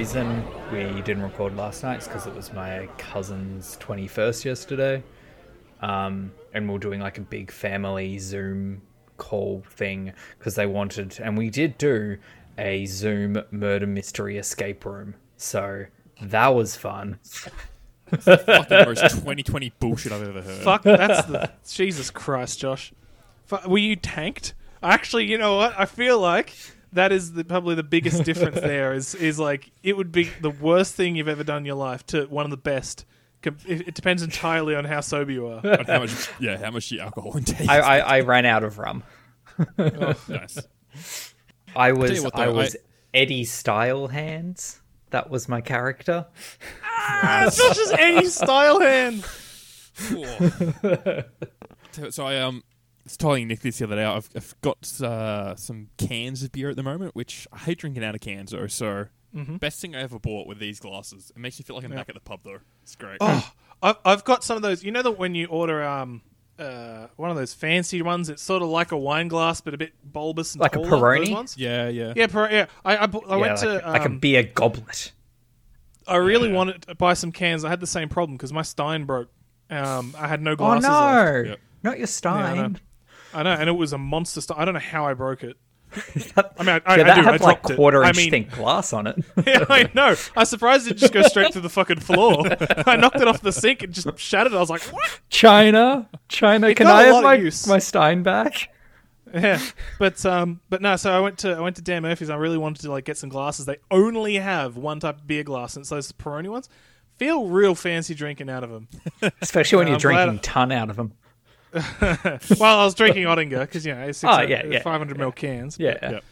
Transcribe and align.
reason 0.00 0.44
we 0.70 1.00
didn't 1.00 1.22
record 1.22 1.56
last 1.56 1.82
night 1.82 2.00
is 2.00 2.06
because 2.06 2.26
it 2.26 2.34
was 2.34 2.52
my 2.52 2.86
cousin's 2.98 3.78
21st 3.80 4.44
yesterday. 4.44 5.02
Um, 5.80 6.32
and 6.52 6.68
we 6.68 6.74
are 6.74 6.78
doing 6.78 7.00
like 7.00 7.16
a 7.16 7.22
big 7.22 7.50
family 7.50 8.18
Zoom 8.18 8.82
call 9.16 9.64
thing 9.70 10.12
because 10.38 10.54
they 10.54 10.66
wanted, 10.66 11.18
and 11.22 11.38
we 11.38 11.48
did 11.48 11.78
do 11.78 12.18
a 12.58 12.84
Zoom 12.84 13.38
murder 13.50 13.86
mystery 13.86 14.36
escape 14.36 14.84
room. 14.84 15.14
So 15.38 15.86
that 16.20 16.48
was 16.48 16.76
fun. 16.76 17.18
Fucking 17.22 18.84
most 18.84 19.00
2020 19.00 19.72
bullshit 19.80 20.12
I've 20.12 20.28
ever 20.28 20.42
heard. 20.42 20.62
Fuck, 20.62 20.82
that's 20.82 21.26
the 21.26 21.50
Jesus 21.66 22.10
Christ, 22.10 22.60
Josh. 22.60 22.92
Fu- 23.46 23.66
Were 23.66 23.78
you 23.78 23.96
tanked? 23.96 24.52
Actually, 24.82 25.24
you 25.24 25.38
know 25.38 25.56
what? 25.56 25.74
I 25.78 25.86
feel 25.86 26.18
like 26.20 26.52
that 26.96 27.12
is 27.12 27.32
the, 27.32 27.44
probably 27.44 27.74
the 27.74 27.82
biggest 27.82 28.24
difference. 28.24 28.60
There 28.60 28.92
is 28.92 29.14
is 29.14 29.38
like 29.38 29.70
it 29.82 29.96
would 29.96 30.12
be 30.12 30.30
the 30.40 30.50
worst 30.50 30.94
thing 30.94 31.16
you've 31.16 31.28
ever 31.28 31.44
done 31.44 31.58
in 31.58 31.64
your 31.64 31.76
life 31.76 32.04
to 32.08 32.24
one 32.26 32.44
of 32.44 32.50
the 32.50 32.56
best. 32.56 33.04
It 33.42 33.54
it 33.88 33.94
depends 33.94 34.22
entirely 34.22 34.74
on 34.74 34.84
how 34.84 35.00
sober 35.00 35.30
you 35.30 35.46
are. 35.46 35.60
And 35.64 35.86
how 35.86 36.00
much, 36.00 36.28
yeah, 36.40 36.56
how 36.58 36.70
much 36.72 36.90
the 36.90 37.00
alcohol 37.00 37.36
intake. 37.36 37.68
I, 37.68 37.78
I, 37.78 37.98
I 37.98 38.20
ran 38.20 38.44
out 38.44 38.64
of 38.64 38.78
rum. 38.78 39.04
nice. 39.78 40.58
I 41.76 41.92
was 41.92 42.20
what, 42.22 42.34
I 42.34 42.48
was 42.48 42.74
I- 42.74 42.78
Eddie 43.14 43.44
Style 43.44 44.08
Hands. 44.08 44.80
That 45.10 45.30
was 45.30 45.48
my 45.48 45.60
character. 45.60 46.26
ah, 46.84 47.42
not 47.56 47.76
just 47.76 47.92
Eddie 47.94 48.26
style 48.28 48.80
Hands. 48.80 49.24
So- 51.92 52.10
so 52.10 52.26
I 52.26 52.40
um 52.40 52.62
was 53.06 53.16
telling 53.16 53.48
Nick 53.48 53.60
this 53.60 53.78
the 53.78 53.84
other 53.86 53.96
day. 53.96 54.04
I've, 54.04 54.28
I've 54.36 54.54
got 54.60 55.00
uh, 55.00 55.56
some 55.56 55.88
cans 55.96 56.42
of 56.42 56.52
beer 56.52 56.68
at 56.70 56.76
the 56.76 56.82
moment, 56.82 57.14
which 57.14 57.46
I 57.52 57.58
hate 57.58 57.78
drinking 57.78 58.04
out 58.04 58.14
of 58.14 58.20
cans 58.20 58.50
though. 58.52 58.66
So 58.66 59.06
best 59.32 59.80
thing 59.80 59.94
I 59.94 60.00
ever 60.02 60.18
bought 60.18 60.46
with 60.46 60.58
these 60.58 60.80
glasses. 60.80 61.30
It 61.34 61.38
makes 61.38 61.58
me 61.58 61.64
feel 61.64 61.76
like 61.76 61.84
I'm 61.84 61.90
back 61.92 62.08
at 62.08 62.14
the 62.14 62.20
pub 62.20 62.40
though. 62.44 62.58
It's 62.82 62.96
great. 62.96 63.18
Oh, 63.20 63.52
I've, 63.82 63.96
I've 64.04 64.24
got 64.24 64.44
some 64.44 64.56
of 64.56 64.62
those. 64.62 64.82
You 64.84 64.90
know 64.92 65.02
that 65.02 65.18
when 65.18 65.34
you 65.34 65.46
order 65.46 65.82
um 65.82 66.22
uh 66.58 67.06
one 67.16 67.30
of 67.30 67.36
those 67.36 67.52
fancy 67.54 68.00
ones, 68.02 68.28
it's 68.30 68.42
sort 68.42 68.62
of 68.62 68.68
like 68.68 68.92
a 68.92 68.96
wine 68.96 69.28
glass, 69.28 69.60
but 69.60 69.74
a 69.74 69.78
bit 69.78 69.92
bulbous 70.04 70.54
and 70.54 70.60
Like 70.62 70.74
a 70.74 70.78
taller, 70.78 71.18
those 71.18 71.28
Peroni? 71.28 71.32
ones? 71.32 71.56
Yeah, 71.58 71.88
yeah. 71.88 72.12
Yeah, 72.16 72.26
per- 72.28 72.50
yeah. 72.50 72.66
I 72.84 72.96
I, 72.98 73.06
bu- 73.06 73.20
I 73.26 73.34
Yeah, 73.34 73.36
went 73.36 73.52
like, 73.52 73.60
to 73.82 73.88
like 73.90 74.02
a 74.04 74.08
um, 74.08 74.18
beer 74.18 74.42
goblet. 74.42 75.12
I 76.08 76.16
really 76.16 76.50
wanted 76.52 76.82
to 76.82 76.94
buy 76.94 77.14
some 77.14 77.32
cans. 77.32 77.64
I 77.64 77.68
had 77.68 77.80
the 77.80 77.86
same 77.86 78.08
problem 78.08 78.36
because 78.36 78.52
my 78.52 78.62
Stein 78.62 79.04
broke. 79.04 79.28
Um, 79.68 80.14
I 80.16 80.28
had 80.28 80.40
no 80.40 80.54
glasses. 80.56 80.86
Oh 80.86 80.90
glasses. 80.90 81.24
no! 81.26 81.32
left. 81.32 81.48
Yep. 81.48 81.60
Not 81.82 81.90
your 81.92 82.00
Yeah, 82.00 82.06
Stein. 82.06 82.80
I 83.36 83.42
know, 83.42 83.52
and 83.52 83.68
it 83.68 83.72
was 83.72 83.92
a 83.92 83.98
monster. 83.98 84.40
Stein. 84.40 84.56
I 84.58 84.64
don't 84.64 84.74
know 84.74 84.80
how 84.80 85.06
I 85.06 85.14
broke 85.14 85.44
it. 85.44 85.56
I 85.94 86.62
mean, 86.62 86.68
I, 86.68 86.80
I, 86.84 86.96
yeah, 86.96 87.02
I 87.02 87.02
that 87.02 87.14
do. 87.14 87.20
I 87.20 87.30
like 87.30 87.38
dropped 87.38 87.70
it. 87.70 87.76
quarter 87.76 88.04
I 88.04 88.12
mean, 88.12 88.30
thick 88.30 88.50
glass 88.50 88.92
on 88.92 89.06
it. 89.06 89.16
yeah, 89.46 89.64
I 89.68 89.88
know. 89.94 90.14
I 90.36 90.44
surprised 90.44 90.90
it 90.90 90.94
just 90.96 91.12
go 91.12 91.22
straight 91.22 91.52
through 91.52 91.62
the 91.62 91.68
fucking 91.68 92.00
floor. 92.00 92.44
I 92.86 92.96
knocked 92.96 93.16
it 93.16 93.28
off 93.28 93.40
the 93.40 93.52
sink 93.52 93.82
and 93.82 93.92
just 93.92 94.18
shattered. 94.18 94.54
I 94.54 94.58
was 94.58 94.70
like, 94.70 94.82
what? 94.82 95.20
China, 95.28 96.08
China. 96.28 96.74
Can 96.74 96.86
got 96.86 97.04
I 97.04 97.06
have 97.06 97.22
my, 97.22 97.34
use. 97.34 97.66
my 97.66 97.78
Stein 97.78 98.22
back? 98.22 98.72
Yeah, 99.32 99.60
but 99.98 100.24
um, 100.24 100.60
but 100.68 100.82
no. 100.82 100.96
So 100.96 101.12
I 101.12 101.20
went 101.20 101.38
to 101.38 101.52
I 101.52 101.60
went 101.60 101.76
to 101.76 101.82
Dan 101.82 102.02
Murphy's. 102.02 102.30
I 102.30 102.36
really 102.36 102.58
wanted 102.58 102.82
to 102.82 102.90
like 102.90 103.04
get 103.04 103.18
some 103.18 103.28
glasses. 103.28 103.66
They 103.66 103.78
only 103.90 104.36
have 104.36 104.76
one 104.76 105.00
type 105.00 105.18
of 105.18 105.26
beer 105.26 105.44
glass, 105.44 105.76
and 105.76 105.82
it's 105.82 105.90
those 105.90 106.12
Peroni 106.12 106.48
ones. 106.48 106.68
Feel 107.16 107.46
real 107.48 107.74
fancy 107.74 108.14
drinking 108.14 108.50
out 108.50 108.62
of 108.62 108.70
them. 108.70 108.88
Especially 109.40 109.78
when 109.78 109.86
Yeah, 109.86 109.98
you're 109.98 110.12
I'm 110.12 110.26
drinking 110.26 110.38
ton 110.40 110.70
out 110.72 110.90
of 110.90 110.96
them. 110.96 111.12
Well, 112.60 112.78
I 112.80 112.84
was 112.84 112.94
drinking 112.94 113.24
Oettinger 113.24 113.60
because 113.60 113.84
you 113.86 113.94
know 113.94 114.02
it's 114.02 114.22
Oh, 114.24 114.40
yeah, 114.40 114.64
yeah, 114.66 114.82
500 114.82 115.16
ml 115.18 115.34
cans. 115.34 115.76
Yeah. 115.78 115.96
Yep. 116.10 116.24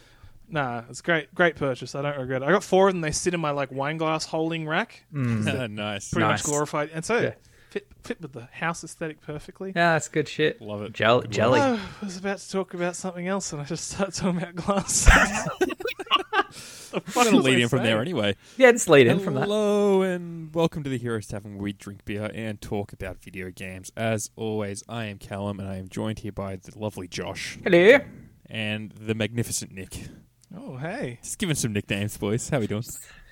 Nah, 0.47 0.83
it's 0.89 1.01
great, 1.01 1.33
great 1.33 1.55
purchase. 1.55 1.95
I 1.95 2.01
don't 2.03 2.19
regret 2.19 2.43
it. 2.43 2.45
I 2.45 2.51
got 2.51 2.63
four 2.63 2.87
of 2.87 2.93
them. 2.93 3.01
They 3.01 3.11
sit 3.11 3.33
in 3.33 3.39
my 3.39 3.51
like 3.51 3.71
wine 3.71 3.97
glass 3.97 4.25
holding 4.25 4.67
rack, 4.67 5.03
mm. 5.13 5.69
nice. 5.71 6.11
pretty 6.11 6.27
Nice. 6.27 6.43
much 6.43 6.51
glorified, 6.51 6.91
and 6.93 7.03
so 7.03 7.19
Yeah. 7.19 7.33
fit 7.71 7.87
fit 8.03 8.21
with 8.21 8.33
the 8.33 8.47
house 8.51 8.83
aesthetic 8.83 9.21
perfectly. 9.21 9.69
Yeah, 9.75 9.93
that's 9.93 10.07
good 10.07 10.27
shit. 10.27 10.61
Love 10.61 10.83
it. 10.83 10.93
Jell- 10.93 11.23
jelly. 11.23 11.59
Oh, 11.59 11.79
I 12.01 12.05
was 12.05 12.17
about 12.17 12.37
to 12.37 12.51
talk 12.51 12.73
about 12.75 12.95
something 12.95 13.27
else, 13.27 13.51
and 13.53 13.61
I 13.61 13.65
just 13.65 13.89
started 13.89 14.13
talking 14.13 14.37
about 14.41 14.55
glass. 14.55 15.09
the 16.95 17.19
I'm 17.19 17.25
gonna 17.25 17.37
lead 17.37 17.57
I 17.57 17.61
in 17.63 17.69
from 17.69 17.83
there 17.83 18.01
anyway. 18.01 18.35
Yeah, 18.57 18.71
just 18.71 18.87
lead 18.89 19.07
in 19.07 19.19
from 19.19 19.33
that. 19.35 19.43
Hello 19.43 20.01
and 20.01 20.53
welcome 20.53 20.83
to 20.83 20.89
the 20.89 20.97
Heroes 20.97 21.27
Tavern 21.27 21.55
where 21.55 21.63
we 21.63 21.73
drink 21.73 22.05
beer 22.05 22.31
and 22.33 22.61
talk 22.61 22.93
about 22.93 23.21
video 23.21 23.49
games. 23.51 23.91
As 23.97 24.29
always, 24.35 24.81
I 24.87 25.05
am 25.05 25.17
Callum 25.17 25.59
and 25.59 25.67
I 25.67 25.75
am 25.77 25.89
joined 25.89 26.19
here 26.19 26.31
by 26.31 26.55
the 26.55 26.71
lovely 26.77 27.07
Josh 27.07 27.57
Hello. 27.63 27.99
and 28.49 28.91
the 28.91 29.13
magnificent 29.13 29.71
Nick. 29.73 30.07
Oh, 30.55 30.77
hey, 30.77 31.19
Just 31.21 31.37
giving 31.37 31.55
some 31.55 31.73
nicknames, 31.73 32.17
boys. 32.17 32.47
How 32.49 32.57
are 32.57 32.61
we 32.61 32.67
doing? 32.67 32.83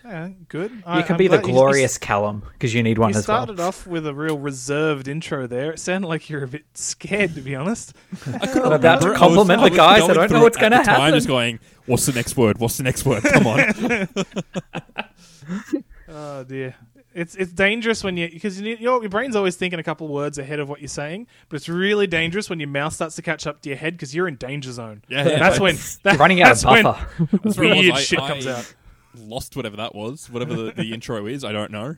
Yeah, 0.05 0.29
good. 0.49 0.71
You 0.95 1.03
can 1.03 1.17
be 1.17 1.27
the 1.27 1.37
glorious 1.39 1.97
Callum 1.97 2.43
because 2.53 2.73
you 2.73 2.83
need 2.83 2.97
one 2.97 3.11
You 3.13 3.19
as 3.19 3.27
well. 3.27 3.45
started 3.45 3.59
off 3.61 3.87
with 3.87 4.05
a 4.05 4.13
real 4.13 4.37
reserved 4.37 5.07
intro 5.07 5.47
there. 5.47 5.71
It 5.71 5.79
sounded 5.79 6.07
like 6.07 6.29
you're 6.29 6.43
a 6.43 6.47
bit 6.47 6.65
scared, 6.73 7.35
to 7.35 7.41
be 7.41 7.55
honest. 7.55 7.93
I'm 8.25 8.71
about 8.71 9.01
to 9.01 9.13
compliment 9.13 9.61
the 9.61 9.69
guys. 9.69 10.03
I 10.03 10.13
don't 10.13 10.31
know 10.31 10.41
what's 10.43 10.57
going 10.57 10.71
to 10.71 10.77
happen. 10.77 11.01
I'm 11.01 11.13
just 11.13 11.27
going, 11.27 11.59
what's 11.85 12.05
the 12.05 12.13
next 12.13 12.35
word? 12.35 12.59
What's 12.59 12.77
the 12.77 12.83
next 12.83 13.05
word? 13.05 13.23
Come 13.23 13.47
on. 13.47 14.07
Oh 16.15 16.43
dear, 16.43 16.75
it's 17.15 17.33
it's 17.35 17.51
dangerous 17.51 18.03
when 18.03 18.17
you 18.17 18.29
because 18.29 18.59
you, 18.61 18.75
your 18.75 19.01
your 19.01 19.09
brain's 19.09 19.35
always 19.35 19.55
thinking 19.55 19.79
a 19.79 19.83
couple 19.83 20.07
words 20.09 20.37
ahead 20.37 20.59
of 20.59 20.69
what 20.69 20.79
you're 20.79 20.87
saying, 20.89 21.27
but 21.49 21.55
it's 21.55 21.67
really 21.69 22.05
dangerous 22.07 22.49
when 22.49 22.59
your 22.59 22.69
mouth 22.69 22.93
starts 22.93 23.15
to 23.15 23.21
catch 23.21 23.47
up 23.47 23.61
to 23.61 23.69
your 23.69 23.77
head 23.77 23.93
because 23.93 24.13
you're 24.13 24.27
in 24.27 24.35
danger 24.35 24.71
zone. 24.71 25.01
Yeah, 25.07 25.27
yeah, 25.27 25.39
that's 25.39 25.57
but- 25.57 25.63
when 25.63 25.77
that, 26.03 26.19
running 26.19 26.41
out 26.41 26.51
of 26.51 26.61
that's 26.61 26.65
when 26.65 26.83
buffer. 26.83 27.27
That's 27.43 27.57
what 27.57 27.65
it 27.65 27.69
was. 27.69 27.77
weird 27.79 27.95
I- 27.95 27.99
shit 27.99 28.19
I 28.19 28.27
comes 28.27 28.47
out. 28.47 28.75
Lost 29.17 29.55
whatever 29.55 29.77
that 29.77 29.93
was, 29.95 30.29
whatever 30.29 30.53
the, 30.55 30.71
the 30.71 30.93
intro 30.93 31.25
is. 31.27 31.43
I 31.43 31.51
don't 31.51 31.71
know. 31.71 31.95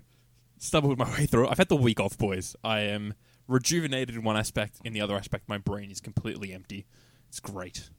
Stumbled 0.58 0.98
my 0.98 1.10
way 1.12 1.26
through 1.26 1.46
it. 1.48 1.52
I've 1.52 1.58
had 1.58 1.70
the 1.70 1.76
week 1.76 2.00
off, 2.00 2.18
boys. 2.18 2.56
I 2.64 2.80
am 2.82 3.14
rejuvenated 3.48 4.16
in 4.16 4.24
one 4.24 4.38
aspect. 4.38 4.78
In 4.84 4.94
the 4.94 5.02
other 5.02 5.16
aspect, 5.16 5.48
my 5.48 5.58
brain 5.58 5.92
is 5.92 6.02
completely 6.02 6.54
empty. 6.54 6.86
It's 7.30 7.40
great. 7.40 7.90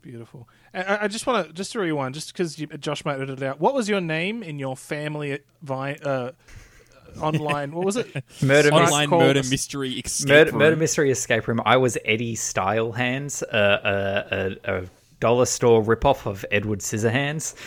Beautiful. 0.00 0.48
I- 0.74 0.82
I, 0.82 1.04
I 1.04 1.08
just 1.08 1.26
want 1.26 1.46
to 1.46 1.52
just 1.52 1.72
to 1.72 1.78
rewind, 1.80 2.14
just 2.14 2.32
because 2.32 2.56
Josh 2.56 3.04
might 3.04 3.20
edit 3.20 3.40
it 3.40 3.42
out. 3.44 3.60
What 3.60 3.74
was 3.74 3.88
your 3.88 4.00
name 4.00 4.42
in 4.42 4.58
your 4.58 4.76
family 4.76 5.38
vi- 5.62 5.98
uh, 6.02 6.32
online? 7.20 7.70
What 7.72 7.84
was 7.84 7.96
it? 7.96 8.12
Murder, 8.42 8.70
Right. 8.70 9.08
mis- 9.08 9.10
murder 9.10 9.42
mystery 9.48 9.92
escape 10.00 10.28
murder, 10.28 10.50
room. 10.50 10.58
murder 10.58 10.76
mystery 10.76 11.10
escape 11.12 11.46
room. 11.46 11.60
I 11.64 11.76
was 11.76 11.96
Eddie 12.04 12.34
Style 12.34 12.90
Hands, 12.92 13.42
uh, 13.44 14.56
a, 14.66 14.70
a, 14.72 14.78
a 14.82 14.84
dollar 15.20 15.46
store 15.46 15.82
ripoff 15.84 16.26
of 16.26 16.44
Edward 16.50 16.80
Scissorhands. 16.80 17.54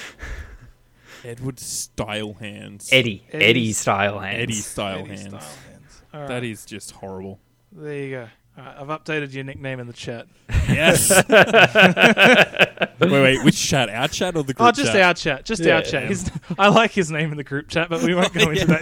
Edward 1.26 1.60
Style 1.60 2.34
Hands. 2.34 2.88
Eddie, 2.92 3.26
Eddie's- 3.32 3.44
Eddie 3.50 3.74
Style 3.74 4.20
Hands. 4.20 4.42
Eddie 4.44 4.54
Style 4.54 5.00
Eddie 5.00 5.08
Hands. 5.10 5.22
Style 5.22 5.40
hands. 5.72 6.04
All 6.14 6.20
right. 6.22 6.28
That 6.30 6.44
is 6.44 6.66
just 6.66 6.92
horrible. 6.92 7.40
There 7.72 7.94
you 7.98 8.10
go. 8.12 8.28
All 8.58 8.64
right, 8.64 8.76
I've 8.80 8.88
updated 8.88 9.34
your 9.34 9.44
nickname 9.44 9.82
in 9.82 9.88
the 9.88 9.92
chat. 9.94 10.28
Yes. 10.70 11.10
wait, 13.00 13.12
wait. 13.12 13.44
Which 13.44 13.62
chat? 13.62 13.90
Our 13.90 14.08
chat 14.08 14.38
or 14.38 14.44
the 14.44 14.54
group 14.54 14.60
chat? 14.60 14.68
Oh, 14.68 14.72
just 14.72 14.94
chat? 14.94 15.02
our 15.02 15.14
chat. 15.14 15.44
Just 15.46 15.62
Yeah, 15.66 15.76
our 15.76 15.82
chat. 15.82 16.04
yeah. 16.04 16.08
His, 16.08 16.32
I 16.58 16.70
like 16.70 16.92
his 16.92 17.12
name 17.12 17.32
in 17.32 17.38
the 17.38 17.44
group 17.44 17.68
chat, 17.68 17.90
but 17.90 18.02
we 18.02 18.16
won't 18.16 18.34
go 18.34 18.50
into 18.52 18.66
that 18.68 18.82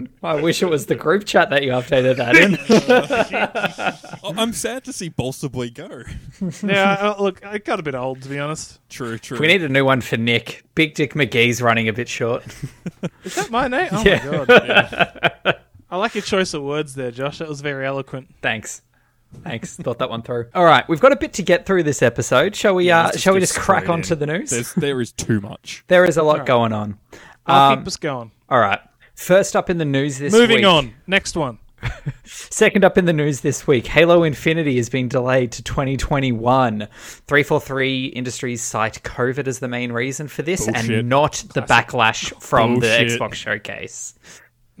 here. 0.00 0.08
I 0.22 0.36
wish 0.40 0.62
it 0.62 0.66
was 0.70 0.86
the 0.86 0.94
group 0.94 1.26
chat 1.26 1.50
that 1.50 1.62
you 1.62 1.72
updated 1.72 2.16
that 2.16 2.36
in. 2.36 4.00
Oh, 4.22 4.34
I'm 4.36 4.52
sad 4.52 4.84
to 4.84 4.92
see 4.92 5.08
Bolster 5.08 5.48
Boy 5.48 5.70
go. 5.70 6.02
yeah, 6.62 6.92
uh, 7.00 7.16
look, 7.22 7.44
I 7.44 7.58
got 7.58 7.80
a 7.80 7.82
bit 7.82 7.94
old 7.94 8.22
to 8.22 8.28
be 8.28 8.38
honest. 8.38 8.78
True, 8.90 9.18
true. 9.18 9.38
we 9.38 9.46
need 9.46 9.62
a 9.62 9.68
new 9.68 9.84
one 9.84 10.00
for 10.02 10.16
Nick. 10.18 10.62
Big 10.74 10.94
Dick 10.94 11.14
McGee's 11.14 11.60
running 11.62 11.88
a 11.88 11.92
bit 11.92 12.08
short. 12.08 12.44
Is 13.24 13.34
that 13.36 13.50
my 13.50 13.66
name? 13.68 13.88
Oh 13.92 14.02
Yeah. 14.04 14.24
my 14.30 14.44
god. 14.44 15.60
I 15.90 15.96
like 15.96 16.14
your 16.14 16.22
choice 16.22 16.54
of 16.54 16.62
words 16.62 16.94
there, 16.94 17.10
Josh. 17.10 17.38
That 17.38 17.48
was 17.48 17.60
very 17.60 17.86
eloquent. 17.86 18.34
Thanks. 18.42 18.82
Thanks. 19.44 19.76
Thought 19.76 19.98
that 19.98 20.10
one 20.10 20.22
through. 20.22 20.48
All 20.54 20.64
right, 20.64 20.88
we've 20.88 21.00
got 21.00 21.12
a 21.12 21.16
bit 21.16 21.32
to 21.34 21.42
get 21.42 21.66
through 21.66 21.82
this 21.84 22.02
episode. 22.02 22.54
Shall 22.56 22.74
we? 22.74 22.90
uh, 22.90 23.12
shall 23.12 23.34
we 23.34 23.40
just 23.40 23.54
crack 23.56 23.84
straight 23.84 23.92
on 23.92 24.02
to 24.02 24.16
the 24.16 24.26
news? 24.26 24.50
There's, 24.50 24.72
there 24.74 25.00
is 25.00 25.12
too 25.12 25.40
much. 25.40 25.84
There 25.88 26.04
is 26.04 26.16
a 26.16 26.22
lot 26.22 26.38
right. 26.38 26.46
going 26.46 26.72
on. 26.72 26.98
I'll 27.46 27.72
Um, 27.72 27.78
keep 27.78 27.86
us 27.86 27.96
going. 27.96 28.30
All 28.48 28.58
right. 28.60 28.80
First 29.14 29.54
up 29.56 29.68
in 29.70 29.78
the 29.78 29.84
news 29.84 30.18
this 30.18 30.32
week. 30.32 30.40
Moving 30.42 30.56
week. 30.58 30.66
on. 30.66 30.94
Next 31.06 31.36
one. 31.36 31.58
Second 32.24 32.84
up 32.84 32.98
in 32.98 33.06
the 33.06 33.12
news 33.12 33.40
this 33.40 33.66
week, 33.66 33.86
Halo 33.86 34.24
Infinite 34.24 34.66
has 34.76 34.88
been 34.90 35.08
delayed 35.08 35.52
to 35.52 35.62
2021. 35.62 36.86
343 37.26 38.06
Industries 38.06 38.62
cite 38.62 39.02
COVID 39.02 39.46
as 39.46 39.60
the 39.60 39.68
main 39.68 39.90
reason 39.92 40.28
for 40.28 40.42
this 40.42 40.66
Bullshit. 40.66 40.90
and 40.90 41.08
not 41.08 41.44
the 41.54 41.62
backlash 41.62 42.38
from 42.42 42.74
Bullshit. 42.80 43.08
the 43.08 43.16
Xbox 43.18 43.34
showcase. 43.34 44.14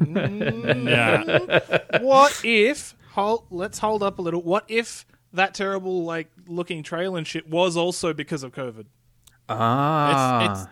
Yeah. 0.00 1.58
What 2.00 2.40
if 2.44 2.94
hold 3.12 3.44
let's 3.50 3.78
hold 3.78 4.02
up 4.02 4.18
a 4.18 4.22
little. 4.22 4.42
What 4.42 4.64
if 4.68 5.06
that 5.32 5.54
terrible 5.54 6.04
like 6.04 6.30
looking 6.46 6.82
trail 6.82 7.16
and 7.16 7.26
shit 7.26 7.48
was 7.48 7.76
also 7.76 8.12
because 8.12 8.42
of 8.42 8.52
COVID? 8.52 8.86
Ah. 9.48 10.52
It's, 10.52 10.62
it's, 10.62 10.70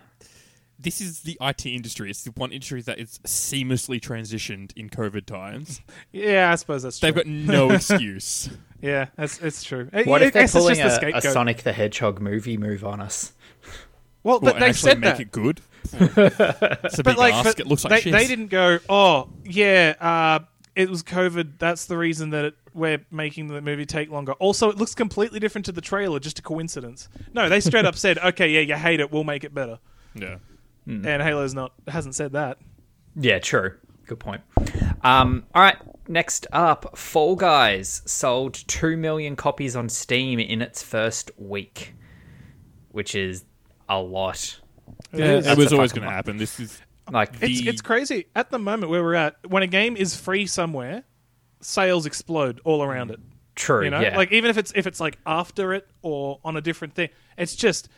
this 0.81 1.01
is 1.01 1.21
the 1.21 1.37
IT 1.41 1.67
industry. 1.67 2.09
It's 2.11 2.23
the 2.23 2.31
one 2.33 2.53
industry 2.53 2.81
that 2.83 2.99
is 3.01 3.19
seamlessly 3.25 4.01
transitioned 4.01 4.73
in 4.77 4.89
COVID 4.89 5.27
times. 5.27 5.81
Yeah, 6.13 6.53
I 6.53 6.55
suppose 6.55 6.85
that's 6.85 6.99
true. 7.01 7.09
They've 7.09 7.17
got 7.17 7.27
no 7.27 7.71
excuse. 7.73 8.49
yeah, 8.81 9.07
that's 9.17 9.41
it's 9.41 9.65
true. 9.65 9.89
what 10.05 10.23
I 10.23 10.27
if 10.27 10.33
they're 10.33 10.43
guess 10.43 10.55
it's 10.55 10.63
pulling 10.65 10.77
just 10.77 11.03
a, 11.03 11.17
a. 11.17 11.21
Sonic 11.21 11.65
the 11.65 11.73
Hedgehog 11.73 12.21
movie 12.21 12.57
move 12.57 12.85
on 12.85 13.01
us? 13.01 13.33
Well, 14.23 14.37
What, 14.37 14.43
but 14.45 14.55
and 14.55 14.63
they 14.63 14.69
actually 14.69 14.91
said 14.91 15.01
make 15.01 15.15
that. 15.17 15.21
it 15.21 15.33
good. 15.33 15.61
It's 15.85 16.99
a 16.99 17.03
big 17.03 17.05
but 17.05 17.19
like, 17.19 17.35
ask. 17.35 17.45
but 17.45 17.61
it 17.61 17.67
looks 17.67 17.85
like 17.85 17.91
they, 17.91 18.01
shit. 18.01 18.13
they 18.13 18.27
didn't 18.27 18.49
go. 18.49 18.79
Oh, 18.89 19.31
yeah, 19.45 19.95
uh, 20.01 20.41
it 20.75 20.89
was 20.89 21.03
COVID. 21.03 21.59
That's 21.59 21.87
the 21.87 21.97
reason 21.97 22.31
that 22.31 22.45
it, 22.47 22.55
we're 22.75 23.05
making 23.11 23.49
the 23.49 23.61
movie 23.61 23.87
take 23.87 24.11
longer. 24.11 24.33
Also, 24.35 24.71
it 24.71 24.77
looks 24.77 24.95
completely 24.95 25.41
different 25.41 25.65
to 25.67 25.73
the 25.73 25.81
trailer. 25.81 26.21
Just 26.21 26.39
a 26.39 26.43
coincidence. 26.43 27.09
No, 27.33 27.49
they 27.49 27.61
straight 27.61 27.85
up 27.85 27.97
said, 27.97 28.19
"Okay, 28.19 28.51
yeah, 28.51 28.61
you 28.61 28.75
hate 28.75 29.01
it. 29.01 29.11
We'll 29.11 29.25
make 29.25 29.45
it 29.45 29.55
better." 29.55 29.79
Yeah. 30.15 30.37
And 30.87 31.23
Halo's 31.23 31.53
not 31.53 31.73
hasn't 31.87 32.15
said 32.15 32.33
that. 32.33 32.59
Yeah, 33.15 33.39
true. 33.41 33.75
Good 34.07 34.21
point. 34.21 34.41
Um, 35.03 35.45
all 35.55 35.61
right, 35.61 35.77
next 36.09 36.47
up, 36.51 36.97
Fall 36.97 37.37
Guys 37.37 38.01
sold 38.07 38.55
2 38.55 38.97
million 38.97 39.37
copies 39.37 39.77
on 39.77 39.91
Steam 39.91 40.41
in 40.41 40.63
its 40.63 40.83
first 40.83 41.31
week, 41.37 41.95
which 42.91 43.15
is 43.15 43.45
a 43.87 44.01
lot. 44.01 44.61
Yeah, 45.13 45.53
it 45.53 45.57
was 45.59 45.73
always 45.73 45.93
going 45.93 46.07
to 46.07 46.11
happen. 46.13 46.37
This 46.37 46.61
is 46.61 46.81
Like, 47.11 47.31
It's 47.41 47.61
The- 47.63 47.69
it's 47.71 47.81
crazy 47.81 48.27
at 48.37 48.51
the 48.51 48.59
moment 48.59 48.91
where 48.91 49.03
we're 49.03 49.15
at. 49.15 49.37
When 49.49 49.63
a 49.63 49.67
game 49.67 49.97
is 49.97 50.15
free 50.15 50.47
somewhere, 50.47 51.05
sales 51.61 52.05
explode 52.07 52.61
all 52.65 52.83
around 52.83 53.11
it. 53.11 53.19
true, 53.57 53.85
You 53.85 53.91
know, 53.91 54.01
yeah. 54.01 54.17
like 54.17 54.31
even 54.31 54.51
if 54.51 54.59
it's 54.59 54.73
if 54.77 54.87
it's 54.87 55.01
like 55.01 55.19
after 55.27 55.73
it 55.75 55.89
or 56.03 56.39
on 56.45 56.57
a 56.57 56.61
different 56.61 56.95
thing, 56.95 57.09
it's 57.37 57.57
just 57.57 57.89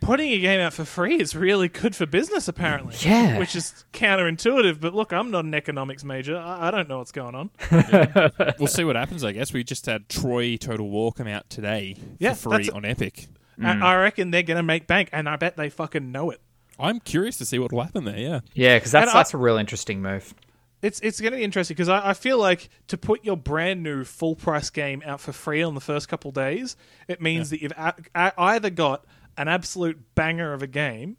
putting 0.00 0.30
a 0.32 0.38
game 0.38 0.60
out 0.60 0.72
for 0.72 0.84
free 0.84 1.16
is 1.16 1.34
really 1.34 1.68
good 1.68 1.94
for 1.96 2.06
business. 2.06 2.46
Apparently, 2.48 2.94
Yeah. 3.00 3.38
which 3.38 3.56
is 3.56 3.84
counterintuitive. 3.92 4.80
But 4.80 4.94
look, 4.94 5.12
I'm 5.12 5.30
not 5.30 5.44
an 5.44 5.52
economics 5.54 6.04
major. 6.04 6.38
I, 6.38 6.68
I 6.68 6.70
don't 6.70 6.88
know 6.88 6.98
what's 6.98 7.12
going 7.12 7.34
on. 7.34 7.50
we'll 8.58 8.68
see 8.68 8.84
what 8.84 8.94
happens. 8.96 9.24
I 9.24 9.32
guess 9.32 9.52
we 9.52 9.64
just 9.64 9.84
had 9.86 10.08
Troy 10.08 10.56
Total 10.56 10.88
War 10.88 11.12
come 11.12 11.26
out 11.26 11.50
today 11.50 11.96
Yeah, 12.18 12.34
for 12.34 12.54
free 12.54 12.70
on 12.70 12.84
Epic. 12.84 13.26
And 13.58 13.82
I 13.82 13.94
reckon 13.96 14.30
they're 14.30 14.42
gonna 14.42 14.62
make 14.62 14.86
bank, 14.86 15.08
and 15.12 15.28
I 15.28 15.36
bet 15.36 15.56
they 15.56 15.70
fucking 15.70 16.12
know 16.12 16.30
it. 16.30 16.40
I'm 16.78 17.00
curious 17.00 17.38
to 17.38 17.46
see 17.46 17.58
what 17.58 17.72
will 17.72 17.82
happen 17.82 18.04
there. 18.04 18.18
Yeah, 18.18 18.40
yeah, 18.52 18.76
because 18.76 18.92
that's, 18.92 19.10
and 19.10 19.18
that's 19.18 19.32
a 19.34 19.38
real 19.38 19.56
interesting 19.56 20.02
move. 20.02 20.34
It's 20.82 21.00
it's 21.00 21.20
going 21.22 21.32
to 21.32 21.38
be 21.38 21.42
interesting 21.42 21.74
because 21.74 21.88
I, 21.88 22.10
I 22.10 22.12
feel 22.12 22.36
like 22.38 22.68
to 22.88 22.98
put 22.98 23.24
your 23.24 23.36
brand 23.38 23.82
new 23.82 24.04
full 24.04 24.36
price 24.36 24.68
game 24.68 25.02
out 25.06 25.20
for 25.22 25.32
free 25.32 25.62
on 25.62 25.74
the 25.74 25.80
first 25.80 26.06
couple 26.06 26.32
days, 26.32 26.76
it 27.08 27.22
means 27.22 27.48
that 27.48 27.62
you've 27.62 27.72
a, 27.72 27.94
a, 28.14 28.32
either 28.36 28.68
got 28.68 29.06
an 29.38 29.48
absolute 29.48 30.14
banger 30.14 30.52
of 30.52 30.62
a 30.62 30.66
game, 30.66 31.16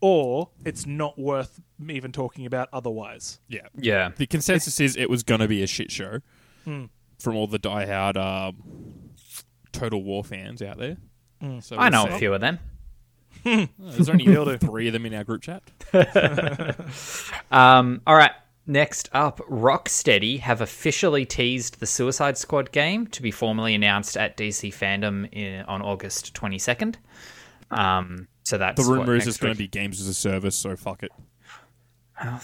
or 0.00 0.50
it's 0.64 0.86
not 0.86 1.16
worth 1.16 1.60
even 1.88 2.10
talking 2.10 2.44
about 2.46 2.68
otherwise. 2.72 3.38
yeah, 3.48 3.68
Yeah. 3.78 4.10
The 4.16 4.26
consensus 4.26 4.80
is 4.80 4.96
it 4.96 5.08
was 5.08 5.22
going 5.22 5.40
to 5.40 5.48
be 5.48 5.62
a 5.62 5.66
shit 5.68 5.92
show 5.92 6.18
Hmm. 6.64 6.86
from 7.20 7.36
all 7.36 7.46
the 7.46 7.60
diehard 7.60 8.16
um, 8.16 8.56
Total 9.70 10.02
War 10.02 10.24
fans 10.24 10.60
out 10.62 10.78
there. 10.78 10.96
Hmm. 11.40 11.60
So 11.60 11.76
I 11.76 11.88
know 11.88 12.04
we'll 12.04 12.14
a 12.14 12.18
few 12.18 12.34
of 12.34 12.40
them. 12.40 12.58
Is 13.44 13.68
There's 13.78 14.08
only 14.08 14.58
three 14.58 14.88
of 14.88 14.92
them 14.92 15.06
in 15.06 15.14
our 15.14 15.24
group 15.24 15.42
chat. 15.42 15.62
Um, 17.50 18.02
all 18.06 18.16
right. 18.16 18.32
Next 18.68 19.08
up, 19.12 19.38
Rocksteady 19.48 20.40
have 20.40 20.60
officially 20.60 21.24
teased 21.24 21.78
the 21.78 21.86
Suicide 21.86 22.36
Squad 22.36 22.72
game 22.72 23.06
to 23.08 23.22
be 23.22 23.30
formally 23.30 23.76
announced 23.76 24.16
at 24.16 24.36
DC 24.36 24.74
Fandom 24.74 25.32
in, 25.32 25.64
on 25.66 25.82
August 25.82 26.34
22nd. 26.34 26.96
Um, 27.70 28.26
so 28.42 28.58
that's 28.58 28.82
The 28.82 28.90
what, 28.90 28.98
rumor 29.00 29.14
is 29.14 29.28
it's 29.28 29.36
going 29.36 29.52
to 29.52 29.58
be 29.58 29.68
games 29.68 30.00
as 30.00 30.08
a 30.08 30.14
service, 30.14 30.56
so 30.56 30.74
fuck 30.74 31.04
it. 31.04 31.12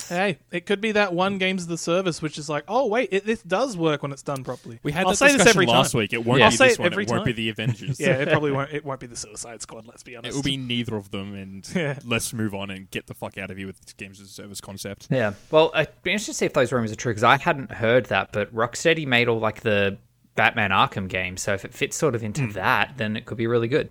Hey, 0.08 0.38
it 0.50 0.66
could 0.66 0.80
be 0.80 0.92
that 0.92 1.14
one 1.14 1.38
games 1.38 1.62
of 1.62 1.68
the 1.68 1.78
service, 1.78 2.20
which 2.20 2.36
is 2.36 2.48
like, 2.48 2.64
oh 2.68 2.86
wait, 2.86 3.08
it, 3.10 3.24
this 3.24 3.42
does 3.42 3.76
work 3.76 4.02
when 4.02 4.12
it's 4.12 4.22
done 4.22 4.44
properly. 4.44 4.78
We 4.82 4.92
had 4.92 5.04
I'll 5.04 5.12
that 5.12 5.16
say 5.16 5.26
this 5.28 5.36
discussion 5.36 5.62
every 5.62 5.66
last 5.66 5.92
time. 5.92 6.00
week. 6.00 6.12
It 6.12 6.24
won't 6.24 6.40
Yeah. 6.40 6.48
be 6.48 6.52
I'll 6.52 6.58
say 6.58 6.68
this 6.68 6.74
it 6.74 6.80
one. 6.80 6.92
every 6.92 7.04
It 7.04 7.10
won't 7.10 7.24
be 7.24 7.32
the 7.32 7.48
Avengers. 7.48 7.98
Yeah, 8.02 8.16
it 8.18 8.28
probably 8.28 8.52
won't. 8.52 8.70
It 8.70 8.84
won't 8.84 9.00
be 9.00 9.06
the 9.06 9.16
Suicide 9.16 9.62
Squad. 9.62 9.86
Let's 9.86 10.02
be 10.02 10.16
honest. 10.16 10.34
It 10.34 10.36
will 10.36 10.42
be 10.42 10.56
neither 10.56 10.96
of 10.96 11.10
them, 11.10 11.34
and 11.34 11.68
Yeah. 11.74 11.98
let's 12.04 12.32
move 12.32 12.54
on 12.54 12.70
and 12.70 12.90
get 12.90 13.06
the 13.06 13.14
fuck 13.14 13.38
out 13.38 13.50
of 13.50 13.56
here 13.56 13.66
with 13.66 13.80
this 13.80 13.94
games 13.94 14.20
as 14.20 14.28
a 14.28 14.32
service 14.32 14.60
concept. 14.60 15.08
Yeah. 15.10 15.34
Well, 15.50 15.70
I'd 15.74 16.02
be 16.02 16.10
interested 16.10 16.32
to 16.32 16.38
see 16.38 16.46
if 16.46 16.52
those 16.52 16.70
rumors 16.72 16.92
are 16.92 16.96
true 16.96 17.12
because 17.12 17.24
I 17.24 17.38
hadn't 17.38 17.72
heard 17.72 18.06
that, 18.06 18.32
but 18.32 18.54
Rocksteady 18.54 19.06
made 19.06 19.28
all 19.28 19.38
like 19.38 19.62
the 19.62 19.98
Batman 20.34 20.70
Arkham 20.70 21.08
games, 21.08 21.42
so 21.42 21.54
if 21.54 21.64
it 21.64 21.72
fits 21.72 21.96
sort 21.96 22.14
of 22.14 22.22
into 22.22 22.42
hmm. 22.42 22.52
that, 22.52 22.94
then 22.96 23.16
it 23.16 23.24
could 23.24 23.38
be 23.38 23.46
really 23.46 23.68
good. 23.68 23.90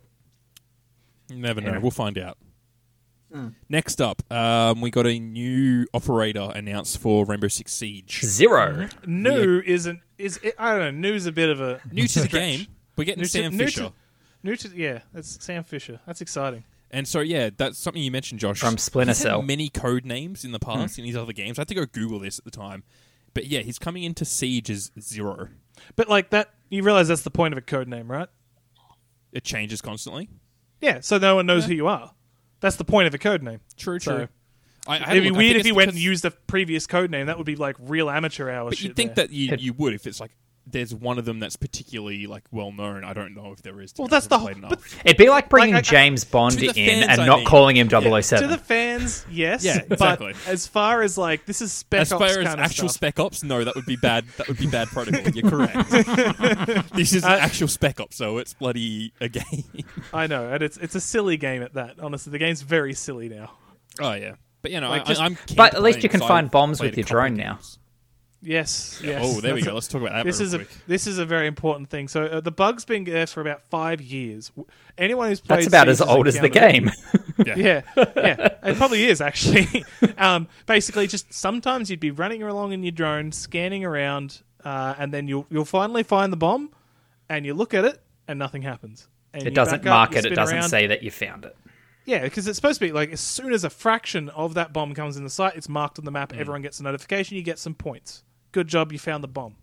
You 1.29 1.37
never 1.37 1.61
know. 1.61 1.71
Yeah. 1.71 1.77
We'll 1.79 1.91
find 1.91 2.17
out. 2.17 2.37
Hmm. 3.31 3.49
Next 3.69 4.01
up, 4.01 4.21
um, 4.31 4.81
we 4.81 4.91
got 4.91 5.07
a 5.07 5.17
new 5.17 5.87
operator 5.93 6.51
announced 6.53 6.97
for 6.97 7.25
Rainbow 7.25 7.47
Six 7.47 7.71
Siege. 7.73 8.21
0 8.23 8.89
hmm. 9.03 9.23
new 9.23 9.61
isn't 9.65 10.01
is 10.17 10.37
it, 10.43 10.55
I 10.59 10.77
don't 10.77 10.79
know. 10.79 11.09
New's 11.09 11.25
a 11.25 11.31
bit 11.31 11.49
of 11.49 11.61
a 11.61 11.81
New 11.91 12.07
to 12.07 12.21
the 12.21 12.27
game. 12.27 12.67
We're 12.97 13.05
getting 13.05 13.21
New 13.21 13.25
to- 13.25 13.31
Sam 13.31 13.55
new 13.55 13.65
Fisher. 13.65 13.81
to- 13.81 13.93
New 14.43 14.55
to 14.55 14.69
yeah, 14.75 14.99
that's 15.13 15.43
Sam 15.43 15.63
Fisher. 15.63 15.99
That's 16.05 16.21
exciting. 16.21 16.63
And 16.93 17.07
so, 17.07 17.21
yeah, 17.21 17.51
that's 17.55 17.77
something 17.77 18.03
you 18.03 18.11
mentioned, 18.11 18.41
Josh. 18.41 18.59
From 18.59 18.77
Splinter 18.77 19.11
He's 19.11 19.19
had 19.19 19.29
Cell. 19.29 19.41
many 19.41 19.69
code 19.69 20.05
names 20.05 20.43
in 20.43 20.51
the 20.51 20.59
hmm. 20.61 20.71
past 20.71 20.99
in 20.99 21.05
his 21.05 21.15
other 21.15 21.31
games. 21.31 21.57
I 21.57 21.61
had 21.61 21.69
to 21.69 21.75
go 21.75 21.85
Google 21.85 22.19
this 22.19 22.37
at 22.37 22.45
the 22.45 22.51
time. 22.51 22.83
But 23.33 23.47
yeah, 23.47 23.61
he's 23.61 23.79
coming 23.79 24.03
into 24.03 24.25
Siege 24.25 24.69
as 24.69 24.91
Zero. 24.99 25.47
But 25.95 26.09
like 26.09 26.31
that, 26.31 26.49
you 26.69 26.83
realize 26.83 27.07
that's 27.07 27.21
the 27.21 27.31
point 27.31 27.53
of 27.53 27.57
a 27.57 27.61
code 27.61 27.87
name, 27.87 28.11
right? 28.11 28.27
It 29.31 29.45
changes 29.45 29.81
constantly. 29.81 30.29
Yeah, 30.81 30.99
so 30.99 31.17
no 31.17 31.35
one 31.35 31.45
knows 31.45 31.65
who 31.65 31.73
you 31.73 31.87
are. 31.87 32.13
That's 32.61 32.77
the 32.77 32.85
point 32.85 33.07
of 33.07 33.13
a 33.13 33.17
code 33.17 33.43
name. 33.43 33.59
True, 33.77 33.99
So- 33.99 34.17
true. 34.17 34.27
I, 34.87 34.97
I 34.97 35.11
It'd 35.11 35.23
be 35.23 35.29
look. 35.29 35.37
Weird 35.37 35.57
if 35.57 35.65
he 35.65 35.71
went 35.71 35.91
and 35.91 35.99
used 35.99 36.23
the 36.23 36.31
previous 36.31 36.87
code 36.87 37.11
name. 37.11 37.27
That 37.27 37.37
would 37.37 37.45
be 37.45 37.55
like 37.55 37.75
real 37.79 38.09
amateur 38.09 38.49
hour 38.49 38.69
But 38.69 38.79
shit. 38.79 38.87
you'd 38.89 38.95
think 38.95 39.13
there. 39.13 39.27
that 39.27 39.33
you, 39.33 39.55
you 39.59 39.73
would 39.73 39.93
if 39.93 40.07
it's 40.07 40.19
like 40.19 40.31
there's 40.67 40.93
one 40.93 41.17
of 41.17 41.25
them 41.25 41.39
that's 41.39 41.55
particularly 41.55 42.27
like 42.27 42.43
well 42.51 42.71
known. 42.71 43.03
I 43.03 43.13
don't 43.13 43.33
know 43.35 43.51
if 43.51 43.61
there 43.61 43.81
is. 43.81 43.93
Well, 43.97 44.07
that's 44.07 44.27
the 44.27 44.37
whole- 44.37 44.49
played 44.49 44.61
but- 44.61 44.79
It'd 45.03 45.17
be 45.17 45.29
like 45.29 45.49
bringing 45.49 45.73
Like, 45.75 45.83
James 45.83 46.23
Bond 46.23 46.61
in 46.61 46.73
fans, 46.73 47.05
and 47.09 47.21
I 47.21 47.25
not 47.25 47.39
mean. 47.39 47.47
calling 47.47 47.75
him 47.77 47.87
Yeah. 47.91 47.99
007. 48.21 48.47
to 48.49 48.55
the 48.55 48.61
fans, 48.61 49.25
yes. 49.29 49.63
Yeah, 49.63 49.79
exactly. 49.89 50.33
But 50.33 50.47
as 50.51 50.67
far 50.67 51.01
as 51.01 51.17
like 51.17 51.45
this 51.45 51.61
is 51.61 51.71
spec 51.71 52.01
As 52.01 52.11
ops 52.11 52.19
far 52.19 52.27
as 52.29 52.35
kind 52.35 52.47
of 52.47 52.59
actual 52.59 52.89
stuff. 52.89 52.95
spec 52.95 53.19
ops, 53.19 53.43
no, 53.43 53.63
that 53.63 53.75
would 53.75 53.85
be 53.85 53.95
bad. 53.97 54.25
That 54.37 54.47
would 54.47 54.57
be 54.57 54.67
bad 54.67 54.87
protocol. 54.89 55.29
You're 55.33 55.49
correct. 55.49 55.89
this 56.95 57.13
is 57.13 57.23
Uh, 57.23 57.29
actual 57.39 57.67
spec 57.67 57.99
ops, 57.99 58.15
so 58.17 58.37
it's 58.37 58.53
bloody 58.53 59.13
a 59.19 59.29
game. 59.29 59.63
I 60.13 60.27
know, 60.27 60.51
and 60.51 60.61
it's 60.63 60.77
it's 60.77 60.95
a 60.95 61.01
silly 61.01 61.37
game 61.37 61.61
at 61.63 61.73
that. 61.73 61.99
Honestly, 61.99 62.31
the 62.31 62.37
game's 62.39 62.61
very 62.61 62.93
silly 62.93 63.29
now. 63.29 63.51
oh 63.99 64.13
yeah, 64.13 64.35
but 64.61 64.71
you 64.71 64.79
know, 64.79 64.89
Like, 64.89 65.01
I, 65.01 65.05
just- 65.05 65.21
I'm. 65.21 65.37
But 65.55 65.73
at 65.75 65.81
least 65.81 66.03
you 66.03 66.09
can 66.09 66.19
because 66.19 66.27
find 66.27 66.45
I've 66.45 66.51
bombs 66.51 66.79
with 66.81 66.95
your 66.97 67.03
drone 67.03 67.31
of 67.33 67.37
now. 67.37 67.59
Yes, 68.43 68.99
games. 68.99 69.07
yes. 69.07 69.21
Oh, 69.23 69.39
there 69.39 69.53
we 69.53 69.61
go. 69.61 69.73
Let's 69.73 69.87
talk 69.87 70.01
about 70.01 70.13
that. 70.13 70.25
This 70.25 70.39
real 70.39 70.47
is 70.47 70.53
a 70.55 70.65
this 70.87 71.05
is 71.05 71.19
a 71.19 71.25
very 71.25 71.45
important 71.45 71.89
thing. 71.89 72.07
So 72.07 72.23
uh, 72.25 72.41
the 72.41 72.51
bug's 72.51 72.85
been 72.85 73.03
there 73.03 73.27
for 73.27 73.39
about 73.41 73.61
five 73.69 74.01
years. 74.01 74.49
W- 74.49 74.65
Anyone 74.97 75.29
who's 75.29 75.39
played 75.39 75.59
That's 75.59 75.67
about 75.67 75.83
Siege 75.85 75.89
as 75.91 75.99
has 75.99 76.07
old 76.07 76.27
as 76.27 76.39
the 76.39 76.49
game. 76.49 76.89
yeah, 77.45 77.55
yeah, 77.55 77.81
it 78.63 78.77
probably 78.77 79.05
is 79.05 79.21
actually. 79.21 79.85
um, 80.17 80.47
basically, 80.65 81.05
just 81.07 81.31
sometimes 81.31 81.91
you'd 81.91 81.99
be 81.99 82.09
running 82.11 82.41
along 82.41 82.71
in 82.71 82.81
your 82.83 82.91
drone, 82.91 83.31
scanning 83.31 83.85
around, 83.85 84.41
uh, 84.65 84.95
and 84.97 85.13
then 85.13 85.27
you'll 85.27 85.45
you'll 85.51 85.63
finally 85.65 86.03
find 86.03 86.33
the 86.33 86.37
bomb, 86.37 86.71
and 87.29 87.45
you 87.45 87.53
look 87.53 87.75
at 87.75 87.85
it, 87.85 88.01
and 88.27 88.39
nothing 88.39 88.63
happens. 88.63 89.07
And 89.33 89.45
It 89.45 89.53
doesn't 89.53 89.83
back 89.83 89.87
up, 89.87 90.11
mark 90.11 90.15
it. 90.15 90.25
It 90.25 90.35
doesn't 90.35 90.57
around. 90.57 90.69
say 90.69 90.87
that 90.87 91.03
you 91.03 91.11
found 91.11 91.45
it. 91.45 91.55
Yeah, 92.05 92.23
because 92.23 92.47
it's 92.47 92.55
supposed 92.57 92.79
to 92.79 92.85
be 92.87 92.91
like 92.91 93.11
as 93.11 93.21
soon 93.21 93.53
as 93.53 93.63
a 93.63 93.69
fraction 93.69 94.29
of 94.29 94.55
that 94.55 94.73
bomb 94.73 94.95
comes 94.95 95.15
in 95.15 95.23
the 95.23 95.29
site, 95.29 95.55
it's 95.55 95.69
marked 95.69 95.99
on 95.99 96.05
the 96.05 96.11
map. 96.11 96.33
Everyone 96.33 96.63
gets 96.63 96.79
a 96.79 96.83
notification. 96.83 97.37
You 97.37 97.43
get 97.43 97.59
some 97.59 97.75
points. 97.75 98.23
Good 98.51 98.67
job, 98.67 98.91
you 98.91 98.99
found 98.99 99.23
the 99.23 99.27
bomb. 99.27 99.55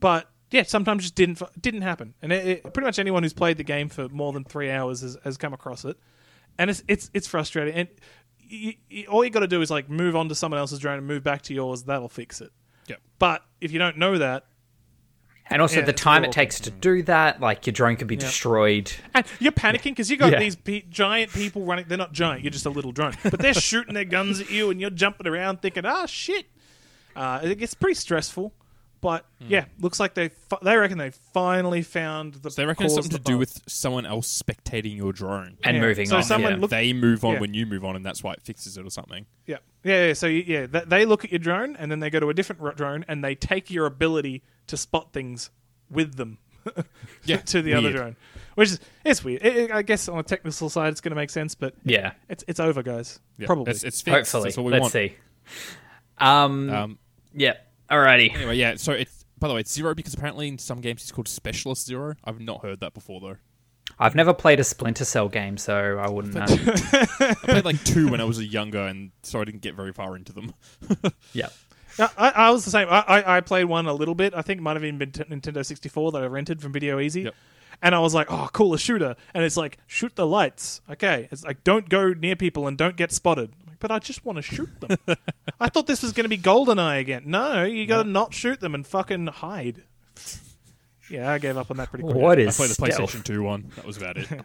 But 0.00 0.30
yeah, 0.50 0.62
sometimes 0.64 1.02
just 1.02 1.14
didn't 1.14 1.40
didn't 1.60 1.82
happen. 1.82 2.14
And 2.22 2.32
it, 2.32 2.46
it, 2.46 2.62
pretty 2.74 2.84
much 2.86 2.98
anyone 2.98 3.22
who's 3.22 3.32
played 3.32 3.56
the 3.56 3.64
game 3.64 3.88
for 3.88 4.08
more 4.08 4.32
than 4.32 4.44
three 4.44 4.70
hours 4.70 5.00
has, 5.00 5.16
has 5.24 5.36
come 5.36 5.52
across 5.52 5.84
it, 5.84 5.96
and 6.58 6.70
it's 6.70 6.82
it's 6.88 7.10
it's 7.14 7.26
frustrating. 7.26 7.74
And 7.74 7.88
y 8.50 8.76
y 8.90 9.06
all 9.08 9.24
you 9.24 9.30
got 9.30 9.40
to 9.40 9.48
do 9.48 9.60
is 9.62 9.70
like 9.70 9.88
move 9.90 10.14
on 10.16 10.28
to 10.28 10.34
someone 10.34 10.58
else's 10.60 10.78
drone 10.78 10.98
and 10.98 11.06
move 11.06 11.22
back 11.22 11.42
to 11.42 11.54
yours. 11.54 11.84
That'll 11.84 12.08
fix 12.08 12.40
it. 12.40 12.52
Yep. 12.88 13.00
But 13.18 13.42
if 13.60 13.72
you 13.72 13.78
don't 13.78 13.96
know 13.96 14.18
that, 14.18 14.44
And 15.50 15.60
also 15.62 15.80
Yeah, 15.80 15.86
the 15.86 15.92
time 15.92 16.24
it 16.24 16.32
takes 16.32 16.60
to 16.60 16.70
do 16.70 17.02
that, 17.04 17.40
like 17.40 17.66
your 17.66 17.72
drone 17.72 17.96
could 17.96 18.06
be 18.08 18.16
destroyed. 18.16 18.92
And 19.14 19.24
you're 19.40 19.52
panicking 19.52 19.84
because 19.92 20.10
you 20.10 20.16
got 20.16 20.32
Yeah. 20.32 20.38
these 20.38 20.56
pe- 20.56 20.82
giant 20.88 21.32
people 21.32 21.64
running. 21.64 21.86
They're 21.88 21.98
not 21.98 22.12
giant. 22.12 22.42
You're 22.44 22.50
just 22.50 22.66
a 22.66 22.70
little 22.70 22.92
drone, 22.92 23.14
but 23.22 23.40
they're 23.40 23.54
shooting 23.54 23.94
their 23.94 24.04
guns 24.04 24.40
at 24.40 24.50
you, 24.50 24.70
and 24.70 24.80
you're 24.80 24.90
jumping 24.90 25.26
around 25.26 25.62
thinking, 25.62 25.84
"Ah, 25.86 26.06
shit." 26.06 26.46
Uh, 27.16 27.40
it 27.42 27.56
gets 27.58 27.74
pretty 27.74 27.94
stressful, 27.94 28.52
but 29.00 29.24
yeah, 29.38 29.66
looks 29.78 30.00
like 30.00 30.14
they 30.14 30.28
fi- 30.30 30.58
they 30.62 30.76
reckon 30.76 30.98
they 30.98 31.10
finally 31.10 31.82
found 31.82 32.34
the. 32.34 32.50
So 32.50 32.62
they 32.62 32.66
reckon 32.66 32.86
it's 32.86 32.94
cause 32.94 33.04
something 33.04 33.10
to 33.10 33.16
of 33.18 33.24
the 33.24 33.28
do 33.30 33.34
bug. 33.34 33.38
with 33.40 33.62
someone 33.66 34.06
else 34.06 34.42
spectating 34.42 34.96
your 34.96 35.12
drone. 35.12 35.58
And 35.62 35.76
Yeah. 35.76 35.82
moving 35.82 36.06
So 36.06 36.16
on. 36.16 36.22
someone 36.22 36.52
yeah. 36.54 36.58
look- 36.58 36.70
they 36.70 36.92
move 36.92 37.24
on 37.24 37.34
Yeah. 37.34 37.40
when 37.40 37.54
you 37.54 37.66
move 37.66 37.84
on, 37.84 37.96
and 37.96 38.04
that's 38.04 38.22
why 38.22 38.32
it 38.32 38.42
fixes 38.42 38.76
it 38.78 38.84
or 38.86 38.90
something. 38.90 39.26
Yeah, 39.46 39.58
yeah, 39.84 40.06
yeah. 40.08 40.12
So 40.14 40.26
you- 40.26 40.44
yeah, 40.46 40.66
th- 40.66 40.84
they 40.86 41.04
look 41.04 41.24
at 41.24 41.30
your 41.32 41.38
drone, 41.38 41.76
and 41.76 41.90
then 41.90 42.00
they 42.00 42.10
go 42.10 42.18
to 42.20 42.30
a 42.30 42.34
different 42.34 42.60
ro- 42.62 42.72
drone, 42.72 43.04
and 43.08 43.22
they 43.22 43.34
take 43.34 43.70
your 43.70 43.86
ability 43.86 44.42
to 44.68 44.76
spot 44.76 45.12
things 45.12 45.50
with 45.90 46.14
them. 46.16 46.38
Yeah, 47.26 47.38
to 47.38 47.62
the 47.62 47.72
other 47.74 47.84
weird. 47.88 47.96
drone, 47.96 48.16
which 48.54 48.70
is 48.70 48.80
it's 49.04 49.22
weird. 49.24 49.42
It, 49.44 49.56
it- 49.56 49.70
I 49.70 49.82
guess 49.82 50.08
on 50.08 50.18
a 50.18 50.22
technical 50.22 50.68
side, 50.70 50.92
it's 50.92 51.00
going 51.02 51.10
to 51.10 51.16
make 51.16 51.28
sense, 51.30 51.54
but 51.54 51.74
yeah. 51.84 52.12
it's 52.28 52.42
it's 52.48 52.58
over, 52.60 52.82
guys. 52.82 53.18
Yeah, 53.38 53.46
Probably. 53.46 53.70
it's, 53.70 53.82
it's 53.84 54.00
fixed. 54.00 54.32
Hopefully. 54.32 54.44
That's 54.44 54.58
all 54.58 54.64
we 54.64 54.72
Let's 54.72 54.80
want. 54.82 54.92
see. 54.92 55.14
Um, 56.18 56.70
Um, 56.70 56.98
yeah. 57.34 57.54
Alrighty. 57.90 58.34
anyway, 58.34 58.56
yeah. 58.56 58.76
So 58.76 58.92
it's 58.92 59.24
by 59.38 59.48
the 59.48 59.54
way, 59.54 59.60
it's 59.60 59.72
zero 59.72 59.94
because 59.94 60.14
apparently 60.14 60.48
in 60.48 60.58
some 60.58 60.80
games 60.80 61.02
it's 61.02 61.12
called 61.12 61.28
Specialist 61.28 61.86
Zero. 61.86 62.14
I've 62.24 62.40
not 62.40 62.62
heard 62.62 62.80
that 62.80 62.94
before 62.94 63.20
though. 63.20 63.36
I've 63.98 64.14
never 64.14 64.32
played 64.32 64.58
a 64.58 64.64
Splinter 64.64 65.04
Cell 65.04 65.28
game, 65.28 65.56
so 65.56 65.98
I 65.98 66.08
wouldn't 66.08 66.34
know. 66.34 66.46
I 66.48 67.34
played 67.42 67.64
like 67.64 67.82
two 67.84 68.08
when 68.08 68.20
I 68.20 68.24
was 68.24 68.42
younger, 68.42 68.80
and 68.80 69.10
so 69.22 69.40
I 69.40 69.44
didn't 69.44 69.60
get 69.60 69.74
very 69.74 69.92
far 69.92 70.16
into 70.16 70.32
them. 70.32 70.54
yeah. 71.32 71.48
Yeah, 71.98 72.08
I, 72.18 72.30
I 72.30 72.50
was 72.50 72.64
the 72.64 72.70
same. 72.70 72.88
I, 72.88 73.00
I, 73.06 73.36
I 73.36 73.40
played 73.40 73.66
one 73.66 73.86
a 73.86 73.94
little 73.94 74.16
bit. 74.16 74.34
I 74.34 74.42
think 74.42 74.58
it 74.58 74.62
might 74.62 74.74
have 74.74 74.84
even 74.84 74.98
been 74.98 75.12
t- 75.12 75.22
Nintendo 75.24 75.64
64 75.64 76.12
that 76.12 76.24
I 76.24 76.26
rented 76.26 76.60
from 76.60 76.72
Video 76.72 76.98
Ezy. 76.98 77.24
Yep. 77.24 77.34
And 77.82 77.94
I 77.94 78.00
was 78.00 78.14
like, 78.14 78.32
oh, 78.32 78.48
cool, 78.52 78.74
a 78.74 78.78
shooter. 78.78 79.14
And 79.32 79.44
it's 79.44 79.56
like, 79.56 79.78
shoot 79.86 80.16
the 80.16 80.26
lights. 80.26 80.80
Okay. 80.90 81.28
It's 81.30 81.44
like, 81.44 81.62
don't 81.62 81.88
go 81.88 82.12
near 82.12 82.34
people 82.34 82.66
and 82.66 82.76
don't 82.76 82.96
get 82.96 83.12
spotted. 83.12 83.52
I'm 83.74 83.76
like, 83.76 83.80
but 83.80 83.90
I 83.90 83.98
just 83.98 84.24
want 84.24 84.36
to 84.36 84.42
shoot 84.42 84.68
them. 84.80 85.16
I 85.60 85.68
thought 85.68 85.86
this 85.86 86.02
was 86.02 86.12
going 86.12 86.24
to 86.24 86.28
be 86.28 86.38
GoldenEye 86.38 87.00
again. 87.00 87.24
No, 87.26 87.64
you 87.64 87.86
got 87.86 88.04
to 88.04 88.08
not 88.08 88.34
shoot 88.34 88.60
them 88.60 88.74
and 88.74 88.86
fucking 88.86 89.26
hide. 89.26 89.82
Yeah, 91.10 91.30
I 91.30 91.38
gave 91.38 91.56
up 91.56 91.70
on 91.70 91.76
that 91.78 91.90
pretty 91.90 92.04
quick. 92.04 92.16
What 92.16 92.38
I 92.38 92.42
is 92.42 92.56
played 92.56 92.70
the 92.70 92.74
stealth? 92.74 93.12
PlayStation 93.12 93.24
2 93.24 93.42
one. 93.42 93.70
That 93.76 93.86
was 93.86 93.96
about 93.96 94.16
it. 94.16 94.28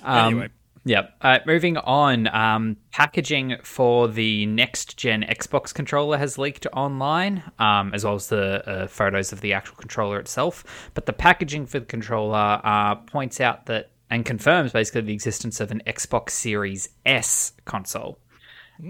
Um, 0.00 0.26
anyway, 0.26 0.48
Yep. 0.84 1.14
Uh, 1.20 1.38
moving 1.44 1.76
on, 1.76 2.28
um, 2.28 2.76
packaging 2.92 3.56
for 3.64 4.06
the 4.06 4.46
next 4.46 4.96
gen 4.96 5.22
Xbox 5.22 5.74
controller 5.74 6.16
has 6.16 6.38
leaked 6.38 6.66
online, 6.72 7.42
um, 7.58 7.92
as 7.92 8.04
well 8.04 8.14
as 8.14 8.28
the 8.28 8.68
uh, 8.68 8.86
photos 8.86 9.32
of 9.32 9.40
the 9.40 9.52
actual 9.52 9.76
controller 9.76 10.20
itself. 10.20 10.90
But 10.94 11.06
the 11.06 11.12
packaging 11.12 11.66
for 11.66 11.80
the 11.80 11.86
controller 11.86 12.60
uh, 12.62 12.94
points 12.94 13.40
out 13.40 13.66
that 13.66 13.90
and 14.10 14.24
confirms 14.24 14.72
basically 14.72 15.02
the 15.02 15.12
existence 15.12 15.60
of 15.60 15.70
an 15.70 15.82
Xbox 15.86 16.30
Series 16.30 16.88
S 17.06 17.52
console. 17.64 18.18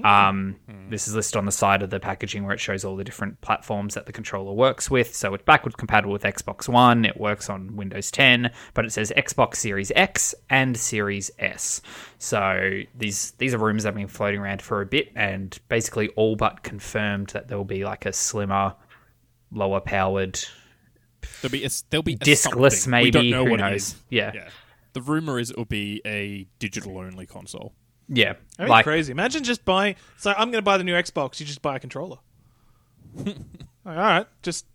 Um, 0.04 0.56
This 0.90 1.08
is 1.08 1.14
listed 1.14 1.38
on 1.38 1.46
the 1.46 1.52
side 1.52 1.82
of 1.82 1.88
the 1.88 1.98
packaging 1.98 2.44
where 2.44 2.52
it 2.52 2.60
shows 2.60 2.84
all 2.84 2.94
the 2.94 3.04
different 3.04 3.40
platforms 3.40 3.94
that 3.94 4.04
the 4.04 4.12
controller 4.12 4.52
works 4.52 4.90
with. 4.90 5.14
So 5.14 5.32
it's 5.32 5.44
backward 5.44 5.78
compatible 5.78 6.12
with 6.12 6.24
Xbox 6.24 6.68
One. 6.68 7.06
It 7.06 7.16
works 7.16 7.48
on 7.48 7.74
Windows 7.74 8.10
10, 8.10 8.50
but 8.74 8.84
it 8.84 8.92
says 8.92 9.10
Xbox 9.16 9.56
Series 9.56 9.90
X 9.96 10.34
and 10.50 10.76
Series 10.76 11.30
S. 11.38 11.80
So 12.18 12.80
these 12.98 13.30
these 13.38 13.54
are 13.54 13.58
rumors 13.58 13.84
that 13.84 13.88
have 13.88 13.94
been 13.96 14.08
floating 14.08 14.40
around 14.40 14.60
for 14.60 14.82
a 14.82 14.86
bit, 14.86 15.10
and 15.16 15.58
basically 15.70 16.08
all 16.10 16.36
but 16.36 16.62
confirmed 16.62 17.28
that 17.28 17.48
there 17.48 17.56
will 17.56 17.64
be 17.64 17.86
like 17.86 18.04
a 18.04 18.12
slimmer, 18.12 18.74
lower 19.50 19.80
powered, 19.80 20.38
there'll 21.40 21.50
be 21.52 21.64
a, 21.64 21.70
there'll 21.88 22.02
be 22.02 22.16
discless 22.16 22.72
something. 22.82 22.90
maybe. 22.90 23.06
We 23.06 23.10
don't 23.10 23.30
know 23.30 23.44
Who 23.46 23.50
what 23.52 23.60
knows? 23.60 23.74
is. 23.88 23.96
Yeah, 24.10 24.32
Yeah. 24.34 24.48
The 24.92 25.02
rumor 25.02 25.38
is 25.38 25.50
it 25.50 25.56
will 25.56 25.64
be 25.64 26.00
a 26.06 26.46
digital 26.58 26.98
only 26.98 27.26
console. 27.26 27.74
yeah. 28.08 28.34
That'd 28.56 28.66
be 28.66 28.70
Like 28.70 28.84
crazy. 28.84 29.12
Imagine 29.12 29.44
just 29.44 29.64
buying. 29.64 29.96
So 30.16 30.30
I'm 30.30 30.50
going 30.50 30.58
to 30.58 30.62
buy 30.62 30.78
the 30.78 30.84
new 30.84 30.94
Xbox. 30.94 31.38
You 31.40 31.46
just 31.46 31.62
buy 31.62 31.76
a 31.76 31.80
controller. 31.80 32.16
Like, 33.84 33.96
all 33.96 34.02
right, 34.02 34.26
just 34.42 34.66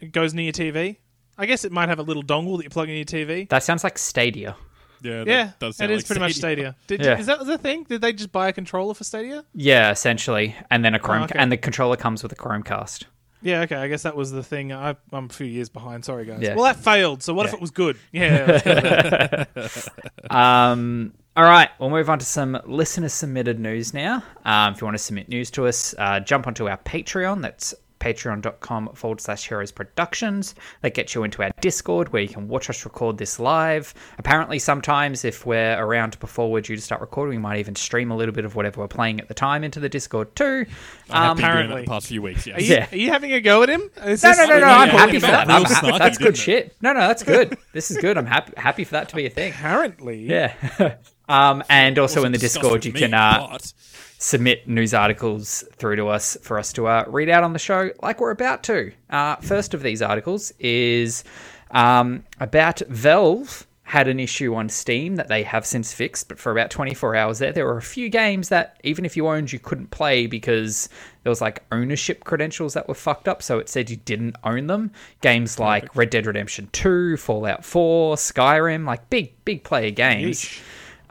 it 0.00 0.12
goes 0.12 0.32
near 0.32 0.44
your 0.44 0.52
TV. 0.52 0.96
I 1.36 1.44
guess 1.44 1.64
it 1.66 1.72
might 1.72 1.90
have 1.90 1.98
a 1.98 2.02
little 2.02 2.22
dongle 2.22 2.56
that 2.56 2.64
you 2.64 2.70
plug 2.70 2.88
in 2.88 2.94
your 2.96 3.04
TV. 3.04 3.46
that 3.50 3.62
sounds 3.62 3.84
like 3.84 3.98
Stadia. 3.98 4.56
Yeah, 5.02 5.18
that 5.18 5.26
Yeah, 5.26 5.50
does 5.58 5.74
it 5.74 5.78
sound 5.78 5.90
is 5.92 5.98
like 6.00 6.06
pretty 6.06 6.20
much 6.20 6.32
Stadia. 6.32 6.74
Did 6.86 7.02
Yeah. 7.02 7.18
is 7.18 7.26
that 7.26 7.44
the 7.44 7.58
thing? 7.58 7.84
Did 7.84 8.00
they 8.00 8.14
just 8.14 8.32
buy 8.32 8.48
a 8.48 8.52
controller 8.54 8.94
for 8.94 9.04
Stadia? 9.04 9.44
Yeah, 9.52 9.90
essentially, 9.90 10.56
and 10.70 10.82
then 10.82 10.94
a 10.94 10.98
Chrome, 10.98 11.22
oh, 11.22 11.24
okay. 11.24 11.38
and 11.38 11.52
the 11.52 11.58
controller 11.58 11.96
comes 11.96 12.22
with 12.22 12.32
a 12.32 12.36
Chromecast. 12.36 13.04
Yeah, 13.44 13.60
okay. 13.60 13.76
I 13.76 13.88
guess 13.88 14.02
that 14.02 14.16
was 14.16 14.32
the 14.32 14.42
thing. 14.42 14.72
I, 14.72 14.96
I'm 15.12 15.26
a 15.26 15.28
few 15.28 15.46
years 15.46 15.68
behind. 15.68 16.04
Sorry, 16.04 16.24
guys. 16.24 16.40
Yeah. 16.40 16.54
Well, 16.54 16.64
that 16.64 16.76
failed. 16.76 17.22
So 17.22 17.34
what 17.34 17.46
if 17.46 17.52
it 17.54 17.60
was 17.60 17.70
good? 17.70 17.96
Yeah. 18.12 18.44
let's 18.48 18.64
go 18.64 18.74
with 18.74 19.92
that. 20.24 20.34
Um, 20.34 21.12
all 21.36 21.44
right, 21.44 21.68
we'll 21.78 21.90
move 21.90 22.08
on 22.08 22.18
to 22.20 22.24
some 22.24 22.58
listener 22.64 23.08
submitted 23.08 23.58
news 23.60 23.92
now. 23.92 24.22
Um, 24.44 24.72
if 24.72 24.80
you 24.80 24.86
want 24.86 24.94
to 24.96 25.02
submit 25.02 25.28
news 25.28 25.50
to 25.52 25.66
us, 25.66 25.94
uh, 25.98 26.20
jump 26.20 26.46
onto 26.46 26.68
our 26.68 26.78
Patreon. 26.78 27.42
That's 27.42 27.74
patreon.com 28.04 28.90
forward 28.94 29.20
slash 29.20 29.48
heroes 29.48 29.72
productions. 29.72 30.54
That 30.82 30.94
gets 30.94 31.14
you 31.14 31.22
into 31.24 31.42
our 31.42 31.50
Discord 31.60 32.12
where 32.12 32.22
you 32.22 32.28
can 32.28 32.48
watch 32.48 32.68
us 32.68 32.84
record 32.84 33.18
this 33.18 33.38
live. 33.38 33.94
Apparently, 34.18 34.58
sometimes 34.58 35.24
if 35.24 35.46
we're 35.46 35.78
around 35.82 36.18
before 36.20 36.50
we're 36.50 36.60
due 36.60 36.76
to 36.76 36.82
start 36.82 37.00
recording, 37.00 37.36
we 37.36 37.42
might 37.42 37.58
even 37.58 37.74
stream 37.74 38.10
a 38.10 38.16
little 38.16 38.34
bit 38.34 38.44
of 38.44 38.54
whatever 38.54 38.80
we're 38.80 38.88
playing 38.88 39.20
at 39.20 39.28
the 39.28 39.34
time 39.34 39.64
into 39.64 39.80
the 39.80 39.88
Discord 39.88 40.34
too. 40.36 40.66
I 41.10 41.22
have 41.22 41.30
Um, 41.30 41.36
been 41.36 41.44
doing 41.44 41.52
that 41.54 41.60
apparently. 41.64 41.82
the 41.82 41.88
past 41.88 42.06
few 42.08 42.22
weeks. 42.22 42.46
Yes. 42.46 42.58
Are 42.58 42.62
you, 42.62 42.74
Yeah. 42.74 42.86
are 42.92 42.96
you 42.96 43.10
having 43.10 43.32
a 43.32 43.40
go 43.40 43.62
at 43.62 43.68
him? 43.70 43.90
Is 44.04 44.22
no, 44.22 44.30
this- 44.30 44.38
no, 44.38 44.44
no, 44.46 44.54
no. 44.60 44.66
yeah, 44.66 44.76
I'm 44.76 44.88
happy 44.90 45.18
for 45.18 45.26
yeah. 45.26 45.44
that. 45.44 45.50
I'm 45.50 45.64
snarky, 45.64 45.98
that's 45.98 46.18
good 46.18 46.24
didn't 46.24 46.36
it? 46.36 46.40
shit. 46.42 46.76
No, 46.82 46.92
no, 46.92 47.00
that's 47.00 47.22
good. 47.22 47.56
This 47.72 47.90
is 47.90 47.96
good. 47.98 48.18
I'm 48.18 48.26
happy 48.26 48.52
happy 48.56 48.84
for 48.84 48.92
that 48.92 49.08
to 49.08 49.16
be 49.16 49.26
a 49.26 49.30
thing. 49.30 49.52
Apparently. 49.52 50.18
Yeah. 50.28 50.52
um, 51.28 51.62
and 51.68 51.98
also 51.98 52.24
in 52.24 52.32
the 52.32 52.38
Discord, 52.38 52.84
you 52.84 52.92
can 52.92 53.14
uh, 53.14 53.48
but- 53.50 53.72
submit 54.18 54.68
news 54.68 54.94
articles 54.94 55.64
through 55.72 55.96
to 55.96 56.08
us 56.08 56.36
for 56.42 56.58
us 56.58 56.72
to 56.74 56.86
uh, 56.86 57.04
read 57.08 57.28
out 57.28 57.44
on 57.44 57.52
the 57.52 57.58
show, 57.58 57.90
like 58.02 58.20
we're 58.20 58.30
about 58.30 58.62
to. 58.64 58.92
Uh, 59.10 59.36
first 59.36 59.74
of 59.74 59.82
these 59.82 60.02
articles 60.02 60.52
is 60.58 61.24
um, 61.70 62.24
about 62.40 62.80
Valve 62.88 63.66
had 63.86 64.08
an 64.08 64.18
issue 64.18 64.54
on 64.54 64.68
Steam 64.68 65.16
that 65.16 65.28
they 65.28 65.42
have 65.42 65.66
since 65.66 65.92
fixed, 65.92 66.28
but 66.28 66.38
for 66.38 66.50
about 66.50 66.70
24 66.70 67.14
hours 67.14 67.38
there, 67.38 67.52
there 67.52 67.66
were 67.66 67.76
a 67.76 67.82
few 67.82 68.08
games 68.08 68.48
that 68.48 68.80
even 68.82 69.04
if 69.04 69.14
you 69.14 69.28
owned, 69.28 69.52
you 69.52 69.58
couldn't 69.58 69.90
play 69.90 70.26
because 70.26 70.88
there 71.22 71.30
was 71.30 71.42
like 71.42 71.62
ownership 71.70 72.24
credentials 72.24 72.72
that 72.72 72.88
were 72.88 72.94
fucked 72.94 73.28
up. 73.28 73.42
So 73.42 73.58
it 73.58 73.68
said 73.68 73.90
you 73.90 73.96
didn't 73.96 74.36
own 74.42 74.68
them. 74.68 74.90
Games 75.20 75.58
like 75.58 75.94
Red 75.94 76.08
Dead 76.08 76.24
Redemption 76.24 76.70
2, 76.72 77.18
Fallout 77.18 77.62
4, 77.62 78.16
Skyrim, 78.16 78.86
like 78.86 79.10
big, 79.10 79.44
big 79.44 79.64
player 79.64 79.90
games. 79.90 80.40
Yeesh. 80.40 80.62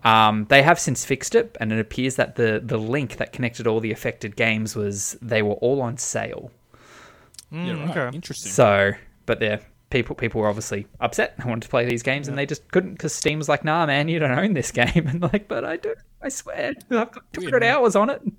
Um, 0.04 0.46
they 0.50 0.62
have 0.64 0.80
since 0.80 1.06
fixed 1.06 1.34
it, 1.36 1.56
and 1.60 1.72
it 1.72 1.80
appears 1.80 2.16
that 2.18 2.36
the, 2.36 2.62
the 2.64 2.78
link 2.78 3.18
that 3.18 3.32
connected 3.32 3.68
all 3.68 3.80
the 3.80 3.92
affected 3.92 4.36
games 4.36 4.76
was 4.76 5.18
they 5.22 5.42
were 5.42 5.54
all 5.56 5.82
on 5.82 5.98
sale. 5.98 6.52
yeah, 7.52 7.74
right. 7.86 7.98
okay. 7.98 8.16
Interesting. 8.16 8.52
So, 8.52 8.92
but 9.26 9.42
yeah, 9.42 9.60
people 9.90 10.16
people 10.16 10.42
were 10.42 10.48
obviously 10.50 10.88
upset 11.00 11.36
and 11.38 11.46
wanted 11.48 11.64
to 11.64 11.70
play 11.70 11.86
these 11.86 12.04
games, 12.04 12.28
and 12.28 12.38
they 12.38 12.46
just 12.46 12.70
couldn't 12.72 12.94
because 12.94 13.14
Steam 13.14 13.38
was 13.38 13.48
like, 13.48 13.64
"Nah, 13.64 13.86
man, 13.86 14.08
you 14.08 14.20
don't 14.20 14.38
own 14.38 14.54
this 14.54 14.72
game." 14.82 15.08
And 15.08 15.22
like, 15.22 15.48
but 15.48 15.64
I 15.64 15.78
do. 15.78 15.96
I 16.22 16.30
swear, 16.30 16.74
I've 16.90 17.12
got 17.12 17.32
200 17.34 17.64
hours 17.64 17.96
on 17.96 18.10
it. 18.10 18.22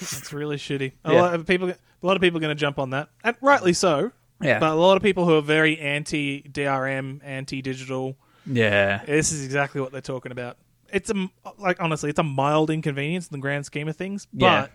It's 0.00 0.32
really 0.32 0.56
shitty. 0.56 0.92
A 1.04 1.12
Yeah. 1.12 1.20
lot 1.22 1.34
of 1.34 1.46
people, 1.46 1.68
a 1.68 1.76
lot 2.00 2.16
of 2.16 2.22
people 2.22 2.38
are 2.38 2.40
going 2.40 2.54
to 2.56 2.58
jump 2.58 2.78
on 2.78 2.90
that, 2.90 3.10
and 3.22 3.36
rightly 3.42 3.74
so. 3.74 4.10
Yeah, 4.40 4.58
But 4.58 4.70
a 4.72 4.74
lot 4.74 4.96
of 4.96 5.02
people 5.02 5.24
who 5.26 5.34
are 5.36 5.42
very 5.42 5.78
anti 5.78 6.42
DRM, 6.42 7.20
anti 7.24 7.60
digital, 7.62 8.16
yeah, 8.46 9.02
this 9.04 9.32
is 9.32 9.44
exactly 9.44 9.80
what 9.82 9.92
they're 9.92 10.00
talking 10.00 10.32
about. 10.32 10.56
It's 10.96 11.10
a 11.10 11.28
like 11.58 11.80
honestly, 11.80 12.08
it's 12.10 12.18
a 12.18 12.22
mild 12.24 12.70
inconvenience 12.70 13.28
in 13.28 13.32
the 13.36 13.40
grand 13.42 13.66
scheme 13.66 13.86
of 13.86 13.96
things, 13.96 14.26
but 14.32 14.46
Yeah. 14.46 14.66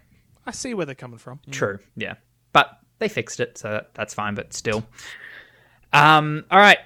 I 0.46 0.52
see 0.52 0.74
where 0.76 0.86
they're 0.86 0.94
coming 0.96 1.18
from. 1.18 1.40
True. 1.50 1.80
Yeah. 1.96 2.16
But 2.54 2.78
they 3.00 3.08
fixed 3.10 3.40
it, 3.40 3.58
so 3.58 3.84
that's 3.96 4.14
fine, 4.14 4.36
but 4.36 4.54
still. 4.54 4.84
Um, 5.94 6.46
all 6.52 6.60
right. 6.60 6.78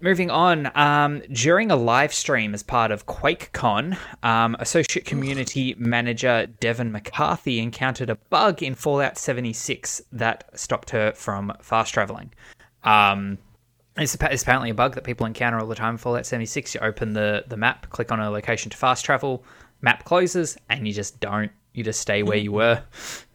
Moving 0.00 0.30
on. 0.30 0.70
Um, 0.78 1.22
during 1.32 1.70
a 1.70 1.76
live 1.76 2.12
stream 2.12 2.52
as 2.54 2.62
part 2.62 2.90
of 2.90 3.06
QuakeCon, 3.06 3.96
um, 4.22 4.54
Associate 4.60 5.04
Community 5.04 5.74
Manager 5.78 6.46
Devin 6.60 6.92
McCarthy 6.92 7.58
encountered 7.60 8.10
a 8.10 8.14
bug 8.14 8.62
in 8.62 8.74
Fallout 8.74 9.16
76 9.18 10.02
that 10.12 10.44
stopped 10.54 10.90
her 10.90 11.12
from 11.12 11.52
fast 11.62 11.94
traveling. 11.94 12.32
Um, 12.84 13.38
it's, 13.98 14.14
it's 14.14 14.42
apparently 14.42 14.70
a 14.70 14.74
bug 14.74 14.94
that 14.94 15.04
people 15.04 15.26
encounter 15.26 15.58
all 15.58 15.66
the 15.66 15.74
time 15.74 15.94
in 15.94 15.98
Fallout 15.98 16.26
76. 16.26 16.74
You 16.74 16.80
open 16.80 17.12
the, 17.12 17.44
the 17.48 17.56
map, 17.56 17.88
click 17.90 18.12
on 18.12 18.20
a 18.20 18.30
location 18.30 18.70
to 18.70 18.76
fast 18.76 19.04
travel, 19.04 19.44
map 19.80 20.04
closes, 20.04 20.56
and 20.68 20.86
you 20.86 20.92
just 20.92 21.20
don't. 21.20 21.50
You 21.74 21.84
just 21.84 22.00
stay 22.00 22.22
where 22.22 22.38
you 22.38 22.52
were. 22.52 22.82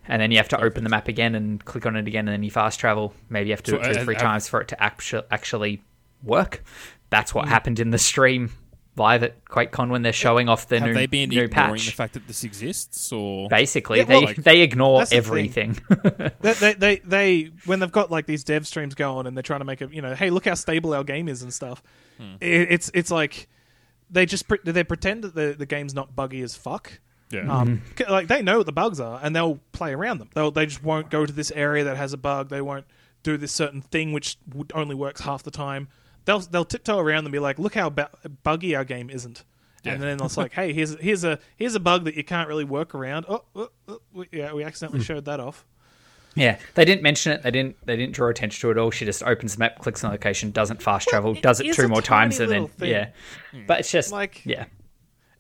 And 0.08 0.20
then 0.22 0.32
you 0.32 0.38
have 0.38 0.50
to 0.50 0.62
open 0.62 0.84
the 0.84 0.90
map 0.90 1.08
again 1.08 1.36
and 1.36 1.64
click 1.64 1.86
on 1.86 1.96
it 1.96 2.08
again, 2.08 2.28
and 2.28 2.34
then 2.34 2.44
you 2.44 2.50
fast 2.52 2.80
travel. 2.80 3.14
Maybe 3.30 3.50
you 3.50 3.54
have 3.54 3.64
to 3.64 3.72
do 3.72 3.78
So, 3.78 3.90
it 3.90 3.94
two 3.94 4.00
or 4.02 4.04
three 4.04 4.16
uh, 4.16 4.20
times 4.20 4.48
for 4.48 4.60
it 4.62 4.68
to 4.70 4.84
actu- 4.84 5.22
actually 5.30 5.84
work. 6.24 6.64
That's 7.12 7.32
Hmm. 7.32 7.40
what 7.40 7.48
happened 7.50 7.80
in 7.80 7.92
the 7.92 7.98
stream 8.00 8.52
live 8.98 9.24
at 9.24 9.44
QuakeCon 9.46 9.90
when 9.90 10.02
they're 10.02 10.12
showing 10.14 10.50
off 10.50 10.68
the 10.68 10.80
Have 10.80 10.88
new, 10.90 10.94
they 10.94 11.06
been 11.06 11.30
new 11.30 11.44
ignoring 11.44 11.76
patch. 11.76 11.86
the 11.86 11.92
fact 11.94 12.14
that 12.14 12.28
this 12.28 12.44
exists, 12.44 13.12
or 13.12 13.48
Basically, 13.48 14.00
Yeah, 14.00 14.04
they, 14.06 14.20
well, 14.26 14.34
they 14.38 14.62
ignore 14.62 15.00
that's 15.00 15.12
the 15.12 15.16
everything. 15.18 15.80
they, 16.42 16.54
they, 16.60 16.74
they, 16.74 16.96
they, 16.98 17.52
when 17.66 17.80
they've 17.80 17.92
got 17.92 18.12
like 18.12 18.26
these 18.26 18.44
dev 18.44 18.68
streams 18.68 18.94
going 18.96 19.28
and 19.28 19.36
they're 19.38 19.42
trying 19.44 19.62
to 19.62 19.66
make 19.66 19.82
it, 19.82 19.94
you 19.94 20.02
know, 20.02 20.14
hey, 20.14 20.30
look 20.30 20.46
how 20.46 20.56
stable 20.56 20.94
our 20.94 21.04
game 21.06 21.30
is 21.30 21.42
and 21.42 21.54
stuff. 21.54 21.82
It, 22.40 22.68
it's, 22.72 22.92
it's 22.94 23.10
like 23.12 23.48
they 24.10 24.26
just 24.26 24.48
pre- 24.48 24.60
they 24.64 24.84
pretend 24.84 25.24
that 25.24 25.34
the 25.36 25.56
the 25.58 25.66
game's 25.66 25.96
not 25.96 26.16
buggy 26.16 26.42
as 26.42 26.54
fuck. 26.56 27.00
yeah, 27.32 27.48
Um, 27.50 27.82
c- 27.98 28.06
like 28.10 28.28
they 28.28 28.42
know 28.42 28.58
what 28.58 28.66
the 28.66 28.72
bugs 28.74 29.00
are 29.00 29.20
and 29.24 29.36
they'll 29.36 29.60
play 29.72 29.94
around 29.94 30.18
them. 30.20 30.30
They'll 30.36 30.52
they 30.52 30.66
just 30.66 30.84
won't 30.84 31.10
go 31.10 31.26
to 31.26 31.32
this 31.34 31.50
area 31.52 31.86
that 31.86 31.96
has 31.98 32.12
a 32.14 32.18
bug. 32.18 32.50
They 32.50 32.62
won't 32.62 32.86
do 33.24 33.38
this 33.38 33.52
certain 33.54 33.82
thing 33.82 34.12
which 34.12 34.38
would 34.54 34.72
only 34.76 34.96
works 34.96 35.22
half 35.22 35.44
the 35.44 35.50
time. 35.52 35.88
They'll 36.26 36.40
they'll 36.40 36.66
tiptoe 36.66 37.00
around 37.00 37.26
and 37.26 37.32
be 37.32 37.40
like, 37.40 37.58
look 37.60 37.74
how 37.76 37.90
bu- 37.90 38.04
buggy 38.44 38.76
our 38.76 38.84
game 38.86 39.10
isn't. 39.10 39.44
Yeah. 39.84 39.94
And 39.94 40.04
then 40.04 40.20
it's 40.22 40.38
like, 40.44 40.54
hey, 40.54 40.74
here's 40.74 41.00
here's 41.00 41.24
a 41.24 41.40
here's 41.58 41.76
a 41.76 41.80
bug 41.80 42.06
that 42.06 42.16
you 42.16 42.24
can't 42.24 42.48
really 42.48 42.64
work 42.66 42.94
around. 42.94 43.26
Oh, 43.28 43.44
oh, 43.56 43.70
oh, 43.88 44.02
we- 44.14 44.28
yeah, 44.32 44.54
we 44.54 44.64
accidentally 44.64 45.00
hmm. 45.00 45.06
showed 45.06 45.26
that 45.26 45.40
off. 45.40 45.66
Yeah, 46.34 46.60
they 46.76 46.86
didn't 46.86 47.02
mention 47.04 47.34
it. 47.34 47.44
They 47.44 47.52
didn't. 47.52 47.76
They 47.86 47.98
didn't 47.98 48.14
draw 48.16 48.30
attention 48.30 48.62
to 48.62 48.70
it 48.70 48.72
at 48.72 48.78
all. 48.78 48.90
She 48.92 49.04
just 49.04 49.22
opens 49.24 49.56
the 49.56 49.60
map, 49.60 49.80
clicks 49.80 50.02
on 50.04 50.12
the 50.12 50.14
location, 50.14 50.52
doesn't 50.52 50.82
fast 50.82 51.10
travel, 51.10 51.36
it 51.36 51.42
does 51.42 51.60
it 51.60 51.74
two 51.74 51.90
more 51.90 52.02
times, 52.02 52.40
and 52.40 52.50
then 52.50 52.68
thing. 52.70 52.90
yeah. 52.90 53.10
Hmm. 53.52 53.66
But 53.68 53.82
it's 53.82 53.92
just 53.92 54.14
Like- 54.14 54.42
yeah, 54.46 54.66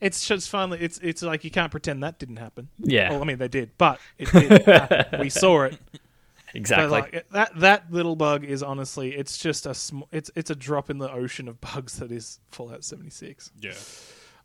It's 0.01 0.27
just 0.27 0.49
finally 0.49 0.79
it's 0.81 0.97
it's 1.01 1.21
like 1.21 1.45
you 1.45 1.51
can't 1.51 1.71
pretend 1.71 2.03
that 2.03 2.19
didn't 2.19 2.37
happen. 2.37 2.67
yeah. 2.79 3.11
Well, 3.11 3.21
I 3.21 3.25
mean 3.25 3.37
they 3.37 3.47
did, 3.47 3.71
but 3.77 3.99
it 4.17 4.31
did. 5.11 5.19
we 5.21 5.29
saw 5.29 5.63
it. 5.63 5.77
Exactly. 6.53 6.87
Like, 6.87 7.29
that 7.31 7.59
that 7.59 7.91
little 7.91 8.15
bug 8.15 8.43
is 8.43 8.63
honestly, 8.63 9.15
it's 9.15 9.37
just 9.37 9.65
a 9.65 9.73
sm- 9.73 10.01
it's 10.11 10.31
it's 10.35 10.49
a 10.49 10.55
drop 10.55 10.89
in 10.89 10.97
the 10.97 11.11
ocean 11.11 11.47
of 11.47 11.59
bugs 11.61 11.97
that 11.97 12.11
is 12.11 12.39
Fallout 12.51 12.83
76. 12.83 13.51
Yeah. 13.59 13.73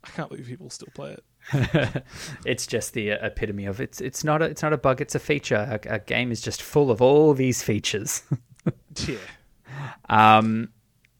I 0.03 0.09
can't 0.09 0.29
believe 0.29 0.45
people 0.45 0.69
still 0.69 0.89
play 0.93 1.13
it. 1.17 2.03
it's 2.45 2.67
just 2.67 2.93
the 2.93 3.13
uh, 3.13 3.25
epitome 3.25 3.65
of 3.65 3.79
it's 3.81 4.01
it's 4.01 4.23
not 4.23 4.41
a, 4.41 4.45
it's 4.45 4.61
not 4.61 4.73
a 4.73 4.77
bug, 4.77 5.01
it's 5.01 5.15
a 5.15 5.19
feature. 5.19 5.79
A, 5.85 5.95
a 5.95 5.99
game 5.99 6.31
is 6.31 6.41
just 6.41 6.61
full 6.61 6.91
of 6.91 7.01
all 7.01 7.33
these 7.33 7.63
features. 7.63 8.23
Yeah. 9.07 9.17
Um, 10.09 10.69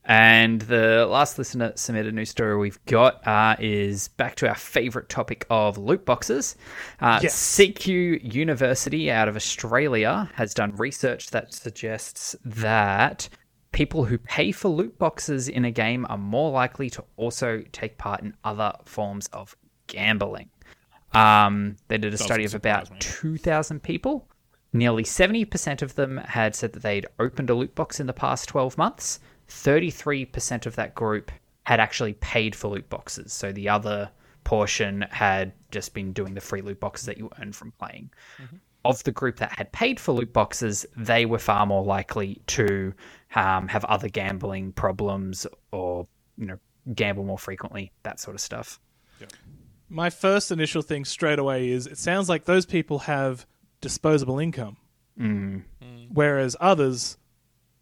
and 0.07 0.61
the 0.61 1.05
last 1.05 1.37
listener 1.37 1.73
submitted 1.75 2.13
new 2.15 2.23
story 2.25 2.57
we've 2.57 2.83
got 2.85 3.25
uh, 3.27 3.55
is 3.59 4.07
back 4.07 4.35
to 4.35 4.47
our 4.47 4.55
favorite 4.55 5.09
topic 5.09 5.45
of 5.49 5.77
loot 5.77 6.05
boxes. 6.05 6.55
Uh, 7.01 7.19
Yes. 7.21 7.35
CQ 7.57 8.33
University 8.33 9.11
out 9.11 9.27
of 9.27 9.35
Australia 9.35 10.29
has 10.35 10.53
done 10.53 10.73
research 10.77 11.31
that 11.31 11.53
suggests 11.53 12.35
that 12.45 13.27
people 13.73 14.05
who 14.05 14.17
pay 14.17 14.51
for 14.53 14.69
loot 14.69 14.97
boxes 14.97 15.49
in 15.49 15.65
a 15.65 15.71
game 15.71 16.05
are 16.09 16.17
more 16.17 16.51
likely 16.51 16.89
to 16.89 17.03
also 17.17 17.61
take 17.73 17.97
part 17.97 18.21
in 18.21 18.33
other 18.45 18.71
forms 18.85 19.27
of 19.33 19.57
gambling. 19.87 20.49
Um, 21.13 21.75
they 21.89 21.97
did 21.97 22.13
a 22.13 22.17
study 22.17 22.45
of 22.45 22.53
about 22.55 22.99
2,000 23.01 23.83
people. 23.83 24.27
Nearly 24.73 25.03
70% 25.03 25.81
of 25.81 25.95
them 25.95 26.17
had 26.17 26.55
said 26.55 26.73
that 26.73 26.83
they'd 26.83 27.07
opened 27.19 27.49
a 27.49 27.55
loot 27.55 27.75
box 27.75 27.99
in 27.99 28.07
the 28.07 28.13
past 28.13 28.47
12 28.49 28.77
months. 28.77 29.19
33% 29.49 30.65
of 30.65 30.75
that 30.75 30.95
group 30.95 31.31
had 31.63 31.79
actually 31.79 32.13
paid 32.13 32.55
for 32.55 32.69
loot 32.69 32.89
boxes. 32.89 33.33
So 33.33 33.51
the 33.51 33.69
other 33.69 34.09
portion 34.43 35.01
had 35.11 35.51
just 35.71 35.93
been 35.93 36.13
doing 36.13 36.33
the 36.33 36.41
free 36.41 36.61
loot 36.61 36.79
boxes 36.79 37.05
that 37.07 37.17
you 37.17 37.29
earn 37.41 37.51
from 37.51 37.71
playing. 37.73 38.09
Mm-hmm. 38.41 38.55
Of 38.85 39.03
the 39.03 39.11
group 39.11 39.37
that 39.37 39.51
had 39.51 39.71
paid 39.73 39.99
for 39.99 40.13
loot 40.13 40.31
boxes, 40.31 40.85
they 40.95 41.25
were 41.25 41.39
far 41.39 41.65
more 41.65 41.83
likely 41.83 42.41
to 42.47 42.93
um, 43.35 43.67
have 43.67 43.83
other 43.85 44.07
gambling 44.07 44.71
problems 44.71 45.45
or, 45.73 46.07
you 46.37 46.45
know, 46.45 46.57
gamble 46.95 47.25
more 47.25 47.37
frequently, 47.37 47.91
that 48.03 48.21
sort 48.21 48.35
of 48.35 48.39
stuff. 48.39 48.79
My 49.89 50.09
first 50.09 50.51
initial 50.51 50.81
thing 50.81 51.03
straight 51.03 51.39
away 51.39 51.69
is 51.69 51.87
it 51.87 51.97
sounds 51.97 52.29
like 52.29 52.45
those 52.45 52.65
people 52.65 52.99
have 52.99 53.45
disposable 53.81 54.39
income, 54.39 54.77
mm. 55.19 55.63
Mm. 55.81 56.07
whereas 56.13 56.55
others 56.59 57.17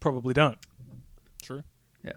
probably 0.00 0.34
don't. 0.34 0.58
True. 1.46 1.62
Yeah. 2.04 2.12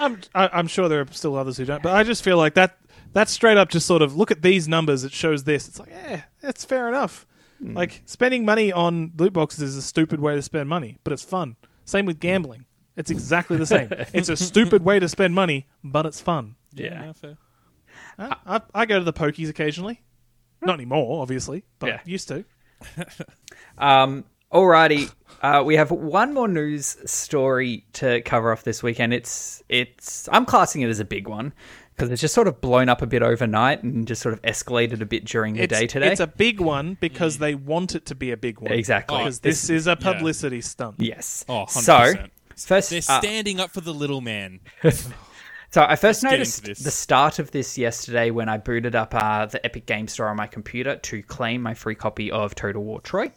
I'm 0.00 0.20
I, 0.34 0.48
I'm 0.52 0.66
sure 0.66 0.88
there 0.88 1.00
are 1.00 1.06
still 1.12 1.36
others 1.36 1.56
who 1.56 1.64
don't, 1.64 1.82
but 1.82 1.94
I 1.94 2.02
just 2.02 2.24
feel 2.24 2.36
like 2.36 2.54
that 2.54 2.78
that's 3.12 3.30
straight 3.30 3.56
up 3.56 3.68
just 3.68 3.86
sort 3.86 4.02
of 4.02 4.16
look 4.16 4.30
at 4.32 4.42
these 4.42 4.66
numbers. 4.66 5.04
It 5.04 5.12
shows 5.12 5.44
this. 5.44 5.68
It's 5.68 5.78
like, 5.78 5.90
yeah, 5.90 6.22
that's 6.40 6.64
fair 6.64 6.88
enough. 6.88 7.26
Like 7.60 8.02
spending 8.04 8.44
money 8.44 8.72
on 8.72 9.12
loot 9.16 9.32
boxes 9.32 9.62
is 9.62 9.76
a 9.76 9.82
stupid 9.82 10.20
way 10.20 10.34
to 10.34 10.42
spend 10.42 10.68
money, 10.68 10.98
but 11.04 11.12
it's 11.12 11.22
fun. 11.22 11.56
Same 11.86 12.04
with 12.04 12.20
gambling. 12.20 12.66
It's 12.96 13.10
exactly 13.10 13.56
the 13.56 13.64
same. 13.64 13.88
it's 14.12 14.28
a 14.28 14.36
stupid 14.36 14.84
way 14.84 14.98
to 14.98 15.08
spend 15.08 15.34
money, 15.34 15.66
but 15.82 16.04
it's 16.04 16.20
fun. 16.20 16.56
Yeah. 16.74 17.12
fair. 17.12 17.38
Uh, 18.18 18.34
I, 18.44 18.60
I 18.74 18.86
go 18.86 18.98
to 18.98 19.04
the 19.04 19.12
pokies 19.14 19.48
occasionally. 19.48 20.02
Not 20.60 20.74
anymore, 20.74 21.22
obviously, 21.22 21.64
but 21.78 21.86
Yeah. 21.88 22.00
used 22.04 22.28
to. 22.28 22.44
Um, 23.78 24.24
alrighty, 24.54 25.12
uh, 25.42 25.62
we 25.64 25.76
have 25.76 25.90
one 25.90 26.32
more 26.32 26.48
news 26.48 26.96
story 27.04 27.84
to 27.94 28.22
cover 28.22 28.52
off 28.52 28.62
this 28.62 28.82
weekend. 28.82 29.12
It's 29.12 29.62
it's 29.68 30.28
I'm 30.32 30.46
classing 30.46 30.80
it 30.82 30.88
as 30.88 31.00
a 31.00 31.04
big 31.04 31.28
one 31.28 31.52
because 31.94 32.10
it's 32.10 32.20
just 32.20 32.34
sort 32.34 32.48
of 32.48 32.60
blown 32.60 32.88
up 32.88 33.02
a 33.02 33.06
bit 33.06 33.22
overnight 33.22 33.82
and 33.82 34.06
just 34.06 34.22
sort 34.22 34.32
of 34.32 34.40
escalated 34.42 35.00
a 35.00 35.06
bit 35.06 35.24
during 35.26 35.54
the 35.54 35.62
It's, 35.62 35.78
day 35.78 35.86
today. 35.86 36.10
it's 36.12 36.20
a 36.20 36.26
big 36.26 36.60
one 36.60 36.96
because 37.00 37.38
they 37.38 37.54
want 37.54 37.94
it 37.94 38.06
to 38.06 38.14
be 38.14 38.30
a 38.32 38.36
big 38.36 38.60
one. 38.60 38.72
Exactly. 38.72 39.18
Because 39.18 39.40
This- 39.40 39.62
this 39.62 39.70
is 39.70 39.86
a 39.86 39.94
publicity 39.96 40.60
stunt. 40.60 40.96
yes. 40.98 41.44
Oh, 41.48 41.66
100%. 41.66 42.30
So 42.56 42.66
first, 42.66 42.90
They're 42.90 42.98
uh, 42.98 43.20
standing 43.20 43.60
up 43.60 43.70
for 43.70 43.80
the 43.80 43.92
little 43.94 44.20
man. 44.20 44.60
So 45.70 45.82
I 45.82 45.96
first 45.96 46.22
get 46.22 46.28
into 46.28 46.38
noticed 46.38 46.64
this. 46.64 46.78
the 46.84 46.90
start 46.92 47.40
of 47.40 47.50
this 47.50 47.76
yesterday 47.76 48.30
when 48.30 48.48
I 48.48 48.58
booted 48.58 48.94
up 48.94 49.12
uh, 49.12 49.46
the 49.46 49.64
Epic 49.66 49.86
Game 49.86 50.06
Store 50.06 50.28
on 50.28 50.36
my 50.36 50.46
computer 50.46 50.94
to 50.98 51.20
claim 51.24 51.62
my 51.62 51.74
free 51.74 51.96
copy 51.96 52.30
of 52.30 52.54
Total 52.54 52.80
War 52.80 53.00
Troy, 53.00 53.32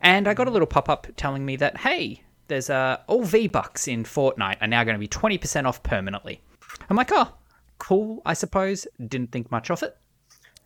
and 0.00 0.26
I 0.28 0.34
got 0.34 0.48
a 0.48 0.50
little 0.50 0.66
pop 0.66 0.88
up 0.88 1.06
telling 1.16 1.44
me 1.44 1.56
that 1.56 1.78
hey, 1.78 2.22
there's 2.48 2.70
uh, 2.70 2.98
all 3.06 3.22
V 3.22 3.48
Bucks 3.48 3.86
in 3.88 4.04
Fortnite 4.04 4.60
are 4.60 4.66
now 4.66 4.84
going 4.84 4.94
to 4.94 5.00
be 5.00 5.08
twenty 5.08 5.38
percent 5.38 5.66
off 5.66 5.82
permanently. 5.82 6.40
I'm 6.88 6.96
like, 6.96 7.10
oh, 7.12 7.32
cool. 7.78 8.22
I 8.24 8.34
suppose. 8.34 8.86
Didn't 9.06 9.32
think 9.32 9.50
much 9.50 9.70
of 9.70 9.82
it. 9.82 9.96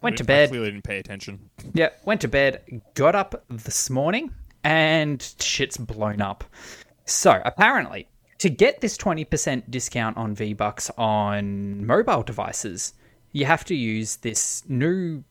Went 0.00 0.18
to 0.18 0.24
I 0.24 0.26
bed. 0.26 0.48
clearly 0.50 0.70
didn't 0.70 0.84
pay 0.84 0.98
attention. 0.98 1.48
Yeah, 1.72 1.88
went 2.04 2.20
to 2.20 2.28
bed, 2.28 2.82
got 2.92 3.14
up 3.14 3.42
this 3.48 3.88
morning, 3.88 4.34
and 4.62 5.34
shit's 5.40 5.78
blown 5.78 6.20
up. 6.20 6.44
So, 7.06 7.40
apparently, 7.42 8.08
to 8.38 8.50
get 8.50 8.82
this 8.82 8.98
20% 8.98 9.70
discount 9.70 10.18
on 10.18 10.34
V 10.34 10.52
Bucks 10.52 10.90
on 10.98 11.86
mobile 11.86 12.22
devices, 12.22 12.92
you 13.32 13.46
have 13.46 13.64
to 13.64 13.74
use 13.74 14.16
this 14.16 14.62
new 14.68 15.24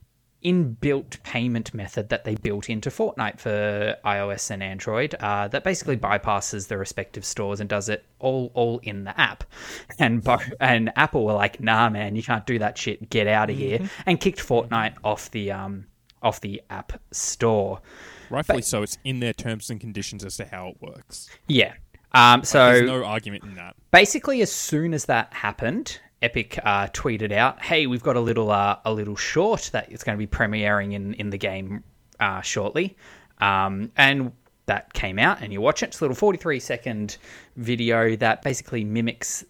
inbuilt 0.44 1.22
payment 1.24 1.74
method 1.74 2.10
that 2.10 2.24
they 2.26 2.36
built 2.36 2.70
into 2.70 2.90
Fortnite 2.90 3.40
for 3.40 3.96
iOS 4.06 4.52
and 4.52 4.62
Android 4.62 5.16
uh, 5.16 5.48
that 5.50 5.64
basically 5.64 5.98
bypasses 5.98 6.68
the 6.68 6.78
respective 6.78 7.24
stores 7.26 7.60
and 7.60 7.70
does 7.70 7.90
it 7.90 8.04
all 8.20 8.52
all 8.54 8.80
in 8.84 9.04
the 9.06 9.20
app. 9.20 9.44
And 10.00 10.24
Bo- 10.24 10.40
and 10.60 10.92
Apple 10.96 11.26
were 11.26 11.34
like, 11.34 11.60
"Nah, 11.60 11.90
man, 11.90 12.16
you 12.16 12.24
can't 12.24 12.46
do 12.46 12.60
that 12.60 12.78
shit. 12.78 13.10
Get 13.10 13.28
out 13.28 13.50
of 13.50 13.58
here!" 13.58 13.90
and 14.06 14.20
kicked 14.20 14.40
Fortnite 14.40 14.96
off 15.04 15.32
the 15.32 15.52
um 15.52 15.86
off 16.22 16.42
the 16.42 16.62
app 16.70 16.94
store. 17.12 17.82
Rightfully 18.30 18.62
so. 18.64 18.82
It's 18.82 18.98
in 19.04 19.20
their 19.20 19.34
terms 19.34 19.70
and 19.70 19.80
conditions 19.80 20.24
as 20.26 20.38
to 20.38 20.46
how 20.46 20.70
it 20.70 20.78
works. 20.82 21.30
Yeah. 21.48 21.74
Um, 22.14 22.44
so 22.44 22.72
There's 22.74 22.88
no 22.88 23.04
argument 23.04 23.44
in 23.44 23.56
that. 23.56 23.76
basically, 23.92 24.42
as 24.42 24.52
soon 24.52 24.94
as 24.94 25.06
that 25.06 25.34
happened, 25.34 26.00
Epic 26.24 26.58
uh, 26.64 26.88
tweeted 26.88 27.32
out, 27.32 27.62
"Hey, 27.62 27.86
we've 27.86 28.02
got 28.02 28.16
a 28.16 28.22
little 28.22 28.50
uh, 28.50 28.78
a 28.86 28.94
little 28.94 29.16
short 29.16 29.70
that 29.74 29.92
is 29.92 30.04
going 30.04 30.18
to 30.18 30.20
be 30.20 30.28
premiering 30.28 30.94
in 30.94 31.14
in 31.16 31.30
the 31.30 31.38
game 31.38 31.84
uh, 32.20 32.42
shortly," 32.42 32.96
um, 33.40 33.92
and 33.98 34.32
that 34.66 34.94
came 34.94 35.20
out, 35.20 35.42
and 35.42 35.52
you 35.52 35.60
watch 35.60 35.84
it. 35.84 35.88
It's 35.88 36.00
a 36.00 36.04
little 36.06 36.16
forty 36.16 36.38
three 36.38 36.60
second 36.60 37.18
video 37.58 38.16
that 38.16 38.42
basically 38.42 38.86
mimics 38.86 39.44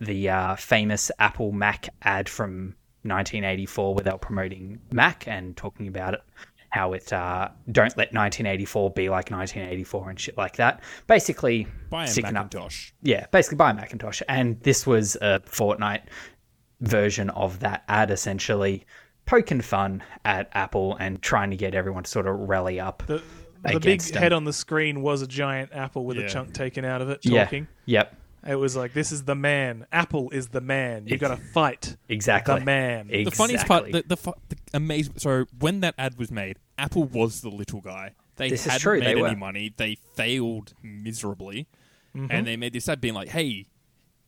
the 0.00 0.30
uh, 0.30 0.56
famous 0.56 1.10
Apple 1.18 1.52
Mac 1.52 1.88
ad 2.02 2.28
from 2.28 2.74
1984, 3.02 3.94
where 3.94 4.04
they 4.04 4.10
promoting 4.18 4.80
Mac 4.90 5.28
and 5.28 5.56
talking 5.56 5.88
about 5.88 6.14
it. 6.14 6.22
How 6.74 6.92
it 6.92 7.12
uh, 7.12 7.50
don't 7.70 7.96
let 7.96 8.12
1984 8.12 8.90
be 8.90 9.08
like 9.08 9.30
1984 9.30 10.10
and 10.10 10.18
shit 10.18 10.36
like 10.36 10.56
that. 10.56 10.80
Basically, 11.06 11.68
Buy 11.88 12.02
a 12.02 12.06
sticking 12.08 12.36
up 12.36 12.46
Macintosh. 12.52 12.90
yeah, 13.00 13.26
basically 13.30 13.58
buy 13.58 13.70
a 13.70 13.74
Macintosh. 13.74 14.22
And 14.28 14.60
this 14.62 14.84
was 14.84 15.14
a 15.22 15.38
Fortnite 15.46 16.02
version 16.80 17.30
of 17.30 17.60
that 17.60 17.84
ad, 17.86 18.10
essentially 18.10 18.84
poking 19.24 19.60
fun 19.60 20.02
at 20.24 20.50
Apple 20.54 20.96
and 20.96 21.22
trying 21.22 21.50
to 21.50 21.56
get 21.56 21.76
everyone 21.76 22.02
to 22.02 22.10
sort 22.10 22.26
of 22.26 22.34
rally 22.40 22.80
up. 22.80 23.04
The, 23.06 23.22
the 23.62 23.78
big 23.78 24.00
them. 24.00 24.20
head 24.20 24.32
on 24.32 24.42
the 24.44 24.52
screen 24.52 25.00
was 25.00 25.22
a 25.22 25.28
giant 25.28 25.70
apple 25.72 26.04
with 26.04 26.16
Yeah. 26.16 26.24
a 26.24 26.28
chunk 26.28 26.54
taken 26.54 26.84
out 26.84 27.00
of 27.00 27.08
it 27.08 27.20
yeah. 27.22 27.44
talking. 27.44 27.68
Yep. 27.86 28.16
It 28.46 28.56
was 28.56 28.76
like, 28.76 28.92
this 28.92 29.10
is 29.12 29.24
the 29.24 29.34
man. 29.34 29.86
Apple 29.92 30.30
is 30.30 30.48
the 30.48 30.60
man. 30.60 31.06
You 31.06 31.16
got 31.16 31.28
to 31.36 31.42
fight 31.42 31.96
Exactly. 32.08 32.58
the 32.58 32.64
man. 32.64 33.08
The 33.08 33.30
funniest 33.30 33.66
part, 33.66 33.90
the, 33.90 34.04
the, 34.06 34.16
fu- 34.16 34.34
the 34.48 34.56
amazing. 34.74 35.14
So 35.18 35.46
when 35.58 35.80
that 35.80 35.94
ad 35.96 36.18
was 36.18 36.30
made, 36.30 36.58
Apple 36.76 37.04
was 37.04 37.40
the 37.40 37.48
little 37.48 37.80
guy. 37.80 38.12
They 38.36 38.50
This 38.50 38.64
hadn't 38.64 38.80
true, 38.80 39.00
they 39.00 39.14
made 39.14 39.24
any 39.24 39.34
were. 39.34 39.36
money. 39.36 39.72
They 39.76 39.96
failed 40.14 40.74
miserably, 40.82 41.68
Mm-hmm. 42.16 42.26
and 42.30 42.46
they 42.46 42.56
made 42.56 42.72
this 42.72 42.88
ad 42.88 43.00
being 43.00 43.14
like, 43.14 43.28
"Hey, 43.30 43.66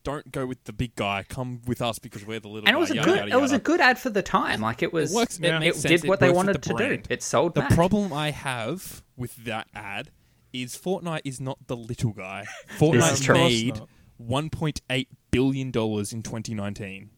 don't 0.03 0.29
go 0.31 0.45
with 0.45 0.61
the 0.65 0.73
big 0.73 0.93
guy. 0.95 1.23
Come 1.27 1.61
with 1.65 1.81
us 1.81 1.99
because 1.99 2.25
we're 2.25 2.39
the 2.41 2.47
little." 2.49 2.67
and 2.67 2.69
it 2.69 2.73
guy. 2.73 2.79
was 2.79 2.91
a 2.91 2.95
yada, 2.95 3.05
good 3.09 3.17
yada, 3.19 3.31
it 3.31 3.41
was 3.41 3.51
a 3.53 3.59
good 3.59 3.79
ad 3.79 3.97
for 3.97 4.09
the 4.09 4.21
time. 4.21 4.59
Like 4.61 4.81
it 4.83 4.91
was 4.91 5.11
It 5.11 5.15
works. 5.15 5.37
It 5.37 5.43
Yeah. 5.45 5.57
it 5.57 5.59
makes 5.61 5.81
did 5.83 6.03
what 6.05 6.15
It 6.15 6.19
they 6.19 6.29
wanted 6.31 6.55
the 6.61 6.73
to 6.73 6.73
do. 6.97 7.01
It 7.09 7.23
sold 7.23 7.53
The 7.55 7.61
Mac. 7.61 7.69
problem 7.75 8.11
I 8.11 8.31
have 8.31 9.03
with 9.15 9.35
that 9.45 9.67
ad 9.73 10.11
is 10.53 10.75
Fortnite 10.77 11.21
is 11.23 11.39
not 11.39 11.59
the 11.67 11.77
little 11.77 12.11
guy. 12.11 12.45
Fortnite 12.77 13.13
is 13.13 13.19
true. 13.21 13.35
made 13.35 13.71
Of 13.73 13.77
course 13.79 13.89
1.8 14.21 15.07
billion 15.31 15.71
dollars 15.71 16.13
in 16.13 16.23
2019. 16.23 17.09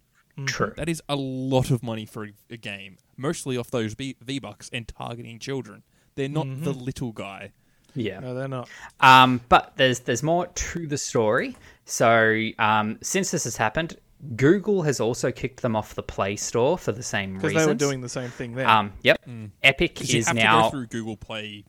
True. 0.46 0.74
That 0.78 0.88
is 0.88 1.02
a 1.10 1.16
lot 1.18 1.70
of 1.70 1.84
money 1.84 2.06
for 2.06 2.24
a, 2.26 2.32
a 2.50 2.58
game, 2.58 2.98
mostly 3.18 3.58
off 3.58 3.70
those 3.72 3.94
V 3.94 4.40
bucks 4.40 4.70
and 4.72 4.88
targeting 4.88 5.38
children. 5.38 5.84
They're 6.16 6.30
not 6.30 6.48
the 6.64 6.72
little 6.72 7.12
guy. 7.12 7.52
Yeah. 7.96 8.20
No, 8.20 8.34
they're 8.34 8.48
not. 8.48 8.70
Um, 9.00 9.42
but 9.50 9.74
there's 9.76 10.00
there's 10.02 10.24
more 10.24 10.48
to 10.48 10.88
the 10.88 10.98
story. 10.98 11.58
So 11.86 12.50
um, 12.58 13.00
since 13.02 13.32
this 13.32 13.44
has 13.46 13.58
happened, 13.58 13.98
Google 14.36 14.84
has 14.84 15.00
also 15.00 15.32
kicked 15.32 15.62
them 15.62 15.76
off 15.76 15.96
the 15.96 16.04
Play 16.04 16.36
Store 16.36 16.78
for 16.78 16.92
the 16.92 17.04
same 17.04 17.36
reason. 17.36 17.50
Because 17.50 17.64
they 17.64 17.68
were 17.68 17.74
doing 17.74 18.02
the 18.02 18.10
same 18.10 18.30
thing 18.30 18.54
there. 18.56 18.68
Um, 18.68 18.94
yep. 19.02 19.20
Epic 19.64 19.96
'Cause 19.96 20.12
you 20.14 20.20
is 20.20 20.28
have 20.28 20.36
to 20.38 20.42
now 20.44 20.64
go 20.64 20.70
through 20.70 20.88
Google 20.88 21.18
Play 21.18 21.66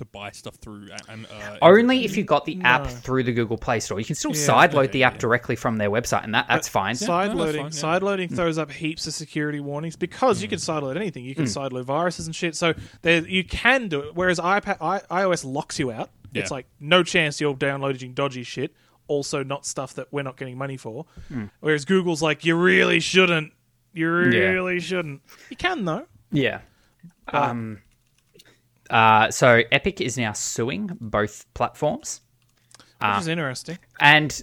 to 0.00 0.04
buy 0.04 0.30
stuff 0.32 0.56
through. 0.56 0.88
Um, 1.08 1.26
uh, 1.32 1.56
only 1.62 2.04
if 2.04 2.16
you 2.16 2.24
got 2.24 2.44
the 2.44 2.60
app 2.62 2.86
through 2.86 3.22
the 3.22 3.32
Google 3.32 3.56
Play 3.56 3.80
Store. 3.80 3.98
You 3.98 4.04
can 4.04 4.16
still 4.16 4.32
Yeah, 4.34 4.46
sideload 4.46 4.84
okay, 4.84 4.92
the 4.92 5.04
app 5.04 5.14
yeah. 5.14 5.18
directly 5.20 5.56
from 5.56 5.76
their 5.76 5.90
website, 5.90 6.24
and 6.24 6.34
that 6.34 6.46
that's 6.48 6.68
fine. 6.68 6.94
Side 6.96 7.34
no, 7.36 7.44
that's 7.44 7.56
fine, 7.56 7.64
yeah. 7.66 7.70
side 7.70 8.02
loading 8.02 8.28
throws 8.28 8.58
up 8.58 8.70
heaps 8.70 9.06
of 9.06 9.14
security 9.14 9.60
warnings 9.60 9.96
because 9.96 10.42
you 10.42 10.48
can 10.48 10.58
sideload 10.58 10.96
anything. 10.96 11.24
You 11.24 11.34
can 11.34 11.44
sideload 11.44 11.84
viruses 11.84 12.26
and 12.26 12.34
shit. 12.36 12.56
So 12.56 12.74
there, 13.02 13.26
you 13.26 13.44
can 13.44 13.88
do 13.88 14.00
it. 14.00 14.14
Whereas 14.14 14.38
iPad, 14.40 14.78
I, 14.80 14.98
iOS 15.22 15.44
locks 15.44 15.78
you 15.78 15.90
out. 15.90 16.10
It's 16.34 16.50
like 16.50 16.66
no 16.78 17.02
chance 17.02 17.40
you're 17.40 17.54
downloading 17.54 18.12
dodgy 18.14 18.42
shit. 18.42 18.74
Also, 19.08 19.42
not 19.42 19.66
stuff 19.66 19.94
that 19.94 20.06
we're 20.12 20.22
not 20.22 20.36
getting 20.36 20.56
money 20.56 20.76
for. 20.76 21.06
Hmm. 21.28 21.46
Whereas 21.58 21.84
Google's 21.84 22.22
like, 22.22 22.44
you 22.44 22.54
really 22.56 23.00
shouldn't. 23.00 23.52
You 23.92 24.06
Yeah. 24.30 24.50
really 24.50 24.78
shouldn't. 24.78 25.22
You 25.48 25.56
can 25.56 25.84
though. 25.84 26.06
Yeah. 26.30 26.60
Um. 27.32 27.82
Uh. 28.90 29.30
So 29.30 29.62
Epic 29.72 30.00
is 30.00 30.18
now 30.18 30.32
suing 30.32 30.90
both 31.00 31.46
platforms, 31.54 32.20
Which 33.00 33.20
is 33.20 33.28
interesting. 33.28 33.78
and 34.00 34.42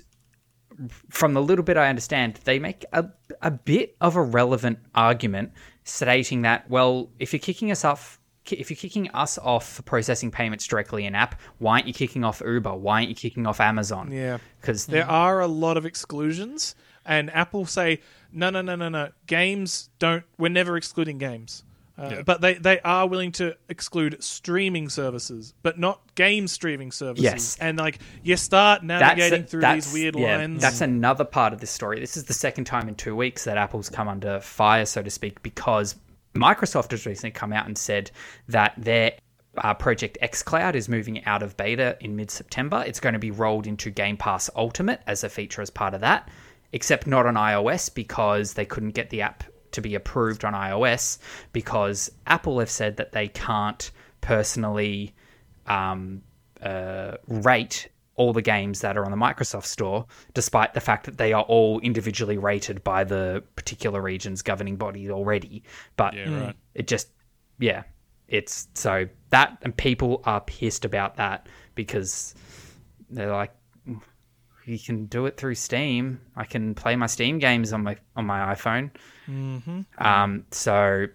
from 1.09 1.33
the 1.33 1.41
little 1.41 1.63
bit 1.63 1.77
I 1.77 1.89
understand, 1.89 2.39
they 2.43 2.59
make 2.59 2.85
a 2.93 3.09
a 3.41 3.51
bit 3.51 3.95
of 4.01 4.15
a 4.15 4.21
relevant 4.23 4.79
argument, 4.95 5.51
stating 5.83 6.43
that 6.43 6.69
well, 6.69 7.09
if 7.19 7.33
you're 7.33 7.39
kicking 7.39 7.71
us 7.71 7.83
off. 7.85 8.19
If 8.49 8.69
you're 8.69 8.77
kicking 8.77 9.09
us 9.11 9.37
off 9.37 9.67
for 9.73 9.81
processing 9.81 10.31
payments 10.31 10.65
directly 10.65 11.03
in 11.05 11.15
app, 11.15 11.37
why 11.57 11.73
aren't 11.73 11.87
you 11.87 11.93
kicking 11.93 12.23
off 12.23 12.41
Uber? 12.45 12.75
Why 12.75 12.99
aren't 12.99 13.09
you 13.09 13.15
kicking 13.15 13.45
off 13.45 13.59
Amazon? 13.59 14.09
Yeah. 14.09 14.37
because 14.61 14.85
There 14.85 15.05
are 15.05 15.41
a 15.41 15.47
lot 15.47 15.75
of 15.75 15.85
exclusions, 15.85 16.73
and 17.05 17.29
Apple 17.31 17.65
say, 17.65 17.99
no, 18.31 18.49
no, 18.49 18.61
no, 18.61 18.77
no, 18.77 18.87
no. 18.87 19.09
Games 19.25 19.89
don't. 19.99 20.23
We're 20.37 20.47
never 20.47 20.77
excluding 20.77 21.17
games. 21.17 21.65
Uh, 21.97 22.09
Yeah. 22.11 22.21
But 22.21 22.41
they, 22.41 22.55
they 22.55 22.79
are 22.81 23.07
willing 23.07 23.31
to 23.33 23.55
exclude 23.69 24.21
streaming 24.23 24.89
services, 24.89 25.53
but 25.63 25.79
not 25.79 26.01
game 26.15 26.47
streaming 26.47 26.91
services. 26.91 27.23
Yes. 27.23 27.57
And 27.59 27.77
like 27.77 27.99
you 28.23 28.37
start 28.37 28.83
navigating 28.83 29.45
through 29.45 29.61
these 29.61 29.91
weird 29.91 30.15
yeah, 30.15 30.37
lines. 30.37 30.61
That's 30.61 30.81
another 30.81 31.25
part 31.25 31.53
of 31.53 31.59
this 31.59 31.71
story. 31.71 31.99
This 31.99 32.17
is 32.17 32.25
the 32.25 32.33
second 32.33 32.65
time 32.65 32.87
in 32.87 32.95
two 32.95 33.15
weeks 33.15 33.45
that 33.45 33.57
Apple's 33.57 33.89
come 33.89 34.07
under 34.07 34.39
fire, 34.39 34.85
so 34.85 35.01
to 35.01 35.09
speak, 35.09 35.41
because 35.41 35.95
Microsoft 36.35 36.91
has 36.91 37.05
recently 37.05 37.31
come 37.31 37.51
out 37.51 37.65
and 37.65 37.77
said 37.77 38.11
that 38.47 38.73
their 38.77 39.13
uh, 39.57 39.73
Project 39.73 40.17
xCloud 40.21 40.75
is 40.75 40.87
moving 40.87 41.25
out 41.25 41.41
of 41.41 41.57
beta 41.57 41.97
in 41.99 42.15
mid 42.15 42.29
September. 42.29 42.83
It's 42.85 42.99
going 42.99 43.13
to 43.13 43.19
be 43.19 43.31
rolled 43.31 43.65
into 43.67 43.89
Game 43.89 44.17
Pass 44.17 44.49
Ultimate 44.55 45.01
as 45.07 45.23
a 45.23 45.29
feature 45.29 45.61
as 45.61 45.69
part 45.69 45.93
of 45.93 46.01
that, 46.01 46.29
except 46.73 47.07
not 47.07 47.25
on 47.25 47.33
iOS 47.35 47.93
because 47.93 48.53
they 48.53 48.65
couldn't 48.65 48.91
get 48.91 49.09
the 49.09 49.21
app 49.21 49.43
to 49.71 49.81
be 49.81 49.95
approved 49.95 50.45
on 50.45 50.53
iOS 50.53 51.17
because 51.51 52.11
Apple 52.25 52.59
have 52.59 52.69
said 52.69 52.97
that 52.97 53.11
they 53.11 53.27
can't 53.27 53.91
personally 54.21 55.13
um, 55.65 56.21
uh, 56.61 57.17
rate 57.27 57.89
all 58.15 58.33
the 58.33 58.41
games 58.41 58.81
that 58.81 58.97
are 58.97 59.05
on 59.05 59.11
the 59.11 59.17
Microsoft 59.17 59.65
Store, 59.65 60.05
despite 60.33 60.73
the 60.73 60.79
fact 60.79 61.05
that 61.05 61.17
they 61.17 61.33
are 61.33 61.43
all 61.43 61.79
individually 61.81 62.37
rated 62.37 62.83
by 62.83 63.03
the 63.03 63.43
particular 63.55 64.01
region's 64.01 64.41
governing 64.41 64.75
body 64.75 65.11
already. 65.11 65.63
But 65.97 66.15
Yeah, 66.15 66.45
right. 66.45 66.55
it 66.73 66.87
just, 66.87 67.09
yeah, 67.59 67.83
it's 68.27 68.67
so 68.73 69.07
that, 69.29 69.59
and 69.61 69.75
people 69.77 70.21
are 70.25 70.41
pissed 70.41 70.83
about 70.83 71.17
that 71.17 71.47
because 71.75 72.33
they're 73.09 73.31
like, 73.31 73.51
you 74.65 74.77
can 74.77 75.05
do 75.05 75.25
it 75.27 75.37
through 75.37 75.55
Steam. 75.55 76.19
I 76.35 76.43
can 76.43 76.75
play 76.75 76.95
my 76.97 77.05
Steam 77.05 77.39
games 77.39 77.71
on 77.71 77.83
my 77.83 77.95
on 78.17 78.25
my 78.25 78.53
iPhone. 78.53 78.91
Um, 79.97 80.45
so 80.51 81.07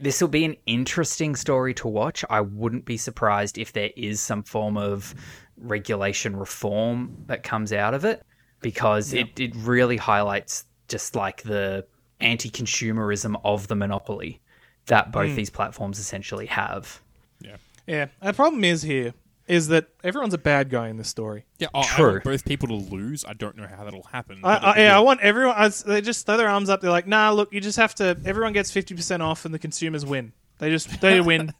this 0.00 0.20
will 0.20 0.28
be 0.28 0.44
an 0.44 0.56
interesting 0.66 1.36
story 1.36 1.74
to 1.74 1.88
watch. 1.88 2.24
I 2.28 2.40
wouldn't 2.40 2.84
be 2.84 2.96
surprised 2.96 3.58
if 3.58 3.72
there 3.72 3.90
is 3.96 4.20
some 4.20 4.42
form 4.42 4.76
of 4.76 5.14
regulation 5.56 6.36
reform 6.36 7.24
that 7.26 7.42
comes 7.42 7.72
out 7.72 7.94
of 7.94 8.04
it 8.04 8.24
because 8.60 9.12
it, 9.12 9.38
it 9.38 9.54
really 9.56 9.96
highlights 9.96 10.64
just 10.88 11.14
like 11.14 11.42
the 11.42 11.86
anti 12.20 12.50
consumerism 12.50 13.40
of 13.44 13.68
the 13.68 13.74
monopoly 13.74 14.40
that 14.86 15.12
both 15.12 15.34
these 15.34 15.50
platforms 15.50 15.98
essentially 15.98 16.46
have. 16.46 17.00
Yeah. 17.40 17.56
yeah. 17.86 18.06
The 18.22 18.32
problem 18.32 18.64
is 18.64 18.82
here 18.82 19.14
is 19.48 19.68
that 19.68 19.86
everyone's 20.02 20.34
a 20.34 20.38
bad 20.38 20.70
guy 20.70 20.88
in 20.88 20.96
this 20.96 21.08
story. 21.08 21.44
Yeah, 21.58 21.68
oh, 21.74 21.80
I 21.80 21.84
True. 21.86 22.10
want 22.12 22.24
both 22.24 22.44
people 22.44 22.68
to 22.68 22.74
lose. 22.74 23.24
I 23.24 23.32
don't 23.32 23.56
know 23.56 23.66
how 23.66 23.84
that'll 23.84 24.02
happen. 24.04 24.38
I, 24.42 24.54
but 24.58 24.64
I, 24.64 24.72
it- 24.72 24.82
yeah, 24.82 24.96
I 24.96 25.00
want 25.00 25.20
everyone. 25.20 25.54
I, 25.56 25.68
they 25.68 26.00
just 26.00 26.26
throw 26.26 26.36
their 26.36 26.48
arms 26.48 26.68
up. 26.68 26.80
They're 26.80 26.90
like, 26.90 27.06
"Nah, 27.06 27.30
look, 27.30 27.52
you 27.52 27.60
just 27.60 27.78
have 27.78 27.94
to. 27.96 28.16
Everyone 28.24 28.52
gets 28.52 28.70
fifty 28.70 28.94
percent 28.94 29.22
off, 29.22 29.44
and 29.44 29.54
the 29.54 29.58
consumers 29.58 30.04
win. 30.04 30.32
They 30.58 30.70
just 30.70 31.00
they 31.00 31.20
win. 31.32 31.52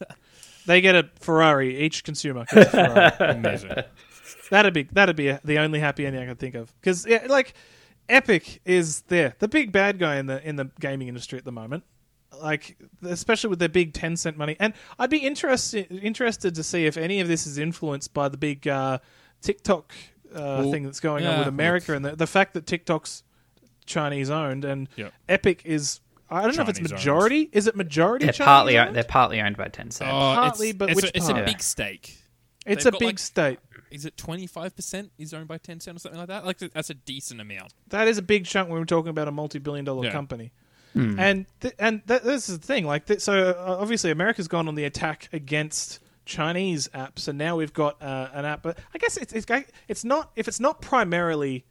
They 0.66 0.80
get 0.80 0.94
a 0.96 1.08
Ferrari. 1.20 1.78
Each 1.78 2.02
consumer 2.02 2.44
gets 2.52 2.74
a 2.74 3.14
Ferrari. 3.18 3.34
amazing. 3.38 3.72
that'd 4.50 4.74
be 4.74 4.84
that'd 4.84 5.14
be 5.16 5.28
a, 5.28 5.40
the 5.44 5.58
only 5.58 5.78
happy 5.78 6.06
ending 6.06 6.22
I 6.22 6.26
could 6.26 6.38
think 6.40 6.54
of. 6.56 6.72
Because 6.80 7.06
yeah, 7.06 7.24
like, 7.28 7.54
Epic 8.08 8.60
is 8.64 9.02
there, 9.02 9.34
the 9.38 9.48
big 9.48 9.70
bad 9.70 9.98
guy 10.00 10.16
in 10.16 10.26
the 10.26 10.42
in 10.46 10.56
the 10.56 10.70
gaming 10.80 11.06
industry 11.08 11.38
at 11.38 11.44
the 11.44 11.52
moment. 11.52 11.84
Like, 12.42 12.76
especially 13.02 13.50
with 13.50 13.58
their 13.60 13.68
big 13.68 13.92
Tencent 13.94 14.36
money, 14.36 14.56
and 14.60 14.74
I'd 14.98 15.10
be 15.10 15.18
interested 15.18 15.90
interested 15.90 16.54
to 16.56 16.62
see 16.62 16.84
if 16.86 16.96
any 16.96 17.20
of 17.20 17.28
this 17.28 17.46
is 17.46 17.56
influenced 17.56 18.12
by 18.12 18.28
the 18.28 18.36
big 18.36 18.66
uh, 18.68 18.98
TikTok 19.40 19.92
uh, 20.34 20.38
Well, 20.60 20.70
thing 20.70 20.82
that's 20.84 21.00
going 21.00 21.24
on 21.24 21.38
with 21.38 21.48
America 21.48 21.94
and 21.94 22.04
the, 22.04 22.14
the 22.16 22.26
fact 22.26 22.52
that 22.54 22.66
TikTok's 22.66 23.22
Chinese 23.86 24.28
owned 24.30 24.64
and 24.64 24.88
Yep. 24.96 25.12
Epic 25.28 25.62
is. 25.64 26.00
I 26.28 26.42
don't 26.42 26.56
know 26.56 26.62
if 26.64 26.68
it's 26.68 26.78
Chinese 26.78 26.92
owned. 26.92 27.00
majority. 27.00 27.48
Is 27.52 27.66
it 27.68 27.76
majority? 27.76 28.24
They're 28.26 28.32
Chinese 28.32 28.46
partly 28.46 28.78
owned? 28.78 28.96
they're 28.96 29.04
partly 29.04 29.40
owned 29.40 29.56
by 29.56 29.68
Tencent. 29.68 30.02
Oh, 30.08 30.34
Partly, 30.34 30.70
it's, 30.70 30.78
but 30.78 30.90
it's, 30.90 30.96
which 30.96 31.04
a, 31.12 31.16
it's 31.16 31.28
a 31.28 31.34
big 31.44 31.62
stake. 31.62 32.18
it's 32.66 32.84
they've 32.84 32.92
a 32.94 32.98
big 32.98 33.06
like- 33.06 33.18
state. 33.18 33.58
Is 33.90 34.04
it 34.04 34.16
twenty 34.16 34.48
five 34.48 34.74
percent 34.74 35.12
is 35.16 35.32
owned 35.32 35.46
by 35.46 35.58
Tencent 35.58 35.94
or 35.96 35.98
something 36.00 36.18
like 36.18 36.28
that? 36.28 36.44
Like 36.44 36.58
that's 36.58 36.90
a 36.90 36.94
decent 36.94 37.40
amount. 37.40 37.72
That 37.88 38.08
is 38.08 38.18
a 38.18 38.22
big 38.22 38.44
chunk 38.44 38.68
when 38.68 38.78
we're 38.80 38.84
talking 38.84 39.10
about 39.10 39.28
a 39.28 39.32
multi-billion-dollar 39.32 40.06
Yeah. 40.06 40.12
company. 40.12 40.50
Hmm. 40.96 41.18
And 41.20 41.46
th- 41.60 41.74
and 41.78 42.06
th- 42.08 42.22
this 42.22 42.48
is 42.48 42.58
the 42.58 42.66
thing. 42.66 42.86
Like, 42.86 43.06
th- 43.06 43.20
so 43.20 43.50
uh, 43.50 43.76
obviously 43.80 44.10
America's 44.10 44.48
gone 44.48 44.66
on 44.68 44.74
the 44.74 44.84
attack 44.84 45.28
against 45.32 46.00
Chinese 46.24 46.88
apps, 46.94 47.28
and 47.28 47.36
now 47.38 47.56
we've 47.56 47.72
got 47.72 48.02
uh, 48.02 48.28
an 48.32 48.44
app. 48.44 48.62
But 48.62 48.78
I 48.94 48.98
guess 48.98 49.16
it's 49.16 49.32
it's 49.32 49.46
it's 49.88 50.04
not 50.04 50.30
if 50.36 50.48
it's 50.48 50.58
not 50.60 50.80
primarily 50.80 51.64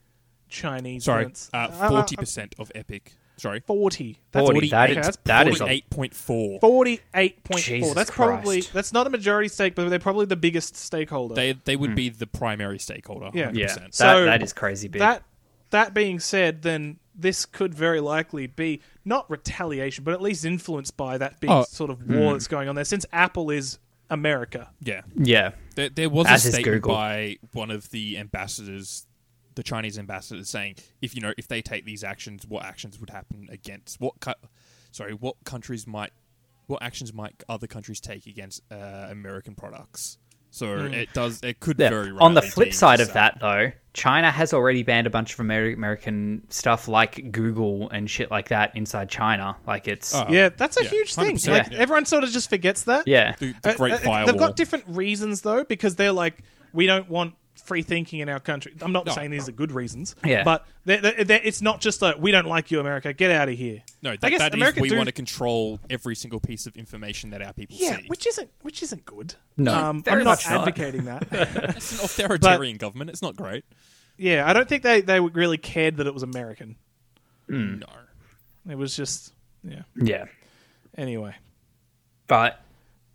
Chinese. 0.50 1.06
Sorry, 1.06 1.24
then 1.24 1.32
it's- 1.32 1.50
uh, 1.54 1.58
uh, 1.58 1.90
forty 1.90 2.16
percent 2.16 2.56
of 2.60 2.72
Epic. 2.76 3.14
Sorry, 3.38 3.60
Forty. 3.60 4.18
That's 4.32 4.46
40, 4.50 4.70
that 4.70 4.90
okay, 4.92 5.00
is- 5.02 5.06
that's 5.08 5.18
that 5.26 5.48
is 5.50 5.56
a- 5.56 5.60
forty-eight 5.60 5.90
point 5.90 6.14
four. 6.14 6.58
forty-eight 6.62 7.44
point 7.44 7.60
four. 7.62 7.76
Jesus 7.78 7.94
That's 7.94 8.10
probably 8.10 8.62
Christ. 8.62 8.74
that's 8.74 8.94
not 8.94 9.08
a 9.08 9.10
majority 9.10 9.50
stake, 9.50 9.76
but 9.76 9.90
they're 9.90 10.00
probably 10.00 10.26
the 10.26 10.38
biggest 10.38 10.78
stakeholder. 10.78 11.36
They 11.36 11.52
they 11.52 11.76
would 11.76 11.96
be 11.96 12.08
the 12.08 12.28
primary 12.28 12.80
stakeholder. 12.80 13.32
Yeah. 13.34 13.52
100%. 13.52 13.58
yeah, 13.58 13.76
that, 13.76 13.94
So 13.96 14.24
that 14.26 14.42
is 14.42 14.54
crazy 14.54 14.88
big. 14.88 15.02
That 15.02 15.24
that 15.72 15.94
being 15.94 16.20
said, 16.20 16.62
then 16.62 17.00
this 17.14 17.46
could 17.46 17.74
very 17.74 18.00
likely 18.02 18.48
be 18.48 18.82
not 19.06 19.30
retaliation, 19.30 20.04
but 20.04 20.14
at 20.14 20.22
least 20.22 20.44
influenced 20.46 20.98
by 20.98 21.18
that 21.18 21.40
big 21.40 21.50
Oh. 21.50 21.64
sort 21.64 21.90
of 21.90 22.08
war 22.10 22.34
that's 22.34 22.48
going 22.48 22.68
on 22.70 22.76
there. 22.76 22.84
Since 22.86 23.06
Apple 23.14 23.50
is 23.50 23.80
America, 24.10 24.70
yeah. 24.82 25.02
yeah, 25.16 25.52
There, 25.76 25.90
there 25.90 26.10
was 26.10 26.28
As 26.28 26.46
a 26.46 26.50
is 26.50 26.54
statement 26.56 26.76
Google. 26.84 26.94
by 26.94 27.38
one 27.54 27.72
of 27.72 27.90
the 27.92 28.18
ambassadors, 28.18 29.08
the 29.56 29.64
Chinese 29.64 29.98
ambassador, 29.98 30.44
saying 30.44 30.76
if 31.02 31.16
you 31.16 31.22
know 31.22 31.34
if 31.38 31.48
they 31.48 31.62
take 31.62 31.86
these 31.86 32.04
actions, 32.04 32.46
what 32.46 32.64
actions 32.66 33.00
would 33.00 33.10
happen 33.10 33.48
against 33.52 34.00
what? 34.02 34.20
Co- 34.20 34.34
sorry, 34.92 35.14
what 35.14 35.36
countries 35.46 35.88
might, 35.88 36.12
what 36.68 36.84
actions 36.84 37.14
might 37.14 37.42
other 37.50 37.66
countries 37.68 38.00
take 38.02 38.28
against 38.28 38.62
uh, 38.72 39.08
American 39.10 39.56
products? 39.56 40.18
So 40.56 40.78
it 40.86 41.10
does. 41.14 41.42
It 41.44 41.60
could 41.60 41.78
Yeah. 41.80 41.90
very 41.90 42.12
On 42.20 42.34
the 42.34 42.42
flip 42.42 42.68
be 42.70 42.72
side 42.72 43.02
of 43.02 43.12
that, 43.14 43.40
though, 43.42 43.72
China 43.94 44.32
has 44.32 44.54
already 44.54 44.84
banned 44.84 45.06
a 45.08 45.10
bunch 45.10 45.34
of 45.34 45.40
American 45.42 46.44
stuff 46.50 46.88
like 46.88 47.32
Google 47.32 47.90
and 47.90 48.10
shit 48.10 48.32
like 48.32 48.50
that 48.50 48.76
inside 48.76 49.10
China. 49.10 49.58
Like 49.68 49.88
it's 49.88 50.14
Oh, 50.16 50.26
yeah, 50.30 50.50
that's 50.50 50.78
a 50.78 50.84
yeah, 50.84 50.90
huge 50.90 51.14
thing. 51.16 51.36
100%, 51.36 51.52
Like 51.52 51.72
yeah. 51.72 51.78
everyone 51.78 52.06
sort 52.06 52.24
of 52.24 52.30
just 52.30 52.50
forgets 52.50 52.84
that. 52.84 53.08
yeah, 53.08 53.36
the, 53.40 53.54
the 53.62 53.70
Uh, 53.72 53.76
Great 53.76 53.94
uh, 53.94 53.98
Firewall. 53.98 54.26
They've 54.28 54.38
got 54.40 54.56
different 54.56 54.86
reasons 54.88 55.42
though, 55.42 55.64
because 55.64 55.96
they're 55.96 56.12
like, 56.12 56.38
we 56.74 56.86
don't 56.88 57.10
want 57.10 57.36
free 57.66 57.82
thinking 57.84 58.20
in 58.20 58.30
our 58.30 58.40
country. 58.40 58.74
I'm 58.82 58.92
not 58.92 59.06
No. 59.06 59.14
saying 59.14 59.32
these 59.32 59.50
are 59.50 59.52
good 59.52 59.72
reasons, 59.72 60.16
Yeah. 60.24 60.44
but 60.44 60.66
they're, 60.86 61.02
they're, 61.02 61.24
they're- 61.24 61.42
it's 61.44 61.62
not 61.62 61.82
just 61.82 62.02
like 62.02 62.18
we 62.20 62.32
don't 62.32 62.48
like 62.48 62.72
you, 62.72 62.80
America. 62.80 63.12
Get 63.14 63.32
out 63.32 63.50
of 63.50 63.58
here. 63.58 63.82
no, 64.02 64.12
I 64.12 64.18
that, 64.18 64.30
guess 64.30 64.40
that 64.40 64.54
is 64.54 64.56
America 64.60 64.82
we 64.82 64.90
do- 64.90 64.96
want 64.98 65.08
to 65.08 65.12
control 65.14 65.80
every 65.90 66.16
single 66.16 66.40
piece 66.40 66.66
of 66.68 66.76
information 66.78 67.32
that 67.32 67.42
our 67.42 67.54
people 67.54 67.76
Yeah, 67.80 67.98
see. 67.98 68.04
which 68.08 68.26
isn't 68.28 68.50
which 68.62 68.82
isn't 68.84 69.06
good. 69.06 69.36
No, 69.58 69.74
um, 69.74 70.04
very 70.04 70.20
I'm 70.20 70.24
not 70.26 70.32
much 70.32 70.50
not. 70.50 70.60
advocating 70.68 71.06
that. 71.06 71.28
It's 71.76 71.92
an 72.00 72.06
authoritarian 72.06 72.78
government. 72.78 73.10
It's 73.10 73.22
not 73.22 73.36
great. 73.36 73.66
yeah, 74.18 74.48
I 74.50 74.54
don't 74.54 74.70
think 74.70 74.84
they 74.84 75.02
they 75.02 75.20
really 75.20 75.58
cared 75.58 75.98
that 75.98 76.08
it 76.08 76.14
was 76.14 76.24
American. 76.24 76.76
Hmm. 77.48 77.80
No. 77.80 77.88
It 78.70 78.76
was 78.78 78.96
just 78.96 79.34
yeah. 79.64 79.84
yeah. 79.96 80.26
Anyway, 80.98 81.36
But 82.28 82.60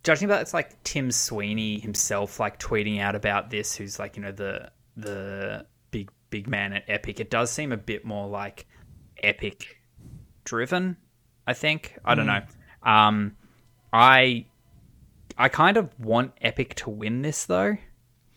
judging 0.02 0.28
by 0.28 0.40
it's 0.40 0.54
like 0.54 0.82
Tim 0.84 1.10
Sweeney 1.10 1.78
himself, 1.80 2.40
like 2.40 2.58
tweeting 2.58 3.00
out 3.00 3.14
about 3.14 3.50
this, 3.50 3.74
who's 3.76 3.98
like 3.98 4.16
you 4.16 4.22
know 4.22 4.32
the 4.32 4.70
the 4.96 5.66
big 5.90 6.10
big 6.30 6.48
man 6.48 6.72
at 6.72 6.84
Epic. 6.88 7.20
It 7.20 7.30
does 7.30 7.50
seem 7.50 7.72
a 7.72 7.76
bit 7.76 8.04
more 8.04 8.28
like 8.28 8.66
Epic 9.22 9.78
driven. 10.44 10.96
I 11.46 11.52
think 11.54 11.96
I 12.04 12.14
don't 12.14 12.26
know. 12.26 12.42
Um, 12.82 13.36
I 13.92 14.46
I 15.36 15.48
kind 15.48 15.76
of 15.76 15.88
want 15.98 16.32
Epic 16.40 16.74
to 16.76 16.90
win 16.90 17.22
this 17.22 17.46
though, 17.46 17.76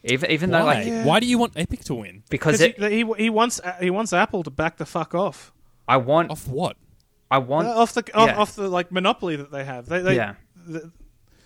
even 0.04 0.32
even 0.32 0.52
though 0.52 0.66
Why? 0.66 0.84
like 0.84 1.06
Why 1.06 1.20
do 1.20 1.28
you 1.28 1.38
want 1.38 1.54
Epic 1.56 1.84
to 1.86 1.96
win? 1.96 2.24
because 2.30 2.60
because 2.60 2.84
it, 2.84 2.92
he, 2.92 3.04
he 3.04 3.24
he 3.26 3.30
wants 3.30 3.62
he 3.80 3.90
wants 3.90 4.14
Apple 4.14 4.44
to 4.44 4.52
back 4.52 4.78
the 4.78 4.86
fuck 4.86 5.14
off. 5.14 5.52
I 5.88 5.98
want 5.98 6.32
Off 6.32 6.48
what? 6.48 6.78
I 7.30 7.40
want 7.40 7.68
Uh, 7.68 7.72
off 7.76 7.94
the 7.94 8.02
off, 8.16 8.28
yeah. 8.28 8.38
off 8.38 8.56
the 8.56 8.70
like 8.70 8.92
monopoly 8.92 9.36
that 9.36 9.52
they 9.52 9.66
have. 9.66 9.88
They, 9.88 10.02
they 10.02 10.16
Yeah. 10.16 10.36
the- 10.66 10.92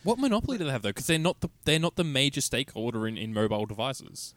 What 0.07 0.19
monopoly 0.19 0.57
do 0.57 0.63
they 0.63 0.71
have 0.71 0.83
though? 0.83 0.89
Because 0.89 1.07
they're 1.07 1.19
not 1.19 1.41
the 1.41 1.49
they're 1.65 1.79
not 1.79 1.97
the 1.97 2.03
major 2.05 2.39
stakeholder 2.39 3.05
in, 3.07 3.17
in 3.17 3.33
mobile 3.33 3.65
devices. 3.65 4.33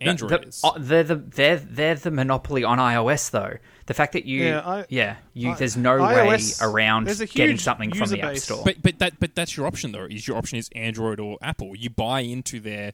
Android 0.00 0.30
The- 0.32 0.48
is. 0.48 0.60
oh, 0.64 0.74
they're 0.76 1.04
the 1.04 1.14
they're 1.14 1.56
they're 1.58 1.94
the 1.94 2.10
monopoly 2.10 2.64
on 2.64 2.78
iOS 2.78 3.30
though. 3.30 3.56
The 3.86 3.94
fact 3.94 4.14
that 4.14 4.24
you 4.24 4.42
Yeah, 4.42 4.82
yeah, 4.88 5.16
you 5.32 5.52
I- 5.52 5.54
there's 5.54 5.76
no 5.76 5.98
iOS 5.98 6.60
way 6.60 6.66
around 6.68 7.06
getting 7.32 7.56
something 7.56 7.90
from 7.90 8.00
user 8.00 8.16
the 8.16 8.22
App. 8.22 8.36
Store. 8.38 8.64
But 8.64 8.82
but 8.82 8.98
that 8.98 9.20
but 9.20 9.36
that's 9.36 9.56
your 9.56 9.66
option 9.68 9.92
though. 9.92 10.06
Is 10.06 10.26
your 10.26 10.36
option 10.36 10.58
is 10.58 10.68
Android 10.74 11.20
or 11.20 11.38
Apple? 11.40 11.76
You 11.76 11.90
buy 11.90 12.22
into 12.22 12.58
their 12.58 12.92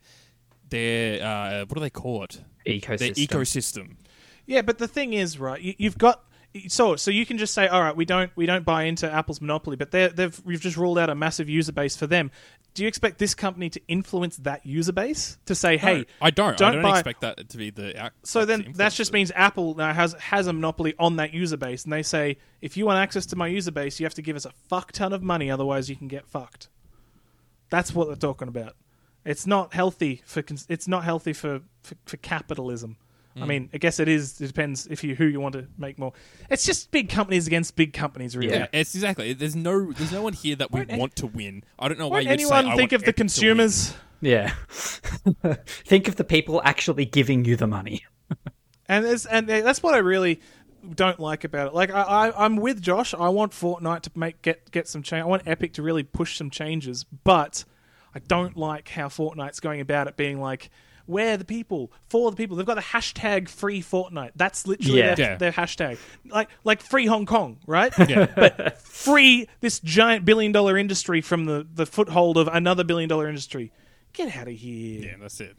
their 0.68 1.22
uh, 1.24 1.58
what 1.60 1.74
do 1.76 1.80
they 1.80 1.88
call 1.88 2.24
it? 2.24 2.42
ecosystem. 2.66 2.98
Their 2.98 3.12
ecosystem. 3.12 3.96
Yeah, 4.44 4.60
but 4.62 4.76
the 4.76 4.88
thing 4.88 5.14
is, 5.14 5.38
right? 5.38 5.60
You, 5.60 5.74
you've 5.78 5.96
got 5.98 6.24
so 6.68 6.96
so 6.96 7.10
you 7.10 7.26
can 7.26 7.38
just 7.38 7.54
say, 7.54 7.66
all 7.68 7.80
right, 7.82 7.94
we 7.96 8.04
don't 8.04 8.30
we 8.36 8.46
don't 8.46 8.64
buy 8.64 8.84
into 8.84 9.10
Apple's 9.10 9.40
monopoly, 9.40 9.76
but 9.76 9.90
they 9.90 10.08
they've 10.08 10.40
we've 10.44 10.60
just 10.60 10.76
ruled 10.76 10.98
out 10.98 11.10
a 11.10 11.14
massive 11.14 11.48
user 11.48 11.72
base 11.72 11.96
for 11.96 12.06
them. 12.06 12.30
Do 12.74 12.82
you 12.84 12.88
expect 12.88 13.18
this 13.18 13.34
company 13.34 13.70
to 13.70 13.80
influence 13.88 14.36
that 14.38 14.64
user 14.64 14.92
base 14.92 15.36
to 15.46 15.54
say, 15.54 15.76
hey, 15.78 15.98
No, 15.98 16.04
I 16.22 16.30
don't. 16.30 16.56
don't 16.56 16.68
I 16.68 16.72
don't 16.74 16.82
buy- 16.82 16.98
expect 16.98 17.22
that 17.22 17.48
to 17.48 17.56
be 17.56 17.70
the. 17.70 18.12
So 18.22 18.44
then 18.44 18.62
the 18.64 18.72
that 18.78 18.92
just 18.92 19.12
means 19.12 19.32
Apple 19.34 19.74
now 19.74 19.92
has 19.92 20.12
has 20.14 20.46
a 20.46 20.52
monopoly 20.52 20.94
on 20.98 21.16
that 21.16 21.34
user 21.34 21.56
base, 21.56 21.84
and 21.84 21.92
they 21.92 22.02
say 22.02 22.36
if 22.60 22.76
you 22.76 22.86
want 22.86 22.98
access 22.98 23.26
to 23.26 23.36
my 23.36 23.46
user 23.48 23.72
base, 23.72 23.98
you 23.98 24.06
have 24.06 24.14
to 24.14 24.22
give 24.22 24.36
us 24.36 24.44
a 24.44 24.52
fuck 24.68 24.92
ton 24.92 25.12
of 25.12 25.22
money, 25.22 25.50
otherwise 25.50 25.90
you 25.90 25.96
can 25.96 26.08
get 26.08 26.26
fucked. 26.26 26.68
That's 27.70 27.94
what 27.94 28.06
they're 28.06 28.16
talking 28.16 28.48
about. 28.48 28.74
It's 29.24 29.46
not 29.46 29.74
healthy 29.74 30.22
for 30.24 30.40
cons- 30.42 30.66
it's 30.68 30.88
not 30.88 31.04
healthy 31.04 31.32
for 31.32 31.60
for, 31.82 31.96
for 32.06 32.16
capitalism. 32.18 32.96
I 33.40 33.44
Mm. 33.44 33.46
mean, 33.48 33.70
I 33.72 33.78
guess 33.78 34.00
it 34.00 34.08
is. 34.08 34.40
It 34.40 34.46
depends 34.48 34.86
if 34.88 35.04
you 35.04 35.14
who 35.14 35.24
you 35.26 35.40
want 35.40 35.54
to 35.54 35.66
make 35.78 35.98
more. 35.98 36.12
It's 36.50 36.64
just 36.66 36.90
big 36.90 37.08
companies 37.08 37.46
against 37.46 37.76
big 37.76 37.92
companies, 37.92 38.36
really. 38.36 38.52
Yeah. 38.52 38.66
Yeah, 38.72 38.80
it's 38.80 38.94
exactly. 38.94 39.32
There's 39.32 39.54
no, 39.56 39.92
there's 39.92 40.12
no 40.12 40.22
one 40.22 40.32
here 40.32 40.56
that 40.56 40.72
we 40.72 40.84
want 40.84 41.16
to 41.16 41.26
win. 41.26 41.62
I 41.78 41.88
don't 41.88 41.98
know 41.98 42.08
why 42.08 42.16
Won't 42.18 42.24
you 42.24 42.30
would 42.30 42.40
say, 42.40 42.44
anyone 42.56 42.66
I 42.72 42.76
think 42.76 42.92
want 42.92 42.92
of 42.94 43.00
the 43.02 43.06
Epic 43.08 43.16
to 43.16 43.20
win. 43.20 43.28
consumers? 43.58 43.94
Yeah. 44.20 44.54
Think 45.66 46.08
of 46.08 46.16
the 46.16 46.24
people 46.24 46.60
actually 46.64 47.04
giving 47.04 47.44
you 47.44 47.56
the 47.56 47.66
money. 47.66 48.04
And 48.90 49.04
and 49.30 49.46
that's 49.46 49.82
what 49.82 49.92
I 49.92 49.98
really 49.98 50.40
don't 50.94 51.20
like 51.20 51.44
about 51.44 51.66
it. 51.66 51.74
Like 51.74 51.90
I, 51.90 52.00
I, 52.30 52.44
I'm 52.46 52.56
with 52.56 52.80
Josh. 52.80 53.12
I 53.12 53.28
want 53.28 53.52
Fortnite 53.52 54.00
to 54.02 54.10
make 54.14 54.40
get 54.40 54.70
get 54.70 54.88
some 54.88 55.02
change. 55.02 55.22
I 55.22 55.26
want 55.26 55.42
Epic 55.44 55.74
to 55.74 55.82
really 55.82 56.02
push 56.02 56.38
some 56.38 56.48
changes, 56.48 57.04
but 57.04 57.66
I 58.14 58.20
don't 58.20 58.56
like 58.56 58.88
how 58.88 59.08
Fortnite's 59.08 59.60
going 59.60 59.82
about 59.82 60.06
it, 60.08 60.16
being 60.16 60.40
like. 60.40 60.70
We're 61.08 61.36
the 61.38 61.44
people 61.44 61.90
for 62.08 62.30
the 62.30 62.36
people. 62.36 62.56
They've 62.56 62.66
got 62.66 62.74
the 62.76 62.80
hashtag 62.82 63.48
free 63.48 63.82
Fortnite. 63.82 64.32
That's 64.36 64.66
literally 64.66 64.98
Yeah. 64.98 65.14
their, 65.14 65.30
Yeah. 65.32 65.36
their 65.36 65.52
hashtag. 65.52 65.98
Like 66.26 66.48
like 66.64 66.82
free 66.82 67.06
Hong 67.06 67.26
Kong, 67.26 67.58
right? 67.66 67.92
Yeah. 68.08 68.26
but 68.36 68.78
free 68.82 69.48
this 69.60 69.80
giant 69.80 70.24
billion 70.24 70.52
dollar 70.52 70.76
industry 70.78 71.20
from 71.22 71.46
the, 71.46 71.66
the 71.74 71.86
foothold 71.86 72.36
of 72.36 72.46
another 72.48 72.84
billion 72.84 73.08
dollar 73.08 73.28
industry. 73.28 73.72
Get 74.12 74.36
out 74.36 74.48
of 74.48 74.54
here. 74.54 75.02
Yeah, 75.02 75.14
that's 75.20 75.40
it. 75.40 75.56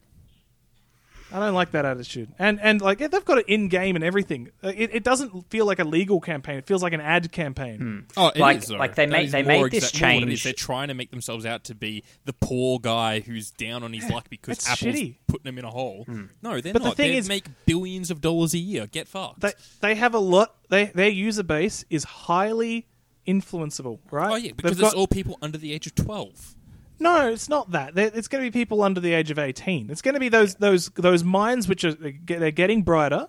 I 1.32 1.40
don't 1.40 1.54
like 1.54 1.72
that 1.72 1.86
attitude. 1.86 2.30
And 2.40 2.60
and 2.60 2.82
like 2.82 2.98
they've 2.98 3.26
got 3.26 3.38
it 3.38 3.46
in 3.48 3.68
game 3.68 3.96
and 3.96 4.04
everything. 4.04 4.50
Uh, 4.64 4.70
It, 4.76 4.90
it 4.96 5.04
doesn't 5.04 5.50
feel 5.52 5.66
like 5.66 5.80
a 5.80 5.84
legal 5.84 6.20
campaign. 6.20 6.58
It 6.58 6.66
feels 6.66 6.82
like 6.82 6.94
an 6.94 7.02
ad 7.02 7.32
campaign. 7.32 8.08
Oh, 8.18 8.30
it 8.30 8.38
Like- 8.38 8.58
is, 8.58 8.68
though. 8.68 8.78
like 8.78 8.96
they 8.96 9.06
That 9.06 9.12
made- 9.12 9.26
is 9.26 9.32
they 9.32 9.44
more 9.44 9.64
made 9.66 9.72
this 9.72 9.90
exact- 9.90 10.02
more 10.02 10.10
what 10.22 10.24
it 10.30 10.34
is. 10.34 10.40
change- 10.40 10.44
They're 10.44 10.54
trying 10.54 10.88
to 10.88 10.94
make 10.96 11.12
themselves 11.12 11.46
out 11.46 11.64
to 11.66 11.76
be 11.76 12.04
the 12.26 12.34
poor 12.34 12.80
guy 12.80 13.20
who's 13.20 13.52
down 13.52 13.84
on 13.84 13.94
his 13.94 14.10
luck 14.10 14.30
because 14.30 14.58
it's 14.58 14.70
Apple's 14.70 14.96
shitty. 14.96 15.16
putting 15.28 15.48
him 15.48 15.58
in 15.60 15.66
a 15.66 15.70
hole. 15.72 16.06
No, 16.42 16.60
they're 16.62 16.74
But 16.74 16.84
the 16.84 16.92
thing 16.92 17.12
they 17.12 17.18
is- 17.18 17.28
make 17.28 17.46
billions 17.66 18.10
of 18.12 18.22
dollars 18.22 18.54
a 18.54 18.60
year. 18.60 18.88
Get 18.88 19.08
fucked. 19.08 19.42
They 19.42 19.54
they 19.82 19.96
have 19.96 20.14
a 20.16 20.20
lot. 20.20 20.56
They 20.70 20.86
their 20.86 21.10
user 21.10 21.44
base 21.44 21.86
is 21.90 22.04
highly 22.06 22.88
influenceable, 23.28 24.00
right? 24.12 24.32
oh 24.32 24.36
yeah, 24.36 24.52
because 24.56 24.78
They've 24.78 24.94
all 24.94 25.08
people 25.08 25.38
under 25.42 25.58
the 25.58 25.74
age 25.74 25.86
of 25.88 25.96
twelve. 25.96 26.56
No, 27.00 27.30
it's 27.30 27.50
not 27.50 27.72
that. 27.72 27.98
It's 27.98 28.28
going 28.28 28.44
to 28.44 28.52
be 28.52 28.60
people 28.60 28.82
under 28.84 29.00
the 29.00 29.14
age 29.14 29.32
of 29.32 29.40
eighteen. 29.40 29.90
It's 29.90 30.02
going 30.02 30.14
to 30.14 30.20
be 30.20 30.30
those 30.30 30.56
those 30.56 30.90
those 30.90 31.24
minds 31.24 31.68
which 31.68 31.84
are 31.84 31.94
they're 31.94 32.52
getting 32.52 32.84
brighter, 32.84 33.28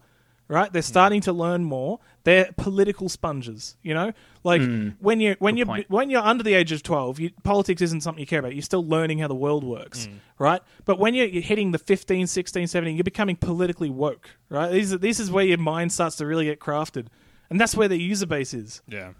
right? 0.51 0.73
They're 0.73 0.83
hmm. 0.83 0.87
starting 0.87 1.21
to 1.23 1.33
learn 1.33 1.65
more. 1.65 2.01
They're 2.25 2.51
political 2.57 3.09
sponges, 3.09 3.77
you 3.83 3.95
know. 3.95 4.13
Like 4.43 4.61
hmm. 4.61 4.91
when 4.99 5.21
you 5.21 5.37
when 5.39 5.57
you 5.57 5.65
point. 5.65 5.89
when 5.89 6.11
you're 6.11 6.23
under 6.23 6.43
the 6.43 6.55
age 6.55 6.73
of 6.73 6.83
twelve, 6.83 7.21
you, 7.21 7.31
politics 7.45 7.81
isn't 7.81 8.03
something 8.03 8.21
you 8.21 8.27
care 8.27 8.41
about. 8.41 8.55
You're 8.55 8.63
still 8.63 8.85
learning 8.85 9.21
how 9.21 9.29
the 9.29 9.35
world 9.35 9.63
works, 9.63 10.07
hmm. 10.07 10.15
right? 10.39 10.61
But 10.85 10.99
when 10.99 11.15
you're, 11.15 11.27
you're 11.27 11.43
hitting 11.43 11.71
the 11.71 11.79
15, 11.79 12.27
16, 12.27 12.67
17, 12.67 12.97
you're 12.97 13.05
becoming 13.05 13.37
politically 13.37 13.91
woke, 13.91 14.31
right? 14.49 14.71
These 14.73 14.93
are, 14.93 14.99
this 14.99 15.21
is 15.21 15.31
where 15.31 15.45
your 15.45 15.59
mind 15.59 15.93
starts 15.93 16.17
to 16.17 16.27
really 16.27 16.47
get 16.47 16.59
crafted, 16.59 17.07
and 17.49 17.61
that's 17.61 17.77
where 17.77 17.89
the 17.89 17.97
user 17.97 18.27
base 18.27 18.53
is. 18.53 18.83
Yeah, 18.89 19.13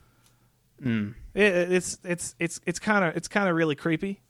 It, 1.35 1.73
it's 1.73 1.99
it's 2.03 2.35
it's 2.41 2.61
it's 2.67 2.81
kind 2.81 3.05
of 3.05 3.17
it's 3.17 3.29
kind 3.29 3.49
of 3.49 3.55
really 3.55 3.77
creepy. 3.77 4.21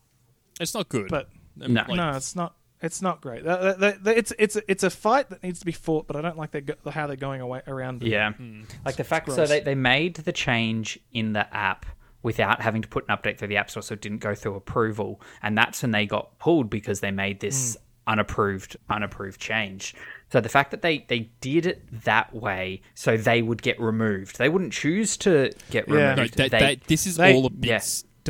It's 0.61 0.75
not 0.75 0.89
good. 0.89 1.09
But- 1.09 1.29
No. 1.57 1.67
like, 1.89 1.97
no, 1.97 2.11
it's 2.17 2.37
not. 2.37 2.55
It's 2.83 3.03
not 3.03 3.21
great. 3.21 3.43
It's 3.45 4.33
it's 4.39 4.57
it's 4.67 4.83
a 4.83 4.89
fight 4.91 5.29
that 5.31 5.43
needs 5.43 5.59
to 5.61 5.67
be 5.67 5.73
fought, 5.73 6.07
but 6.07 6.17
I 6.17 6.23
don't 6.23 6.39
like 6.39 6.53
they 6.53 6.63
go, 6.63 6.75
how 6.91 7.07
they're 7.07 7.17
going 7.17 7.43
away 7.43 7.61
around. 7.67 8.03
it. 8.03 8.09
Yeah. 8.09 8.33
Hmm. 8.33 8.63
Like 8.87 8.97
the 8.97 9.05
fact 9.05 9.31
so 9.31 9.45
they, 9.47 9.61
they 9.61 9.75
made 9.75 10.17
the 10.17 10.33
change 10.33 10.99
in 11.13 11.35
the 11.35 11.53
app 11.55 11.85
without 12.23 12.61
having 12.61 12.83
to 12.83 12.89
put 12.89 13.05
an 13.09 13.17
update 13.17 13.39
through 13.39 13.49
the 13.49 13.57
App 13.57 13.71
Store 13.71 13.83
so 13.83 13.95
it 13.95 14.01
didn't 14.01 14.19
go 14.19 14.35
through 14.35 14.55
approval. 14.55 15.21
And 15.43 15.57
that's 15.57 15.83
when 15.83 15.91
they 15.91 16.07
got 16.07 16.39
pulled 16.39 16.71
because 16.71 17.01
they 17.01 17.11
made 17.11 17.41
this 17.41 17.77
hmm. 17.77 18.13
unapproved 18.13 18.77
unapproved 18.89 19.41
change. 19.41 19.95
So 20.33 20.41
the 20.41 20.49
fact 20.49 20.71
that 20.71 20.81
they, 20.81 21.05
they 21.09 21.31
did 21.41 21.67
it 21.67 21.83
that 22.05 22.35
way 22.35 22.83
so 22.95 23.17
they 23.17 23.43
would 23.43 23.63
get 23.63 23.81
removed. 23.81 24.39
They 24.39 24.49
wouldn't 24.49 24.73
choose 24.73 25.17
to 25.19 25.51
get 25.71 25.89
Yeah. 25.89 25.95
no, 25.95 26.11
removed. 26.13 26.37
that, 26.37 26.51
they, 26.51 26.81
this 26.87 27.07
is 27.07 27.17
they- 27.17 27.35
all 27.35 27.47
a 27.47 27.51
big 27.51 27.71
yeah. 27.71 27.81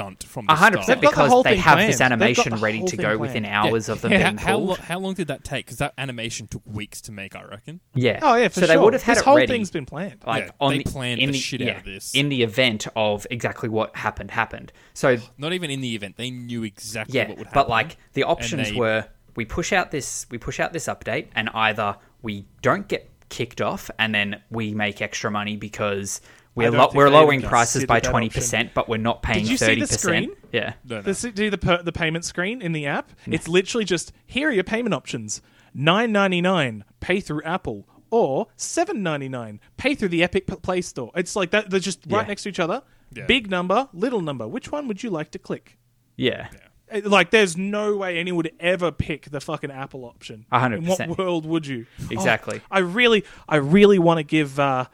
Stunt 0.00 0.24
from 0.24 0.46
the 0.46 0.52
a 0.52 0.56
hundred 0.56 0.82
start. 0.82 1.00
percent 1.00 1.00
They've 1.00 1.10
got 1.10 1.16
the 1.16 1.22
because 1.28 1.44
they 1.44 1.56
have 1.56 1.74
planned. 1.76 1.92
this 1.92 2.00
animation 2.00 2.54
ready 2.56 2.82
to 2.82 2.96
go 2.96 3.02
planned. 3.04 3.20
within 3.20 3.44
Yeah. 3.44 3.62
hours 3.64 3.88
of 3.88 4.00
them 4.00 4.12
how, 4.12 4.18
being 4.18 4.36
how, 4.38 4.56
pulled. 4.56 4.68
lo- 4.70 4.74
how 4.76 4.98
long 4.98 5.14
did 5.14 5.28
that 5.28 5.44
take? 5.44 5.66
Because 5.66 5.78
that 5.78 5.94
animation 5.98 6.46
took 6.46 6.62
weeks 6.66 7.00
to 7.02 7.12
make. 7.12 7.36
I 7.36 7.44
reckon. 7.44 7.80
yeah. 7.94 8.18
Oh 8.22 8.34
yeah, 8.34 8.48
for 8.48 8.54
so 8.54 8.60
sure. 8.60 8.68
they 8.68 8.76
would 8.76 8.92
have 8.94 9.02
had 9.02 9.16
this 9.16 9.22
it 9.22 9.24
whole 9.24 9.36
ready. 9.36 9.46
thing's 9.52 9.70
been 9.70 9.86
planned. 9.86 10.22
like 10.26 10.44
Yeah, 10.46 10.50
on 10.60 10.72
they 10.72 10.78
the, 10.82 10.90
planned 10.90 11.20
in 11.20 11.26
the 11.28 11.32
the, 11.32 11.38
shit 11.38 11.62
out 11.62 11.78
of 11.78 11.84
this. 11.84 12.14
in 12.14 12.28
the 12.28 12.42
event 12.42 12.86
of 12.96 13.26
exactly 13.30 13.68
what 13.68 13.94
happened 13.96 14.30
happened. 14.30 14.72
So 14.94 15.16
Not 15.38 15.52
even 15.52 15.70
in 15.70 15.80
the 15.80 15.94
event, 15.94 16.16
they 16.16 16.30
knew 16.30 16.64
exactly 16.64 17.16
yeah, 17.18 17.28
what 17.28 17.38
would 17.38 17.46
happen. 17.48 17.60
but 17.62 17.68
like 17.68 17.96
the 18.14 18.24
options 18.24 18.70
they- 18.70 18.76
were 18.76 19.06
we 19.36 19.44
push 19.44 19.72
out 19.72 19.90
this 19.90 20.26
we 20.30 20.38
push 20.38 20.58
out 20.60 20.72
this 20.72 20.86
update 20.86 21.28
and 21.36 21.48
either 21.54 21.96
we 22.22 22.46
don't 22.62 22.88
get 22.88 23.08
kicked 23.28 23.60
off 23.60 23.88
and 23.98 24.12
then 24.12 24.42
we 24.50 24.74
make 24.74 25.00
extra 25.00 25.30
money 25.30 25.56
because 25.56 26.20
we're 26.60 26.70
lo- 26.70 26.90
we're 26.94 27.10
lowering 27.10 27.42
prices 27.42 27.84
by 27.86 28.00
twenty 28.00 28.28
percent, 28.28 28.72
but 28.74 28.88
we're 28.88 28.96
not 28.98 29.22
paying 29.22 29.40
Did 29.40 29.50
you 29.50 29.56
see 29.56 29.66
thirty 29.66 29.80
the 29.80 29.86
percent. 29.86 30.00
screen? 30.00 30.30
Yeah, 30.52 30.72
No, 30.84 30.96
no. 30.96 31.02
The, 31.12 31.30
do 31.32 31.50
the 31.50 31.58
per, 31.58 31.82
the 31.82 31.92
payment 31.92 32.24
screen 32.24 32.60
in 32.62 32.72
the 32.72 32.86
app. 32.86 33.12
It's 33.26 33.48
literally 33.48 33.84
just 33.84 34.12
here 34.26 34.48
are 34.48 34.52
your 34.52 34.64
payment 34.64 34.94
options: 34.94 35.42
nine 35.74 36.12
ninety 36.12 36.40
nine, 36.40 36.84
pay 37.00 37.20
through 37.20 37.42
Apple, 37.44 37.86
or 38.10 38.48
seven 38.56 39.02
ninety 39.02 39.28
nine, 39.28 39.60
pay 39.76 39.94
through 39.94 40.08
the 40.10 40.22
Epic 40.22 40.46
Play 40.62 40.80
Store. 40.82 41.10
It's 41.14 41.36
like 41.36 41.50
that. 41.50 41.70
They're 41.70 41.80
just 41.80 42.00
right 42.08 42.22
Yeah. 42.22 42.28
next 42.28 42.42
to 42.44 42.48
each 42.48 42.60
other. 42.60 42.82
Yeah. 43.12 43.26
Big 43.26 43.50
number, 43.50 43.88
little 43.92 44.20
number. 44.20 44.46
Which 44.46 44.70
one 44.70 44.86
would 44.88 45.02
you 45.02 45.10
like 45.10 45.30
to 45.32 45.38
click? 45.38 45.76
yeah, 46.16 46.48
Uh, 46.92 47.00
Like, 47.04 47.30
there's 47.30 47.56
no 47.56 47.96
way 47.96 48.18
anyone 48.18 48.36
would 48.38 48.52
ever 48.60 48.92
pick 48.92 49.30
the 49.30 49.40
fucking 49.40 49.70
Apple 49.70 50.04
option. 50.04 50.44
A 50.52 50.58
hundred 50.60 50.78
In 50.82 50.86
what 50.86 50.98
percent. 50.98 51.18
world 51.18 51.46
would 51.46 51.66
you? 51.66 51.86
Exactly. 52.10 52.60
Oh, 52.62 52.66
I 52.70 52.78
really, 52.80 53.24
I 53.48 53.56
really 53.56 53.98
want 53.98 54.18
to 54.18 54.22
give. 54.24 54.58
Uh, 54.60 54.86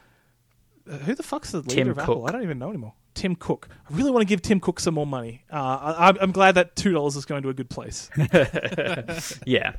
who 1.05 1.15
the 1.15 1.23
fuck's 1.23 1.51
the 1.53 1.59
leader 1.59 1.75
Tim 1.75 1.89
of 1.91 1.99
Apple? 1.99 2.27
I 2.27 2.33
don't 2.33 2.43
even 2.43 2.59
know 2.59 2.69
anymore. 2.71 2.95
Tim 3.15 3.35
Cook. 3.35 3.69
I 3.91 3.95
really 3.97 4.11
want 4.11 4.23
to 4.23 4.27
give 4.29 4.43
Tim 4.43 4.61
Cook 4.61 4.79
some 4.79 4.95
more 4.95 5.07
money. 5.07 5.45
Uh, 5.51 5.57
I, 5.57 6.07
I'm- 6.07 6.19
I'm 6.21 6.33
glad 6.33 6.55
that 6.57 6.77
two 6.77 6.93
dollars 6.93 7.17
is 7.17 7.25
going 7.25 7.43
to 7.45 7.49
a 7.49 7.55
good 7.55 7.71
place. 7.71 8.11
yeah, 9.47 9.73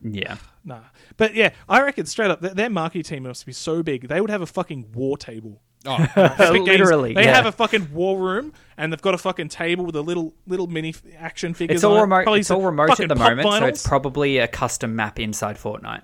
yeah. 0.00 0.36
nah, 0.64 0.80
but 1.16 1.34
yeah, 1.34 1.50
I 1.68 1.82
reckon 1.82 2.06
straight 2.06 2.30
up, 2.30 2.40
their, 2.40 2.54
their 2.54 2.70
marketing 2.70 3.02
team 3.04 3.22
must 3.24 3.44
be 3.46 3.52
so 3.52 3.82
big. 3.82 4.08
They 4.08 4.20
would 4.20 4.30
have 4.30 4.42
a 4.42 4.46
fucking 4.46 4.92
war 4.94 5.16
table. 5.16 5.60
oh, 5.84 5.96
Epic 6.16 6.38
Games, 6.38 6.66
Literally, 6.68 7.14
they 7.14 7.24
yeah. 7.24 7.34
have 7.34 7.46
a 7.46 7.52
fucking 7.52 7.92
war 7.92 8.18
room, 8.18 8.52
and 8.76 8.92
they've 8.92 9.02
got 9.02 9.14
a 9.14 9.18
fucking 9.18 9.48
table 9.48 9.84
with 9.84 9.96
a 9.96 10.02
little 10.02 10.32
little 10.46 10.68
mini 10.68 10.90
f- 10.90 11.02
action 11.18 11.54
figures. 11.54 11.76
It's 11.76 11.84
all 11.84 11.94
on 11.94 11.98
it. 11.98 12.02
remote. 12.02 12.22
Probably 12.24 12.40
It's 12.40 12.50
all 12.52 12.62
remote 12.62 12.88
fucking 12.90 13.04
at 13.04 13.08
the 13.08 13.16
pop 13.16 13.30
moment, 13.36 13.48
so 13.48 13.64
it's 13.66 13.86
probably 13.86 14.38
a 14.38 14.46
custom 14.48 14.94
map 14.94 15.18
inside 15.18 15.56
Fortnite. 15.56 16.02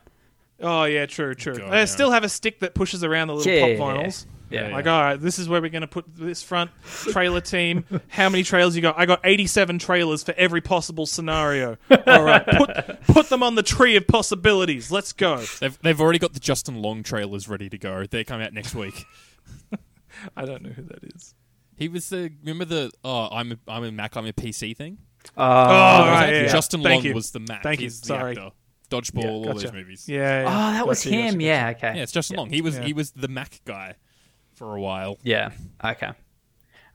Oh 0.61 0.85
yeah, 0.85 1.07
true, 1.07 1.35
true. 1.35 1.55
God, 1.57 1.71
they 1.73 1.79
yeah. 1.79 1.85
still 1.85 2.11
have 2.11 2.25
a 2.25 2.29
stick 2.29 2.61
that 2.61 2.75
pushes 2.75 3.05
around 3.05 3.29
the 3.29 3.35
little 3.35 3.53
Yeah. 3.53 3.77
pop 3.79 3.97
vinyls. 3.97 4.27
Yeah. 4.51 4.69
Like, 4.69 4.87
all 4.87 4.99
right, 5.03 5.17
this 5.21 5.39
is 5.39 5.47
where 5.47 5.61
we're 5.61 5.69
going 5.69 5.83
to 5.83 5.87
put 5.87 6.07
this 6.17 6.43
front 6.43 6.71
trailer 6.83 7.43
team. 7.43 7.85
How 8.09 8.31
many 8.31 8.43
trailers 8.43 8.75
you 8.75 8.81
got? 8.81 8.99
I 8.99 9.05
got 9.05 9.21
87 9.23 9.79
trailers 9.79 10.23
for 10.23 10.33
every 10.39 10.63
possible 10.63 11.05
scenario. 11.05 11.77
All 12.07 12.23
right, 12.23 12.47
put 12.47 13.03
put 13.03 13.29
them 13.29 13.43
on 13.43 13.57
the 13.57 13.63
tree 13.63 13.95
of 13.97 14.07
possibilities. 14.07 14.91
Let's 14.91 15.13
go. 15.13 15.37
they've 15.61 15.79
they've 15.83 16.01
already 16.01 16.19
got 16.19 16.33
the 16.33 16.41
Justin 16.41 16.81
Long 16.81 17.03
trailers 17.03 17.47
ready 17.47 17.69
to 17.69 17.77
go. 17.77 18.07
They 18.07 18.25
come 18.25 18.41
out 18.41 18.55
next 18.55 18.75
week. 18.75 19.05
I 20.37 20.45
don't 20.47 20.63
know 20.63 20.71
who 20.71 20.83
that 20.85 21.05
is. 21.15 21.35
He 21.77 21.89
was 21.89 22.09
the 22.09 22.33
remember 22.41 22.65
the 22.65 22.91
oh 23.05 23.29
I'm 23.31 23.53
a, 23.53 23.59
I'm 23.69 23.85
a 23.85 23.93
Mac 23.93 24.17
I'm 24.17 24.27
a 24.27 24.33
PC 24.33 24.75
thing. 24.77 24.99
Oh, 25.37 25.43
Oh, 25.45 25.45
right, 25.45 26.31
yeah, 26.33 26.43
yeah. 26.43 26.49
Justin 26.49 26.83
Thank 26.83 27.03
Long 27.05 27.09
you. 27.11 27.15
was 27.15 27.33
the 27.33 27.41
Mac. 27.41 27.63
Thank 27.63 27.81
you. 27.81 27.85
He's 27.87 28.01
the 28.01 28.07
Sorry. 28.07 28.31
actor. 28.33 28.51
Dodgeball, 28.91 29.23
Yeah, 29.25 29.31
all 29.31 29.45
gotcha. 29.45 29.59
those 29.61 29.73
movies. 29.73 30.09
Yeah. 30.09 30.45
oh, 30.47 30.51
yeah. 30.51 30.73
that 30.73 30.87
was 30.87 31.03
him. 31.03 31.33
gotcha, 31.35 31.43
Yeah, 31.45 31.73
okay. 31.77 31.97
Yeah, 31.97 32.03
it's 32.03 32.13
Justin 32.13 32.37
Long. 32.37 32.51
He 32.51 32.61
was 32.63 32.77
Yeah. 32.79 32.85
he 32.85 32.93
was 32.93 33.11
the 33.13 33.29
Mac 33.29 33.61
guy 33.65 33.95
for 34.55 34.75
a 34.77 34.81
while. 34.81 35.19
Yeah. 35.23 35.51
Okay. 35.85 36.11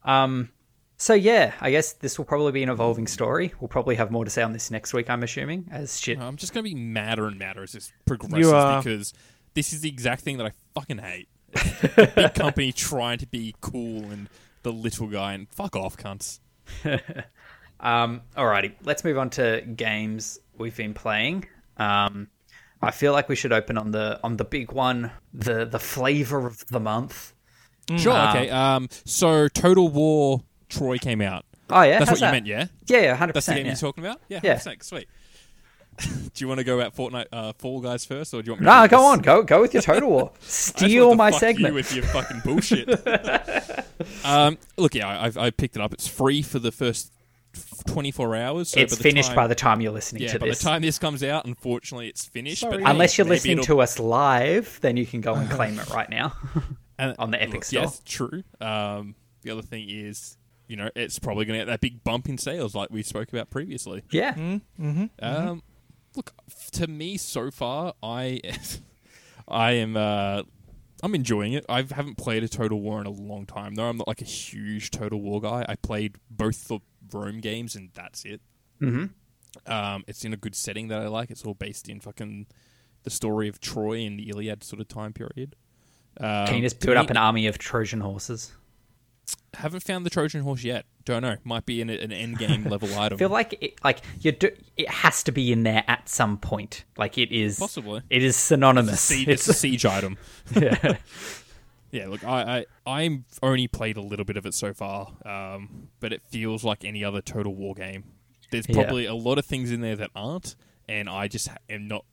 Um. 0.03 0.49
So 0.97 1.13
yeah, 1.13 1.53
I 1.59 1.71
guess 1.71 1.93
this 1.93 2.17
will 2.17 2.25
probably 2.25 2.51
be 2.53 2.63
an 2.63 2.69
evolving 2.69 3.07
story. 3.07 3.53
We'll 3.59 3.67
probably 3.67 3.95
have 3.95 4.09
more 4.11 4.23
to 4.23 4.31
say 4.31 4.41
on 4.41 4.53
this 4.53 4.71
next 4.71 4.93
week, 4.93 5.09
I'm 5.09 5.21
assuming, 5.23 5.67
as 5.71 5.99
shit. 5.99 6.17
I'm 6.19 6.37
just 6.37 6.53
going 6.53 6.63
to 6.63 6.69
be 6.69 6.75
madder 6.75 7.27
and 7.27 7.37
madder 7.37 7.63
as 7.63 7.73
this 7.73 7.91
progresses 8.05 8.51
are. 8.51 8.81
because 8.81 9.13
this 9.53 9.73
is 9.73 9.81
the 9.81 9.89
exact 9.89 10.21
thing 10.21 10.37
that 10.37 10.45
I 10.47 10.51
fucking 10.73 10.99
hate. 10.99 11.27
Big 12.15 12.33
company 12.35 12.71
trying 12.71 13.17
to 13.17 13.27
be 13.27 13.53
cool 13.59 14.03
and 14.11 14.29
the 14.61 14.71
little 14.71 15.07
guy 15.07 15.33
and 15.33 15.49
fuck 15.49 15.75
off, 15.75 15.97
cunts. 15.97 16.39
Um, 17.79 18.21
alrighty, 18.37 18.75
let's 18.85 19.03
move 19.03 19.17
on 19.17 19.29
to 19.31 19.61
games 19.75 20.39
we've 20.57 20.77
been 20.77 20.93
playing. 20.93 21.45
Um, 21.77 22.27
I 22.81 22.91
feel 22.91 23.13
like 23.13 23.29
we 23.29 23.35
should 23.35 23.53
open 23.53 23.77
on 23.77 23.91
the 23.91 24.19
on 24.23 24.37
the 24.37 24.43
big 24.45 24.71
one, 24.71 25.11
the 25.33 25.65
the 25.65 25.79
flavor 25.79 26.45
of 26.47 26.65
the 26.67 26.79
month. 26.79 27.33
Sure, 27.97 28.13
Um, 28.13 28.29
okay. 28.29 28.49
Um, 28.49 28.89
so 29.05 29.47
Total 29.47 29.87
War 29.87 30.43
Troy 30.69 30.97
came 30.97 31.21
out. 31.21 31.45
Oh 31.69 31.81
yeah, 31.81 31.99
That's 31.99 32.09
how's 32.09 32.21
what 32.21 32.27
you 32.27 32.27
that? 32.27 32.31
meant, 32.31 32.45
yeah? 32.47 32.65
Yeah, 32.87 33.01
yeah, 33.01 33.15
hundred 33.15 33.33
That's 33.35 33.45
the 33.45 33.53
game 33.55 33.65
Yeah. 33.65 33.71
you're 33.71 33.77
talking 33.77 34.03
about? 34.05 34.21
Yeah, 34.27 34.39
Yeah. 34.43 34.55
100%, 34.57 34.83
sweet. 34.83 35.07
do 35.97 36.07
you 36.37 36.47
want 36.47 36.57
to 36.59 36.63
go 36.63 36.79
about 36.79 36.95
Fortnite, 36.95 37.27
uh, 37.31 37.53
Fall 37.57 37.79
Guys 37.79 38.03
first, 38.05 38.33
or 38.33 38.41
do 38.41 38.47
you 38.47 38.51
want 38.53 38.61
me? 38.61 38.65
Nah, 38.65 38.81
to 38.83 38.87
go 38.87 39.03
on, 39.05 39.19
go 39.19 39.43
go 39.43 39.61
with 39.61 39.73
your 39.73 39.83
total 39.83 40.09
war. 40.09 40.31
Steal 40.41 41.15
my 41.15 41.29
segment. 41.31 41.71
You 41.71 41.75
with 41.75 41.93
your 41.95 42.03
fucking 42.05 42.41
bullshit. 42.43 42.89
um, 44.25 44.57
look, 44.77 44.95
yeah, 44.95 45.07
I, 45.07 45.31
I 45.45 45.49
picked 45.51 45.75
it 45.75 45.81
up. 45.81 45.93
It's 45.93 46.07
free 46.07 46.41
for 46.41 46.59
the 46.59 46.71
first 46.71 47.11
24 47.87 48.35
hours. 48.35 48.69
So 48.69 48.79
it's 48.79 48.95
by 48.95 49.01
finished 49.03 49.29
time, 49.29 49.35
by 49.35 49.47
the 49.47 49.55
time 49.55 49.81
you're 49.81 49.91
listening 49.91 50.23
yeah. 50.23 50.33
to 50.33 50.39
By 50.39 50.47
this. 50.47 50.63
By 50.63 50.69
the 50.69 50.73
time 50.75 50.81
this 50.81 50.99
comes 50.99 51.23
out, 51.23 51.45
unfortunately, 51.45 52.07
it's 52.07 52.25
finished. 52.25 52.61
Sorry. 52.61 52.81
But 52.81 52.89
Unless 52.91 53.17
you're 53.17 53.27
listening 53.27 53.59
it'll- 53.59 53.75
to 53.75 53.81
us 53.81 53.99
live, 53.99 54.79
then 54.81 54.97
you 54.97 55.05
can 55.05 55.21
go 55.21 55.33
and 55.35 55.49
claim 55.49 55.77
it 55.79 55.89
right 55.93 56.09
now. 56.09 56.33
and- 56.99 57.15
on 57.19 57.31
the 57.31 57.41
Epic 57.41 57.53
look, 57.55 57.63
Store. 57.65 57.81
Yes, 57.83 58.01
true. 58.05 58.43
Um, 58.61 59.15
the 59.41 59.51
other 59.51 59.61
thing 59.61 59.89
is, 59.89 60.37
you 60.67 60.75
know, 60.77 60.89
it's 60.95 61.19
probably 61.19 61.45
going 61.45 61.59
to 61.59 61.65
get 61.65 61.71
that 61.71 61.81
big 61.81 62.03
bump 62.03 62.29
in 62.29 62.37
sales, 62.37 62.73
like 62.73 62.89
we 62.89 63.03
spoke 63.03 63.29
about 63.29 63.49
previously. 63.49 64.03
yeah, 64.11 64.59
Um, 65.19 65.61
look, 66.15 66.33
to 66.71 66.87
me 66.87 67.17
so 67.17 67.51
far, 67.51 67.93
I, 68.01 68.39
I 69.47 69.71
am, 69.73 69.97
uh, 69.97 70.43
I'm 71.03 71.13
enjoying 71.15 71.51
it. 71.53 71.65
I 71.67 71.79
haven't 71.91 72.15
played 72.15 72.43
a 72.43 72.47
Total 72.47 72.79
War 72.79 73.01
in 73.01 73.05
a 73.05 73.11
long 73.11 73.45
time, 73.45 73.75
though. 73.75 73.83
I'm 73.89 73.97
not 73.97 74.07
like 74.07 74.21
a 74.21 74.25
huge 74.25 74.89
Total 74.89 75.19
War 75.19 75.41
guy. 75.41 75.65
I 75.67 75.75
played 75.75 76.15
both 76.31 76.69
the 76.69 76.79
Rome 77.13 77.39
games, 77.39 77.75
and 77.75 77.89
that's 77.93 78.25
it. 78.25 78.41
Mm-hmm. 78.81 79.71
Um, 79.71 80.03
it's 80.07 80.25
in 80.25 80.33
a 80.33 80.37
good 80.37 80.55
setting 80.55 80.87
that 80.87 81.01
I 81.01 81.07
like. 81.07 81.29
It's 81.31 81.45
all 81.45 81.53
based 81.53 81.89
in 81.89 81.99
fucking 81.99 82.47
the 83.03 83.09
story 83.09 83.47
of 83.47 83.59
Troy 83.59 84.01
and 84.01 84.19
the 84.19 84.29
Iliad 84.29 84.63
sort 84.63 84.79
of 84.79 84.87
time 84.87 85.13
period. 85.13 85.55
Um, 86.17 86.47
can 86.47 86.55
you 86.55 86.61
just 86.61 86.79
build 86.79 86.97
up 86.97 87.09
an 87.09 87.17
army 87.17 87.47
of 87.47 87.57
Trojan 87.57 88.01
horses? 88.01 88.51
Haven't 89.53 89.81
found 89.83 90.05
the 90.05 90.09
Trojan 90.09 90.41
horse 90.41 90.63
yet. 90.63 90.85
Don't 91.05 91.21
know. 91.21 91.37
Might 91.43 91.65
be 91.65 91.81
an, 91.81 91.89
an 91.89 92.11
end 92.11 92.39
game 92.39 92.63
level 92.69 92.89
item. 92.97 93.17
I 93.17 93.19
feel 93.19 93.29
like 93.29 93.55
it, 93.61 93.83
like 93.83 93.99
you 94.19 94.31
do, 94.31 94.49
it 94.77 94.89
has 94.89 95.23
to 95.23 95.31
be 95.31 95.51
in 95.51 95.63
there 95.63 95.83
at 95.87 96.09
some 96.09 96.37
point. 96.37 96.85
Like 96.97 97.17
it 97.17 97.31
is 97.31 97.59
Possibly. 97.59 98.01
It 98.09 98.23
is 98.23 98.35
synonymous. 98.35 99.01
siege, 99.01 99.27
it's 99.27 99.47
a 99.47 99.53
siege 99.53 99.85
item. 99.85 100.17
yeah. 100.55 100.97
Yeah, 101.93 102.07
look, 102.07 102.23
I, 102.25 102.65
I 102.85 103.01
I'm 103.01 103.25
only 103.43 103.67
played 103.67 103.97
a 103.97 104.01
little 104.01 104.25
bit 104.25 104.35
of 104.35 104.45
it 104.45 104.53
so 104.55 104.73
far, 104.73 105.13
um, 105.25 105.89
but 105.99 106.11
it 106.11 106.21
feels 106.23 106.63
like 106.63 106.83
any 106.83 107.03
other 107.03 107.21
Total 107.21 107.53
War 107.53 107.75
game. 107.75 108.03
There's 108.51 108.67
Yeah. 108.67 108.75
probably 108.81 109.05
a 109.05 109.13
lot 109.15 109.37
of 109.37 109.45
things 109.45 109.71
in 109.71 109.81
there 109.81 109.95
that 109.97 110.09
aren't, 110.15 110.55
and 110.89 111.07
I 111.07 111.27
just 111.27 111.49
am 111.69 111.87
not 111.87 112.03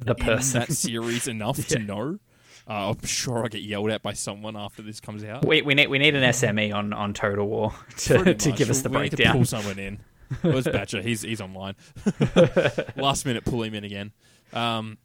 the 0.00 0.14
in 0.14 0.24
person. 0.24 0.60
that 0.60 0.72
series 0.72 1.28
enough 1.28 1.66
to 1.68 1.78
know. 1.78 2.18
Uh, 2.68 2.90
I'm 2.90 3.04
sure 3.04 3.42
I'll 3.42 3.48
get 3.48 3.62
yelled 3.62 3.90
at 3.90 4.02
by 4.02 4.12
someone 4.14 4.56
after 4.56 4.82
this 4.82 4.98
comes 5.00 5.24
out. 5.24 5.44
We, 5.44 5.62
we 5.62 5.74
need 5.74 5.88
we 5.88 5.98
need 5.98 6.14
an 6.14 6.22
SME 6.22 6.72
on, 6.74 6.92
on 6.92 7.12
Total 7.12 7.46
War 7.46 7.74
to, 7.98 8.34
to 8.34 8.52
give 8.52 8.70
us 8.70 8.80
the 8.82 8.88
We 8.88 9.00
need 9.02 9.10
to 9.10 9.16
breakdown. 9.16 9.36
pull 9.36 9.44
someone 9.44 9.78
in. 9.78 9.98
Where's 10.40 10.64
Badger? 10.72 11.02
He's 11.02 11.20
he's 11.22 11.40
online. 11.42 11.74
Last 12.96 13.26
minute, 13.26 13.44
pull 13.44 13.62
him 13.62 13.74
in 13.74 13.84
again. 13.84 14.12
Um, 14.52 14.98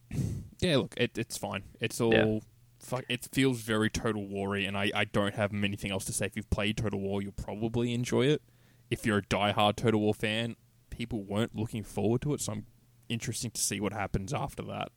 yeah, 0.59 0.77
look, 0.77 0.93
it, 0.97 1.17
it's 1.17 1.37
fine. 1.37 1.63
It's 1.81 1.99
all. 1.99 2.13
Yeah. 2.13 2.39
Fuck, 2.87 3.03
it 3.09 3.27
feels 3.33 3.59
very 3.59 3.89
Total 3.89 4.25
War-y, 4.25 4.59
and 4.59 4.77
I, 4.77 4.89
I 4.95 5.03
don't 5.03 5.35
have 5.35 5.53
anything 5.53 5.91
else 5.91 6.05
to 6.05 6.13
say. 6.13 6.25
If 6.27 6.37
you've 6.37 6.49
played 6.49 6.77
Total 6.77 6.97
War, 6.97 7.21
you'll 7.21 7.33
probably 7.33 7.93
enjoy 7.93 8.27
it. 8.27 8.41
If 8.89 9.05
you're 9.05 9.17
a 9.17 9.23
die-hard 9.23 9.75
Total 9.75 9.99
War 9.99 10.13
fan, 10.13 10.55
people 10.89 11.21
weren't 11.21 11.53
looking 11.53 11.83
forward 11.83 12.21
to 12.21 12.33
it, 12.33 12.39
so 12.39 12.53
I'm 12.53 12.65
interesting 13.09 13.51
to 13.51 13.59
see 13.59 13.81
what 13.81 13.91
happens 13.91 14.33
after 14.33 14.63
that. 14.63 14.93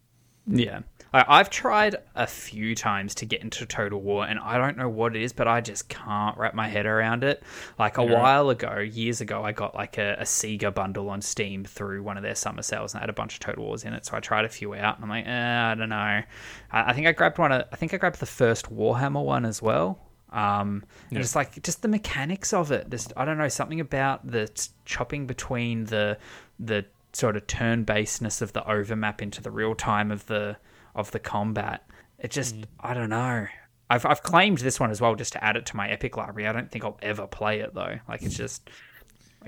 Yeah, 0.46 0.81
I, 1.12 1.24
I've 1.29 1.50
tried 1.50 1.96
a 2.14 2.26
few 2.26 2.74
times 2.74 3.14
to 3.16 3.26
get 3.26 3.42
into 3.42 3.66
Total 3.66 4.00
War, 4.00 4.26
and 4.26 4.38
I 4.38 4.59
don't 4.59 4.76
know 4.76 4.88
what 4.88 5.14
it 5.14 5.22
is, 5.22 5.33
but 5.33 5.46
I 5.46 5.61
just 5.61 5.88
can't 5.88 6.37
wrap 6.37 6.55
my 6.55 6.66
head 6.68 6.87
around 6.87 7.24
it. 7.24 7.42
Like 7.79 7.98
a 7.98 8.05
Yeah. 8.05 8.20
while 8.20 8.50
ago, 8.50 8.79
years 8.79 9.20
ago, 9.20 9.44
I 9.44 9.53
got 9.53 9.74
like 9.74 9.98
a, 9.98 10.16
a 10.18 10.24
Sega 10.24 10.74
bundle 10.74 11.09
on 11.11 11.20
Steam 11.20 11.64
through 11.64 12.03
one 12.03 12.16
of 12.16 12.22
their 12.22 12.35
summer 12.35 12.62
sales, 12.62 12.94
and 12.94 13.00
it 13.00 13.03
had 13.03 13.11
a 13.11 13.14
bunch 13.14 13.35
of 13.35 13.40
Total 13.40 13.64
Wars 13.64 13.85
in 13.85 13.92
it. 13.92 14.07
So 14.07 14.16
I 14.16 14.20
tried 14.20 14.44
a 14.44 14.48
few 14.48 14.74
out, 14.74 14.96
and 14.96 15.05
I'm 15.05 15.11
like, 15.11 15.26
eh, 15.26 15.62
I 15.72 15.74
don't 15.74 15.88
know. 15.90 15.96
I, 15.96 16.24
I 16.72 16.92
think 16.94 17.07
I 17.07 17.12
grabbed 17.12 17.38
one. 17.38 17.53
Of, 17.53 17.64
I 17.72 17.76
think 17.76 17.94
I 17.94 17.96
grabbed 17.96 18.18
the 18.20 18.26
first 18.26 18.74
Warhammer 18.74 19.24
one 19.24 19.44
as 19.44 19.61
well. 19.62 20.00
Um, 20.33 20.85
and 21.09 21.18
Yeah. 21.18 21.20
it's 21.20 21.35
like 21.35 21.61
just 21.62 21.83
the 21.83 21.88
mechanics 21.88 22.53
of 22.53 22.70
it. 22.72 22.88
Just 22.88 23.12
I 23.16 23.24
don't 23.24 23.37
know 23.38 23.48
something 23.48 23.81
about 23.81 24.29
the 24.31 24.48
chopping 24.85 25.26
between 25.26 25.85
the 25.85 26.18
the 26.61 26.87
sort 27.12 27.37
of 27.37 27.46
turn 27.46 27.85
basedness 27.85 28.40
of 28.42 28.53
the 28.53 28.68
overmap 28.70 29.20
into 29.23 29.42
the 29.42 29.51
real 29.51 29.75
time 29.75 30.11
of 30.11 30.27
the 30.27 30.57
of 30.94 31.11
the 31.11 31.18
combat. 31.18 31.88
It 32.18 32.31
just 32.31 32.57
I 32.79 32.94
don't 32.94 33.11
know. 33.11 33.46
I've 33.88 34.07
I've 34.07 34.23
claimed 34.23 34.59
this 34.59 34.79
one 34.79 34.90
as 34.90 35.01
well 35.01 35.14
just 35.14 35.33
to 35.33 35.44
add 35.44 35.57
it 35.57 35.66
to 35.66 35.77
my 35.77 35.88
epic 35.88 36.16
library. 36.16 36.46
I 36.49 36.53
don't 36.53 36.70
think 36.70 36.85
I'll 36.85 36.99
ever 37.03 37.27
play 37.27 37.61
it 37.61 37.75
though. 37.75 37.99
Like 38.09 38.23
it's 38.23 38.37
just 38.37 38.68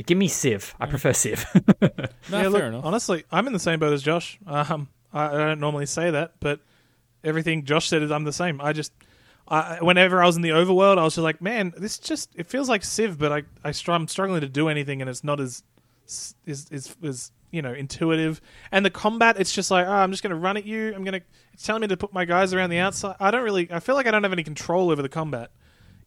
give 0.06 0.18
me 0.18 0.28
Civ. 0.28 0.74
I 0.80 0.86
prefer 0.86 1.12
Civ. 1.12 1.46
No, 2.30 2.38
yeah, 2.38 2.42
fair 2.44 2.50
look, 2.50 2.62
enough. 2.62 2.84
honestly, 2.84 3.24
I'm 3.32 3.46
in 3.46 3.52
the 3.52 3.58
same 3.58 3.80
boat 3.80 3.92
as 3.92 4.02
Josh. 4.02 4.38
Um, 4.46 4.88
I, 5.12 5.26
I 5.26 5.38
don't 5.38 5.60
normally 5.60 5.86
say 5.86 6.12
that, 6.12 6.34
but 6.40 6.60
everything 7.24 7.64
Josh 7.64 7.88
said 7.88 8.02
is 8.02 8.10
I'm 8.12 8.24
the 8.24 8.32
same. 8.32 8.60
I 8.60 8.72
just, 8.72 8.92
I, 9.48 9.78
whenever 9.80 10.22
I 10.22 10.26
was 10.26 10.36
in 10.36 10.42
the 10.42 10.50
overworld, 10.50 10.98
I 10.98 11.04
was 11.04 11.14
just 11.16 11.24
like, 11.24 11.42
man, 11.42 11.74
this 11.76 11.98
just 11.98 12.30
it 12.36 12.46
feels 12.46 12.68
like 12.68 12.84
Civ, 12.84 13.18
but 13.18 13.32
I, 13.32 13.42
I 13.64 13.72
str- 13.72 13.92
I'm 13.92 14.06
struggling 14.08 14.40
to 14.40 14.48
do 14.48 14.68
anything, 14.68 15.02
and 15.02 15.10
it's 15.10 15.24
not 15.24 15.40
as, 15.40 15.62
is 16.06 16.34
is 16.46 16.96
is 17.02 17.32
you 17.52 17.62
know 17.62 17.72
intuitive. 17.72 18.40
And 18.72 18.84
the 18.84 18.90
combat, 18.90 19.36
it's 19.38 19.52
just 19.52 19.70
like, 19.70 19.86
oh, 19.86 19.90
I'm 19.92 20.10
just 20.10 20.24
gonna 20.24 20.34
run 20.34 20.56
at 20.56 20.64
you. 20.64 20.92
I'm 20.94 21.04
gonna. 21.04 21.20
It's 21.52 21.62
telling 21.64 21.82
me 21.82 21.88
to 21.88 21.96
put 21.96 22.12
my 22.12 22.24
guys 22.24 22.52
around 22.52 22.70
the 22.70 22.78
outside. 22.78 23.14
I 23.20 23.30
don't 23.30 23.44
really. 23.44 23.70
I 23.70 23.78
feel 23.78 23.94
like 23.94 24.06
I 24.06 24.10
don't 24.10 24.24
have 24.24 24.32
any 24.32 24.42
control 24.42 24.90
over 24.90 25.02
the 25.02 25.08
combat. 25.08 25.50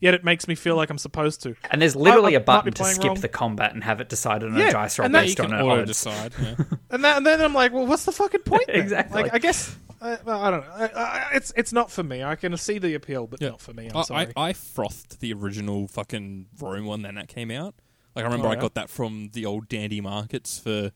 Yet 0.01 0.13
it 0.13 0.25
makes 0.25 0.45
me 0.47 0.55
feel 0.55 0.75
like 0.75 0.89
I'm 0.89 0.97
supposed 0.97 1.41
to. 1.43 1.55
and 1.71 1.81
there's 1.81 1.95
literally 1.95 2.33
I- 2.35 2.39
I 2.39 2.41
a 2.41 2.43
button 2.43 2.73
to 2.73 2.83
skip 2.83 3.05
wrong. 3.05 3.19
the 3.21 3.29
combat 3.29 3.73
and 3.73 3.81
have 3.85 4.01
it 4.01 4.09
decided 4.09 4.51
on 4.51 4.57
Yeah, 4.57 4.67
a 4.67 4.71
dice 4.73 4.99
roll 4.99 5.07
based 5.07 5.39
on 5.39 5.45
can 5.47 5.55
an 5.55 5.61
auto 5.61 5.85
decide. 5.85 6.33
Yeah. 6.41 6.55
And, 6.91 7.03
that, 7.05 7.17
and 7.17 7.25
then 7.25 7.41
I'm 7.41 7.53
like, 7.53 7.71
well, 7.71 7.85
what's 7.87 8.03
the 8.03 8.11
fucking 8.11 8.41
point? 8.45 8.67
then? 8.67 8.75
Exactly. 8.75 9.23
Like, 9.23 9.33
I 9.33 9.37
guess 9.39 9.73
uh, 10.01 10.17
well, 10.25 10.41
I 10.41 10.51
don't 10.51 10.59
know. 10.67 10.73
I, 10.73 10.85
I, 10.87 11.27
it's 11.35 11.53
it's 11.55 11.71
not 11.71 11.89
for 11.89 12.03
me. 12.03 12.23
I 12.23 12.35
can 12.35 12.55
see 12.57 12.77
the 12.77 12.93
appeal, 12.93 13.25
but 13.25 13.41
Yeah. 13.41 13.51
not 13.51 13.61
for 13.61 13.73
me. 13.73 13.87
I'm 13.87 13.95
I, 13.97 14.01
sorry. 14.03 14.27
I, 14.35 14.49
I 14.49 14.53
frothed 14.53 15.21
the 15.21 15.31
original 15.31 15.87
fucking 15.87 16.47
Rome 16.59 16.85
one 16.85 17.01
when 17.03 17.15
that 17.15 17.29
came 17.29 17.49
out. 17.49 17.73
Like 18.17 18.25
I 18.25 18.27
remember 18.27 18.47
Oh, 18.49 18.51
I 18.51 18.55
got 18.57 18.73
that 18.75 18.89
from 18.89 19.29
the 19.31 19.45
old 19.45 19.69
dandy 19.69 20.01
markets 20.01 20.59
for 20.59 20.91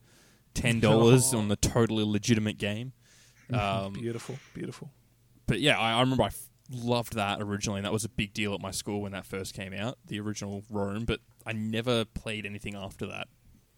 ten 0.54 0.80
dollars 0.88 1.32
on 1.34 1.48
the 1.48 1.56
totally 1.56 2.04
legitimate 2.04 2.58
game. 2.58 2.92
Um, 3.52 3.92
beautiful, 3.94 4.38
beautiful. 4.54 4.90
but 5.46 5.58
yeah, 5.60 5.78
I, 5.78 5.94
I 5.94 6.00
remember 6.00 6.22
I 6.22 6.26
f- 6.28 6.48
loved 6.70 7.14
that 7.14 7.38
originally, 7.40 7.78
and 7.78 7.84
that 7.86 7.92
was 7.92 8.04
a 8.04 8.08
big 8.08 8.32
deal 8.32 8.54
at 8.54 8.60
my 8.60 8.70
school 8.70 9.00
when 9.02 9.10
that 9.12 9.26
first 9.26 9.54
came 9.54 9.72
out, 9.74 9.98
the 10.06 10.20
original 10.20 10.62
Rome. 10.70 11.04
But 11.04 11.18
I 11.44 11.52
never 11.52 12.04
played 12.04 12.46
anything 12.46 12.76
after 12.76 13.06
that. 13.06 13.26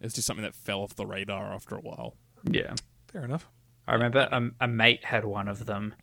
It 0.00 0.04
was 0.04 0.12
just 0.12 0.26
something 0.26 0.42
that 0.42 0.54
fell 0.54 0.80
off 0.80 0.94
the 0.94 1.06
radar 1.06 1.54
after 1.54 1.74
a 1.76 1.80
while. 1.80 2.16
Yeah. 2.50 2.74
Fair 3.11 3.24
enough. 3.24 3.48
I 3.87 3.94
remember 3.94 4.28
a, 4.30 4.50
a 4.64 4.68
mate 4.68 5.04
had 5.04 5.24
one 5.24 5.48
of 5.48 5.64
them. 5.66 5.94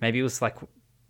Maybe 0.00 0.18
it 0.18 0.22
was 0.22 0.42
like 0.42 0.56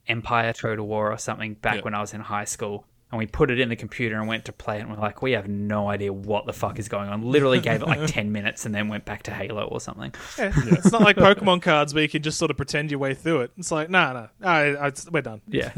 Empire 0.06 0.52
Total 0.52 0.86
War 0.86 1.10
or 1.10 1.18
something 1.18 1.54
back 1.54 1.76
Yeah. 1.76 1.80
when 1.82 1.94
I 1.94 2.00
was 2.00 2.14
in 2.14 2.20
high 2.20 2.44
school. 2.44 2.86
And 3.14 3.20
we 3.20 3.26
put 3.28 3.48
it 3.48 3.60
in 3.60 3.68
the 3.68 3.76
computer 3.76 4.18
and 4.18 4.26
went 4.26 4.46
to 4.46 4.52
play 4.52 4.78
it. 4.78 4.80
And 4.80 4.90
we're 4.90 4.96
like, 4.96 5.22
we 5.22 5.30
have 5.32 5.46
no 5.46 5.88
idea 5.88 6.12
what 6.12 6.46
the 6.46 6.52
fuck 6.52 6.80
is 6.80 6.88
going 6.88 7.08
on. 7.08 7.22
Literally 7.22 7.60
gave 7.60 7.80
it 7.80 7.86
like 7.86 8.06
10 8.12 8.32
minutes 8.32 8.66
and 8.66 8.74
then 8.74 8.88
went 8.88 9.04
back 9.04 9.22
to 9.22 9.30
Halo 9.30 9.66
or 9.66 9.80
something. 9.80 10.12
Yeah, 10.36 10.50
It's 10.52 10.90
not 10.90 11.02
like 11.02 11.14
Pokemon 11.28 11.62
cards 11.62 11.94
where 11.94 12.02
you 12.02 12.08
can 12.08 12.24
just 12.24 12.38
sort 12.38 12.50
of 12.50 12.56
pretend 12.56 12.90
your 12.90 12.98
way 12.98 13.14
through 13.14 13.42
it. 13.42 13.52
It's 13.56 13.70
like, 13.70 13.88
nah, 13.88 14.12
nah, 14.14 14.26
I, 14.42 14.60
I, 14.74 14.86
it's- 14.88 15.08
we're 15.08 15.22
done. 15.22 15.42
Yeah. 15.46 15.72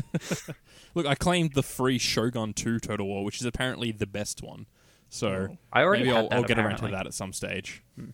Look, 0.94 1.04
I 1.04 1.14
claimed 1.14 1.52
the 1.52 1.62
free 1.62 1.98
Shogun 1.98 2.54
2 2.54 2.80
Total 2.80 3.06
War, 3.06 3.22
which 3.22 3.38
is 3.38 3.44
apparently 3.44 3.92
the 3.92 4.06
best 4.06 4.42
one. 4.42 4.64
So 5.10 5.48
oh. 5.50 5.58
I 5.70 5.82
already 5.82 6.04
maybe 6.04 6.16
I'll, 6.16 6.30
that, 6.30 6.36
I'll 6.36 6.44
get 6.44 6.58
around 6.58 6.78
to 6.78 6.88
that 6.88 7.06
at 7.06 7.12
some 7.12 7.34
stage. 7.34 7.82
Hmm. 7.96 8.12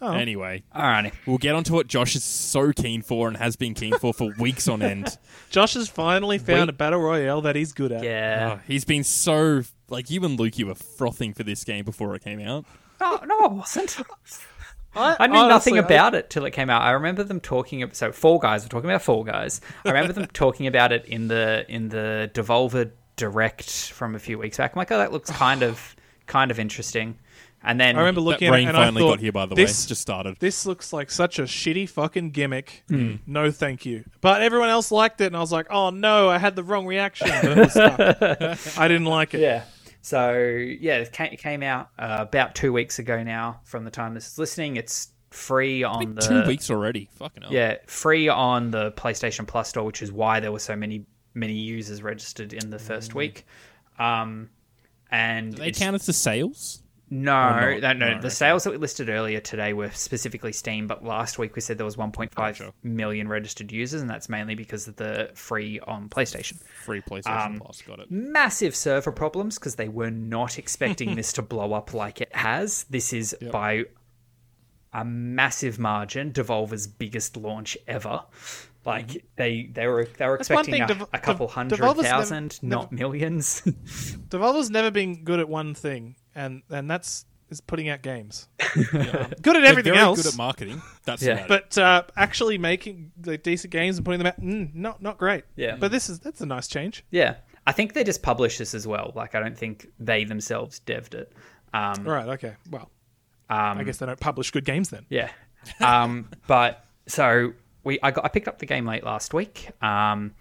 Oh. 0.00 0.12
Anyway, 0.12 0.62
Alrighty. 0.74 1.12
we'll 1.26 1.38
get 1.38 1.56
on 1.56 1.64
to 1.64 1.72
what 1.72 1.88
Josh 1.88 2.14
is 2.14 2.22
so 2.22 2.72
keen 2.72 3.02
for 3.02 3.26
and 3.26 3.36
has 3.36 3.56
been 3.56 3.74
keen 3.74 3.98
for 3.98 4.14
for 4.14 4.32
weeks 4.38 4.68
on 4.68 4.80
end. 4.80 5.18
Josh 5.50 5.74
has 5.74 5.88
finally 5.88 6.38
found 6.38 6.60
Wait. 6.62 6.68
a 6.68 6.72
battle 6.72 7.00
royale 7.00 7.40
that 7.42 7.56
he's 7.56 7.72
good 7.72 7.90
at. 7.90 8.04
Yeah. 8.04 8.58
Oh, 8.58 8.62
he's 8.66 8.84
been 8.84 9.02
so 9.02 9.62
like 9.88 10.08
you 10.10 10.24
and 10.24 10.38
Luke, 10.38 10.56
you 10.58 10.66
were 10.66 10.76
frothing 10.76 11.34
for 11.34 11.42
this 11.42 11.64
game 11.64 11.84
before 11.84 12.14
it 12.14 12.22
came 12.22 12.40
out. 12.40 12.64
No, 13.00 13.20
no, 13.26 13.38
I 13.40 13.46
wasn't. 13.48 13.96
I, 14.94 15.16
I 15.20 15.26
knew 15.26 15.36
honestly, 15.36 15.48
nothing 15.48 15.76
I- 15.78 15.78
about 15.86 16.14
it 16.14 16.30
till 16.30 16.44
it 16.44 16.52
came 16.52 16.70
out. 16.70 16.82
I 16.82 16.92
remember 16.92 17.22
them 17.24 17.40
talking. 17.40 17.82
ab- 17.82 17.94
So 17.94 18.12
Fall 18.12 18.38
Guys, 18.38 18.62
we're 18.64 18.68
talking 18.68 18.88
about 18.90 19.02
Fall 19.02 19.24
Guys. 19.24 19.60
I 19.84 19.88
remember 19.90 20.12
them 20.12 20.26
talking 20.32 20.66
about 20.66 20.92
it 20.92 21.04
in 21.06 21.28
the 21.28 21.64
in 21.68 21.88
the 21.88 22.30
Devolver 22.34 22.90
direct 23.16 23.90
from 23.90 24.14
a 24.14 24.18
few 24.18 24.38
weeks 24.38 24.56
back. 24.58 24.74
I'm 24.74 24.78
like, 24.78 24.92
oh, 24.92 24.98
that 24.98 25.12
looks 25.12 25.30
kind 25.30 25.62
of 25.62 25.96
kind 26.26 26.50
of 26.50 26.58
interesting. 26.58 27.18
And 27.62 27.80
then 27.80 27.96
I 27.96 28.00
remember 28.00 28.20
That 28.20 28.24
looking 28.26 28.48
at 28.48 28.54
it 28.54 28.56
rain 28.56 28.68
and 28.68 28.76
I 28.76 28.84
finally 28.84 29.02
thought, 29.02 29.10
got 29.14 29.20
here, 29.20 29.32
by 29.32 29.46
the 29.46 29.54
way. 29.56 29.62
this, 29.64 29.84
way. 29.84 29.88
Just 29.88 30.00
started. 30.00 30.36
this 30.38 30.64
looks 30.64 30.92
like 30.92 31.10
such 31.10 31.38
a 31.38 31.42
shitty 31.42 31.88
fucking 31.88 32.30
gimmick. 32.30 32.84
Hmm. 32.88 33.16
No, 33.26 33.50
thank 33.50 33.84
you. 33.84 34.04
But 34.20 34.42
everyone 34.42 34.68
else 34.68 34.92
liked 34.92 35.20
it, 35.20 35.26
and 35.26 35.36
I 35.36 35.40
was 35.40 35.50
like, 35.52 35.66
oh 35.70 35.90
no, 35.90 36.28
I 36.28 36.38
had 36.38 36.54
the 36.56 36.62
wrong 36.62 36.86
reaction. 36.86 37.28
But 37.28 37.44
it 37.44 37.58
was 37.58 37.72
stuck. 37.72 38.78
I 38.78 38.86
didn't 38.88 39.06
like 39.06 39.34
it. 39.34 39.40
Yeah. 39.40 39.64
So 40.00 40.32
yeah, 40.38 40.98
it 40.98 41.12
ca- 41.12 41.30
it 41.32 41.40
came 41.40 41.62
out 41.64 41.88
uh, 41.98 42.18
about 42.20 42.54
two 42.54 42.72
weeks 42.72 42.98
ago 43.00 43.22
now. 43.24 43.60
From 43.64 43.84
the 43.84 43.90
time 43.90 44.14
this 44.14 44.28
is 44.28 44.38
listening, 44.38 44.76
it's 44.76 45.08
free 45.30 45.82
on 45.82 46.14
the 46.14 46.22
Two 46.22 46.44
weeks 46.46 46.70
already. 46.70 47.10
Fucking 47.16 47.42
hell. 47.42 47.52
Yeah, 47.52 47.76
free 47.86 48.28
on 48.28 48.70
the 48.70 48.92
PlayStation 48.92 49.46
Plus 49.46 49.68
store, 49.70 49.84
which 49.84 50.00
is 50.00 50.12
why 50.12 50.38
there 50.40 50.52
were 50.52 50.60
so 50.60 50.76
many 50.76 51.04
many 51.34 51.54
users 51.54 52.02
registered 52.02 52.52
in 52.52 52.70
the 52.70 52.78
first 52.78 53.14
week. 53.16 53.44
Um, 53.98 54.48
and 55.10 55.50
Do 55.52 55.58
they 55.58 55.68
it's- 55.68 55.78
count 55.82 55.94
as 55.96 56.06
the 56.06 56.12
sales? 56.12 56.82
No, 57.10 57.78
no, 57.78 57.92
no, 57.92 58.14
No, 58.14 58.20
The 58.20 58.30
sales 58.30 58.64
that 58.64 58.70
we 58.70 58.76
listed 58.76 59.08
earlier 59.08 59.40
today 59.40 59.72
were 59.72 59.90
specifically 59.90 60.52
Steam, 60.52 60.86
but 60.86 61.04
last 61.04 61.38
week 61.38 61.54
we 61.54 61.60
said 61.60 61.78
there 61.78 61.84
was 61.84 61.96
1.5 61.96 62.72
million 62.82 63.28
registered 63.28 63.72
users, 63.72 64.00
and 64.00 64.10
that's 64.10 64.28
mainly 64.28 64.54
because 64.54 64.86
of 64.88 64.96
the 64.96 65.30
free 65.34 65.80
on 65.80 66.08
PlayStation. 66.08 66.60
Free 66.84 67.00
PlayStation 67.00 67.46
Um, 67.46 67.58
Plus. 67.60 67.82
Got 67.82 68.00
it. 68.00 68.10
Massive 68.10 68.74
server 68.76 69.12
problems 69.12 69.58
because 69.58 69.76
they 69.76 69.88
were 69.88 70.10
not 70.10 70.58
expecting 70.58 71.14
this 71.14 71.32
to 71.34 71.42
blow 71.42 71.72
up 71.72 71.94
like 71.94 72.20
it 72.20 72.34
has. 72.34 72.84
This 72.90 73.12
is 73.12 73.36
by 73.52 73.84
a 74.92 75.04
massive 75.04 75.78
margin 75.78 76.32
Devolver's 76.32 76.86
biggest 76.86 77.36
launch 77.36 77.76
ever. 77.86 78.22
Like 78.86 79.22
they 79.36 79.68
they 79.70 79.86
were 79.86 80.08
they 80.16 80.26
were 80.26 80.36
expecting 80.36 80.80
a, 80.80 80.86
Dev- 80.86 81.08
a 81.12 81.18
couple 81.18 81.46
hundred 81.46 81.78
Devolver's 81.78 82.04
never- 82.04 82.08
thousand, 82.08 82.58
not 82.62 82.90
millions. 82.90 83.60
Devolver's 84.28 84.70
never 84.70 84.90
been 84.90 85.24
good 85.24 85.40
at 85.40 85.48
one 85.48 85.74
thing, 85.74 86.14
and 86.38 86.62
and 86.70 86.90
that's 86.90 87.24
is 87.50 87.60
putting 87.62 87.88
out 87.88 88.02
games. 88.02 88.46
Um, 88.60 88.82
good 89.42 89.56
at 89.56 89.64
everything 89.64 89.94
very 89.94 89.98
else, 90.04 90.22
good 90.22 90.32
at 90.32 90.36
marketing. 90.36 90.82
That's 91.04 91.22
Yeah. 91.22 91.38
it. 91.44 91.48
but 91.48 91.76
uh, 91.78 92.02
actually 92.16 92.58
making 92.58 93.10
the 93.18 93.38
decent 93.38 93.70
games 93.72 93.96
and 93.96 94.04
putting 94.04 94.18
them 94.18 94.26
out, 94.26 94.40
mm, 94.40 94.74
not 94.74 95.02
not 95.02 95.18
great. 95.18 95.44
Yeah. 95.56 95.76
but 95.76 95.90
this 95.90 96.08
is 96.10 96.20
that's 96.20 96.40
a 96.42 96.46
nice 96.46 96.68
change. 96.68 97.04
yeah, 97.10 97.36
I 97.66 97.72
think 97.72 97.94
they 97.94 98.04
just 98.04 98.22
published 98.22 98.58
this 98.58 98.74
as 98.74 98.86
well. 98.86 99.12
Like 99.14 99.34
I 99.34 99.40
don't 99.40 99.56
think 99.56 99.86
they 99.98 100.24
themselves 100.24 100.80
devved 100.86 101.14
it. 101.14 101.32
Um, 101.74 102.04
Right. 102.04 102.28
Okay. 102.28 102.54
Well, 102.70 102.90
um, 103.50 103.78
I 103.78 103.84
guess 103.84 103.96
they 103.98 104.06
don't 104.06 104.20
publish 104.20 104.50
good 104.50 104.64
games 104.64 104.90
then. 104.90 105.06
Yeah. 105.08 105.30
Um, 105.80 106.28
but 106.46 106.84
so 107.06 107.52
we, 107.84 107.98
I 108.02 108.10
got, 108.10 108.24
I 108.24 108.28
picked 108.28 108.48
up 108.48 108.58
the 108.58 108.66
game 108.66 108.86
late 108.86 109.04
last 109.04 109.32
week. 109.34 109.70
Um, 109.82 110.34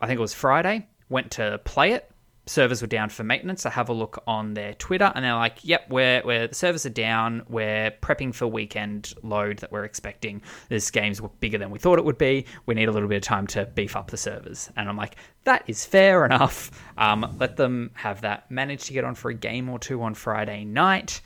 I 0.00 0.06
think 0.06 0.18
it 0.18 0.20
was 0.20 0.34
Friday. 0.34 0.88
Went 1.08 1.30
to 1.32 1.58
play 1.64 1.92
it. 1.92 2.09
Servers 2.50 2.82
were 2.82 2.88
down 2.88 3.10
for 3.10 3.22
maintenance. 3.22 3.64
I 3.64 3.70
have 3.70 3.88
a 3.88 3.92
look 3.92 4.24
on 4.26 4.54
their 4.54 4.74
Twitter, 4.74 5.12
and 5.14 5.24
they're 5.24 5.36
like, 5.36 5.64
"Yep, 5.64 5.88
we're, 5.88 6.20
we're 6.24 6.48
the 6.48 6.54
servers 6.56 6.84
are 6.84 6.90
down. 6.90 7.44
We're 7.48 7.92
prepping 8.02 8.34
for 8.34 8.48
weekend 8.48 9.14
load 9.22 9.58
that 9.58 9.70
we're 9.70 9.84
expecting. 9.84 10.42
This 10.68 10.90
game's 10.90 11.20
bigger 11.38 11.58
than 11.58 11.70
we 11.70 11.78
thought 11.78 12.00
it 12.00 12.04
would 12.04 12.18
be. 12.18 12.46
We 12.66 12.74
need 12.74 12.88
a 12.88 12.90
little 12.90 13.08
bit 13.08 13.18
of 13.18 13.22
time 13.22 13.46
to 13.54 13.66
beef 13.66 13.94
up 13.94 14.10
the 14.10 14.16
servers." 14.16 14.68
And 14.76 14.88
I'm 14.88 14.96
like, 14.96 15.14
"That 15.44 15.62
is 15.68 15.84
fair 15.84 16.26
enough. 16.26 16.72
Um, 16.98 17.36
let 17.38 17.56
them 17.56 17.92
have 17.94 18.22
that." 18.22 18.50
Managed 18.50 18.86
to 18.86 18.94
get 18.94 19.04
on 19.04 19.14
for 19.14 19.30
a 19.30 19.34
game 19.34 19.68
or 19.68 19.78
two 19.78 20.02
on 20.02 20.14
Friday 20.14 20.64
night. 20.64 21.20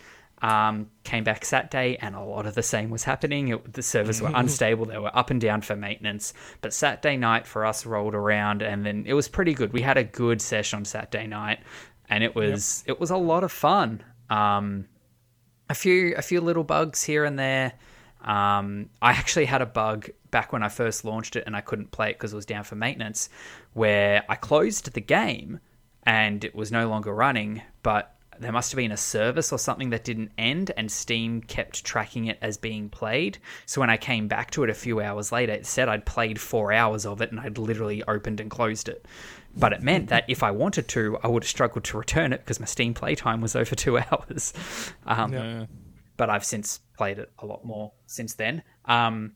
Um, 0.45 0.91
came 1.05 1.25
back 1.25 1.43
Saturday, 1.47 1.97
and 2.03 2.15
a 2.15 2.21
lot 2.21 2.45
of 2.45 2.55
the 2.55 2.63
same 2.63 2.91
was 2.91 3.03
happening. 3.03 3.49
It, 3.49 3.73
the 3.73 3.83
servers 3.83 4.21
were 4.21 4.31
unstable; 4.35 4.85
they 4.85 4.99
were 4.99 5.17
up 5.17 5.31
and 5.31 5.41
down 5.41 5.63
for 5.63 5.75
maintenance. 5.75 6.35
But 6.61 6.75
Saturday 6.75 7.17
night 7.17 7.47
for 7.47 7.65
us 7.65 7.87
rolled 7.87 8.15
around, 8.15 8.61
and 8.61 8.85
then 8.85 9.05
it 9.07 9.15
was 9.15 9.27
pretty 9.27 9.55
good. 9.55 9.73
We 9.73 9.81
had 9.81 9.97
a 9.97 10.05
good 10.05 10.43
session 10.43 10.81
on 10.81 10.85
Saturday 10.85 11.27
night, 11.27 11.61
and 12.11 12.23
it 12.23 12.35
was 12.35 12.85
it 12.87 13.01
was 13.01 13.09
a 13.09 13.17
lot 13.17 13.43
of 13.43 13.53
fun. 13.53 14.03
Um, 14.29 14.87
a 15.71 15.75
few 15.75 16.15
a 16.15 16.21
few 16.21 16.43
little 16.43 16.65
bugs 16.65 17.03
here 17.03 17.25
and 17.25 17.39
there. 17.39 17.73
Um, 18.21 18.91
I 19.01 19.13
actually 19.13 19.47
had 19.47 19.63
a 19.63 19.67
bug 19.67 20.11
back 20.31 20.53
when 20.53 20.63
I 20.63 20.69
first 20.69 21.07
launched 21.07 21.37
it, 21.37 21.45
and 21.47 21.57
I 21.57 21.63
couldn't 21.63 21.91
play 21.91 22.11
it 22.11 22.19
because 22.19 22.35
it 22.35 22.37
was 22.37 22.45
down 22.45 22.65
for 22.65 22.75
maintenance. 22.75 23.31
Where 23.73 24.25
I 24.29 24.35
closed 24.35 24.93
the 24.93 25.01
game, 25.01 25.61
and 26.03 26.45
it 26.45 26.55
was 26.55 26.71
no 26.71 26.87
longer 26.91 27.15
running, 27.15 27.63
but 27.83 28.14
there 28.41 28.53
must 28.53 28.73
have 28.73 28.77
been 28.77 28.93
a 28.93 28.97
service 28.97 29.53
or 29.53 29.59
something 29.59 29.91
that 29.91 30.05
didn't 30.05 30.33
end, 30.39 30.71
and 30.77 30.91
Steam 30.91 31.41
kept 31.43 31.85
tracking 31.85 32.27
it 32.27 32.39
as 32.43 32.57
being 32.57 32.89
played. 32.89 33.39
So 33.67 33.81
when 33.81 33.91
I 33.91 33.97
came 33.97 34.29
back 34.29 34.51
to 34.53 34.65
it 34.65 34.71
a 34.71 34.75
few 34.75 35.01
hours 35.01 35.33
later, 35.33 35.53
it 35.53 35.67
said 35.67 35.89
I'd 35.89 36.07
played 36.07 36.41
four 36.41 36.73
hours 36.73 37.07
of 37.07 37.21
it, 37.21 37.31
and 37.31 37.41
I'd 37.41 37.59
literally 37.59 38.03
opened 38.09 38.41
and 38.41 38.51
closed 38.51 38.89
it. 38.89 39.07
But 39.57 39.73
it 39.73 39.83
meant 39.83 40.09
that 40.09 40.25
if 40.29 40.43
I 40.43 40.51
wanted 40.51 40.89
to, 40.89 41.17
I 41.23 41.29
would 41.29 41.45
have 41.45 41.49
struggled 41.49 41.85
to 41.85 41.99
return 41.99 42.33
it 42.33 42.39
because 42.41 42.59
my 42.59 42.67
Steam 42.67 42.93
playtime 42.95 43.41
was 43.41 43.55
over 43.57 43.75
two 43.77 43.99
hours. 43.99 44.53
Um, 45.07 45.33
Yeah. 45.33 45.67
but 46.17 46.31
I've 46.31 46.45
since 46.45 46.81
played 46.97 47.19
it 47.19 47.31
a 47.39 47.47
lot 47.47 47.65
more 47.65 47.93
since 48.07 48.35
then. 48.35 48.63
Um, 48.85 49.33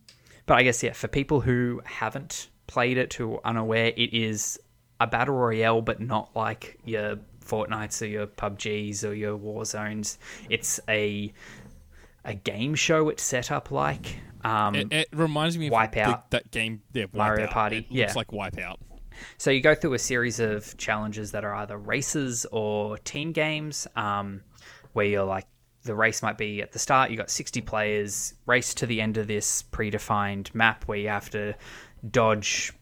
but 0.47 0.57
I 0.59 0.63
guess 0.63 0.83
yeah, 0.83 0.93
for 0.93 1.09
people 1.09 1.41
who 1.41 1.81
haven't 1.85 2.49
played 2.67 2.99
it, 2.99 3.15
who 3.15 3.35
are 3.35 3.41
unaware, 3.45 3.93
it 3.97 4.13
is 4.15 4.59
a 5.01 5.07
battle 5.07 5.35
royale, 5.37 5.83
but 5.83 6.01
not 6.01 6.35
like 6.35 6.79
your 6.85 7.19
Fortnites 7.49 8.03
or 8.03 8.07
your 8.07 8.27
PUBGs 8.27 9.05
or 9.09 9.15
your 9.15 9.39
Warzones. 9.39 10.19
It's 10.51 10.79
a 10.89 11.33
a 12.25 12.35
game 12.35 12.75
show. 12.75 13.09
It's 13.09 13.23
set 13.23 13.51
up 13.51 13.71
like. 13.71 14.17
Um, 14.45 14.75
It, 14.75 14.93
it 14.93 15.09
reminds 15.13 15.57
me 15.59 15.69
of 15.69 15.73
Wipeout. 15.73 15.93
the- 16.31 16.37
that 16.37 16.51
game. 16.51 16.83
Yeah, 16.93 17.07
Mario 17.13 17.47
Wipeout. 17.47 17.51
Party, 17.51 17.77
It 17.79 17.81
looks 17.91 17.93
yeah. 17.93 18.13
like 18.15 18.29
Wipeout. 18.29 18.77
So 19.37 19.51
you 19.51 19.61
go 19.61 19.75
through 19.75 19.95
a 19.95 19.99
series 19.99 20.39
of 20.39 20.77
challenges 20.77 21.33
that 21.33 21.45
are 21.45 21.55
either 21.55 21.77
races 21.77 22.47
or 22.53 22.99
team 22.99 23.33
games, 23.33 23.87
um, 23.97 24.43
where 24.93 25.07
you're 25.07 25.25
like 25.25 25.47
the 25.83 25.95
race 25.95 26.23
might 26.23 26.37
be 26.39 26.61
at 26.63 26.71
the 26.73 26.79
start. 26.79 27.11
You 27.11 27.17
got 27.17 27.31
60 27.31 27.61
players 27.63 28.35
race 28.47 28.75
to 28.75 28.87
the 28.87 29.01
end 29.01 29.17
of 29.17 29.27
this 29.27 29.63
predefined 29.73 30.55
map 30.55 30.85
where 30.85 30.99
you 30.99 31.09
have 31.09 31.31
to 31.31 31.55
dodge 32.09 32.73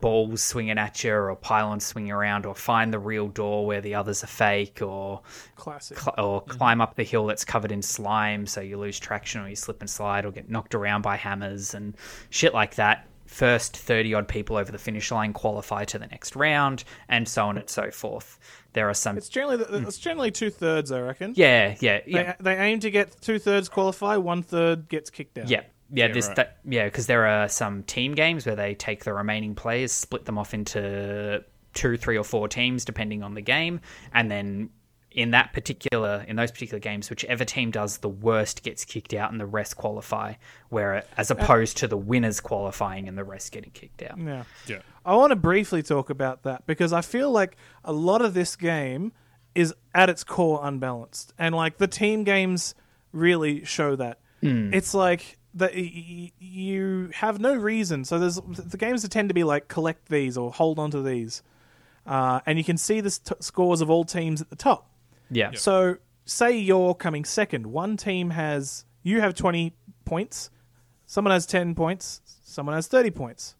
balls 0.00 0.42
swinging 0.42 0.78
at 0.78 1.02
you 1.04 1.12
or 1.12 1.34
pylons 1.36 1.84
swinging 1.84 2.12
around 2.12 2.46
or 2.46 2.54
find 2.54 2.92
the 2.92 2.98
real 2.98 3.28
door 3.28 3.66
where 3.66 3.80
the 3.80 3.94
others 3.94 4.24
are 4.24 4.28
fake 4.28 4.82
or 4.82 5.20
Classic. 5.56 5.98
cl- 5.98 6.14
or 6.18 6.42
mm-hmm. 6.42 6.50
climb 6.50 6.80
up 6.80 6.96
the 6.96 7.02
hill 7.02 7.26
that's 7.26 7.44
covered 7.44 7.72
in 7.72 7.82
slime 7.82 8.46
so 8.46 8.60
you 8.60 8.78
lose 8.78 8.98
traction 8.98 9.40
or 9.40 9.48
you 9.48 9.56
slip 9.56 9.80
and 9.80 9.90
slide 9.90 10.24
or 10.24 10.30
get 10.30 10.50
knocked 10.50 10.74
around 10.74 11.02
by 11.02 11.16
hammers 11.16 11.74
and 11.74 11.96
shit 12.30 12.54
like 12.54 12.76
that. 12.76 13.06
First 13.26 13.76
30 13.76 14.14
odd 14.14 14.28
people 14.28 14.56
over 14.56 14.72
the 14.72 14.78
finish 14.78 15.12
line 15.12 15.32
qualify 15.32 15.84
to 15.84 15.98
the 16.00 16.08
next 16.08 16.34
round 16.34 16.82
and 17.08 17.28
so 17.28 17.46
on 17.46 17.58
and 17.58 17.70
so 17.70 17.90
forth. 17.92 18.40
There 18.72 18.88
are 18.88 18.94
some 18.94 19.16
It's 19.16 19.28
generally 19.28 19.62
hmm. 19.62 19.86
it's 19.86 19.98
generally 19.98 20.30
two 20.30 20.50
thirds, 20.50 20.90
I 20.90 21.00
reckon. 21.00 21.34
Yeah, 21.36 21.76
yeah, 21.80 22.00
yeah. 22.06 22.34
They, 22.40 22.56
they 22.56 22.60
aim 22.60 22.80
to 22.80 22.90
get 22.90 23.20
two 23.20 23.38
thirds 23.38 23.68
qualify, 23.68 24.16
one 24.16 24.42
third 24.42 24.88
gets 24.88 25.10
kicked 25.10 25.38
out. 25.38 25.48
Yeah, 25.48 25.62
yeah, 25.92 26.06
Yeah, 26.06 26.12
this 26.12 26.26
right. 26.28 26.36
that 26.36 26.58
yeah, 26.64 26.84
because 26.84 27.06
there 27.06 27.26
are 27.26 27.48
some 27.48 27.82
team 27.82 28.14
games 28.14 28.46
where 28.46 28.56
they 28.56 28.74
take 28.74 29.04
the 29.04 29.12
remaining 29.12 29.54
players, 29.54 29.92
split 29.92 30.24
them 30.24 30.38
off 30.38 30.54
into 30.54 31.44
two, 31.74 31.96
three, 31.96 32.16
or 32.16 32.24
four 32.24 32.48
teams 32.48 32.84
depending 32.84 33.22
on 33.22 33.34
the 33.34 33.40
game, 33.40 33.80
and 34.12 34.30
then 34.30 34.70
in 35.12 35.32
that 35.32 35.52
particular 35.52 36.24
in 36.28 36.36
those 36.36 36.52
particular 36.52 36.78
games, 36.78 37.10
whichever 37.10 37.44
team 37.44 37.70
does 37.70 37.98
the 37.98 38.08
worst 38.08 38.62
gets 38.62 38.84
kicked 38.84 39.12
out, 39.12 39.32
and 39.32 39.40
the 39.40 39.46
rest 39.46 39.76
qualify. 39.76 40.34
Where 40.68 41.04
as 41.16 41.30
uh, 41.30 41.34
opposed 41.34 41.78
to 41.78 41.88
the 41.88 41.96
winners 41.96 42.40
qualifying 42.40 43.08
and 43.08 43.18
the 43.18 43.24
rest 43.24 43.52
getting 43.52 43.70
kicked 43.72 44.02
out. 44.02 44.18
Yeah. 44.18 44.44
Yeah. 44.66 44.80
I 45.04 45.16
want 45.16 45.30
to 45.30 45.36
briefly 45.36 45.82
talk 45.82 46.10
about 46.10 46.42
that 46.44 46.66
because 46.66 46.92
I 46.92 47.00
feel 47.00 47.30
like 47.30 47.56
a 47.84 47.92
lot 47.92 48.22
of 48.22 48.34
this 48.34 48.54
game 48.54 49.12
is 49.54 49.74
at 49.94 50.08
its 50.08 50.22
core 50.22 50.60
unbalanced, 50.62 51.32
and 51.38 51.54
like 51.54 51.78
the 51.78 51.88
team 51.88 52.24
games 52.24 52.74
really 53.12 53.64
show 53.64 53.96
that. 53.96 54.20
Hmm. 54.40 54.72
It's 54.72 54.94
like 54.94 55.38
that 55.54 55.74
y- 55.74 55.92
y- 55.94 56.32
you 56.38 57.10
have 57.14 57.40
no 57.40 57.54
reason. 57.54 58.04
So 58.04 58.18
there's 58.18 58.36
the 58.36 58.76
games 58.76 59.02
that 59.02 59.10
tend 59.10 59.28
to 59.30 59.34
be 59.34 59.44
like 59.44 59.68
collect 59.68 60.08
these 60.08 60.36
or 60.38 60.52
hold 60.52 60.78
on 60.78 60.90
to 60.92 61.02
these, 61.02 61.42
uh, 62.06 62.40
and 62.46 62.58
you 62.58 62.64
can 62.64 62.76
see 62.76 63.00
the 63.00 63.06
s- 63.08 63.20
scores 63.40 63.80
of 63.80 63.90
all 63.90 64.04
teams 64.04 64.40
at 64.40 64.50
the 64.50 64.56
top. 64.56 64.90
Yeah, 65.30 65.50
So, 65.58 65.96
say 66.24 66.56
you're 66.56 66.94
coming 66.94 67.24
second. 67.24 67.66
One 67.66 67.96
team 67.96 68.30
has 68.30 68.84
you 69.02 69.20
have 69.20 69.34
20 69.34 69.72
points, 70.04 70.50
someone 71.06 71.32
has 71.32 71.46
10 71.46 71.74
points, 71.74 72.20
someone 72.44 72.74
has 72.74 72.86
30 72.86 73.10
points, 73.10 73.54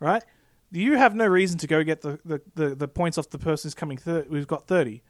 right? 0.00 0.22
You 0.70 0.96
have 0.96 1.14
no 1.14 1.26
reason 1.26 1.58
to 1.58 1.66
go 1.66 1.82
get 1.84 2.02
the, 2.02 2.18
the, 2.24 2.40
the, 2.54 2.74
the 2.74 2.88
points 2.88 3.16
off 3.18 3.30
the 3.30 3.38
person 3.38 3.68
who's 3.68 3.74
coming 3.74 3.96
third. 3.98 4.26
who's 4.28 4.44
got 4.46 4.66
30. 4.66 5.02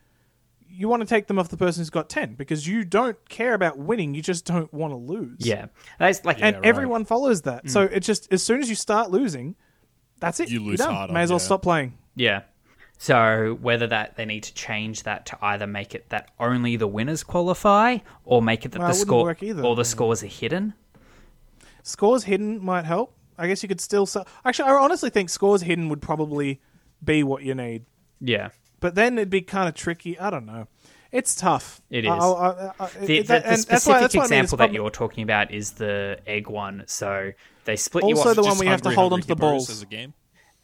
You 0.70 0.88
want 0.88 1.00
to 1.02 1.06
take 1.06 1.26
them 1.26 1.38
off 1.38 1.48
the 1.48 1.56
person 1.56 1.80
who's 1.80 1.90
got 1.90 2.08
10 2.08 2.34
because 2.34 2.66
you 2.66 2.84
don't 2.84 3.16
care 3.28 3.54
about 3.54 3.78
winning, 3.78 4.14
you 4.14 4.22
just 4.22 4.44
don't 4.44 4.72
want 4.72 4.92
to 4.92 4.96
lose. 4.96 5.38
yeah. 5.40 5.66
That's 5.98 6.24
like 6.24 6.40
And 6.40 6.56
right. 6.56 6.64
everyone 6.64 7.04
follows 7.04 7.42
that. 7.42 7.68
So, 7.68 7.88
mm. 7.88 7.92
it 7.96 8.00
just 8.00 8.32
as 8.32 8.42
soon 8.42 8.60
as 8.60 8.68
you 8.68 8.74
start 8.76 9.10
losing, 9.10 9.56
that's 10.20 10.38
it. 10.40 10.50
You 10.50 10.60
You're 10.60 10.70
lose 10.70 10.78
done. 10.78 10.94
harder, 10.94 11.12
May 11.12 11.22
as 11.22 11.30
well 11.30 11.38
yeah. 11.40 11.44
stop 11.44 11.62
playing. 11.62 11.98
Yeah. 12.14 12.42
So 13.00 13.56
whether 13.60 13.86
that 13.88 14.16
they 14.16 14.24
need 14.24 14.42
to 14.44 14.54
change 14.54 15.04
that 15.04 15.26
to 15.26 15.38
either 15.40 15.66
make 15.68 15.94
it 15.94 16.08
that 16.10 16.30
only 16.40 16.76
the 16.76 16.88
winners 16.88 17.22
qualify, 17.22 17.98
or 18.24 18.42
make 18.42 18.64
it 18.64 18.72
that 18.72 18.80
Well, 18.80 18.88
the 18.88 18.94
it 18.94 19.00
score 19.00 19.22
work 19.24 19.42
either. 19.42 19.62
or 19.62 19.76
the 19.76 19.84
scores 19.84 20.22
are 20.24 20.26
hidden. 20.26 20.74
Scores 21.82 22.24
hidden 22.24 22.62
might 22.64 22.84
help. 22.84 23.14
I 23.38 23.46
guess 23.46 23.62
you 23.62 23.68
could 23.68 23.80
still. 23.80 24.04
Sell- 24.04 24.26
Actually, 24.44 24.70
I 24.70 24.72
honestly 24.74 25.10
think 25.10 25.30
scores 25.30 25.62
hidden 25.62 25.88
would 25.88 26.02
probably 26.02 26.60
be 27.04 27.22
what 27.22 27.42
you 27.44 27.54
need. 27.54 27.84
Yeah. 28.20 28.48
But 28.80 28.94
then 28.94 29.18
it'd 29.18 29.30
be 29.30 29.42
kind 29.42 29.68
of 29.68 29.74
tricky. 29.74 30.18
I 30.18 30.30
don't 30.30 30.46
know. 30.46 30.66
It's 31.10 31.34
tough. 31.34 31.80
It 31.90 32.04
is. 32.04 32.10
I- 32.10 32.14
I- 32.16 32.72
I- 32.80 32.88
The, 33.06 33.22
that- 33.22 33.26
the 33.26 33.34
and 33.34 33.44
that's 33.44 33.62
specific 33.62 33.86
why- 33.94 34.00
that's 34.00 34.14
example 34.14 34.58
that 34.58 34.72
you're 34.74 34.90
talking 34.90 35.22
about 35.24 35.50
is 35.50 35.72
the 35.72 36.18
egg 36.26 36.48
one. 36.48 36.84
So 36.86 37.32
they 37.64 37.76
split 37.76 38.04
you 38.04 38.16
Also 38.16 38.34
the 38.34 38.42
one 38.42 38.58
we 38.58 38.66
have 38.66 38.82
to 38.82 38.90
hold 38.90 39.12
onto 39.14 39.26
the 39.26 39.36
balls. 39.36 39.70
as 39.70 39.80
a 39.82 39.86
game. 39.86 40.12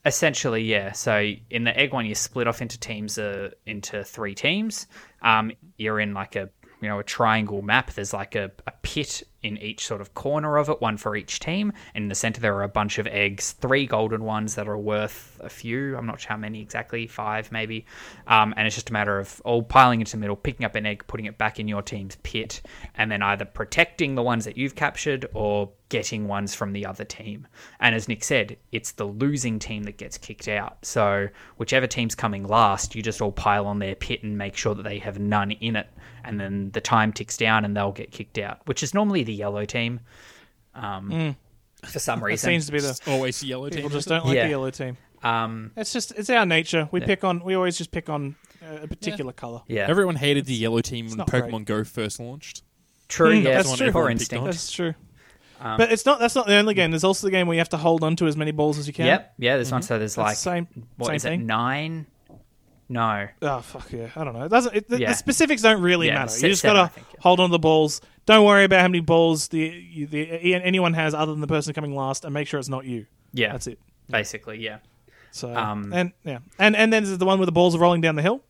Essentially, 0.07 0.63
yeah. 0.63 0.93
So 0.93 1.33
in 1.49 1.65
the 1.65 1.75
egg 1.79 1.95
one, 1.95 2.05
you 2.05 2.15
split 2.15 2.47
off 2.47 2.61
into 2.61 2.79
teams, 2.79 3.17
uh, 3.19 3.51
into 3.65 4.05
three 4.05 4.35
teams. 4.35 4.87
Um, 5.23 5.51
you're 5.79 5.99
in 5.99 6.13
like 6.13 6.37
a 6.37 6.51
you 6.83 6.89
know 6.91 6.99
a 6.99 7.05
triangle 7.05 7.63
map. 7.63 7.93
There's 7.93 8.13
like 8.13 8.35
a, 8.35 8.51
a 8.67 8.73
pit 8.83 9.23
in 9.45 9.59
each 9.59 9.87
sort 9.87 10.01
of 10.01 10.15
corner 10.15 10.57
of 10.57 10.69
it, 10.69 10.81
one 10.81 10.97
for 10.97 11.15
each 11.15 11.39
team. 11.39 11.73
And 11.95 12.05
in 12.05 12.09
the 12.09 12.15
center, 12.15 12.41
there 12.41 12.57
are 12.57 12.63
a 12.63 12.69
bunch 12.69 12.99
of 12.99 13.07
eggs, 13.07 13.53
three 13.53 13.87
golden 13.87 14.25
ones 14.25 14.55
that 14.55 14.67
are 14.67 14.79
worth 14.79 15.39
a 15.41 15.51
few. 15.51 15.97
I'm 15.97 16.07
not 16.07 16.21
sure 16.21 16.31
how 16.31 16.37
many 16.39 16.63
exactly, 16.63 17.07
five 17.07 17.53
maybe. 17.53 17.85
Um, 18.27 18.55
and 18.57 18.67
it's 18.67 18.75
just 18.75 18.91
a 18.91 18.93
matter 18.93 19.19
of 19.19 19.41
all 19.45 19.63
piling 19.63 20.01
into 20.01 20.13
the 20.13 20.19
middle, 20.19 20.37
picking 20.37 20.65
up 20.65 20.75
an 20.75 20.87
egg, 20.87 21.05
putting 21.07 21.27
it 21.27 21.37
back 21.37 21.61
in 21.61 21.69
your 21.69 21.83
team's 21.83 22.17
pit, 22.23 22.63
and 22.97 23.11
then 23.13 23.23
either 23.23 23.45
protecting 23.45 24.15
the 24.15 24.23
ones 24.23 24.47
that 24.47 24.57
you've 24.57 24.75
captured 24.75 25.27
or 25.35 25.71
getting 25.91 26.27
ones 26.27 26.55
from 26.55 26.73
the 26.73 26.87
other 26.87 27.05
team. 27.05 27.47
And 27.79 27.95
as 27.95 28.09
Nick 28.09 28.25
said, 28.25 28.57
it's 28.73 28.93
the 28.93 29.05
losing 29.05 29.59
team 29.59 29.85
that 29.85 29.99
gets 29.99 30.19
kicked 30.19 30.49
out. 30.49 30.85
So 30.85 31.29
whichever 31.57 31.87
team's 31.87 32.15
coming 32.15 32.49
last, 32.49 32.95
you 32.95 33.03
just 33.03 33.21
all 33.21 33.31
pile 33.31 33.67
on 33.67 33.79
their 33.79 33.95
pit 33.95 34.23
and 34.23 34.37
make 34.37 34.57
sure 34.57 34.75
that 34.75 34.83
they 34.83 34.99
have 34.99 35.19
none 35.19 35.53
in 35.53 35.77
it. 35.77 35.89
And 36.25 36.41
then 36.41 36.71
the 36.73 36.81
time 36.81 37.13
ticks 37.13 37.37
down 37.37 37.65
and 37.65 37.77
they'll 37.77 37.93
get 37.93 38.11
kicked 38.11 38.39
out, 38.39 38.61
which 38.65 38.83
is 38.83 38.95
normally 38.95 39.25
the 39.25 39.34
yellow 39.35 39.65
team. 39.65 40.01
Um, 40.75 41.37
For 41.87 41.99
some 41.99 42.23
reason. 42.25 42.49
It 42.49 42.53
seems 42.53 42.67
to 42.67 42.73
be 42.73 42.81
the 42.81 42.99
always 43.07 43.41
the 43.41 43.47
yellow 43.49 43.69
people 43.69 43.91
team. 43.91 43.99
just 43.99 44.09
don't 44.09 44.25
like 44.25 44.35
Yeah. 44.37 44.45
the 44.45 44.51
yellow 44.51 44.71
team. 44.71 44.97
Um, 45.23 45.71
It's 45.77 45.93
just 45.93 46.13
it's 46.13 46.31
our 46.31 46.47
nature. 46.47 46.89
We 46.93 47.01
Yeah. 47.01 47.07
pick 47.07 47.25
on. 47.25 47.43
We 47.45 47.55
always 47.55 47.77
just 47.79 47.91
pick 47.91 48.09
on 48.09 48.37
uh, 48.63 48.81
a 48.83 48.89
particular 48.89 49.33
color. 49.33 49.63
yeah. 49.69 49.87
Everyone 49.89 50.17
hated 50.17 50.47
the 50.47 50.55
yellow 50.55 50.81
team 50.81 51.09
when 51.09 51.19
not 51.19 51.29
Pokemon 51.29 51.65
Go 51.67 51.85
first 51.85 52.19
launched. 52.21 52.63
True, 53.09 53.33
Mm, 53.35 53.45
yeah. 53.45 53.55
that's 53.55 53.69
Poor 53.69 53.77
true. 53.77 53.87
Everyone 53.89 54.09
picked 54.13 54.21
instinct. 54.23 54.41
on. 54.43 54.47
That's 54.51 54.73
true. 54.73 54.95
Um, 55.61 55.77
but 55.79 55.93
it's 55.93 56.05
not. 56.05 56.19
That's 56.21 56.35
not 56.35 56.47
the 56.47 56.57
only 56.57 56.75
game. 56.75 56.91
There's 56.91 57.05
also 57.05 57.27
the 57.27 57.31
game 57.31 57.47
where 57.47 57.55
you 57.55 57.61
have 57.61 57.69
to 57.71 57.77
hold 57.77 58.03
on 58.03 58.17
to 58.17 58.27
as 58.27 58.37
many 58.37 58.51
balls 58.51 58.77
as 58.79 58.87
you 58.87 58.93
can. 58.93 59.07
Yep, 59.07 59.35
yeah, 59.39 59.55
there's 59.57 59.71
one. 59.71 59.83
So 59.83 59.99
there's 59.99 60.15
That's 60.17 60.45
like, 60.47 60.67
the 60.67 60.73
same. 60.75 60.85
what 60.97 61.07
same 61.09 61.17
is 61.17 61.23
thing. 61.23 61.41
it, 61.43 61.45
nine? 61.45 62.07
No. 62.89 63.27
Oh 63.43 63.61
fuck 63.61 63.91
yeah! 63.93 64.09
I 64.15 64.25
don't 64.25 64.35
know. 64.35 64.45
It 64.45 64.51
doesn't. 64.51 64.75
It, 64.77 64.89
the, 64.89 65.01
Yeah. 65.01 65.09
the 65.11 65.15
specifics 65.15 65.63
don't 65.63 65.81
really 65.81 66.09
Yeah, 66.09 66.15
matter. 66.21 66.31
se- 66.31 66.47
You 66.47 66.53
just 66.53 66.63
seven, 66.63 66.77
gotta 66.77 66.85
I 66.85 66.89
think, 66.89 67.07
yeah. 67.15 67.21
hold 67.23 67.41
on 67.41 67.49
to 67.49 67.53
the 67.53 67.59
balls. 67.59 68.01
Don't 68.27 68.45
worry 68.45 68.65
about 68.65 68.81
how 68.83 68.89
many 68.89 69.01
balls 69.01 69.49
the, 69.49 69.59
you- 69.61 70.07
the 70.07 70.55
anyone 70.55 70.93
has 70.95 71.15
other 71.15 71.33
than 71.33 71.41
the 71.41 71.47
person 71.47 71.73
coming 71.73 71.95
last, 71.97 72.25
and 72.25 72.35
make 72.35 72.47
sure 72.47 72.61
it's 72.61 72.69
not 72.69 72.85
you. 72.85 73.07
Yeah, 73.33 73.53
That's 73.53 73.67
it. 73.69 73.79
basically, 74.11 74.59
yeah. 74.61 74.79
So 75.31 75.55
Um, 75.57 75.93
and 75.95 76.13
yeah, 76.25 76.39
and 76.59 76.77
and 76.77 76.93
then 76.93 77.05
there's 77.05 77.17
the 77.19 77.25
one 77.25 77.39
where 77.39 77.47
the 77.47 77.53
balls 77.53 77.75
are 77.75 77.79
rolling 77.79 78.01
down 78.03 78.17
the 78.17 78.23
hill. 78.23 78.43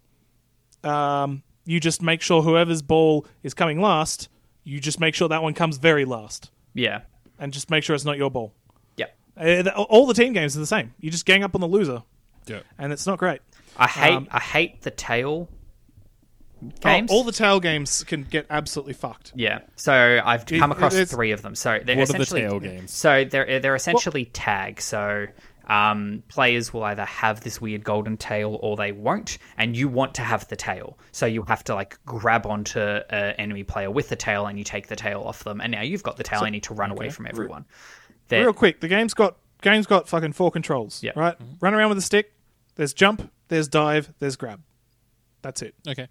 Um, 0.83 1.43
you 1.65 1.81
just 1.81 2.03
make 2.03 2.21
sure 2.21 2.43
whoever's 2.43 2.83
ball 2.83 3.27
is 3.43 3.55
coming 3.55 3.81
last, 3.81 4.29
you 4.65 4.81
just 4.81 5.01
make 5.01 5.15
sure 5.15 5.29
that 5.29 5.43
one 5.43 5.55
comes 5.55 5.79
very 5.79 6.05
last, 6.05 6.51
Yeah. 6.75 7.03
and 7.39 7.53
just 7.53 7.71
make 7.71 7.85
sure 7.85 7.95
it's 7.95 8.05
not 8.05 8.19
your 8.19 8.31
ball. 8.31 8.53
Yep. 8.97 9.17
Uh, 9.37 9.45
the- 9.63 9.75
all 9.75 10.07
the 10.07 10.15
team 10.15 10.33
games 10.35 10.57
are 10.57 10.61
the 10.61 10.67
same. 10.67 10.93
You 11.01 11.11
just 11.11 11.25
gang 11.25 11.43
up 11.43 11.55
on 11.55 11.61
the 11.63 11.69
loser, 11.69 12.03
Yeah. 12.47 12.61
and 12.79 12.93
it's 12.93 13.07
not 13.07 13.19
great. 13.19 13.41
I 13.77 13.87
hate 13.89 14.15
Um, 14.15 14.29
I 14.31 14.41
hate 14.41 14.83
the 14.83 14.91
tail 14.91 15.49
Oh, 16.67 16.71
games. 16.81 17.11
all 17.11 17.25
the 17.25 17.33
tail 17.33 17.61
games 17.61 18.05
can 18.05 18.23
get 18.25 18.47
absolutely 18.49 18.95
fucked. 18.95 19.33
yeah. 19.35 19.61
So 19.77 20.21
I've 20.25 20.51
It- 20.51 20.59
come 20.59 20.73
across 20.73 20.95
it's- 20.95 21.11
three 21.11 21.31
of 21.33 21.43
them. 21.43 21.55
So 21.55 21.81
they're 21.85 21.97
What 21.97 22.09
are 22.09 22.13
the 22.13 22.23
essentially 22.23 22.41
tail 22.43 22.61
games? 22.61 22.93
So 22.93 23.25
they're 23.25 23.61
they're 23.61 23.75
essentially 23.75 24.25
tags. 24.27 24.85
So 24.85 25.27
um, 25.67 26.23
players 26.29 26.75
will 26.75 26.85
either 26.85 27.05
have 27.07 27.41
this 27.41 27.59
weird 27.61 27.85
golden 27.85 28.19
tail 28.19 28.59
or 28.63 28.77
they 28.77 28.93
won't, 28.93 29.39
and 29.57 29.75
you 29.75 29.89
want 29.89 30.15
to 30.15 30.23
have 30.23 30.47
the 30.49 30.57
tail. 30.57 30.99
So 31.11 31.25
you 31.25 31.43
have 31.45 31.65
to 31.65 31.75
like 31.75 31.99
grab 32.05 32.45
onto 32.47 32.79
an 32.81 33.35
enemy 33.39 33.63
player 33.65 33.91
with 33.91 34.09
the 34.11 34.17
tail, 34.17 34.47
and 34.47 34.59
you 34.59 34.65
take 34.65 34.89
the 34.89 34.97
tail 34.97 35.23
off 35.23 35.43
them. 35.45 35.61
And 35.63 35.73
now 35.73 35.81
you've 35.83 36.03
got 36.03 36.17
the 36.19 36.23
tail. 36.23 36.41
and 36.41 36.49
you 36.49 36.53
need 36.53 36.65
to 36.65 36.75
run 36.75 36.91
away 36.91 37.09
from 37.11 37.27
everyone. 37.27 37.65
They're- 38.29 38.43
Real 38.45 38.53
quick, 38.53 38.81
the 38.81 38.89
game's 38.89 39.15
got 39.15 39.37
game's 39.63 39.87
got 39.87 40.07
fucking 40.09 40.33
four 40.33 40.51
controls. 40.51 41.03
Yeah. 41.03 41.13
Right? 41.17 41.35
Run 41.61 41.73
around 41.75 41.89
with 41.91 41.99
a 41.99 42.03
stick. 42.03 42.33
There's 42.77 42.93
jump, 42.93 43.31
there's 43.55 43.69
dive, 43.69 44.13
there's 44.19 44.35
grab. 44.35 44.61
That's 45.43 45.63
it. 45.63 45.75
Okay. 45.87 46.09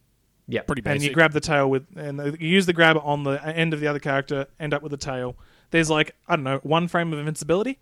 yeah, 0.48 0.62
Pretty 0.62 0.82
bad. 0.82 0.94
And 0.94 1.04
you 1.04 1.12
grab 1.12 1.34
the 1.34 1.42
tail 1.42 1.70
with 1.70 1.86
and 1.98 2.20
you 2.40 2.48
use 2.48 2.66
the 2.66 2.74
grab 2.74 2.98
on 3.04 3.24
the 3.24 3.44
end 3.46 3.74
of 3.74 3.82
the 3.82 3.88
other 3.88 4.00
character, 4.00 4.48
end 4.60 4.74
up 4.74 4.82
with 4.82 4.92
the 4.92 4.98
tail. 4.98 5.36
There's 5.72 5.90
like, 5.90 6.16
I 6.28 6.36
don't 6.38 6.46
know, 6.46 6.60
one 6.64 6.88
frame 6.88 7.12
of 7.12 7.20
invincibility. 7.20 7.80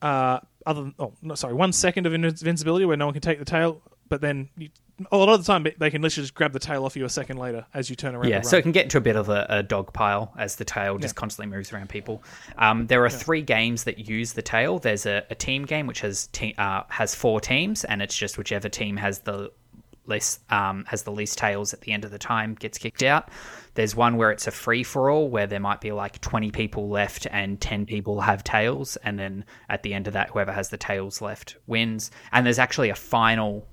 Uh 0.00 0.40
other 0.66 0.82
than, 0.82 0.94
oh 0.98 1.12
no 1.22 1.34
sorry, 1.36 1.54
one 1.54 1.72
second 1.72 2.06
of 2.06 2.14
invincibility 2.14 2.84
where 2.84 2.96
no 2.96 3.06
one 3.06 3.12
can 3.12 3.22
take 3.22 3.38
the 3.38 3.44
tail, 3.44 3.80
but 4.08 4.20
then 4.20 4.48
you, 4.56 4.68
a 5.10 5.16
lot 5.16 5.28
of 5.28 5.44
the 5.44 5.46
time 5.52 5.66
they 5.78 5.90
can 5.90 6.02
literally 6.02 6.24
just 6.24 6.34
grab 6.34 6.52
the 6.52 6.58
tail 6.58 6.84
off 6.84 6.96
you 6.96 7.04
a 7.04 7.08
second 7.08 7.38
later 7.38 7.66
as 7.74 7.90
you 7.90 7.96
turn 7.96 8.14
around. 8.14 8.28
Yeah, 8.28 8.42
so 8.42 8.56
it 8.56 8.62
can 8.62 8.72
get 8.72 8.84
into 8.84 8.98
a 8.98 9.00
bit 9.00 9.16
of 9.16 9.28
a, 9.28 9.46
a 9.48 9.62
dog 9.62 9.92
pile 9.92 10.32
as 10.38 10.56
the 10.56 10.64
tail 10.64 10.98
just 10.98 11.14
Yeah. 11.14 11.20
constantly 11.20 11.54
moves 11.56 11.72
around 11.72 11.88
people. 11.88 12.22
Um, 12.58 12.86
there 12.86 13.04
are 13.04 13.10
three 13.10 13.42
games 13.42 13.84
that 13.84 13.98
use 14.08 14.34
the 14.34 14.42
tail. 14.42 14.78
There's 14.78 15.06
a, 15.06 15.24
a 15.30 15.34
team 15.34 15.64
game 15.64 15.86
which 15.86 16.00
has 16.00 16.28
te- 16.28 16.54
uh, 16.58 16.82
has 16.88 17.14
four 17.14 17.40
teams, 17.40 17.84
and 17.84 18.02
it's 18.02 18.16
just 18.16 18.38
whichever 18.38 18.68
team 18.68 18.96
has 18.98 19.20
the 19.20 19.50
least 20.06 20.40
um, 20.52 20.84
has 20.88 21.04
the 21.04 21.12
least 21.12 21.38
tails 21.38 21.72
at 21.72 21.80
the 21.82 21.92
end 21.92 22.04
of 22.04 22.10
the 22.10 22.18
time 22.18 22.54
gets 22.54 22.76
kicked 22.76 23.02
out. 23.04 23.28
There's 23.74 23.94
one 23.94 24.16
where 24.16 24.30
it's 24.32 24.46
a 24.46 24.50
free 24.50 24.82
for 24.82 25.08
all 25.10 25.30
where 25.30 25.46
there 25.46 25.60
might 25.60 25.80
be 25.80 25.92
like 25.92 26.20
20 26.20 26.50
people 26.50 26.88
left 26.90 27.26
and 27.30 27.58
10 27.60 27.86
people 27.86 28.20
have 28.20 28.42
tails, 28.44 28.96
and 28.96 29.18
then 29.18 29.44
at 29.68 29.82
the 29.82 29.94
end 29.94 30.06
of 30.08 30.12
that, 30.14 30.30
whoever 30.30 30.52
has 30.52 30.68
the 30.70 30.76
tails 30.76 31.22
left 31.22 31.56
wins. 31.66 32.10
And 32.32 32.44
there's 32.44 32.58
actually 32.58 32.90
a 32.90 32.94
final 32.94 33.66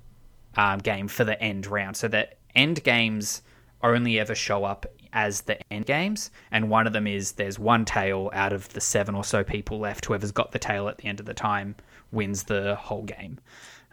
um, 0.56 0.80
game 0.80 1.08
for 1.08 1.24
the 1.24 1.41
end 1.41 1.68
round. 1.68 1.97
So 1.97 2.08
the 2.08 2.30
end 2.56 2.84
games 2.84 3.41
only 3.82 4.20
ever 4.20 4.36
show 4.36 4.64
up 4.66 4.86
as 5.12 5.41
the 5.41 5.58
end 5.74 5.86
games, 5.86 6.30
and 6.52 6.70
one 6.70 6.86
of 6.86 6.93
them 6.93 7.08
is 7.08 7.34
there's 7.34 7.58
one 7.58 7.86
tail 7.86 8.30
out 8.34 8.54
of 8.54 8.70
the 8.70 8.82
seven 8.82 9.16
or 9.16 9.24
so 9.24 9.43
people 9.43 9.80
left. 9.80 10.06
Whoever's 10.06 10.32
got 10.32 10.52
the 10.52 10.60
tail 10.60 10.88
at 10.88 10.97
the 10.97 11.06
end 11.06 11.20
of 11.20 11.26
the 11.26 11.34
time 11.34 11.76
wins 12.12 12.43
the 12.43 12.76
whole 12.76 13.04
game. 13.04 13.39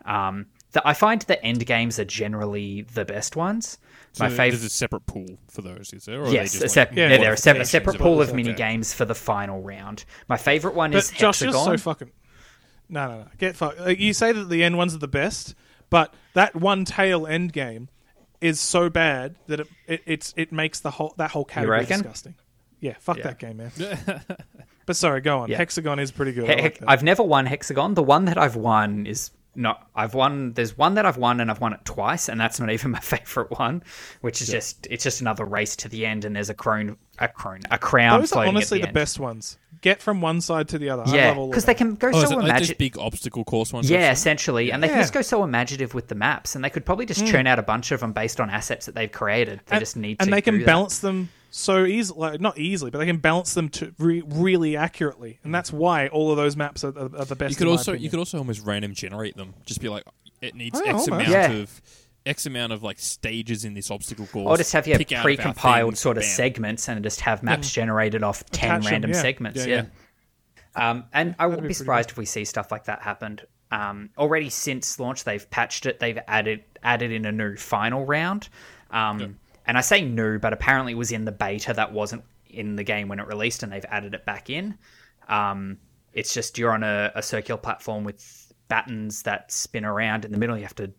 Um, 0.05 0.47
the, 0.73 0.87
I 0.87 0.93
find 0.95 1.23
the 1.23 1.43
end 1.43 1.65
games 1.65 1.99
are 1.99 2.05
generally 2.05 2.83
the 2.83 3.05
best 3.05 3.37
ones. 3.37 3.79
My 4.19 4.29
favorite. 4.29 4.59
There's 4.59 4.65
a 4.65 4.69
separate 4.71 5.07
pool 5.07 5.39
for 5.49 5.63
those, 5.63 5.93
is 5.93 6.07
there? 6.07 6.21
Or 6.23 6.25
are 6.25 6.31
Yes, 6.31 6.59
they 6.59 6.67
a 6.67 6.69
sep- 6.69 6.91
like 6.91 6.99
Yeah, 6.99 7.09
they're, 7.09 7.19
they're 7.19 7.33
a, 7.35 7.37
sep- 7.37 7.57
a 7.57 7.65
separate 7.65 7.99
pool 7.99 8.21
of 8.23 8.35
mini 8.35 8.55
games 8.55 8.95
for 8.95 9.05
the 9.05 9.15
final 9.15 9.61
round. 9.61 10.05
My 10.29 10.37
favorite 10.37 10.75
one 10.75 10.91
But 10.91 10.99
is 10.99 11.11
Josh, 11.11 11.43
you're 11.43 11.53
so 11.53 11.77
fucking. 11.77 12.11
No, 12.89 13.09
no, 13.09 13.19
no. 13.21 13.27
Get 13.39 13.57
fucked. 13.57 13.81
You 13.99 14.13
say 14.13 14.33
that 14.33 14.49
the 14.49 14.63
end 14.63 14.79
ones 14.79 14.95
are 14.95 14.99
the 14.99 15.09
best, 15.09 15.55
but 15.91 16.15
that 16.35 16.55
one 16.55 16.85
tail 16.85 17.27
end 17.27 17.53
game 17.53 17.89
is 18.41 18.61
so 18.61 18.91
bad 18.91 19.37
that 19.47 19.61
it 19.61 19.69
it, 19.87 20.03
it's, 20.07 20.35
it 20.37 20.53
makes 20.53 20.81
the 20.81 20.91
whole 20.91 21.15
that 21.17 21.31
whole 21.31 21.45
category 21.45 21.85
disgusting. 21.85 22.35
Yeah, 22.81 22.95
fuck 23.01 23.17
Yeah. 23.19 23.25
that 23.25 23.39
game, 23.39 23.57
man. 23.57 23.73
but 24.87 24.97
sorry, 24.97 25.21
go 25.23 25.39
on. 25.41 25.49
Yeah. 25.51 25.57
Hexagon 25.57 25.99
is 25.99 26.13
pretty 26.13 26.33
good. 26.33 26.49
He- 26.49 26.63
like. 26.63 26.83
I've 26.87 27.03
never 27.03 27.23
won 27.23 27.47
Hexagon. 27.47 27.95
The 27.95 28.03
one 28.03 28.27
that 28.27 28.37
I've 28.39 28.57
won 28.57 29.07
is 29.07 29.31
not. 29.57 29.89
I've 29.95 30.15
won. 30.15 30.53
There's 30.53 30.77
one 30.77 30.95
that 30.95 31.07
I've 31.07 31.17
won, 31.17 31.41
and 31.41 31.51
I've 31.51 31.61
won 31.61 31.73
it 31.73 31.85
twice, 31.85 32.29
and 32.29 32.41
that's 32.41 32.61
not 32.61 32.71
even 32.71 32.91
my 32.93 33.01
favorite 33.01 33.51
one. 33.59 33.83
Which 34.21 34.43
is 34.43 34.49
just 34.49 34.87
it's 34.91 35.05
just 35.05 35.21
another 35.21 35.45
race 35.45 35.77
to 35.77 35.89
the 35.89 36.07
end, 36.07 36.25
and 36.25 36.35
there's 36.35 36.51
a 36.51 36.55
crown, 36.55 36.97
a 37.19 37.29
crown, 37.29 37.61
a 37.71 37.79
crown. 37.79 38.21
Those 38.21 38.33
are 38.33 38.47
honestly 38.47 38.81
the, 38.81 38.87
end. 38.89 38.95
best 38.95 39.19
ones. 39.19 39.59
Get 39.83 40.01
from 40.01 40.21
one 40.21 40.41
side 40.41 40.69
to 40.69 40.79
the 40.79 40.91
other. 40.91 41.05
Yeah, 41.07 41.29
love 41.29 41.39
all 41.39 41.45
of 41.45 41.51
because 41.51 41.67
they 41.67 41.75
can 41.75 41.95
go 41.95 42.09
Oh, 42.09 42.13
so 42.13 42.33
it 42.33 42.37
like 42.37 42.45
imaginative. 42.45 42.79
big 42.79 42.99
obstacle 42.99 43.45
course 43.45 43.73
ones? 43.73 43.91
Yeah, 43.91 44.11
essentially, 44.11 44.73
and 44.73 44.83
they 44.83 44.89
can 44.89 44.99
just 44.99 45.13
go 45.13 45.23
so 45.23 45.45
imaginative 45.45 45.95
with 45.95 46.09
the 46.09 46.15
maps, 46.15 46.55
and 46.55 46.65
they 46.65 46.71
could 46.71 46.85
probably 46.85 47.07
just 47.07 47.23
mm. 47.23 47.31
churn 47.31 47.47
out 47.47 47.59
a 47.59 47.63
bunch 47.63 47.93
of 47.93 48.01
them 48.01 48.13
based 48.13 48.41
on 48.41 48.51
assets 48.51 48.87
that 48.87 48.95
they've 48.95 49.13
created. 49.13 49.61
They 49.67 49.77
and, 49.77 49.81
just 49.81 49.97
need 49.97 50.19
to. 50.19 50.25
and 50.25 50.33
they 50.33 50.41
can 50.41 50.55
do 50.55 50.61
that. 50.61 50.67
balance 50.67 50.99
them 51.01 51.29
so 51.57 51.85
easily, 51.85 52.19
like, 52.19 52.41
not 52.41 52.59
easily, 52.59 52.91
but 52.91 52.99
they 52.99 53.07
can 53.07 53.17
balance 53.19 53.55
them 53.55 53.69
to 53.71 53.95
re- 53.99 54.23
really 54.27 54.77
accurately, 54.77 55.39
and 55.45 55.55
that's 55.55 55.73
why 55.73 56.09
all 56.09 56.31
of 56.31 56.37
those 56.37 56.57
maps 56.57 56.85
are, 56.85 56.97
are, 56.97 57.17
are 57.17 57.25
the 57.25 57.37
best. 57.37 57.51
You 57.53 57.57
could 57.57 57.63
in 57.63 57.69
my 57.69 57.77
also 57.79 57.93
you 57.93 58.11
could 58.11 58.19
also 58.19 58.39
almost 58.39 58.65
random 58.65 58.93
generate 58.95 59.37
them. 59.37 59.55
Just 59.65 59.81
be 59.81 59.89
like, 59.89 60.05
it 60.41 60.55
needs 60.55 60.79
Oh, 60.79 60.85
X 60.85 60.93
almost. 60.93 61.09
amount 61.09 61.29
Yeah. 61.29 61.51
of 61.53 61.83
X 62.27 62.45
amount 62.47 62.73
of 62.73 62.83
like 62.83 62.99
stages 62.99 63.65
in 63.65 63.75
this 63.75 63.91
obstacle 63.91 64.27
course. 64.27 64.47
Or 64.49 64.57
just 64.57 64.73
have 64.73 64.87
your 64.87 64.99
pick 64.99 65.13
out 65.13 65.17
of 65.17 65.19
our 65.19 65.23
pre-compiled 65.25 65.93
things, 65.93 66.01
sort 66.01 66.17
of 66.17 66.23
bam. 66.25 66.31
segments 66.31 66.89
and 66.89 67.03
just 67.03 67.21
have 67.21 67.43
maps 67.43 67.71
generated 67.73 68.23
off 68.23 68.45
ten 68.51 68.71
Attach 68.73 68.83
them, 68.85 68.91
random 68.93 69.11
yeah. 69.13 69.21
segments. 69.23 69.67
Yeah, 69.67 69.85
Yeah. 70.77 70.91
Um, 70.91 71.05
and 71.13 71.35
I 71.39 71.47
wouldn't 71.47 71.63
be 71.63 71.69
be 71.69 71.69
pretty 71.69 71.75
surprised 71.79 72.11
if 72.11 72.19
we 72.19 72.27
see 72.27 72.45
stuff 72.45 72.71
like 72.71 72.85
that 72.85 73.01
happen. 73.01 73.41
Um, 73.71 74.11
already 74.19 74.51
since 74.51 75.01
launch, 75.01 75.25
they've 75.25 75.49
patched 75.51 75.87
it. 75.87 76.01
They've 76.01 76.19
added 76.29 76.65
added 76.83 77.13
in 77.13 77.25
a 77.25 77.33
new 77.33 77.57
final 77.57 78.05
round. 78.05 78.49
Um, 78.91 79.39
And 79.67 79.77
I 79.77 79.81
say 79.81 80.03
new, 80.03 80.39
but 80.39 80.53
apparently 80.53 80.93
it 80.93 80.97
was 80.97 81.13
in 81.13 81.25
the 81.25 81.33
beta 81.33 81.75
that 81.75 81.93
wasn't 81.93 82.25
in 82.49 82.77
the 82.77 82.85
game 82.85 83.09
when 83.09 83.19
it 83.19 83.27
released, 83.27 83.63
and 83.63 83.73
they've 83.73 83.85
added 83.89 84.15
it 84.15 84.25
back 84.25 84.49
in. 84.51 84.79
Um, 85.29 85.79
it's 86.13 86.33
just 86.33 86.57
you're 86.57 86.73
on 86.73 86.83
a, 86.83 87.13
a 87.15 87.23
circular 87.23 87.61
platform 87.61 88.05
with 88.05 88.53
battens 88.69 89.23
that 89.23 89.53
spin 89.53 89.85
around 89.85 90.25
in 90.25 90.33
the 90.33 90.39
middle. 90.39 90.57
You 90.57 90.63
have 90.63 90.75
to 90.77 90.93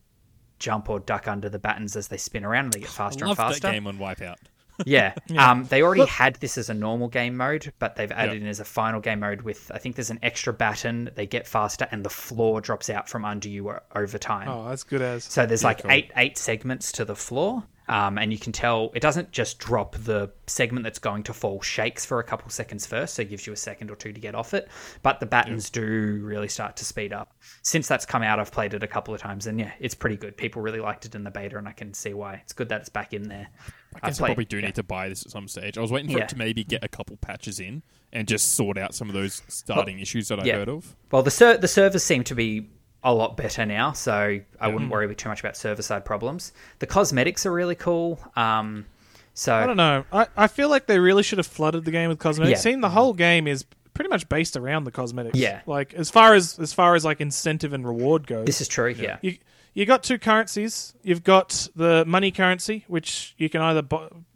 jump 0.59 0.89
or 0.89 0.99
duck 0.99 1.28
under 1.28 1.49
the 1.49 1.59
battens 1.59 1.95
as 1.95 2.07
they 2.07 2.18
spin 2.18 2.43
around, 2.43 2.65
and 2.65 2.74
they 2.74 2.80
get 2.82 2.89
faster 3.03 3.26
and 3.26 3.36
faster. 3.36 3.61
that 3.61 3.72
game 3.72 3.88
on 3.88 3.97
Wipeout. 3.97 4.36
Yeah. 4.86 5.15
Um, 5.36 5.65
they 5.65 5.82
already 5.82 6.05
had 6.05 6.36
this 6.36 6.55
as 6.55 6.70
a 6.70 6.74
normal 6.74 7.07
game 7.07 7.36
mode, 7.36 7.74
but 7.80 7.95
they've 7.95 8.11
added 8.11 8.41
in 8.43 8.47
as 8.47 8.59
a 8.59 8.65
final 8.65 8.99
game 9.01 9.22
mode 9.22 9.41
with 9.41 9.72
I 9.74 9.80
think 9.80 9.95
there's 9.95 10.11
an 10.11 10.20
extra 10.22 10.53
baton. 10.53 11.09
They 11.15 11.26
get 11.26 11.47
faster, 11.47 11.88
and 11.91 12.05
the 12.05 12.11
floor 12.11 12.61
drops 12.61 12.89
out 12.91 13.09
from 13.09 13.26
under 13.26 13.49
you 13.49 13.74
over 13.95 14.18
time. 14.20 14.47
Oh, 14.47 14.70
that's 14.70 14.84
good 14.84 15.01
as. 15.01 15.24
So 15.24 15.47
there's 15.47 15.63
like 15.63 15.82
cool. 15.82 15.91
eight 15.91 16.11
eight 16.15 16.38
segments 16.38 16.91
to 16.91 17.05
the 17.05 17.15
floor, 17.15 17.63
um, 17.88 18.17
and 18.17 18.31
you 18.31 18.39
can 18.39 18.51
tell 18.51 18.91
it 18.93 19.01
doesn't 19.01 19.31
just 19.31 19.59
drop 19.59 19.95
the 19.95 20.31
segment 20.47 20.83
that's 20.83 20.99
going 20.99 21.23
to 21.23 21.33
fall 21.33 21.61
shakes 21.61 22.05
for 22.05 22.19
a 22.19 22.23
couple 22.23 22.49
seconds 22.49 22.85
first, 22.85 23.15
so 23.15 23.21
it 23.21 23.29
gives 23.29 23.47
you 23.47 23.53
a 23.53 23.57
second 23.57 23.89
or 23.89 23.95
two 23.95 24.11
to 24.13 24.19
get 24.19 24.35
off 24.35 24.53
it. 24.53 24.67
But 25.03 25.19
the 25.19 25.25
battens 25.25 25.69
do 25.69 26.19
really 26.23 26.47
start 26.47 26.75
to 26.77 26.85
speed 26.85 27.13
up. 27.13 27.35
Since 27.63 27.88
that's 27.88 28.05
come 28.05 28.23
out, 28.23 28.39
I've 28.39 28.51
played 28.51 28.73
it 28.73 28.83
a 28.83 28.88
couple 28.88 29.13
of 29.13 29.21
times, 29.21 29.47
and 29.47 29.59
yeah, 29.59 29.71
it's 29.79 29.95
pretty 29.95 30.17
good. 30.17 30.35
People 30.38 30.61
really 30.61 30.79
liked 30.79 31.05
it 31.05 31.15
in 31.15 31.23
the 31.23 31.31
beta, 31.31 31.57
and 31.57 31.67
I 31.67 31.71
can 31.71 31.93
see 31.93 32.13
why. 32.13 32.35
It's 32.43 32.53
good 32.53 32.69
that 32.69 32.81
it's 32.81 32.89
back 32.89 33.13
in 33.13 33.23
there. 33.23 33.47
I 33.95 34.07
guess 34.07 34.21
I 34.21 34.27
probably 34.27 34.45
do 34.45 34.61
need 34.61 34.75
to 34.75 34.83
buy 34.83 35.09
this 35.09 35.25
at 35.25 35.31
some 35.31 35.47
stage. 35.47 35.77
I 35.77 35.81
was 35.81 35.91
waiting 35.91 36.11
for 36.11 36.17
Yeah. 36.17 36.25
it 36.25 36.29
to 36.29 36.38
maybe 36.38 36.63
get 36.63 36.83
a 36.83 36.88
couple 36.88 37.17
patches 37.17 37.59
in 37.59 37.83
and 38.13 38.27
just 38.27 38.53
sort 38.53 38.77
out 38.77 38.93
some 38.93 39.09
of 39.09 39.13
those 39.13 39.41
starting 39.47 39.99
issues 39.99 40.27
that 40.27 40.39
I 40.39 40.43
yeah. 40.45 40.57
heard 40.57 40.69
of. 40.69 40.95
Well, 41.11 41.23
the 41.23 41.31
ser- 41.31 41.57
the 41.57 41.67
servers 41.67 42.03
seem 42.03 42.23
to 42.25 42.35
be 42.35 42.69
a 43.08 43.14
lot 43.14 43.38
better 43.38 43.66
now, 43.66 43.93
so 43.93 44.39
I 44.60 44.68
wouldn't 44.68 44.91
worry 44.91 45.16
too 45.16 45.30
much 45.30 45.39
about 45.39 45.55
server 45.55 45.82
side 45.82 46.03
problems. 46.03 46.51
The 46.80 46.88
cosmetics 46.88 47.45
are 47.45 47.53
really 47.53 47.76
cool. 47.76 48.20
Um, 48.36 48.86
so 49.34 49.55
I 49.55 49.66
don't 49.66 49.78
know. 49.78 50.03
I, 50.12 50.28
I 50.36 50.47
feel 50.47 50.68
like 50.68 50.88
they 50.88 50.99
really 50.99 51.24
should 51.24 51.38
have 51.38 51.47
flooded 51.47 51.86
the 51.86 51.91
game 51.91 52.10
with 52.10 52.20
cosmetics. 52.20 52.60
Yeah. 52.60 52.62
Seeing 52.62 52.82
the 52.82 52.89
whole 52.89 53.14
game 53.14 53.47
is 53.47 53.64
pretty 53.93 54.10
much 54.10 54.28
based 54.28 54.58
around 54.58 54.84
the 54.84 54.91
cosmetics. 54.91 55.39
Yeah. 55.39 55.62
Like 55.66 55.93
as 55.93 56.10
far 56.10 56.34
as 56.34 56.60
as 56.60 56.74
far 56.74 56.95
as 56.95 57.05
like 57.05 57.22
incentive 57.22 57.72
and 57.72 57.88
reward 57.88 58.28
goes. 58.28 58.45
this 58.45 58.60
is 58.60 58.68
true. 58.68 58.89
Yeah. 58.89 59.20
you 59.22 59.38
you 59.74 59.86
got 59.86 60.03
two 60.03 60.20
currencies. 60.20 60.93
You've 61.01 61.24
got 61.24 61.70
the 61.78 62.03
money 62.05 62.32
currency, 62.32 62.84
which 62.88 63.36
you 63.38 63.47
can 63.47 63.62
either 63.62 63.84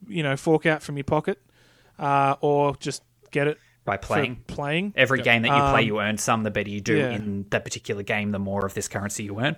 you 0.08 0.24
know 0.24 0.38
fork 0.38 0.66
out 0.66 0.82
from 0.82 0.96
your 0.96 1.04
pocket, 1.04 1.42
uh, 2.00 2.36
or 2.40 2.78
just 2.78 3.04
get 3.32 3.48
it 3.48 3.58
By 3.84 3.98
for 3.98 4.06
playing. 4.06 4.44
playing. 4.48 4.94
Every 4.96 5.22
game 5.22 5.42
that 5.42 5.48
you 5.50 5.72
play, 5.72 5.82
Um, 5.82 5.88
you 5.88 6.00
earn 6.00 6.18
some. 6.18 6.44
The 6.44 6.52
better 6.52 6.70
you 6.70 6.82
do 6.82 6.98
yeah. 6.98 7.12
in 7.12 7.46
that 7.50 7.64
particular 7.64 8.04
game, 8.04 8.32
the 8.32 8.40
more 8.40 8.66
of 8.66 8.74
this 8.74 8.88
currency 8.88 9.24
you 9.24 9.40
earn. 9.40 9.56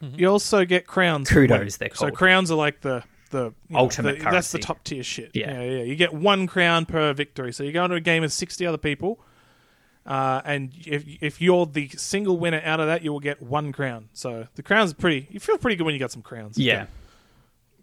You 0.00 0.28
also 0.28 0.64
get 0.64 0.86
crowns. 0.86 1.28
Kudos, 1.30 1.78
they're 1.78 1.88
called. 1.88 2.10
So 2.10 2.14
crowns 2.16 2.50
are 2.50 2.56
like 2.56 2.80
the 2.82 3.02
the 3.30 3.46
you 3.46 3.52
know, 3.70 3.78
Ultimate 3.80 4.18
the- 4.18 4.30
That's 4.30 4.52
the 4.52 4.58
top 4.58 4.84
tier 4.84 5.02
shit. 5.02 5.32
Yeah. 5.34 5.60
yeah, 5.60 5.78
yeah. 5.78 5.82
You 5.82 5.96
get 5.96 6.12
one 6.14 6.46
crown 6.46 6.86
per 6.86 7.12
victory. 7.12 7.52
So 7.52 7.64
you 7.64 7.72
go 7.72 7.84
into 7.84 7.96
a 7.96 8.00
game 8.00 8.22
with 8.22 8.32
sixty 8.32 8.64
other 8.66 8.78
people, 8.78 9.18
uh, 10.04 10.42
and 10.44 10.72
if 10.86 11.04
if 11.20 11.40
you're 11.40 11.66
the 11.66 11.88
single 11.88 12.38
winner 12.38 12.60
out 12.64 12.78
of 12.78 12.86
that, 12.86 13.02
you 13.02 13.10
will 13.12 13.20
get 13.20 13.42
one 13.42 13.72
crown. 13.72 14.10
So 14.12 14.46
the 14.54 14.62
crowns 14.62 14.92
are 14.92 14.96
pretty. 14.96 15.26
You 15.30 15.40
feel 15.40 15.58
pretty 15.58 15.76
good 15.76 15.84
when 15.84 15.94
you 15.94 15.98
got 15.98 16.12
some 16.12 16.22
crowns. 16.22 16.56
Yeah. 16.58 16.86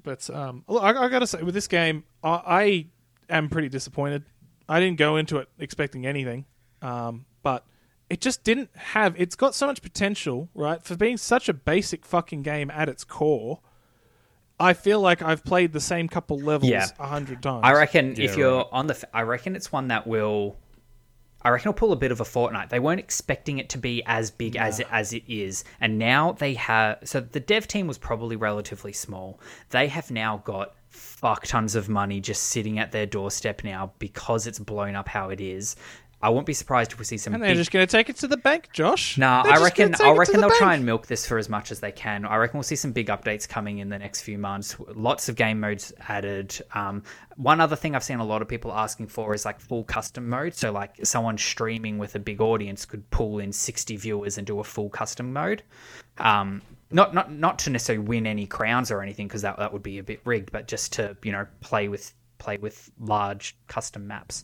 But 0.04 0.30
um, 0.30 0.64
look, 0.68 0.84
I, 0.84 0.90
I 1.06 1.10
got 1.10 1.20
to 1.20 1.28
say, 1.28 1.42
with 1.42 1.54
this 1.56 1.68
game, 1.68 2.04
I, 2.24 2.30
I 2.30 2.86
am 3.30 3.50
pretty 3.50 3.70
disappointed. 3.70 4.24
I 4.70 4.80
didn't 4.80 4.98
go 4.98 5.18
into 5.18 5.38
it 5.38 5.50
expecting 5.60 6.06
anything, 6.06 6.46
um, 6.82 7.26
but 7.42 7.66
it 8.10 8.22
just 8.22 8.44
didn't 8.44 8.70
have. 8.76 9.16
It's 9.20 9.36
got 9.36 9.56
so 9.56 9.68
much 9.68 9.82
potential, 9.82 10.50
right? 10.54 10.82
For 10.84 10.96
being 10.96 11.18
such 11.18 11.50
a 11.50 11.54
basic 11.54 12.06
fucking 12.06 12.44
game 12.44 12.72
at 12.72 12.88
its 12.90 13.04
core, 13.04 13.60
I 14.60 14.74
feel 14.74 15.00
like 15.02 15.22
I've 15.22 15.44
played 15.44 15.74
the 15.74 15.80
same 15.82 16.08
couple 16.08 16.38
levels 16.40 16.70
Yeah. 16.72 16.88
a 17.00 17.08
hundred 17.08 17.42
times. 17.44 17.62
I 17.64 17.74
reckon 17.74 18.16
Yeah, 18.16 18.24
if 18.26 18.38
you're 18.38 18.58
right. 18.58 18.66
on 18.72 18.88
the, 18.88 18.94
f- 18.94 19.04
I 19.14 19.24
reckon 19.24 19.56
it's 19.56 19.72
one 19.72 19.88
that 19.90 20.06
will. 20.08 20.58
I 21.46 21.50
reckon 21.50 21.70
it'll 21.72 21.78
pull 21.80 21.92
a 21.92 21.98
bit 21.98 22.14
of 22.14 22.22
a 22.22 22.24
Fortnite. 22.24 22.70
They 22.70 22.80
weren't 22.80 23.02
expecting 23.02 23.58
it 23.58 23.68
to 23.72 23.78
be 23.78 24.02
as 24.06 24.32
big 24.32 24.56
as 24.56 24.80
it, 24.80 24.88
as 24.90 25.12
it 25.12 25.24
is, 25.28 25.66
and 25.82 26.00
now 26.00 26.32
they 26.32 26.54
have. 26.54 27.00
So 27.04 27.20
the 27.20 27.42
dev 27.42 27.68
team 27.68 27.86
was 27.88 27.98
probably 27.98 28.38
relatively 28.38 28.94
small. 28.94 29.42
They 29.72 29.88
have 29.90 30.10
now 30.10 30.38
got 30.46 30.74
fuck 30.94 31.46
tons 31.46 31.76
of 31.76 31.90
money 31.90 32.22
just 32.22 32.44
sitting 32.44 32.80
at 32.80 32.92
their 32.92 33.06
doorstep 33.06 33.64
now 33.64 33.94
because 34.00 34.48
it's 34.48 34.60
blown 34.60 34.96
up 34.96 35.08
how 35.08 35.30
it 35.30 35.42
is. 35.42 35.76
I 36.24 36.30
won't 36.30 36.46
be 36.46 36.54
surprised 36.54 36.94
if 36.94 37.00
we 37.00 37.04
see 37.04 37.18
some. 37.18 37.34
and 37.34 37.44
they're 37.44 37.50
big 37.50 37.58
just 37.58 37.72
going 37.72 37.86
to 37.86 37.92
take 37.92 38.08
it 38.10 38.16
to 38.18 38.30
the 38.30 38.38
bank, 38.38 38.70
Josh. 38.72 39.18
No, 39.18 39.42
They're 39.44 39.54
I 39.54 39.62
reckon 39.62 39.94
I 40.00 40.14
reckon 40.14 40.40
they'll 40.40 40.52
try 40.52 40.74
and 40.74 40.86
milk 40.86 41.06
this 41.06 41.28
for 41.28 41.38
as 41.38 41.50
much 41.50 41.70
as 41.70 41.82
they 41.82 41.92
can. 41.92 42.24
I 42.24 42.38
reckon 42.38 42.58
we'll 42.58 42.64
see 42.64 42.78
some 42.78 42.94
big 42.94 43.08
updates 43.08 43.48
coming 43.48 43.80
in 43.80 43.90
the 43.90 44.00
next 44.00 44.22
few 44.22 44.38
months. 44.38 44.78
Lots 44.96 45.28
of 45.28 45.36
game 45.36 45.60
modes 45.60 45.92
added. 46.08 46.58
Um, 46.74 47.04
one 47.36 47.60
other 47.60 47.76
thing 47.76 47.94
I've 47.94 48.06
seen 48.06 48.20
a 48.20 48.26
lot 48.26 48.42
of 48.42 48.48
people 48.48 48.72
asking 48.72 49.08
for 49.08 49.36
is 49.36 49.44
like 49.44 49.60
full 49.60 49.84
custom 49.84 50.30
mode. 50.30 50.54
So 50.54 50.72
like 50.72 51.06
someone 51.06 51.38
streaming 51.38 51.98
with 51.98 52.16
a 52.16 52.20
big 52.20 52.40
audience 52.40 52.86
could 52.86 53.10
pull 53.10 53.40
in 53.40 53.52
sixty 53.52 53.98
viewers 53.98 54.38
and 54.38 54.48
do 54.48 54.62
a 54.62 54.64
full 54.64 54.90
custom 54.90 55.34
mode. 55.34 55.62
Um, 56.20 56.62
not 56.94 57.14
not 57.14 57.32
not 57.32 57.60
to 57.60 57.70
necessarily 57.70 58.06
win 58.06 58.26
any 58.28 58.46
crowns 58.46 58.92
or 58.92 59.02
anything 59.02 59.28
because 59.28 59.42
that 59.42 59.58
that 59.58 59.74
would 59.74 59.84
be 59.84 59.98
a 59.98 60.04
bit 60.04 60.22
rigged, 60.26 60.52
but 60.52 60.68
just 60.68 60.94
to 60.94 61.18
you 61.24 61.32
know 61.32 61.48
play 61.62 61.88
with 61.88 62.14
play 62.38 62.58
with 62.58 62.92
large 63.00 63.58
custom 63.68 64.08
maps. 64.08 64.44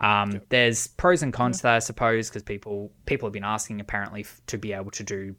Um, 0.00 0.40
There's 0.48 0.86
pros 0.86 1.24
and 1.24 1.32
cons 1.32 1.56
to 1.58 1.62
that, 1.64 1.74
I 1.74 1.78
suppose, 1.80 2.28
because 2.28 2.44
people 2.44 2.92
people 3.06 3.26
have 3.26 3.32
been 3.32 3.44
asking 3.44 3.80
apparently 3.80 4.20
f- 4.20 4.40
to 4.46 4.56
be 4.56 4.72
able 4.72 4.92
to 4.92 5.02
do 5.02 5.34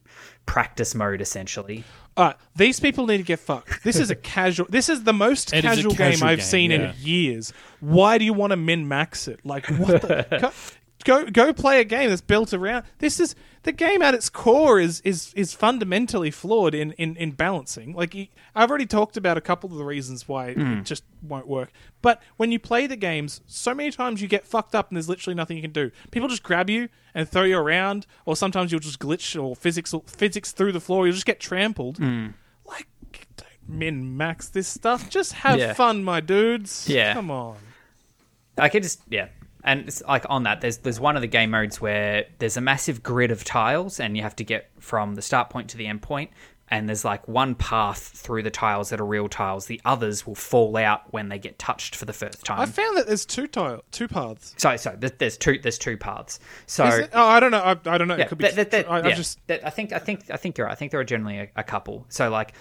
practice 0.45 0.93
mode 0.93 1.21
essentially. 1.21 1.85
All 2.17 2.25
right, 2.25 2.35
these 2.57 2.81
people 2.81 3.07
need 3.07 3.19
to 3.19 3.23
get 3.23 3.39
fucked. 3.39 3.83
This 3.85 3.97
is 3.97 4.11
a 4.11 4.15
casual. 4.35 4.67
This 4.69 4.89
is 4.89 5.05
the 5.05 5.13
most 5.13 5.53
It 5.53 5.63
is 5.63 5.63
a 5.63 5.75
casual, 5.75 5.93
game 5.93 6.21
I've 6.21 6.39
game, 6.39 6.45
seen 6.45 6.71
yeah. 6.71 6.91
in 6.91 6.95
years. 6.99 7.53
Why 7.79 8.17
do 8.17 8.25
you 8.25 8.33
want 8.33 8.51
to 8.51 8.57
min 8.57 8.85
max 8.85 9.29
it? 9.29 9.39
Like 9.45 9.65
what? 9.67 10.01
The, 10.01 10.53
go, 11.05 11.25
go 11.25 11.53
play 11.53 11.79
a 11.79 11.83
game 11.83 12.09
that's 12.09 12.21
built 12.21 12.53
around. 12.53 12.85
This 12.99 13.19
is 13.19 13.35
the 13.63 13.71
game 13.71 14.01
at 14.01 14.13
its 14.13 14.29
core 14.29 14.79
is 14.79 15.01
is 15.01 15.33
is 15.35 15.53
fundamentally 15.53 16.31
flawed 16.31 16.73
in 16.73 16.91
in 16.93 17.15
in 17.17 17.31
balancing. 17.31 17.93
Like 17.93 18.15
you- 18.15 18.27
I've 18.55 18.69
already 18.69 18.85
talked 18.85 19.17
about 19.17 19.37
a 19.37 19.41
couple 19.41 19.71
of 19.71 19.77
the 19.77 19.83
reasons 19.83 20.27
why 20.27 20.53
Hmm. 20.53 20.79
it 20.79 20.85
just 20.85 21.03
won't 21.21 21.47
work. 21.47 21.71
But 22.01 22.21
when 22.37 22.51
you 22.51 22.59
play 22.59 22.87
the 22.87 22.95
games, 22.95 23.41
so 23.45 23.73
many 23.73 23.91
times 23.91 24.21
you 24.21 24.27
get 24.27 24.45
fucked 24.45 24.73
up 24.75 24.89
and 24.89 24.95
there's 24.97 25.09
literally 25.09 25.35
nothing 25.35 25.57
you 25.57 25.63
can 25.63 25.71
do. 25.73 25.91
People 26.11 26.29
just 26.29 26.43
grab 26.43 26.69
you 26.69 26.89
and 27.13 27.27
throw 27.27 27.43
you 27.43 27.57
around, 27.57 28.05
or 28.25 28.35
sometimes 28.35 28.71
you'll 28.71 28.79
just 28.79 28.99
glitch 28.99 29.41
or 29.41 29.55
physics 29.55 29.93
physics 30.07 30.51
through 30.51 30.71
the 30.71 30.79
floor. 30.79 31.05
You'll 31.05 31.13
just 31.15 31.25
get 31.25 31.39
trampled. 31.39 31.97
Hmm. 31.97 32.27
Like, 32.65 32.87
don't 33.35 33.47
min 33.67 34.15
max 34.17 34.47
this 34.49 34.67
stuff. 34.67 35.09
Just 35.09 35.33
have 35.33 35.59
Yeah. 35.59 35.73
fun, 35.73 36.03
my 36.03 36.19
dudes. 36.21 36.87
Yeah. 36.89 37.13
Come 37.13 37.29
on. 37.31 37.57
I 38.57 38.69
can 38.69 38.83
just 38.83 39.01
yeah. 39.09 39.27
And 39.63 39.87
it's 39.87 40.01
like 40.07 40.25
on 40.29 40.43
that, 40.43 40.61
there's 40.61 40.77
there's 40.77 40.99
one 40.99 41.15
of 41.15 41.21
the 41.21 41.27
game 41.27 41.51
modes 41.51 41.81
where 41.81 42.25
there's 42.39 42.57
a 42.57 42.61
massive 42.61 43.03
grid 43.03 43.31
of 43.31 43.43
tiles, 43.43 43.99
and 43.99 44.15
you 44.15 44.23
have 44.23 44.35
to 44.37 44.43
get 44.43 44.69
from 44.79 45.15
the 45.15 45.21
start 45.21 45.49
point 45.49 45.69
to 45.71 45.77
the 45.77 45.87
end 45.87 46.01
point. 46.01 46.31
And 46.71 46.87
there's 46.87 47.03
like 47.03 47.27
one 47.27 47.55
path 47.55 47.97
through 47.97 48.43
the 48.43 48.51
tiles 48.51 48.91
that 48.91 49.01
are 49.01 49.05
real 49.05 49.27
tiles. 49.27 49.65
The 49.65 49.81
others 49.85 50.27
will 50.27 50.35
fall 50.35 50.77
out 50.77 51.11
when 51.11 51.27
they 51.29 51.39
get 51.39 51.57
touched 51.57 51.95
for 51.95 52.05
the 52.05 52.13
first 52.13 52.45
time. 52.45 52.59
I 52.59 52.67
found 52.67 52.95
that 52.95 53.07
there's 53.07 53.25
two 53.25 53.47
tile, 53.47 53.83
two 53.91 54.07
paths. 54.07 54.53
sorry, 54.57 54.77
sorry. 54.77 54.97
there- 54.99 55.09
There's 55.09 55.35
two. 55.35 55.57
There's 55.57 55.79
two 55.79 55.97
paths. 55.97 56.39
So 56.67 56.85
it? 56.85 57.09
Oh, 57.11 57.25
I 57.25 57.39
don't 57.39 57.49
know. 57.49 57.57
I, 57.57 57.71
I 57.87 57.97
don't 57.97 58.07
know. 58.07 58.15
yeah, 58.17 58.25
it 58.25 58.29
could 58.29 58.37
be. 58.37 58.47
that- 58.51 58.69
that- 58.69 58.87
I, 58.89 58.99
I 58.99 59.07
yeah, 59.07 59.15
just 59.15 59.39
I 59.49 59.71
think 59.71 59.93
I 59.93 59.97
think 59.99 60.29
I 60.29 60.37
think 60.37 60.59
you're 60.59 60.67
right. 60.67 60.71
I 60.73 60.75
think 60.75 60.91
there 60.91 60.99
are 60.99 61.03
generally 61.05 61.39
a, 61.39 61.49
a 61.55 61.63
couple. 61.63 62.05
So 62.09 62.29
like, 62.29 62.53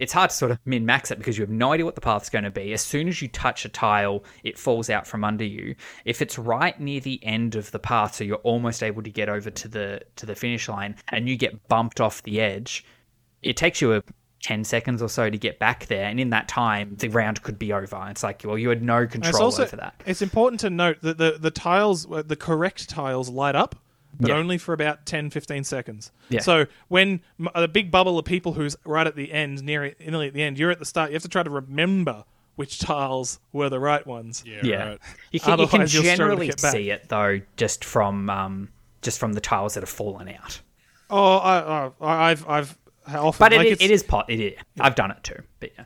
it's 0.00 0.12
hard 0.12 0.30
to 0.30 0.36
sort 0.36 0.50
of 0.50 0.58
min 0.64 0.84
max 0.84 1.10
it 1.10 1.18
because 1.18 1.38
you 1.38 1.42
have 1.42 1.50
no 1.50 1.72
idea 1.72 1.84
what 1.84 1.94
the 1.94 2.00
path's 2.00 2.30
going 2.30 2.44
to 2.44 2.50
be. 2.50 2.72
As 2.72 2.80
soon 2.80 3.06
as 3.06 3.22
you 3.22 3.28
touch 3.28 3.64
a 3.64 3.68
tile, 3.68 4.24
it 4.42 4.58
falls 4.58 4.90
out 4.90 5.06
from 5.06 5.22
under 5.22 5.44
you. 5.44 5.76
If 6.04 6.22
it's 6.22 6.38
right 6.38 6.78
near 6.80 7.00
the 7.00 7.22
end 7.24 7.54
of 7.54 7.70
the 7.70 7.78
path, 7.78 8.16
so 8.16 8.24
you're 8.24 8.36
almost 8.38 8.82
able 8.82 9.02
to 9.02 9.10
get 9.10 9.28
over 9.28 9.50
to 9.50 9.68
the 9.68 10.00
to 10.16 10.26
the 10.26 10.34
finish 10.34 10.68
line, 10.68 10.96
and 11.08 11.28
you 11.28 11.36
get 11.36 11.68
bumped 11.68 12.00
off 12.00 12.22
the 12.22 12.40
edge, 12.40 12.84
it 13.42 13.56
takes 13.56 13.80
you 13.80 13.94
a 13.94 14.02
10 14.42 14.64
seconds 14.64 15.02
or 15.02 15.08
so 15.10 15.28
to 15.28 15.36
get 15.36 15.58
back 15.58 15.84
there 15.88 16.06
and 16.06 16.18
in 16.18 16.30
that 16.30 16.48
time 16.48 16.96
the 16.96 17.08
round 17.08 17.42
could 17.42 17.58
be 17.58 17.74
over 17.74 18.02
it's 18.08 18.22
like 18.22 18.40
well 18.42 18.56
you 18.56 18.70
had 18.70 18.82
no 18.82 19.06
control 19.06 19.42
also 19.42 19.64
over 19.64 19.76
that 19.76 19.94
it's 20.06 20.22
important 20.22 20.58
to 20.58 20.70
note 20.70 20.96
that 21.02 21.18
the 21.18 21.36
the 21.38 21.50
tiles, 21.50 22.06
the 22.06 22.36
correct 22.36 22.88
tiles, 22.88 23.28
light 23.28 23.54
up. 23.54 23.76
But 24.18 24.28
Yeah. 24.30 24.36
only 24.36 24.58
for 24.58 24.72
about 24.72 25.06
10, 25.06 25.30
15 25.30 25.64
seconds. 25.64 26.10
Yeah. 26.28 26.40
So 26.40 26.66
when 26.88 27.20
a 27.54 27.68
big 27.68 27.90
bubble 27.90 28.18
of 28.18 28.24
people 28.24 28.52
who's 28.54 28.76
right 28.84 29.06
at 29.06 29.14
the 29.16 29.32
end, 29.32 29.62
near 29.62 29.84
it, 29.84 30.00
nearly 30.00 30.26
at 30.28 30.34
the 30.34 30.42
end, 30.42 30.58
you're 30.58 30.70
at 30.70 30.78
the 30.78 30.84
start. 30.84 31.10
You 31.10 31.14
have 31.14 31.22
to 31.22 31.28
try 31.28 31.42
to 31.42 31.50
remember 31.50 32.24
which 32.56 32.78
tiles 32.80 33.38
were 33.52 33.68
the 33.70 33.80
right 33.80 34.06
ones. 34.06 34.42
Yeah, 34.46 34.60
Yeah, 34.62 34.76
right. 34.90 34.98
you 35.30 35.40
can, 35.40 35.58
you 35.58 35.66
can 35.68 35.80
Otherwise 35.80 35.94
you'll 35.94 36.02
struggle 36.02 36.02
to 36.02 36.16
generally 36.16 36.46
get 36.48 36.60
back. 36.62 36.72
see 36.72 36.90
it 36.90 37.08
though, 37.08 37.40
just 37.56 37.84
from 37.84 38.28
um, 38.28 38.68
just 39.02 39.18
from 39.18 39.32
the 39.32 39.40
tiles 39.40 39.74
that 39.74 39.80
have 39.80 39.88
fallen 39.88 40.28
out. 40.28 40.60
Oh, 41.08 41.36
I, 41.38 41.90
I, 42.00 42.30
I've, 42.30 42.48
I've 42.48 42.78
often. 43.06 43.38
But 43.44 43.52
like 43.56 43.66
it, 43.68 43.80
it's- 43.80 44.02
pot. 44.02 44.26
It 44.28 44.40
is. 44.40 44.58
I've 44.78 44.94
done 44.94 45.10
it 45.10 45.22
too. 45.24 45.42
But 45.60 45.70
yeah, 45.78 45.84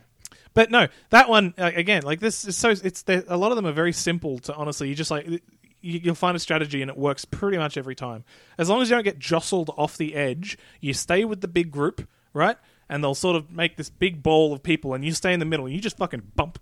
But 0.54 0.70
no, 0.70 0.88
that 1.10 1.28
one 1.28 1.54
uh, 1.56 1.70
again, 1.74 2.02
like 2.02 2.20
this 2.20 2.44
is 2.44 2.56
so. 2.56 2.70
It's 2.70 3.04
a 3.06 3.36
lot 3.36 3.52
of 3.52 3.56
them 3.56 3.66
are 3.66 3.72
very 3.72 3.92
simple 3.92 4.38
to 4.40 4.54
honestly. 4.54 4.88
You 4.88 4.94
just 4.96 5.10
like 5.12 5.28
you, 5.28 5.38
you'll 5.84 6.14
find 6.14 6.36
a 6.36 6.40
strategy 6.40 6.82
and 6.82 6.90
it 6.90 6.96
works 6.96 7.24
pretty 7.24 7.58
much 7.58 7.76
every 7.76 7.94
time. 7.94 8.24
As 8.58 8.68
long 8.68 8.80
as 8.80 8.88
you 8.88 8.96
don't 8.96 9.04
get 9.04 9.18
jostled 9.18 9.70
off 9.76 9.96
the 9.96 10.14
edge, 10.14 10.58
you 10.80 10.94
stay 10.94 11.24
with 11.24 11.40
the 11.40 11.48
big 11.48 11.70
group, 11.70 12.08
right? 12.32 12.56
And 12.88 13.02
they'll 13.02 13.14
sort 13.14 13.36
of 13.36 13.50
make 13.50 13.76
this 13.76 13.88
big 13.88 14.22
ball 14.22 14.52
of 14.52 14.62
people, 14.62 14.92
and 14.92 15.04
you 15.04 15.12
stay 15.12 15.32
in 15.32 15.40
the 15.40 15.46
middle. 15.46 15.64
And 15.66 15.74
you 15.74 15.80
just 15.80 15.96
fucking 15.96 16.32
bump, 16.36 16.58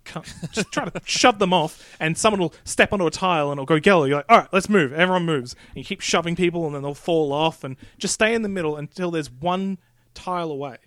just 0.51 0.71
try 0.71 0.85
to 0.85 1.01
shove 1.05 1.39
them 1.39 1.53
off, 1.53 1.97
and 1.99 2.17
someone 2.17 2.39
will 2.39 2.53
step 2.63 2.93
onto 2.93 3.05
a 3.05 3.11
tile 3.11 3.51
and 3.51 3.57
it'll 3.57 3.65
go 3.65 3.79
yellow. 3.83 4.05
You're 4.05 4.17
like, 4.17 4.25
all 4.29 4.39
right, 4.39 4.47
let's 4.53 4.69
move. 4.69 4.93
Everyone 4.93 5.25
moves, 5.25 5.53
and 5.69 5.77
you 5.77 5.83
keep 5.83 6.01
shoving 6.01 6.35
people, 6.35 6.65
and 6.65 6.75
then 6.75 6.81
they'll 6.81 6.93
fall 6.93 7.33
off, 7.33 7.63
and 7.63 7.75
just 7.97 8.13
stay 8.13 8.33
in 8.33 8.41
the 8.41 8.49
middle 8.49 8.77
until 8.77 9.11
there's 9.11 9.31
one 9.31 9.77
tile 10.13 10.51
away, 10.51 10.77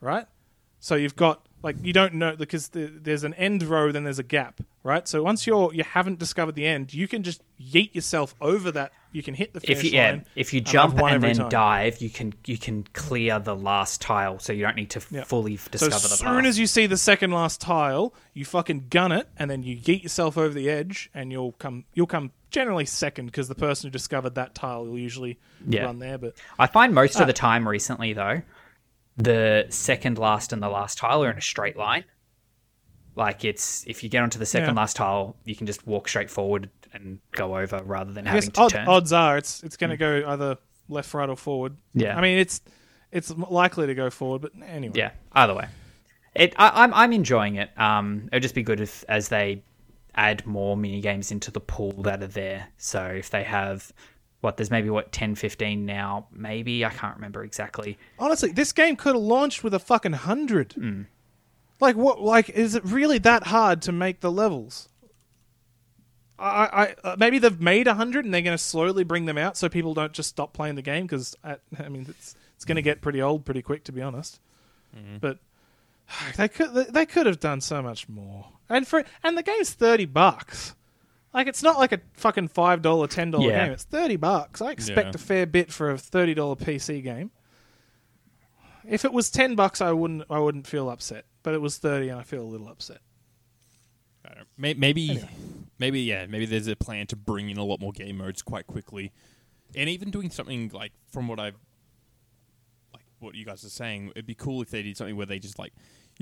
right? 0.00 0.26
So 0.78 0.94
you've 0.94 1.16
got 1.16 1.46
like 1.62 1.76
you 1.82 1.92
don't 1.92 2.14
know 2.14 2.34
because 2.36 2.68
the, 2.68 2.86
there's 2.86 3.24
an 3.24 3.34
end 3.34 3.62
row, 3.62 3.92
then 3.92 4.04
there's 4.04 4.18
a 4.18 4.22
gap, 4.24 4.60
right? 4.82 5.06
So 5.06 5.22
once 5.22 5.46
you're 5.46 5.72
you 5.72 5.84
haven't 5.84 6.18
discovered 6.18 6.54
the 6.54 6.66
end, 6.66 6.92
you 6.92 7.06
can 7.08 7.22
just 7.22 7.42
yeet 7.60 7.94
yourself 7.94 8.34
over 8.40 8.70
that. 8.72 8.92
You 9.12 9.22
can 9.22 9.34
hit 9.34 9.52
the 9.52 9.60
finish 9.60 9.78
If 9.78 9.84
you 9.84 9.90
yeah, 9.90 10.20
if 10.36 10.52
you 10.54 10.60
jump 10.60 10.94
won 10.96 11.12
and 11.14 11.22
then 11.22 11.36
time. 11.36 11.48
dive, 11.50 12.00
you 12.00 12.10
can 12.10 12.32
you 12.46 12.58
can 12.58 12.84
clear 12.94 13.38
the 13.38 13.54
last 13.54 14.00
tile, 14.00 14.38
so 14.38 14.52
you 14.52 14.62
don't 14.62 14.76
need 14.76 14.90
to 14.90 15.02
Yeah. 15.10 15.24
fully 15.24 15.56
So 15.56 15.70
discover 15.70 15.94
as 15.96 16.02
the 16.02 16.08
soon 16.16 16.26
path. 16.28 16.44
as 16.46 16.58
you 16.58 16.66
see 16.66 16.86
the 16.86 16.96
second 16.96 17.30
last 17.30 17.60
tile, 17.60 18.14
you 18.34 18.44
fucking 18.44 18.86
gun 18.90 19.12
it, 19.12 19.28
and 19.38 19.50
then 19.50 19.62
you 19.62 19.76
yeet 19.76 20.02
yourself 20.02 20.36
over 20.38 20.52
the 20.54 20.68
edge, 20.70 21.10
and 21.14 21.30
you'll 21.30 21.52
come. 21.52 21.84
You'll 21.94 22.06
come 22.06 22.32
generally 22.50 22.84
second 22.84 23.26
because 23.26 23.48
the 23.48 23.54
person 23.54 23.86
who 23.88 23.92
discovered 23.92 24.34
that 24.34 24.54
tile 24.54 24.84
will 24.84 24.98
usually 24.98 25.38
Yeah. 25.66 25.84
run 25.84 25.98
there. 26.00 26.18
But 26.18 26.34
I 26.58 26.66
find 26.66 26.94
most 26.94 27.16
Ah. 27.16 27.20
of 27.22 27.26
the 27.26 27.32
time 27.32 27.66
recently 27.68 28.12
though, 28.14 28.42
the 29.16 29.66
second 29.68 30.18
last 30.18 30.52
and 30.52 30.62
the 30.62 30.68
last 30.68 30.98
tile 30.98 31.22
are 31.24 31.30
in 31.30 31.38
a 31.38 31.42
straight 31.42 31.76
line. 31.76 32.04
Like 33.14 33.44
it's 33.44 33.84
if 33.86 34.02
you 34.02 34.08
get 34.08 34.22
onto 34.22 34.38
the 34.38 34.46
second 34.46 34.70
Yeah. 34.74 34.80
last 34.80 34.96
tile, 34.96 35.36
you 35.44 35.54
can 35.54 35.66
just 35.66 35.86
walk 35.86 36.08
straight 36.08 36.30
forward 36.30 36.70
and 36.94 37.18
go 37.32 37.56
over 37.58 37.82
rather 37.84 38.12
than 38.12 38.26
I 38.26 38.30
having 38.30 38.50
to 38.50 38.60
odd, 38.60 38.70
turn. 38.70 38.88
odds 38.88 39.12
are 39.12 39.36
it's 39.36 39.62
it's 39.62 39.76
going 39.76 39.90
to 39.90 39.96
go 39.98 40.24
either 40.26 40.56
left, 40.88 41.12
right, 41.14 41.28
or 41.28 41.36
forward. 41.36 41.76
Yeah. 41.94 42.16
I 42.16 42.20
mean 42.22 42.38
it's 42.38 42.62
it's 43.10 43.30
likely 43.30 43.86
to 43.86 43.94
go 43.94 44.08
forward, 44.08 44.40
but 44.42 44.52
anyway. 44.66 44.94
Yeah, 44.96 45.10
either 45.32 45.54
way, 45.54 45.68
it 46.34 46.54
I, 46.56 46.82
I'm 46.84 46.94
I'm 46.94 47.12
enjoying 47.12 47.56
it. 47.56 47.70
Um, 47.78 48.28
it'd 48.32 48.42
just 48.42 48.54
be 48.54 48.62
good 48.62 48.80
if 48.80 49.04
as 49.08 49.28
they 49.28 49.62
add 50.14 50.46
more 50.46 50.76
mini 50.76 51.00
games 51.02 51.30
into 51.30 51.50
the 51.50 51.60
pool 51.60 51.92
that 52.02 52.22
are 52.22 52.26
there. 52.26 52.68
So 52.78 53.04
if 53.04 53.28
they 53.28 53.42
have 53.44 53.92
what 54.42 54.56
there's 54.56 54.70
maybe 54.70 54.90
what 54.90 55.12
10, 55.12 55.36
15 55.36 55.86
now, 55.86 56.26
maybe 56.32 56.84
I 56.84 56.90
can't 56.90 57.14
remember 57.14 57.44
exactly. 57.44 57.96
Honestly, 58.18 58.50
this 58.50 58.72
game 58.72 58.96
could 58.96 59.14
have 59.14 59.22
launched 59.22 59.64
with 59.64 59.72
a 59.72 59.78
fucking 59.78 60.12
hundred. 60.12 60.72
Hmm. 60.74 61.02
Like 61.80 61.96
what? 61.96 62.20
Like 62.20 62.50
is 62.50 62.74
it 62.74 62.84
really 62.84 63.18
that 63.18 63.44
hard 63.44 63.80
to 63.82 63.92
make 63.92 64.20
the 64.20 64.30
levels? 64.30 64.88
I, 66.38 66.94
I 67.04 67.08
uh, 67.08 67.16
maybe 67.18 67.38
they've 67.38 67.60
made 67.60 67.86
a 67.86 67.94
hundred 67.94 68.24
and 68.24 68.34
they're 68.34 68.42
going 68.42 68.56
to 68.56 68.62
slowly 68.62 69.04
bring 69.04 69.26
them 69.26 69.38
out 69.38 69.56
so 69.56 69.68
people 69.68 69.94
don't 69.94 70.12
just 70.12 70.30
stop 70.30 70.52
playing 70.52 70.74
the 70.74 70.82
game 70.82 71.06
because 71.06 71.36
I, 71.44 71.56
I 71.78 71.88
mean 71.88 72.06
it's 72.08 72.34
it's 72.56 72.64
going 72.64 72.76
to 72.76 72.82
get 72.82 73.00
pretty 73.00 73.22
old 73.22 73.44
pretty 73.44 73.62
quick 73.62 73.84
to 73.84 73.92
be 73.92 74.02
honest. 74.02 74.40
But 75.20 75.38
they 76.36 76.48
could 76.48 76.74
they 76.92 77.06
could 77.06 77.26
have 77.26 77.38
done 77.38 77.60
so 77.60 77.80
much 77.80 78.08
more. 78.08 78.48
And 78.68 78.88
for 78.88 79.04
and 79.22 79.38
the 79.38 79.44
game's 79.44 79.70
thirty 79.70 80.04
bucks. 80.04 80.74
Like 81.34 81.46
it's 81.46 81.62
not 81.62 81.78
like 81.78 81.92
a 81.92 82.00
fucking 82.14 82.48
five 82.48 82.82
dollar, 82.82 83.06
ten 83.06 83.30
dollar 83.30 83.48
Yeah. 83.48 83.64
game. 83.64 83.72
It's 83.72 83.84
thirty 83.84 84.16
bucks. 84.16 84.60
I 84.60 84.70
expect 84.72 85.06
Yeah. 85.08 85.12
a 85.14 85.18
fair 85.18 85.46
bit 85.46 85.72
for 85.72 85.90
a 85.90 85.98
thirty 85.98 86.34
dollar 86.34 86.56
PC 86.56 87.02
game. 87.02 87.30
If 88.86 89.04
it 89.04 89.12
was 89.12 89.30
ten 89.30 89.54
bucks, 89.54 89.80
I 89.80 89.92
wouldn't. 89.92 90.24
I 90.28 90.38
wouldn't 90.38 90.66
feel 90.66 90.90
upset. 90.90 91.24
But 91.42 91.54
it 91.54 91.60
was 91.60 91.78
thirty, 91.78 92.08
and 92.08 92.20
I 92.20 92.22
feel 92.22 92.42
a 92.42 92.44
little 92.46 92.68
upset. 92.68 93.00
I 94.24 94.34
don't- 94.34 94.48
may- 94.56 94.74
Maybe, 94.74 95.20
maybe 95.78 96.00
yeah, 96.00 96.26
maybe 96.26 96.46
there's 96.46 96.66
a 96.68 96.76
plan 96.76 97.06
to 97.08 97.16
bring 97.16 97.50
in 97.50 97.56
a 97.58 97.64
lot 97.64 97.80
more 97.80 97.92
game 97.92 98.18
modes 98.18 98.42
quite 98.42 98.66
quickly, 98.66 99.10
and 99.74 99.88
even 99.88 100.10
doing 100.10 100.30
something 100.30 100.70
like 100.72 100.92
from 101.10 101.26
what 101.28 101.40
I've, 101.40 101.56
like 102.92 103.04
what 103.18 103.34
you 103.34 103.44
guys 103.44 103.64
are 103.64 103.68
saying, 103.70 104.10
it'd 104.10 104.26
be 104.26 104.34
cool 104.36 104.62
if 104.62 104.70
they 104.70 104.82
did 104.82 104.96
something 104.96 105.16
where 105.16 105.26
they 105.26 105.38
just 105.40 105.58
like, 105.58 105.72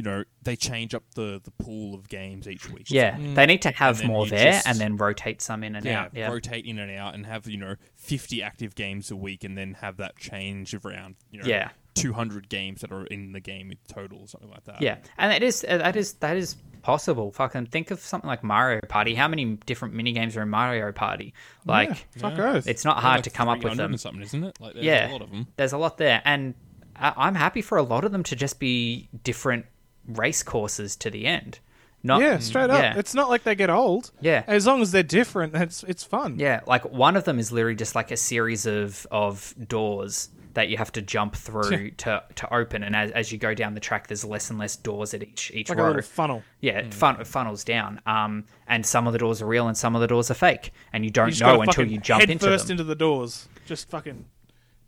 you 0.00 0.04
know, 0.04 0.24
they 0.42 0.56
change 0.56 0.94
up 0.94 1.02
the 1.14 1.42
the 1.44 1.50
pool 1.62 1.94
of 1.94 2.08
games 2.08 2.48
each 2.48 2.70
week. 2.70 2.86
Yeah, 2.90 3.18
they 3.18 3.44
need 3.44 3.60
to 3.62 3.70
have 3.72 4.02
more 4.02 4.26
there 4.26 4.52
just- 4.52 4.66
and 4.66 4.78
then 4.78 4.96
rotate 4.96 5.42
some 5.42 5.62
in 5.62 5.76
and 5.76 5.84
Yeah, 5.84 6.00
out. 6.04 6.10
Yeah, 6.14 6.28
rotate 6.30 6.64
in 6.64 6.78
and 6.78 6.90
out, 6.96 7.14
and 7.14 7.26
have 7.26 7.46
you 7.46 7.58
know 7.58 7.74
fifty 7.96 8.42
active 8.42 8.74
games 8.74 9.10
a 9.10 9.16
week, 9.16 9.44
and 9.44 9.58
then 9.58 9.74
have 9.82 9.98
that 9.98 10.16
change 10.16 10.72
around 10.74 11.16
you 11.30 11.40
know 11.42 11.46
Yeah. 11.46 11.68
two 11.94 12.14
hundred 12.14 12.48
games 12.48 12.80
that 12.80 12.90
are 12.92 13.04
in 13.04 13.32
the 13.32 13.40
game 13.40 13.70
in 13.70 13.76
total, 13.88 14.20
or 14.22 14.26
something 14.26 14.48
like 14.48 14.64
that. 14.64 14.80
yeah, 14.80 14.96
and 15.18 15.30
that 15.32 15.42
is 15.42 15.66
uh, 15.68 15.76
that 15.76 15.96
is 15.96 16.14
that 16.14 16.38
is 16.38 16.56
possible. 16.80 17.30
Fucking 17.32 17.66
think 17.66 17.90
of 17.90 18.00
something 18.00 18.26
like 18.28 18.42
Mario 18.42 18.80
Party. 18.88 19.14
How 19.14 19.28
many 19.28 19.56
different 19.66 19.92
mini 19.92 20.12
games 20.12 20.34
are 20.34 20.42
in 20.42 20.48
Mario 20.48 20.90
Party? 20.92 21.34
Like. 21.66 21.90
yeah, 21.90 21.94
fuck 22.16 22.38
Yeah. 22.38 22.60
It's 22.64 22.86
not 22.86 22.96
hard 23.02 23.16
like 23.18 23.24
to 23.24 23.30
come 23.30 23.48
up 23.50 23.62
with 23.62 23.76
them. 23.76 23.94
something, 23.98 24.22
isn't 24.22 24.44
it? 24.44 24.58
Like, 24.58 24.72
there's 24.72 24.86
yeah, 24.86 25.10
a 25.10 25.12
lot 25.12 25.20
of 25.20 25.30
them. 25.30 25.46
there's 25.56 25.74
a 25.74 25.78
lot 25.78 25.98
there, 25.98 26.22
and 26.24 26.54
I- 26.96 27.12
I'm 27.16 27.34
happy 27.34 27.60
for 27.62 27.76
a 27.78 27.82
lot 27.82 28.04
of 28.04 28.12
them 28.12 28.22
to 28.24 28.36
just 28.36 28.58
be 28.58 29.08
different 29.24 29.66
race 30.14 30.42
courses 30.42 30.96
to 30.96 31.10
the 31.10 31.26
end. 31.26 31.58
Not 32.02 32.22
yeah, 32.22 32.38
straight 32.38 32.70
up. 32.70 32.80
yeah. 32.82 32.98
It's 32.98 33.14
not 33.14 33.28
like 33.28 33.42
they 33.42 33.54
get 33.54 33.68
old. 33.68 34.10
Yeah. 34.22 34.42
as 34.46 34.66
long 34.66 34.80
as 34.80 34.90
they're 34.90 35.02
different, 35.02 35.54
it's 35.54 35.82
it's 35.82 36.02
fun. 36.02 36.38
Yeah, 36.38 36.60
like 36.66 36.90
one 36.90 37.14
of 37.14 37.24
them 37.24 37.38
is 37.38 37.52
literally 37.52 37.76
just 37.76 37.94
like 37.94 38.10
a 38.10 38.16
series 38.16 38.64
of 38.66 39.06
of 39.10 39.54
doors 39.68 40.30
that 40.54 40.68
you 40.68 40.78
have 40.78 40.90
to 40.92 41.02
jump 41.02 41.36
through 41.36 41.90
to 41.92 42.22
to 42.36 42.54
open, 42.54 42.82
and 42.82 42.96
as, 42.96 43.10
as 43.10 43.30
you 43.32 43.36
go 43.38 43.52
down 43.52 43.74
the 43.74 43.80
track, 43.80 44.06
there's 44.06 44.24
less 44.24 44.48
and 44.48 44.58
less 44.58 44.76
doors 44.76 45.12
at 45.12 45.22
each 45.22 45.50
each 45.54 45.68
like 45.68 45.78
a 45.78 45.82
little 45.82 46.00
funnel. 46.00 46.42
yeah, 46.60 46.78
it 46.78 46.94
fun, 46.94 47.22
funnels 47.24 47.64
down. 47.64 48.00
Um, 48.06 48.46
and 48.66 48.84
some 48.86 49.06
of 49.06 49.12
the 49.12 49.18
doors 49.18 49.42
are 49.42 49.46
real, 49.46 49.68
and 49.68 49.76
some 49.76 49.94
of 49.94 50.00
the 50.00 50.06
doors 50.08 50.30
are 50.30 50.34
fake, 50.34 50.72
and 50.94 51.04
you 51.04 51.10
don't 51.10 51.38
You 51.38 51.44
know 51.46 51.60
until 51.60 51.86
you 51.86 51.98
jump 51.98 52.20
head 52.22 52.30
into 52.30 52.46
first 52.46 52.68
them. 52.68 52.74
into 52.74 52.84
the 52.84 52.94
doors. 52.94 53.46
Just 53.66 53.90
fucking 53.90 54.24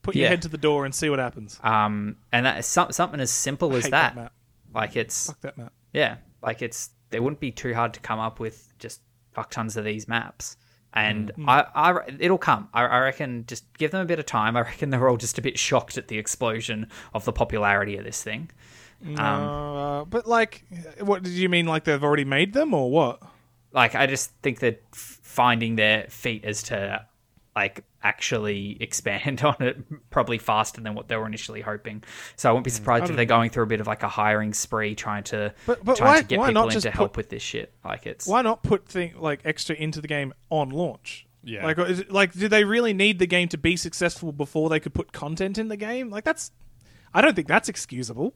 put 0.00 0.16
your 0.16 0.28
head 0.28 0.40
to 0.42 0.48
the 0.48 0.58
door 0.58 0.86
and 0.86 0.94
see 0.94 1.10
what 1.10 1.18
happens. 1.18 1.60
um, 1.62 2.16
and 2.32 2.46
that 2.46 2.58
is 2.58 2.66
some, 2.66 2.90
something 2.90 3.20
as 3.20 3.30
simple 3.30 3.76
as 3.76 3.90
that. 3.90 4.14
that. 4.14 4.32
Like 4.74 4.96
it's 4.96 5.26
Fuck 5.26 5.40
that 5.42 5.58
map. 5.58 5.72
Yeah, 5.92 6.16
like 6.42 6.62
it's 6.62 6.90
it 7.10 7.22
wouldn't 7.22 7.40
be 7.40 7.50
too 7.50 7.74
hard 7.74 7.94
to 7.94 8.00
come 8.00 8.18
up 8.18 8.40
with 8.40 8.72
just 8.78 9.00
fuck 9.32 9.50
tons 9.50 9.76
of 9.76 9.84
these 9.84 10.08
maps, 10.08 10.56
and 10.94 11.30
Mm. 11.38 11.48
I, 11.48 11.66
I 11.92 12.00
it'll 12.18 12.38
come. 12.38 12.68
I, 12.72 12.84
I 12.84 12.98
reckon 13.00 13.44
just 13.46 13.64
give 13.78 13.90
them 13.90 14.00
a 14.00 14.04
bit 14.06 14.18
of 14.18 14.26
time. 14.26 14.56
I 14.56 14.60
reckon 14.62 14.90
they're 14.90 15.08
all 15.08 15.16
just 15.16 15.38
a 15.38 15.42
bit 15.42 15.58
shocked 15.58 15.96
at 15.98 16.08
the 16.08 16.18
explosion 16.18 16.88
of 17.14 17.24
the 17.24 17.32
popularity 17.32 17.96
of 17.96 18.04
this 18.04 18.22
thing. 18.22 18.50
Um, 19.04 19.18
uh, 19.18 20.04
but 20.04 20.26
like, 20.26 20.64
what 21.00 21.22
did 21.22 21.32
you 21.32 21.48
mean? 21.48 21.66
Like 21.66 21.84
they've 21.84 22.02
already 22.02 22.24
made 22.24 22.52
them, 22.52 22.72
or 22.74 22.90
what? 22.90 23.22
like 23.74 23.94
I 23.94 24.06
just 24.06 24.30
think 24.42 24.60
that 24.60 24.82
f- 24.92 25.18
finding 25.22 25.76
their 25.76 26.04
feet 26.10 26.44
as 26.44 26.62
to 26.64 27.06
like 27.54 27.84
actually 28.02 28.76
expand 28.80 29.42
on 29.44 29.56
it 29.60 29.76
probably 30.10 30.38
faster 30.38 30.80
than 30.80 30.94
what 30.94 31.08
they 31.08 31.16
were 31.16 31.26
initially 31.26 31.60
hoping. 31.60 32.02
So 32.36 32.48
I 32.48 32.52
wouldn't 32.52 32.64
be 32.64 32.70
hmm. 32.70 32.76
surprised 32.76 33.10
if 33.10 33.16
they're 33.16 33.24
going 33.24 33.50
through 33.50 33.64
a 33.64 33.66
bit 33.68 33.80
of 33.80 33.86
like 33.86 34.02
a 34.02 34.08
hiring 34.08 34.54
spree 34.54 34.94
trying 34.94 35.24
to 35.24 35.54
But- 35.66 35.84
but 35.84 35.96
trying 35.96 36.14
why- 36.14 36.20
to 36.20 36.26
get 36.26 36.38
why 36.38 36.48
people 36.48 36.62
not 36.62 36.68
in 36.68 36.72
just 36.74 36.84
to 36.84 36.90
help 36.90 37.16
with 37.16 37.28
this 37.28 37.42
shit. 37.42 37.72
Like 37.84 38.06
it's 38.06 38.26
Why 38.26 38.42
not 38.42 38.62
put 38.62 38.86
thing 38.86 39.14
like 39.18 39.40
extra 39.44 39.76
into 39.76 40.00
the 40.00 40.08
game 40.08 40.32
on 40.50 40.70
launch? 40.70 41.26
Yeah. 41.44 41.64
Like, 41.64 41.78
is 41.78 42.00
it, 42.00 42.12
like, 42.12 42.32
do 42.32 42.48
they 42.48 42.64
really 42.64 42.94
need 42.94 43.18
the 43.18 43.26
game 43.26 43.48
to 43.48 43.58
be 43.58 43.76
successful 43.76 44.32
before 44.32 44.68
they 44.68 44.80
could 44.80 44.94
put 44.94 45.12
content 45.12 45.58
in 45.58 45.68
the 45.68 45.76
game? 45.76 46.10
Like, 46.10 46.24
that's. 46.24 46.52
I 47.12 47.20
don't 47.20 47.34
think 47.34 47.48
that's 47.48 47.68
excusable. 47.68 48.34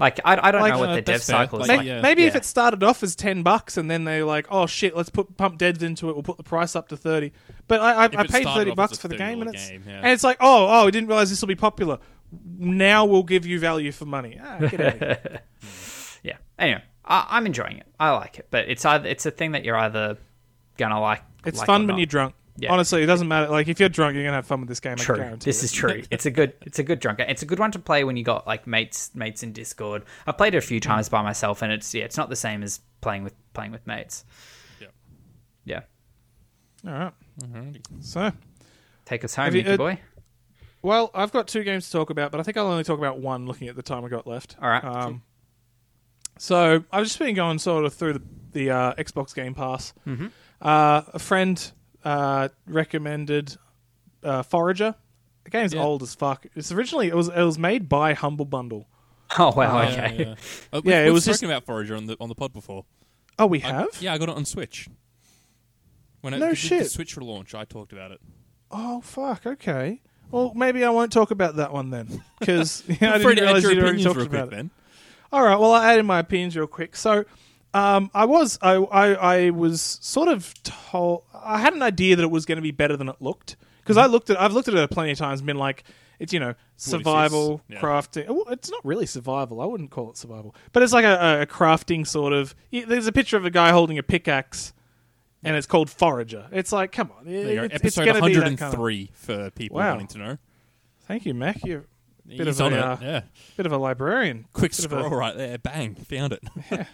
Like 0.00 0.20
I, 0.24 0.48
I 0.48 0.50
don't 0.50 0.60
Like, 0.60 0.74
know 0.74 0.78
what 0.80 0.88
uh, 0.90 0.94
the 0.96 1.02
dev 1.02 1.14
fair. 1.16 1.36
cycle 1.36 1.60
is 1.62 1.68
Like, 1.68 1.78
like. 1.78 1.86
yeah. 1.86 2.00
Maybe 2.00 2.24
if 2.24 2.34
it 2.36 2.44
started 2.44 2.82
off 2.82 3.02
as 3.02 3.16
ten 3.16 3.42
bucks 3.42 3.76
and 3.76 3.90
then 3.90 4.04
they're 4.04 4.24
like, 4.24 4.46
"Oh 4.50 4.66
shit, 4.66 4.96
let's 4.96 5.10
put 5.10 5.36
pump 5.36 5.58
devs 5.58 5.82
into 5.82 6.08
it. 6.10 6.14
We'll 6.14 6.22
put 6.22 6.36
the 6.36 6.42
price 6.42 6.76
up 6.76 6.88
to 6.88 6.96
30 6.96 7.32
But 7.68 7.80
I, 7.80 7.92
I, 7.92 8.04
I 8.04 8.26
paid 8.26 8.44
thirty 8.44 8.74
bucks 8.74 8.98
for 8.98 9.08
the 9.08 9.16
game, 9.16 9.40
and 9.42 9.54
it's 9.54 9.68
game, 9.70 9.82
yeah. 9.86 9.98
and 10.02 10.08
it's 10.08 10.24
like, 10.24 10.36
oh, 10.40 10.66
oh, 10.66 10.86
I 10.86 10.90
didn't 10.90 11.08
realize 11.08 11.30
this 11.30 11.40
will 11.40 11.48
be 11.48 11.54
popular. 11.56 11.98
Now 12.58 13.04
we'll 13.04 13.22
give 13.22 13.46
you 13.46 13.58
value 13.60 13.92
for 13.92 14.04
money. 14.04 14.38
Ah, 14.42 14.58
get 14.58 14.80
out 14.80 14.92
of 14.94 14.98
here. 15.00 15.40
Yeah. 16.22 16.36
Anyway, 16.58 16.82
I, 17.04 17.26
I'm 17.30 17.46
enjoying 17.46 17.78
it. 17.78 17.86
I 18.00 18.10
like 18.10 18.38
it, 18.38 18.48
but 18.50 18.68
it's 18.68 18.84
either 18.84 19.08
it's 19.08 19.26
a 19.26 19.30
thing 19.30 19.52
that 19.52 19.64
you're 19.64 19.76
either 19.76 20.18
gonna 20.76 21.00
like. 21.00 21.22
It's 21.44 21.58
like 21.58 21.66
fun 21.66 21.82
or 21.82 21.84
when 21.84 21.86
not. 21.88 21.98
you're 21.98 22.06
drunk. 22.06 22.34
Yeah. 22.58 22.72
Honestly, 22.72 23.02
it 23.02 23.06
doesn't 23.06 23.28
matter. 23.28 23.48
Like 23.50 23.68
if 23.68 23.78
you're 23.80 23.88
drunk, 23.88 24.14
you're 24.14 24.24
gonna 24.24 24.36
have 24.36 24.46
fun 24.46 24.60
with 24.60 24.68
this 24.68 24.80
game. 24.80 24.92
I 24.92 24.96
True. 24.96 25.16
guarantee. 25.16 25.44
This 25.44 25.62
it. 25.62 25.66
is 25.66 25.72
true. 25.72 26.02
It's 26.10 26.24
a 26.26 26.30
good. 26.30 26.54
It's 26.62 26.78
a 26.78 26.82
good 26.82 27.00
drunk. 27.00 27.20
It's 27.20 27.42
a 27.42 27.46
good 27.46 27.58
one 27.58 27.70
to 27.72 27.78
play 27.78 28.02
when 28.04 28.16
you 28.16 28.24
got 28.24 28.46
like 28.46 28.66
mates 28.66 29.10
mates 29.14 29.42
in 29.42 29.52
Discord. 29.52 30.04
I've 30.26 30.38
played 30.38 30.54
it 30.54 30.58
a 30.58 30.62
few 30.62 30.80
times 30.80 31.08
by 31.08 31.22
myself, 31.22 31.60
and 31.62 31.70
it's 31.72 31.94
yeah, 31.94 32.04
it's 32.04 32.16
not 32.16 32.30
the 32.30 32.36
same 32.36 32.62
as 32.62 32.80
playing 33.02 33.24
with 33.24 33.34
playing 33.52 33.72
with 33.72 33.86
mates. 33.86 34.24
Yep. 34.80 34.92
Yeah. 35.64 35.80
All 36.86 36.92
right. 36.92 37.12
Alrighty. 37.42 37.82
So, 38.00 38.32
Take 39.04 39.24
us 39.24 39.34
home, 39.34 39.54
you- 39.54 39.62
uh, 39.62 39.76
boy. 39.76 39.98
well, 40.82 41.10
I've 41.14 41.32
got 41.32 41.48
two 41.48 41.62
games 41.62 41.86
to 41.86 41.92
talk 41.92 42.08
about, 42.10 42.30
but 42.30 42.40
I 42.40 42.42
think 42.42 42.56
I'll 42.56 42.66
only 42.68 42.84
talk 42.84 42.98
about 42.98 43.18
one. 43.20 43.46
Looking 43.46 43.68
at 43.68 43.76
the 43.76 43.82
time 43.82 44.04
I 44.04 44.08
got 44.08 44.26
left. 44.26 44.56
All 44.62 44.68
right. 44.70 44.82
Um, 44.84 45.22
so 46.38 46.84
I've 46.92 47.04
just 47.04 47.18
been 47.18 47.34
going 47.34 47.58
sort 47.58 47.84
of 47.84 47.94
through 47.94 48.14
the, 48.14 48.22
the 48.52 48.70
uh, 48.70 48.94
Xbox 48.94 49.34
Game 49.34 49.54
Pass. 49.54 49.92
Mm-hmm. 50.06 50.26
Uh, 50.60 51.02
a 51.12 51.18
friend 51.18 51.72
uh, 52.06 52.48
recommended 52.68 53.56
uh, 54.22 54.42
Forager. 54.42 54.94
The 55.44 55.50
game's 55.50 55.74
Yeah. 55.74 55.82
old 55.82 56.02
as 56.02 56.14
fuck. 56.14 56.46
It's 56.54 56.70
originally 56.72 57.08
it 57.08 57.14
was 57.14 57.28
it 57.28 57.42
was 57.42 57.58
made 57.58 57.88
by 57.88 58.14
Humble 58.14 58.44
Bundle. 58.46 58.86
Oh 59.38 59.52
wow. 59.56 59.78
uh, 59.78 59.82
okay. 59.86 59.94
Yeah, 59.96 60.12
yeah. 60.28 60.34
Uh, 60.72 60.80
we've, 60.84 60.92
Yeah, 60.92 61.00
it 61.00 61.04
we've 61.06 61.14
was 61.14 61.24
spoken 61.24 61.32
just- 61.34 61.42
about 61.42 61.64
Forager 61.64 61.96
on 61.96 62.06
the 62.06 62.16
on 62.20 62.28
the 62.28 62.34
pod 62.36 62.52
before. 62.52 62.84
Oh, 63.38 63.46
we 63.46 63.60
I- 63.62 63.66
have. 63.72 63.88
yeah, 64.00 64.14
I 64.14 64.18
got 64.18 64.28
it 64.28 64.36
on 64.36 64.44
Switch. 64.44 64.88
When 66.20 66.32
it, 66.34 66.38
No 66.38 66.46
the, 66.46 66.50
the 66.50 66.56
shit. 66.56 66.90
Switch 66.90 67.16
relaunch, 67.16 67.54
I 67.54 67.64
talked 67.64 67.92
about 67.92 68.12
it. 68.12 68.20
Oh 68.70 69.00
fuck. 69.00 69.44
Okay. 69.46 70.00
Well, 70.30 70.52
maybe 70.54 70.84
I 70.84 70.90
won't 70.90 71.12
talk 71.12 71.30
about 71.30 71.56
that 71.56 71.72
one 71.72 71.90
then, 71.90 72.22
because 72.40 72.82
I 72.88 72.94
Feel 72.94 73.12
didn't 73.12 73.22
free 73.22 73.34
to 73.36 73.40
add 73.42 73.44
realize 73.46 73.62
your 73.62 73.72
you'd 73.72 73.78
already 73.82 73.96
opinions 74.02 74.04
talked 74.04 74.32
real 74.32 74.42
about 74.42 74.52
it. 74.52 74.56
then. 74.56 74.70
All 75.32 75.42
right. 75.44 75.58
Well, 75.58 75.72
I'll 75.72 75.82
add 75.82 75.98
in 76.00 76.06
my 76.06 76.18
opinions 76.20 76.56
real 76.56 76.66
quick. 76.66 76.96
So, 76.96 77.24
um, 77.76 78.10
I 78.14 78.24
was 78.24 78.58
I, 78.62 78.74
I 78.74 79.06
I 79.46 79.50
was 79.50 79.98
sort 80.00 80.28
of 80.28 80.52
told 80.62 81.22
I 81.34 81.58
had 81.58 81.74
an 81.74 81.82
idea 81.82 82.16
that 82.16 82.22
it 82.22 82.30
was 82.30 82.44
going 82.46 82.56
to 82.56 82.62
be 82.62 82.70
better 82.70 82.96
than 82.96 83.08
it 83.08 83.16
looked 83.20 83.56
because 83.80 83.96
I 83.96 84.06
looked 84.06 84.30
at 84.30 84.40
I've 84.40 84.52
looked 84.52 84.68
at 84.68 84.74
it 84.74 84.90
plenty 84.90 85.12
of 85.12 85.18
times 85.18 85.40
and 85.40 85.46
been 85.46 85.58
like, 85.58 85.84
it's 86.18 86.32
you 86.32 86.40
know 86.40 86.54
survival 86.76 87.60
Yeah. 87.68 87.80
crafting. 87.80 88.28
Well, 88.28 88.44
it's 88.50 88.70
not 88.70 88.84
really 88.84 89.06
survival. 89.06 89.60
I 89.60 89.66
wouldn't 89.66 89.90
call 89.90 90.10
it 90.10 90.16
survival, 90.16 90.54
but 90.72 90.82
it's 90.82 90.92
like 90.92 91.04
a, 91.04 91.42
a 91.42 91.46
crafting 91.46 92.06
sort 92.06 92.32
of. 92.32 92.54
There's 92.72 93.06
a 93.06 93.12
picture 93.12 93.36
of 93.36 93.44
a 93.44 93.50
guy 93.50 93.70
holding 93.70 93.98
a 93.98 94.02
pickaxe, 94.02 94.72
and 95.42 95.54
it's 95.56 95.66
called 95.66 95.90
Forager. 95.90 96.46
It's 96.52 96.72
like, 96.72 96.92
come 96.92 97.10
on, 97.18 97.24
There 97.26 97.52
you 97.52 97.62
it's, 97.64 97.74
it's 97.76 97.98
Episode 97.98 98.04
be 98.04 98.20
103 98.20 98.56
kind 98.56 99.08
of- 99.10 99.16
for 99.16 99.50
people 99.50 99.76
Wow. 99.78 99.92
wanting 99.92 100.08
to 100.08 100.18
know. 100.18 100.38
Thank 101.06 101.26
you, 101.26 101.34
Mac. 101.34 101.64
You're 101.64 101.84
He's 102.28 102.38
Bit 102.38 102.48
of 102.48 102.60
on 102.60 102.72
a, 102.72 102.76
uh, 102.76 102.96
yeah. 103.00 103.20
bit 103.56 103.66
of 103.66 103.72
a 103.72 103.76
librarian. 103.78 104.46
Quick 104.52 104.72
bit 104.72 104.84
of 104.84 104.92
a- 104.92 104.96
scroll 105.04 105.16
right 105.20 105.36
there. 105.36 105.58
Bang. 105.58 105.94
Found 105.94 106.32
it. 106.32 106.42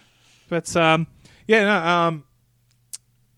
But 0.53 0.77
um, 0.77 1.07
yeah, 1.47 1.65
no, 1.65 1.77
um, 1.79 2.25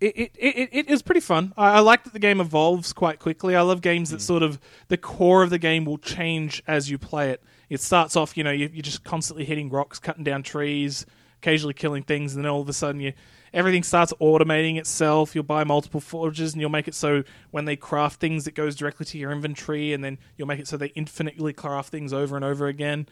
it, 0.01 0.17
it, 0.17 0.33
it, 0.37 0.69
it 0.73 0.91
is 0.91 1.01
pretty 1.01 1.21
fun. 1.21 1.55
I, 1.57 1.75
I 1.75 1.79
like 1.79 2.03
that 2.03 2.13
the 2.13 2.19
game 2.19 2.41
evolves 2.41 2.93
quite 2.93 3.21
quickly. 3.21 3.55
I 3.55 3.61
love 3.61 3.83
games 3.83 4.11
that 4.11 4.21
sort 4.21 4.43
of 4.43 4.59
the 4.89 4.97
core 4.97 5.45
of 5.45 5.51
the 5.51 5.61
game 5.61 5.85
will 5.85 5.97
change 5.97 6.61
as 6.67 6.91
you 6.91 6.99
play 6.99 7.31
it. 7.31 7.41
It 7.71 7.81
starts 7.81 8.17
off, 8.17 8.37
you 8.37 8.43
know, 8.43 8.51
you, 8.51 8.69
you're 8.73 8.83
just 8.83 9.05
constantly 9.05 9.45
hitting 9.45 9.71
rocks, 9.71 10.01
cutting 10.01 10.25
down 10.25 10.43
trees, 10.43 11.07
occasionally 11.39 11.73
killing 11.73 12.03
things, 12.03 12.35
and 12.35 12.45
then 12.45 12.51
all 12.51 12.63
of 12.63 12.69
a 12.69 12.73
sudden 12.73 13.01
you 13.01 13.13
everything 13.53 13.85
starts 13.85 14.13
automating 14.21 14.77
itself. 14.77 15.37
You'll 15.37 15.45
buy 15.45 15.63
multiple 15.63 16.01
forges, 16.01 16.53
and 16.53 16.61
you'll 16.61 16.71
make 16.71 16.89
it 16.89 16.97
so 16.97 17.23
when 17.53 17.65
they 17.65 17.77
craft 17.77 18.19
things, 18.19 18.49
it 18.49 18.57
goes 18.57 18.75
directly 18.75 19.07
to 19.07 19.19
your 19.19 19.31
inventory, 19.31 19.93
and 19.93 20.03
then 20.03 20.19
you'll 20.37 20.49
make 20.49 20.59
it 20.59 20.67
so 20.67 20.77
they 20.77 20.89
infinitely 20.97 21.53
craft 21.53 21.91
things 21.93 22.13
over 22.13 22.35
and 22.35 22.45
over 22.45 22.67
again. 22.67 23.07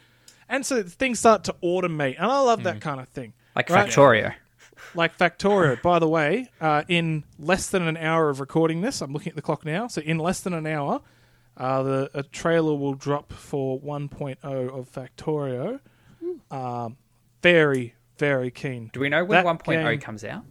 And 0.48 0.66
so 0.66 0.82
things 0.82 1.20
start 1.20 1.44
to 1.44 1.54
automate, 1.62 2.16
and 2.16 2.26
I 2.26 2.40
love 2.40 2.64
that 2.64 2.80
kind 2.80 3.00
of 3.00 3.06
thing 3.06 3.34
Like 3.54 3.68
Right. 3.70 3.88
Factorio. 3.88 4.34
like 4.94 5.16
Factorio. 5.16 5.80
By 5.82 5.98
the 5.98 6.08
way, 6.08 6.48
uh, 6.60 6.82
in 6.88 7.24
less 7.38 7.68
than 7.68 7.86
an 7.86 7.96
hour 7.96 8.28
of 8.30 8.40
recording 8.40 8.80
this, 8.80 9.00
I'm 9.00 9.12
looking 9.12 9.30
at 9.30 9.36
the 9.36 9.42
clock 9.42 9.64
now. 9.64 9.86
So 9.88 10.00
in 10.02 10.18
less 10.18 10.40
than 10.40 10.52
an 10.54 10.66
hour, 10.66 11.00
uh, 11.56 11.82
the 11.82 12.10
a 12.14 12.22
trailer 12.22 12.74
will 12.74 12.94
drop 12.94 13.32
for 13.32 13.78
1.0 13.80 14.36
of 14.42 14.90
Factorio. 14.90 15.80
Um, 16.50 16.96
very, 17.42 17.94
very 18.18 18.50
keen. 18.50 18.90
Do 18.92 19.00
we 19.00 19.08
know 19.08 19.24
when 19.24 19.42
That 19.44 19.46
1.0 19.46 19.90
game- 19.90 20.00
comes 20.00 20.24
out? 20.24 20.44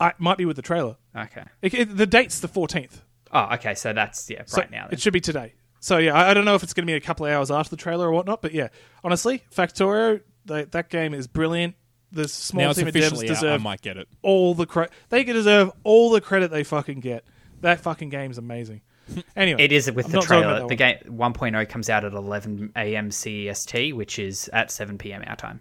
I 0.00 0.12
might 0.18 0.38
be 0.38 0.44
with 0.44 0.56
the 0.56 0.62
trailer. 0.62 0.96
Okay. 1.16 1.44
It, 1.62 1.74
it- 1.74 1.96
the 1.96 2.06
date's 2.06 2.40
the 2.40 2.48
14th. 2.48 3.02
Oh, 3.32 3.48
okay. 3.54 3.74
So 3.74 3.92
that's 3.92 4.28
yeah, 4.30 4.42
So 4.46 4.58
right 4.58 4.70
now. 4.70 4.84
Then. 4.84 4.92
It 4.94 5.00
should 5.00 5.12
be 5.12 5.20
today. 5.20 5.54
So 5.80 5.98
yeah, 5.98 6.14
I, 6.14 6.30
I 6.30 6.34
don't 6.34 6.44
know 6.44 6.54
if 6.54 6.62
it's 6.62 6.72
going 6.74 6.86
to 6.86 6.90
be 6.90 6.96
a 6.96 7.00
couple 7.00 7.26
of 7.26 7.32
hours 7.32 7.50
after 7.50 7.70
the 7.70 7.76
trailer 7.76 8.08
or 8.08 8.12
whatnot, 8.12 8.40
but 8.42 8.52
yeah, 8.52 8.68
honestly, 9.02 9.42
Factorio, 9.54 10.20
they, 10.46 10.64
that 10.64 10.88
game 10.88 11.12
is 11.14 11.26
brilliant. 11.26 11.74
The 12.14 12.28
small 12.28 12.64
now 12.64 12.70
it's 12.70 12.78
team 12.78 12.88
of 12.88 12.94
devs 12.94 13.06
officially 13.12 13.28
out. 13.28 13.44
I 13.44 13.58
might 13.58 13.82
get 13.82 13.96
it. 13.96 14.08
all 14.22 14.54
the 14.54 14.66
credit. 14.66 14.92
They 15.08 15.24
deserve 15.24 15.72
all 15.82 16.10
the 16.10 16.20
credit 16.20 16.50
they 16.50 16.62
fucking 16.64 17.00
get. 17.00 17.24
That 17.60 17.80
fucking 17.80 18.08
game's 18.10 18.38
amazing. 18.38 18.80
Anyway, 19.36 19.62
It 19.62 19.70
is 19.70 19.90
with 19.92 20.06
I'm 20.06 20.12
the 20.12 20.20
trailer. 20.20 20.66
The 20.66 20.76
game 20.76 20.96
1.0 21.06 21.68
comes 21.68 21.90
out 21.90 22.04
at 22.06 22.14
11 22.14 22.72
a.m. 22.74 23.10
CEST, 23.10 23.92
which 23.92 24.18
is 24.18 24.48
at 24.52 24.70
7 24.70 24.96
p.m. 24.96 25.22
our 25.26 25.36
time. 25.36 25.60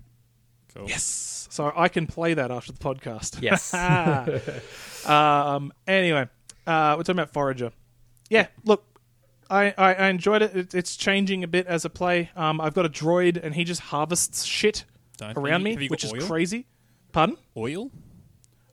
Cool. 0.73 0.87
Yes, 0.87 1.47
so 1.51 1.73
I 1.75 1.89
can 1.89 2.07
play 2.07 2.35
that 2.35 2.51
after 2.51 2.71
the 2.71 2.79
podcast. 2.79 3.41
Yes. 3.41 3.73
um. 5.05 5.73
Anyway, 5.87 6.29
uh, 6.65 6.95
we're 6.97 7.03
talking 7.03 7.15
about 7.19 7.31
Forager. 7.33 7.71
Yeah. 8.29 8.47
Look, 8.63 8.85
I 9.49 9.73
I, 9.77 9.93
I 9.93 10.07
enjoyed 10.07 10.41
it. 10.41 10.55
it. 10.55 10.73
It's 10.73 10.95
changing 10.95 11.43
a 11.43 11.47
bit 11.47 11.67
as 11.67 11.83
a 11.83 11.89
play. 11.89 12.29
Um, 12.35 12.61
I've 12.61 12.73
got 12.73 12.85
a 12.85 12.89
droid, 12.89 13.43
and 13.43 13.53
he 13.55 13.65
just 13.65 13.81
harvests 13.81 14.45
shit 14.45 14.85
Don't- 15.33 15.37
around 15.37 15.65
you- 15.65 15.77
me, 15.77 15.87
which 15.87 16.03
got 16.03 16.17
is 16.17 16.25
crazy. 16.25 16.65
Pardon? 17.11 17.37
Oil? 17.55 17.91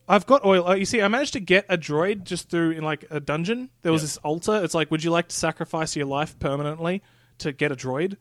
I've 0.08 0.26
got 0.26 0.44
oil. 0.44 0.66
Uh, 0.66 0.74
you 0.74 0.86
see, 0.86 1.00
I 1.02 1.08
managed 1.08 1.34
to 1.34 1.40
get 1.40 1.66
a 1.68 1.78
droid 1.78 2.24
just 2.24 2.50
through 2.50 2.72
in 2.72 2.82
like 2.82 3.04
a 3.10 3.20
dungeon. 3.20 3.70
There 3.82 3.92
was 3.92 4.02
Yep. 4.02 4.06
this 4.08 4.16
altar. 4.18 4.64
It's 4.64 4.74
like, 4.74 4.90
would 4.90 5.04
you 5.04 5.10
like 5.10 5.28
to 5.28 5.36
sacrifice 5.36 5.94
your 5.94 6.06
life 6.06 6.36
permanently 6.40 7.02
to 7.38 7.52
get 7.52 7.70
a 7.70 7.76
droid? 7.76 8.16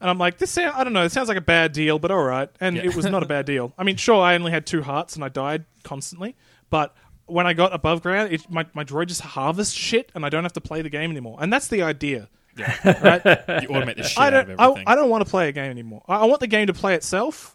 And 0.00 0.10
I'm 0.10 0.18
like, 0.18 0.38
this 0.38 0.50
sound, 0.50 0.74
I 0.76 0.82
don't 0.84 0.92
know. 0.92 1.04
It 1.04 1.12
sounds 1.12 1.28
like 1.28 1.38
a 1.38 1.42
bad 1.42 1.72
deal, 1.72 1.98
but 1.98 2.10
all 2.10 2.22
right. 2.24 2.48
And 2.60 2.76
Yeah. 2.76 2.84
it 2.86 2.96
was 2.96 3.06
not 3.06 3.22
a 3.22 3.26
bad 3.26 3.46
deal. 3.46 3.72
I 3.78 3.84
mean, 3.84 3.96
sure, 3.96 4.20
I 4.20 4.34
only 4.34 4.50
had 4.50 4.66
two 4.66 4.82
hearts 4.82 5.14
and 5.14 5.24
I 5.24 5.28
died 5.28 5.64
constantly, 5.84 6.34
but 6.70 6.94
when 7.26 7.46
I 7.46 7.52
got 7.54 7.72
above 7.72 8.02
ground, 8.02 8.32
it, 8.32 8.50
my 8.50 8.66
my 8.74 8.84
droid 8.84 9.06
just 9.06 9.20
harvests 9.20 9.74
shit, 9.74 10.12
and 10.14 10.24
I 10.24 10.28
don't 10.28 10.44
have 10.44 10.52
to 10.54 10.60
play 10.60 10.82
the 10.82 10.90
game 10.90 11.10
anymore. 11.10 11.38
And 11.40 11.52
that's 11.52 11.66
the 11.68 11.82
idea. 11.82 12.28
Yeah. 12.56 12.74
Right? 12.84 13.62
you 13.62 13.68
automate 13.68 13.96
the 13.96 14.02
shit 14.04 14.18
I 14.18 14.26
out 14.28 14.34
of 14.34 14.46
don't. 14.48 14.60
I, 14.60 14.64
everything. 14.64 14.84
I 14.86 14.94
don't 14.94 15.10
want 15.10 15.24
to 15.24 15.30
play 15.30 15.48
a 15.48 15.52
game 15.52 15.70
anymore. 15.70 16.02
I, 16.08 16.16
I 16.16 16.24
want 16.26 16.40
the 16.40 16.46
game 16.46 16.66
to 16.68 16.72
play 16.74 16.94
itself. 16.94 17.52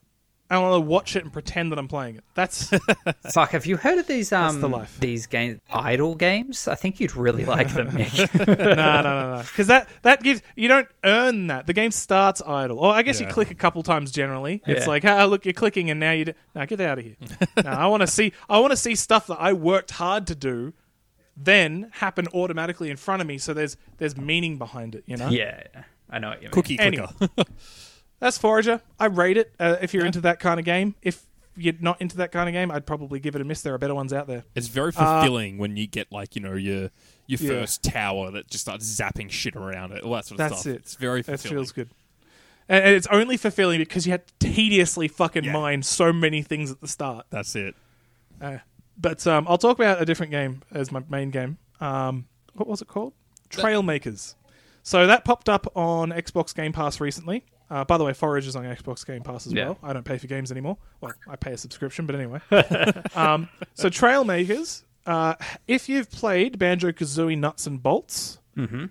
I 0.49 0.57
want 0.57 0.75
to 0.75 0.81
watch 0.81 1.15
it 1.15 1.23
and 1.23 1.31
pretend 1.31 1.71
that 1.71 1.79
I'm 1.79 1.87
playing 1.87 2.17
it. 2.17 2.25
That's 2.33 2.69
Fuck, 3.33 3.51
have 3.51 3.65
you 3.65 3.77
heard 3.77 3.99
of 3.99 4.07
these 4.07 4.33
um 4.33 4.59
the 4.59 4.67
life. 4.67 4.97
these 4.99 5.25
games 5.25 5.61
idle 5.71 6.13
games? 6.13 6.67
I 6.67 6.75
think 6.75 6.99
you'd 6.99 7.15
really 7.15 7.45
like 7.45 7.73
them, 7.73 7.87
Nick. 7.95 8.13
no, 8.35 8.43
no, 8.53 8.65
no, 8.75 9.35
no. 9.37 9.41
Because 9.43 9.67
that 9.67 9.87
that 10.01 10.21
gives 10.23 10.41
you 10.57 10.67
don't 10.67 10.89
earn 11.05 11.47
that. 11.47 11.67
The 11.67 11.73
game 11.73 11.91
starts 11.91 12.41
idle. 12.45 12.79
Or 12.79 12.91
I 12.93 13.01
guess 13.01 13.21
you 13.21 13.27
Yeah. 13.27 13.31
click 13.31 13.49
a 13.51 13.55
couple 13.55 13.81
times. 13.81 14.11
Generally, 14.11 14.61
it's 14.67 14.81
Yeah. 14.81 14.87
like, 14.89 15.05
ah, 15.05 15.23
look, 15.23 15.45
you're 15.45 15.53
clicking, 15.53 15.89
and 15.89 16.01
now 16.01 16.11
you 16.11 16.25
d- 16.25 16.33
now 16.53 16.65
get 16.65 16.81
out 16.81 16.99
of 16.99 17.05
here. 17.05 17.15
no, 17.63 17.69
I 17.71 17.87
want 17.87 18.01
to 18.01 18.07
see. 18.07 18.33
I 18.49 18.59
want 18.59 18.71
to 18.71 18.77
see 18.77 18.95
stuff 18.95 19.27
that 19.27 19.39
I 19.39 19.53
worked 19.53 19.91
hard 19.91 20.27
to 20.27 20.35
do, 20.35 20.73
then 21.37 21.89
happen 21.93 22.27
automatically 22.33 22.89
in 22.89 22.97
front 22.97 23.21
of 23.21 23.27
me. 23.27 23.37
So 23.37 23.53
there's 23.53 23.77
there's 23.97 24.17
meaning 24.17 24.57
behind 24.57 24.95
it. 24.95 25.03
You 25.05 25.17
know. 25.17 25.29
yeah, 25.29 25.63
I 26.09 26.19
know 26.19 26.29
what 26.29 26.37
you 26.41 26.43
mean. 26.47 26.51
Cookie 26.51 26.79
Anyway. 26.79 27.07
clicker. 27.17 27.43
That's 28.19 28.37
Forager. 28.37 28.81
I 28.99 29.05
rate 29.07 29.37
it. 29.37 29.53
Uh, 29.59 29.77
if 29.81 29.93
you're 29.93 30.05
into 30.05 30.21
that 30.21 30.39
kind 30.39 30.59
of 30.59 30.65
game, 30.65 30.93
if 31.01 31.23
you're 31.57 31.73
not 31.79 31.99
into 31.99 32.17
that 32.17 32.31
kind 32.31 32.47
of 32.47 32.53
game, 32.53 32.69
I'd 32.71 32.85
probably 32.85 33.19
give 33.19 33.35
it 33.35 33.41
a 33.41 33.43
miss. 33.43 33.61
There 33.61 33.73
are 33.73 33.77
better 33.79 33.95
ones 33.95 34.13
out 34.13 34.27
there. 34.27 34.43
It's 34.55 34.67
very 34.67 34.91
fulfilling 34.91 35.57
when 35.57 35.75
you 35.75 35.87
get 35.87 36.11
like 36.11 36.35
you 36.35 36.41
know 36.41 36.53
your 36.53 36.91
your 37.27 37.39
Uh, 37.39 37.43
Yeah. 37.43 37.49
first 37.61 37.83
tower 37.83 38.29
that 38.31 38.47
just 38.49 38.63
starts 38.65 38.85
zapping 38.85 39.31
shit 39.31 39.55
around 39.55 39.93
it. 39.93 40.03
All 40.03 40.13
that 40.13 40.25
sort 40.25 40.39
of 40.39 40.47
stuff. 40.47 40.49
That's 40.49 40.61
stuff. 40.61 40.73
it. 40.73 40.77
It's 40.81 40.95
very 40.95 41.21
That 41.23 41.39
feels 41.39 41.71
good. 41.71 41.89
And 42.69 42.85
and 42.85 42.95
it's 42.95 43.07
only 43.07 43.37
fulfilling 43.37 43.79
because 43.79 44.05
you 44.05 44.11
had 44.11 44.27
to 44.27 44.33
tediously 44.53 45.07
fucking 45.07 45.45
Yeah. 45.45 45.53
mine 45.53 45.81
so 45.83 46.13
many 46.13 46.41
things 46.43 46.69
at 46.71 46.79
the 46.79 46.87
start. 46.87 47.25
That's 47.31 47.55
it. 47.55 47.75
Uh, 48.39 48.57
but 49.01 49.25
um, 49.27 49.45
I'll 49.49 49.57
talk 49.57 49.79
about 49.79 50.01
a 50.01 50.05
different 50.05 50.31
game 50.31 50.61
as 50.71 50.91
my 50.91 51.01
main 51.09 51.31
game. 51.31 51.57
Um, 51.79 52.27
what 52.53 52.67
was 52.67 52.81
it 52.81 52.87
called? 52.87 53.13
Trailmakers. 53.49 54.35
So 54.83 55.07
that 55.07 55.25
popped 55.25 55.49
up 55.49 55.71
on 55.75 56.09
Xbox 56.11 56.55
Game 56.55 56.73
Pass 56.73 56.99
recently. 57.01 57.45
Uh, 57.69 57.85
by 57.85 57.97
the 57.97 58.03
way, 58.03 58.13
Forage 58.13 58.47
is 58.47 58.55
on 58.55 58.63
Xbox 58.65 59.05
Game 59.05 59.23
Pass 59.23 59.47
as 59.47 59.53
Yeah. 59.53 59.65
well. 59.69 59.77
I 59.83 59.93
don't 59.93 60.03
pay 60.03 60.17
for 60.17 60.27
games 60.27 60.51
anymore. 60.51 60.77
Well, 60.99 61.13
I 61.27 61.35
pay 61.37 61.53
a 61.53 61.57
subscription, 61.57 62.05
but 62.05 62.15
anyway. 62.15 62.39
um, 63.15 63.47
so 63.75 63.89
Trailmakers, 63.89 64.83
uh, 65.05 65.35
if 65.67 65.87
you've 65.87 66.09
played 66.11 66.59
Banjo 66.59 66.91
Kazooie 66.91 67.37
Nuts 67.37 67.67
and 67.67 67.81
Bolts, 67.81 68.39
Mm-hmm. 68.57 68.85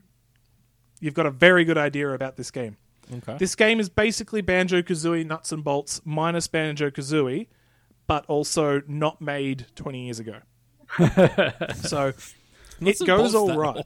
you've 1.01 1.15
got 1.15 1.27
a 1.27 1.31
very 1.31 1.65
good 1.65 1.77
idea 1.79 2.09
about 2.11 2.37
this 2.37 2.51
game. 2.51 2.77
Okay. 3.13 3.37
This 3.39 3.55
game 3.55 3.81
is 3.81 3.89
basically 3.91 4.41
Banjo 4.41 4.81
Kazooie 4.83 5.27
Nuts 5.27 5.53
and 5.53 5.63
Bolts 5.65 6.01
minus 6.05 6.47
Banjo 6.49 6.89
Kazooie, 6.91 7.49
but 8.11 8.27
also 8.27 8.83
not 8.89 9.21
made 9.21 9.67
20 9.77 10.07
years 10.07 10.19
ago. 10.19 10.39
so 11.77 12.13
it 12.81 13.07
goes 13.07 13.37
all 13.37 13.57
right. 13.57 13.77
right. 13.77 13.85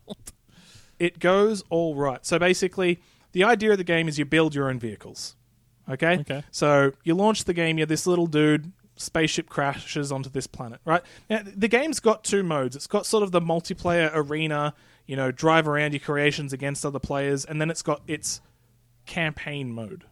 It 0.98 1.18
goes 1.18 1.62
all 1.68 1.94
right. 1.94 2.24
So 2.24 2.38
basically, 2.38 3.02
the 3.32 3.44
idea 3.44 3.72
of 3.72 3.76
the 3.76 3.84
game 3.84 4.08
is 4.08 4.18
you 4.18 4.24
build 4.24 4.54
your 4.54 4.70
own 4.70 4.78
vehicles. 4.78 5.36
Okay? 5.90 6.20
Okay. 6.20 6.42
So 6.52 6.92
you 7.04 7.14
launch 7.14 7.44
the 7.44 7.52
game, 7.52 7.76
you're 7.76 7.86
this 7.86 8.06
little 8.06 8.26
dude, 8.26 8.72
spaceship 8.96 9.50
crashes 9.50 10.10
onto 10.10 10.30
this 10.30 10.46
planet, 10.46 10.80
right? 10.86 11.02
Now, 11.28 11.42
the 11.44 11.68
game's 11.68 12.00
got 12.00 12.24
two 12.24 12.42
modes. 12.42 12.76
It's 12.76 12.86
got 12.86 13.04
sort 13.04 13.24
of 13.24 13.30
the 13.30 13.42
multiplayer 13.42 14.10
arena, 14.14 14.72
you 15.04 15.16
know, 15.16 15.32
drive 15.32 15.68
around 15.68 15.92
your 15.92 16.00
creations 16.00 16.54
against 16.54 16.86
other 16.86 16.98
players, 16.98 17.44
and 17.44 17.60
then 17.60 17.68
it's 17.68 17.82
got 17.82 18.00
its 18.06 18.40
campaign 19.04 19.70
mode. 19.70 20.04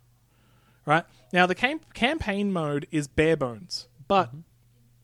Right? 0.85 1.05
Now, 1.33 1.47
the 1.47 1.55
cam- 1.55 1.81
campaign 1.95 2.53
mode 2.53 2.87
is 2.91 3.09
bare 3.09 3.39
bones, 3.39 3.89
but 4.09 4.31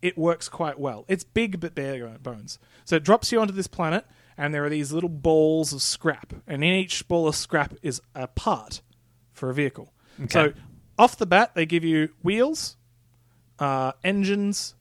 it 0.03 0.17
works 0.17 0.49
quite 0.49 0.79
well. 0.79 1.05
It's 1.09 1.25
big 1.25 1.61
but 1.61 1.75
bare 1.75 2.09
bones. 2.23 2.59
So 2.85 2.97
it 2.97 3.05
drops 3.05 3.33
you 3.33 3.41
onto 3.41 3.53
this 3.53 3.67
planet, 3.67 4.07
and 4.37 4.55
there 4.55 4.65
are 4.65 4.71
these 4.71 4.93
little 4.93 5.09
balls 5.09 5.73
of 5.73 5.83
scrap, 5.83 6.33
and 6.47 6.63
in 6.63 6.73
each 6.73 7.07
ball 7.09 7.29
of 7.29 7.35
scrap 7.35 7.75
is 7.83 8.01
a 8.15 8.27
part 8.29 8.81
for 9.33 9.51
a 9.51 9.55
vehicle. 9.55 9.93
So 10.31 10.53
off 10.99 11.17
the 11.17 11.27
bat, 11.27 11.55
they 11.55 11.67
give 11.67 11.85
you 11.85 12.11
wheels, 12.23 12.77
uh, 13.59 13.93
engines, 14.03 14.75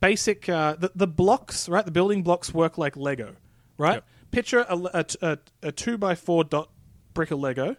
basic. 0.00 0.48
Uh, 0.48 0.74
the, 0.78 0.92
the 0.94 1.06
blocks, 1.06 1.68
right? 1.68 1.84
The 1.84 1.90
building 1.90 2.22
blocks 2.22 2.52
work 2.54 2.78
like 2.78 2.96
Lego, 2.96 3.34
right? 3.76 3.94
Yep. 3.94 4.04
Picture 4.30 4.60
a, 4.68 4.76
a, 4.76 5.04
a, 5.22 5.38
a 5.62 5.72
two 5.72 5.98
by 5.98 6.14
four 6.14 6.44
dot 6.44 6.70
brick 7.14 7.30
of 7.30 7.38
Lego. 7.40 7.76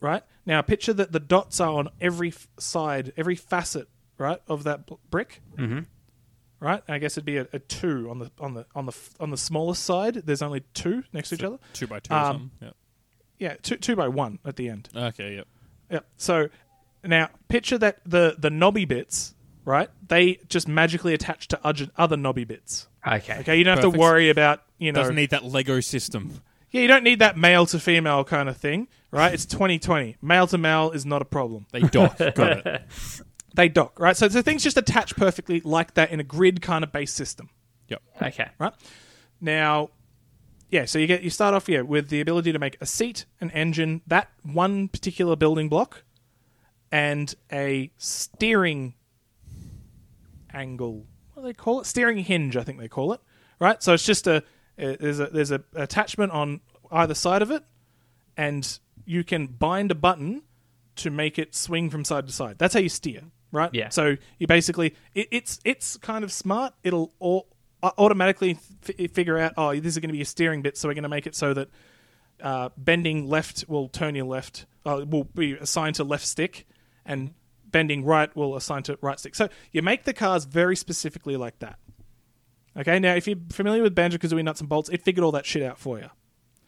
Right 0.00 0.22
now, 0.44 0.62
picture 0.62 0.92
that 0.92 1.12
the 1.12 1.20
dots 1.20 1.60
are 1.60 1.72
on 1.72 1.88
every 2.00 2.28
f- 2.28 2.48
side, 2.58 3.12
every 3.16 3.34
facet, 3.34 3.88
right, 4.18 4.40
of 4.48 4.64
that 4.64 4.86
b- 4.86 4.96
brick. 5.10 5.42
Mm-hmm. 5.56 5.80
Right, 6.58 6.82
I 6.88 6.96
guess 6.98 7.14
it'd 7.18 7.26
be 7.26 7.36
a, 7.36 7.46
a 7.52 7.58
two 7.58 8.08
on 8.10 8.18
the 8.18 8.30
on 8.40 8.54
the 8.54 8.64
on 8.74 8.86
the 8.86 8.92
f- 8.92 9.14
on 9.20 9.30
the 9.30 9.36
smallest 9.36 9.84
side. 9.84 10.14
There's 10.14 10.40
only 10.40 10.62
two 10.72 11.04
next 11.12 11.28
to 11.28 11.34
each 11.34 11.42
other. 11.44 11.58
Two 11.74 11.86
by 11.86 12.00
two 12.00 12.14
or 12.14 12.16
Um, 12.16 12.24
something. 12.24 12.50
Yep. 12.62 12.76
Yeah, 13.38 13.54
two 13.60 13.76
two 13.76 13.94
by 13.94 14.08
one 14.08 14.38
at 14.44 14.56
the 14.56 14.70
end. 14.70 14.88
Okay. 14.96 15.34
Yep. 15.36 15.46
Yep. 15.90 16.06
So 16.16 16.48
now 17.04 17.28
picture 17.48 17.76
that 17.76 17.98
the 18.06 18.36
the 18.38 18.48
knobby 18.48 18.86
bits, 18.86 19.34
right? 19.66 19.90
They 20.08 20.40
just 20.48 20.66
magically 20.66 21.12
attach 21.12 21.46
to 21.48 21.60
other 21.62 21.88
other 21.98 22.16
knobby 22.16 22.44
bits. 22.44 22.88
Okay. 23.06 23.38
Okay, 23.40 23.56
you 23.58 23.62
don't 23.64 23.72
have 23.76 23.82
Perfect. 23.82 23.94
to 23.94 24.00
worry 24.00 24.30
about 24.30 24.62
you 24.78 24.92
know. 24.92 25.00
Doesn't 25.00 25.14
need 25.14 25.30
that 25.30 25.44
Lego 25.44 25.80
system. 25.80 26.40
Yeah, 26.70 26.80
you 26.80 26.88
don't 26.88 27.04
need 27.04 27.18
that 27.18 27.36
male 27.36 27.66
to 27.66 27.78
female 27.78 28.24
kind 28.24 28.48
of 28.48 28.56
thing, 28.56 28.88
right? 29.10 29.32
It's 29.34 29.44
2020. 29.46 30.16
Male 30.22 30.46
to 30.48 30.56
male 30.58 30.90
is 30.92 31.04
not 31.04 31.20
a 31.20 31.26
problem. 31.26 31.66
They 31.70 31.80
dock. 31.82 32.16
Got 32.34 32.66
it. 32.66 32.82
They 33.56 33.68
dock, 33.70 33.98
right? 33.98 34.16
So, 34.16 34.28
so 34.28 34.42
things 34.42 34.62
just 34.62 34.76
attach 34.76 35.16
perfectly 35.16 35.60
like 35.60 35.94
that 35.94 36.10
in 36.10 36.20
a 36.20 36.24
grid 36.24 36.60
kind 36.60 36.84
of 36.84 36.92
base 36.92 37.12
system. 37.12 37.48
Yep. 37.88 38.02
Okay. 38.22 38.50
right? 38.58 38.74
Now, 39.40 39.90
yeah, 40.70 40.84
so 40.84 40.98
you 40.98 41.06
get 41.06 41.22
you 41.22 41.30
start 41.30 41.54
off 41.54 41.68
yeah 41.68 41.80
with 41.80 42.08
the 42.08 42.20
ability 42.20 42.52
to 42.52 42.58
make 42.58 42.76
a 42.80 42.86
seat, 42.86 43.24
an 43.40 43.50
engine, 43.52 44.02
that 44.06 44.28
one 44.42 44.88
particular 44.88 45.36
building 45.36 45.68
block, 45.68 46.04
and 46.92 47.34
a 47.50 47.90
steering 47.96 48.94
angle. 50.52 51.06
What 51.32 51.42
do 51.42 51.48
they 51.48 51.54
call 51.54 51.80
it? 51.80 51.86
Steering 51.86 52.18
hinge, 52.18 52.56
I 52.56 52.62
think 52.62 52.78
they 52.78 52.88
call 52.88 53.12
it. 53.14 53.20
Right. 53.58 53.82
So 53.82 53.94
it's 53.94 54.04
just 54.04 54.26
a 54.26 54.36
uh, 54.78 54.96
there's 55.00 55.20
a 55.20 55.26
there's 55.28 55.50
a 55.50 55.62
attachment 55.74 56.32
on 56.32 56.60
either 56.92 57.14
side 57.14 57.40
of 57.40 57.50
it, 57.50 57.64
and 58.36 58.78
you 59.06 59.24
can 59.24 59.46
bind 59.46 59.90
a 59.90 59.94
button 59.94 60.42
to 60.96 61.10
make 61.10 61.38
it 61.38 61.54
swing 61.54 61.88
from 61.88 62.04
side 62.04 62.26
to 62.26 62.32
side. 62.32 62.58
That's 62.58 62.74
how 62.74 62.80
you 62.80 62.88
steer, 62.88 63.22
right? 63.52 63.70
Yeah. 63.72 63.88
So 63.90 64.16
you 64.38 64.46
basically 64.46 64.94
it, 65.14 65.28
it's 65.30 65.60
it's 65.64 65.96
kind 65.98 66.24
of 66.24 66.32
smart. 66.32 66.74
It'll 66.82 67.12
all, 67.18 67.48
automatically 67.82 68.58
f- 68.88 69.10
figure 69.12 69.38
out 69.38 69.54
oh 69.56 69.74
this 69.74 69.94
is 69.94 69.98
going 69.98 70.08
to 70.08 70.14
be 70.14 70.22
a 70.22 70.26
steering 70.26 70.62
bit, 70.62 70.76
so 70.76 70.88
we're 70.88 70.94
going 70.94 71.02
to 71.02 71.08
make 71.08 71.26
it 71.26 71.34
so 71.34 71.54
that 71.54 71.68
uh, 72.42 72.68
bending 72.76 73.28
left 73.28 73.64
will 73.68 73.88
turn 73.88 74.14
your 74.14 74.26
left 74.26 74.66
uh, 74.84 75.04
will 75.08 75.24
be 75.24 75.52
assigned 75.54 75.96
to 75.96 76.04
left 76.04 76.26
stick, 76.26 76.66
and 77.04 77.34
bending 77.64 78.04
right 78.04 78.34
will 78.36 78.56
assign 78.56 78.82
to 78.84 78.98
right 79.00 79.18
stick. 79.18 79.34
So 79.34 79.48
you 79.72 79.82
make 79.82 80.04
the 80.04 80.14
cars 80.14 80.44
very 80.44 80.76
specifically 80.76 81.36
like 81.36 81.58
that. 81.58 81.78
Okay, 82.76 82.98
now 82.98 83.14
if 83.14 83.26
you're 83.26 83.38
familiar 83.50 83.82
with 83.82 83.94
Banjo 83.94 84.18
Kazooie 84.18 84.44
nuts 84.44 84.60
and 84.60 84.68
bolts, 84.68 84.88
it 84.90 85.02
figured 85.02 85.24
all 85.24 85.32
that 85.32 85.46
shit 85.46 85.62
out 85.62 85.78
for 85.78 85.98
you. 85.98 86.10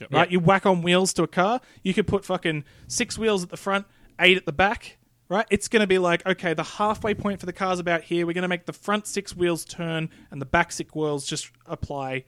Yep. 0.01 0.13
Right, 0.13 0.31
you 0.31 0.39
whack 0.39 0.65
on 0.65 0.83
wheels 0.83 1.13
to 1.15 1.25
a 1.25 1.27
car, 1.27 1.61
you 1.83 1.93
could 1.93 2.07
put 2.07 2.25
fucking 2.25 2.65
six 2.87 3.19
wheels 3.19 3.43
at 3.43 3.51
the 3.51 3.57
front, 3.57 3.85
eight 4.21 4.37
at 4.37 4.47
the 4.47 4.53
back. 4.53 4.98
Right, 5.31 5.45
it's 5.51 5.69
going 5.69 5.81
to 5.81 5.87
be 5.87 5.99
like 5.99 6.25
okay, 6.27 6.55
the 6.55 6.63
halfway 6.63 7.13
point 7.13 7.39
for 7.41 7.47
the 7.47 7.53
car's 7.53 7.79
about 7.79 8.03
here. 8.03 8.27
We're 8.27 8.33
going 8.33 8.43
to 8.43 8.49
make 8.49 8.65
the 8.65 8.73
front 8.73 9.07
six 9.07 9.37
wheels 9.37 9.65
turn 9.65 10.09
and 10.31 10.41
the 10.41 10.47
back 10.47 10.73
six 10.73 10.95
wheels 10.95 11.27
just 11.27 11.51
apply 11.67 12.25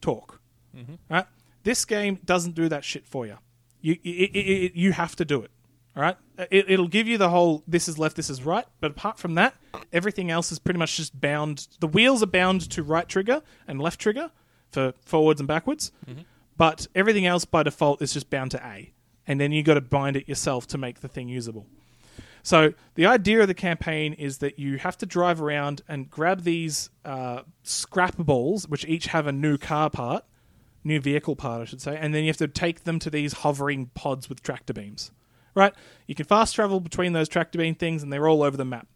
torque. 0.00 0.40
Mm-hmm. 0.74 0.94
Right, 1.10 1.26
this 1.64 1.84
game 1.84 2.18
doesn't 2.24 2.54
do 2.54 2.68
that 2.70 2.84
shit 2.84 3.06
for 3.06 3.26
you. 3.26 3.36
You 3.82 3.98
it, 4.02 4.08
it, 4.08 4.38
it, 4.38 4.74
you 4.74 4.92
have 4.92 5.14
to 5.16 5.26
do 5.26 5.42
it. 5.42 5.50
All 5.94 6.02
right, 6.02 6.16
uh, 6.38 6.46
it, 6.50 6.70
it'll 6.70 6.88
give 6.88 7.06
you 7.06 7.18
the 7.18 7.28
whole 7.28 7.64
this 7.66 7.88
is 7.88 7.98
left, 7.98 8.16
this 8.16 8.30
is 8.30 8.44
right. 8.44 8.64
But 8.80 8.92
apart 8.92 9.18
from 9.18 9.34
that, 9.34 9.54
everything 9.92 10.30
else 10.30 10.50
is 10.50 10.58
pretty 10.58 10.78
much 10.78 10.96
just 10.96 11.20
bound. 11.20 11.68
The 11.80 11.86
wheels 11.86 12.22
are 12.22 12.26
bound 12.26 12.62
to 12.70 12.82
right 12.82 13.08
trigger 13.08 13.42
and 13.66 13.80
left 13.80 14.00
trigger 14.00 14.30
for 14.70 14.94
forwards 15.04 15.40
and 15.40 15.48
backwards. 15.48 15.92
Mm-hmm. 16.08 16.22
But 16.56 16.86
everything 16.94 17.26
else 17.26 17.44
by 17.44 17.62
default 17.62 18.00
is 18.00 18.12
just 18.12 18.30
bound 18.30 18.52
to 18.52 18.66
A, 18.66 18.92
and 19.26 19.40
then 19.40 19.52
you 19.52 19.62
got 19.62 19.74
to 19.74 19.80
bind 19.80 20.16
it 20.16 20.28
yourself 20.28 20.66
to 20.68 20.78
make 20.78 21.00
the 21.00 21.08
thing 21.08 21.28
usable. 21.28 21.66
So 22.42 22.72
the 22.94 23.06
idea 23.06 23.40
of 23.40 23.48
the 23.48 23.54
campaign 23.54 24.12
is 24.14 24.38
that 24.38 24.58
you 24.58 24.78
have 24.78 24.96
to 24.98 25.06
drive 25.06 25.40
around 25.42 25.82
and 25.88 26.08
grab 26.10 26.42
these 26.42 26.90
uh, 27.04 27.42
scrap 27.62 28.16
balls, 28.16 28.68
which 28.68 28.84
each 28.86 29.06
have 29.08 29.26
a 29.26 29.32
new 29.32 29.58
car 29.58 29.90
part, 29.90 30.24
new 30.84 31.00
vehicle 31.00 31.36
part, 31.36 31.62
I 31.62 31.64
should 31.64 31.82
say, 31.82 31.96
and 32.00 32.14
then 32.14 32.22
you 32.24 32.28
have 32.28 32.36
to 32.38 32.48
take 32.48 32.84
them 32.84 32.98
to 33.00 33.10
these 33.10 33.32
hovering 33.34 33.86
pods 33.94 34.28
with 34.28 34.42
tractor 34.42 34.72
beams. 34.72 35.10
Right? 35.54 35.74
You 36.06 36.14
can 36.14 36.24
fast 36.26 36.54
travel 36.54 36.78
between 36.80 37.12
those 37.14 37.28
tractor 37.28 37.58
beam 37.58 37.74
things, 37.74 38.02
and 38.02 38.12
they're 38.12 38.28
all 38.28 38.42
over 38.42 38.56
the 38.56 38.64
map. 38.64 38.86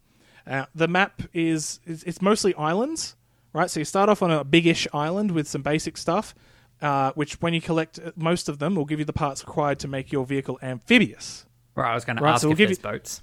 Uh, 0.47 0.65
the 0.73 0.87
map 0.87 1.21
is, 1.33 1.79
is 1.85 2.03
it's 2.03 2.21
mostly 2.21 2.53
islands, 2.55 3.15
right? 3.53 3.69
So 3.69 3.79
you 3.81 3.85
start 3.85 4.09
off 4.09 4.21
on 4.21 4.31
a 4.31 4.43
big-ish 4.43 4.87
island 4.93 5.31
with 5.31 5.47
some 5.47 5.61
basic 5.61 5.97
stuff, 5.97 6.33
uh, 6.81 7.11
which 7.15 7.41
when 7.41 7.53
you 7.53 7.61
collect 7.61 7.99
uh, 7.99 8.11
most 8.15 8.47
of 8.49 8.59
them, 8.59 8.75
will 8.75 8.85
give 8.85 8.99
you 8.99 9.05
the 9.05 9.13
parts 9.13 9.43
required 9.45 9.79
to 9.79 9.87
make 9.87 10.11
your 10.11 10.25
vehicle 10.25 10.57
amphibious. 10.61 11.45
Right, 11.75 11.91
I 11.91 11.95
was 11.95 12.05
going 12.05 12.17
to 12.17 12.23
Right, 12.23 12.33
ask 12.33 12.41
so 12.41 12.47
we'll 12.49 12.53
if 12.53 12.57
there's 12.59 12.77
you- 12.77 12.83
boats. 12.83 13.21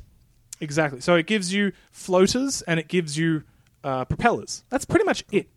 Exactly. 0.60 1.00
So 1.00 1.14
it 1.14 1.26
gives 1.26 1.52
you 1.52 1.72
floaters 1.90 2.62
and 2.62 2.78
it 2.78 2.88
gives 2.88 3.16
you 3.16 3.44
uh, 3.82 4.04
propellers. 4.04 4.64
That's 4.68 4.84
pretty 4.84 5.04
much 5.04 5.24
it, 5.32 5.48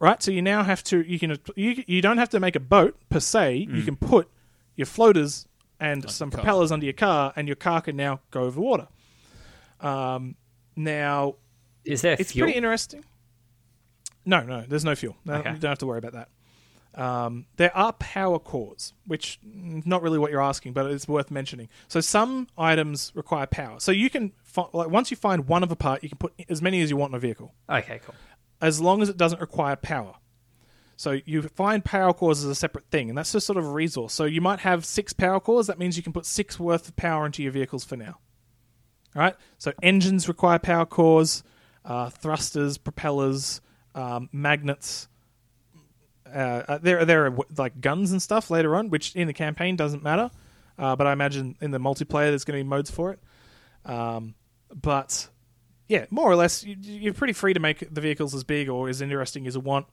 right? 0.00 0.22
So 0.22 0.30
you 0.30 0.40
now 0.42 0.62
have 0.62 0.82
to 0.84 1.02
you 1.02 1.18
can 1.18 1.38
you, 1.54 1.84
you 1.86 2.00
don't 2.00 2.18
have 2.18 2.30
to 2.30 2.40
make 2.40 2.56
a 2.56 2.60
boat 2.60 2.96
per 3.10 3.20
se. 3.20 3.66
Mm. 3.68 3.76
You 3.76 3.82
can 3.82 3.96
put 3.96 4.28
your 4.76 4.86
floaters 4.86 5.46
and 5.78 6.08
some 6.10 6.30
car. 6.30 6.38
propellers 6.40 6.70
under 6.72 6.86
your 6.86 6.92
car, 6.94 7.32
and 7.36 7.48
your 7.48 7.56
car 7.56 7.80
can 7.80 7.96
now 7.96 8.20
go 8.30 8.42
over 8.44 8.60
water. 8.60 8.88
Um, 9.80 10.36
now 10.76 11.34
Is 11.84 12.02
there 12.02 12.16
it's 12.18 12.32
fuel? 12.32 12.46
pretty 12.46 12.56
interesting. 12.56 13.04
No, 14.24 14.40
no, 14.44 14.64
there's 14.68 14.84
no 14.84 14.94
fuel. 14.94 15.16
No, 15.24 15.34
Okay. 15.34 15.50
You 15.52 15.58
don't 15.58 15.70
have 15.70 15.78
to 15.78 15.86
worry 15.86 15.98
about 15.98 16.12
that. 16.12 16.28
Um, 16.94 17.46
there 17.56 17.74
are 17.76 17.92
power 17.94 18.38
cores, 18.38 18.92
which 19.06 19.38
mm, 19.46 19.84
not 19.86 20.02
really 20.02 20.18
what 20.18 20.30
you're 20.30 20.42
asking, 20.42 20.74
but 20.74 20.86
it's 20.86 21.08
worth 21.08 21.30
mentioning. 21.30 21.68
So 21.88 22.00
some 22.00 22.48
items 22.58 23.12
require 23.14 23.46
power. 23.46 23.80
So 23.80 23.92
you 23.92 24.10
can 24.10 24.32
fi- 24.42 24.68
like 24.72 24.90
once 24.90 25.10
you 25.10 25.16
find 25.16 25.48
one 25.48 25.62
of 25.62 25.72
a 25.72 25.76
part, 25.76 26.02
you 26.02 26.10
can 26.10 26.18
put 26.18 26.34
as 26.48 26.60
many 26.60 26.82
as 26.82 26.90
you 26.90 26.96
want 26.96 27.12
in 27.12 27.16
a 27.16 27.20
vehicle, 27.20 27.54
okay, 27.68 28.00
cool. 28.04 28.14
as 28.60 28.80
long 28.80 29.00
as 29.00 29.08
it 29.08 29.16
doesn't 29.16 29.40
require 29.40 29.76
power. 29.76 30.16
So 30.96 31.18
you 31.24 31.42
find 31.42 31.84
power 31.84 32.12
cores 32.12 32.44
as 32.44 32.50
a 32.50 32.54
separate 32.54 32.84
thing, 32.90 33.08
and 33.08 33.16
that's 33.18 33.32
just 33.32 33.46
sort 33.46 33.56
of 33.56 33.64
a 33.64 33.70
resource. 33.70 34.12
So 34.12 34.24
you 34.24 34.40
might 34.40 34.60
have 34.60 34.84
six 34.84 35.12
power 35.12 35.40
cores. 35.40 35.66
That 35.66 35.78
means 35.78 35.96
you 35.96 36.02
can 36.02 36.12
put 36.12 36.26
six 36.26 36.60
worth 36.60 36.88
of 36.88 36.96
power 36.96 37.26
into 37.26 37.42
your 37.42 37.52
vehicles 37.52 37.84
for 37.84 37.96
now. 37.96 38.18
All 39.16 39.22
right. 39.22 39.34
So 39.58 39.72
engines 39.82 40.28
require 40.28 40.58
power 40.58 40.86
cores, 40.86 41.42
uh, 41.84 42.10
thrusters, 42.10 42.78
propellers, 42.78 43.60
um, 43.94 44.28
magnets. 44.32 45.08
Uh, 46.32 46.64
uh, 46.68 46.78
there, 46.78 47.04
there 47.04 47.26
are 47.26 47.36
like 47.56 47.80
guns 47.80 48.12
and 48.12 48.22
stuff 48.22 48.50
later 48.50 48.74
on, 48.74 48.90
which 48.90 49.14
in 49.14 49.26
the 49.26 49.32
campaign 49.32 49.76
doesn't 49.76 50.02
matter. 50.02 50.30
Uh, 50.78 50.96
but 50.96 51.06
I 51.06 51.12
imagine 51.12 51.56
in 51.60 51.70
the 51.70 51.78
multiplayer 51.78 52.28
there's 52.28 52.44
going 52.44 52.58
to 52.58 52.64
be 52.64 52.68
modes 52.68 52.90
for 52.90 53.12
it. 53.12 53.20
Um, 53.84 54.34
but 54.74 55.28
yeah, 55.88 56.06
more 56.10 56.30
or 56.30 56.36
less, 56.36 56.64
you, 56.64 56.76
you're 56.80 57.14
pretty 57.14 57.34
free 57.34 57.52
to 57.52 57.60
make 57.60 57.92
the 57.92 58.00
vehicles 58.00 58.34
as 58.34 58.44
big 58.44 58.68
or 58.68 58.88
as 58.88 59.00
interesting 59.00 59.46
as 59.46 59.54
you 59.54 59.60
want. 59.60 59.86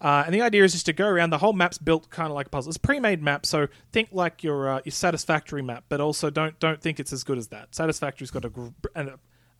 Uh, 0.00 0.24
and 0.26 0.34
the 0.34 0.42
idea 0.42 0.64
is 0.64 0.72
just 0.72 0.86
to 0.86 0.92
go 0.92 1.06
around. 1.06 1.30
The 1.30 1.38
whole 1.38 1.52
map's 1.52 1.78
built 1.78 2.10
kind 2.10 2.28
of 2.28 2.34
like 2.34 2.46
a 2.46 2.50
puzzle. 2.50 2.70
It's 2.70 2.76
a 2.76 2.80
pre-made 2.80 3.22
map, 3.22 3.46
so 3.46 3.68
think 3.92 4.08
like 4.12 4.42
your 4.42 4.68
uh, 4.68 4.80
your 4.84 4.92
Satisfactory 4.92 5.62
map, 5.62 5.84
but 5.88 6.00
also 6.00 6.30
don't 6.30 6.58
don't 6.58 6.80
think 6.80 6.98
it's 6.98 7.12
as 7.12 7.24
good 7.24 7.38
as 7.38 7.48
that. 7.48 7.74
Satisfactory's 7.74 8.30
got 8.30 8.44
a 8.44 8.48
gr- 8.48 8.68
an 8.94 9.14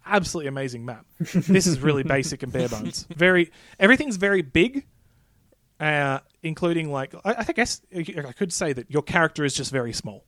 absolutely 0.04 0.48
amazing 0.48 0.84
map. 0.84 1.06
this 1.18 1.66
is 1.66 1.80
really 1.80 2.02
basic 2.16 2.42
and 2.42 2.52
bare 2.52 2.68
bones. 2.68 3.06
Very 3.14 3.52
everything's 3.78 4.16
very 4.16 4.42
big, 4.42 4.86
uh, 5.80 6.20
including 6.42 6.90
like 6.90 7.14
I, 7.24 7.44
I 7.48 7.52
guess 7.52 7.80
I 7.94 8.32
could 8.32 8.52
say 8.52 8.72
that 8.72 8.90
your 8.90 9.02
character 9.02 9.44
is 9.44 9.54
just 9.54 9.70
very 9.72 9.92
small. 9.92 10.24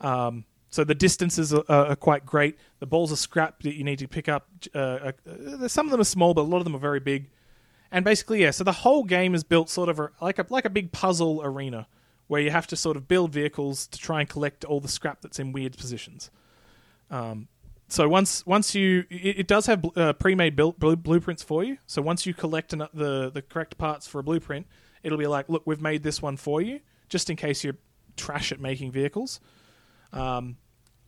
Um, 0.00 0.44
so 0.70 0.84
the 0.84 0.94
distances 0.94 1.54
are, 1.54 1.64
are 1.68 1.96
quite 1.96 2.26
great. 2.26 2.58
The 2.78 2.86
balls 2.86 3.10
are 3.12 3.16
scrap 3.16 3.62
that 3.62 3.74
you 3.74 3.84
need 3.84 3.98
to 4.00 4.08
pick 4.08 4.28
up. 4.28 4.48
Uh, 4.74 5.12
uh, 5.26 5.68
some 5.68 5.86
of 5.86 5.90
them 5.90 6.00
are 6.00 6.04
small, 6.04 6.34
but 6.34 6.42
a 6.42 6.50
lot 6.50 6.58
of 6.58 6.64
them 6.64 6.76
are 6.76 6.80
very 6.80 7.00
big. 7.00 7.30
And 7.90 8.04
basically, 8.04 8.42
yeah. 8.42 8.50
So 8.50 8.64
the 8.64 8.72
whole 8.72 9.04
game 9.04 9.34
is 9.34 9.42
built 9.42 9.70
sort 9.70 9.88
of 9.88 9.98
a, 9.98 10.10
like 10.20 10.38
a 10.38 10.46
like 10.50 10.64
a 10.64 10.70
big 10.70 10.92
puzzle 10.92 11.40
arena 11.42 11.86
where 12.26 12.42
you 12.42 12.50
have 12.50 12.66
to 12.66 12.76
sort 12.76 12.96
of 12.96 13.08
build 13.08 13.32
vehicles 13.32 13.86
to 13.86 13.98
try 13.98 14.20
and 14.20 14.28
collect 14.28 14.64
all 14.64 14.80
the 14.80 14.88
scrap 14.88 15.22
that's 15.22 15.38
in 15.38 15.52
weird 15.52 15.76
positions. 15.76 16.30
Um, 17.10 17.48
so 17.88 18.08
once 18.08 18.44
once 18.46 18.74
you 18.74 19.04
it, 19.10 19.40
it 19.40 19.46
does 19.48 19.66
have 19.66 19.84
uh, 19.96 20.12
pre-made 20.12 20.54
built 20.56 20.78
blu- 20.78 20.96
blueprints 20.96 21.42
for 21.42 21.64
you. 21.64 21.78
So 21.86 22.02
once 22.02 22.26
you 22.26 22.34
collect 22.34 22.72
an, 22.72 22.80
the 22.94 23.30
the 23.30 23.42
correct 23.42 23.78
parts 23.78 24.06
for 24.06 24.18
a 24.18 24.22
blueprint, 24.22 24.66
it'll 25.02 25.18
be 25.18 25.26
like, 25.26 25.48
look, 25.48 25.62
we've 25.66 25.80
made 25.80 26.02
this 26.02 26.20
one 26.22 26.36
for 26.36 26.60
you, 26.60 26.80
just 27.08 27.30
in 27.30 27.36
case 27.36 27.64
you're 27.64 27.76
trash 28.16 28.52
at 28.52 28.60
making 28.60 28.92
vehicles. 28.92 29.40
Um, 30.12 30.56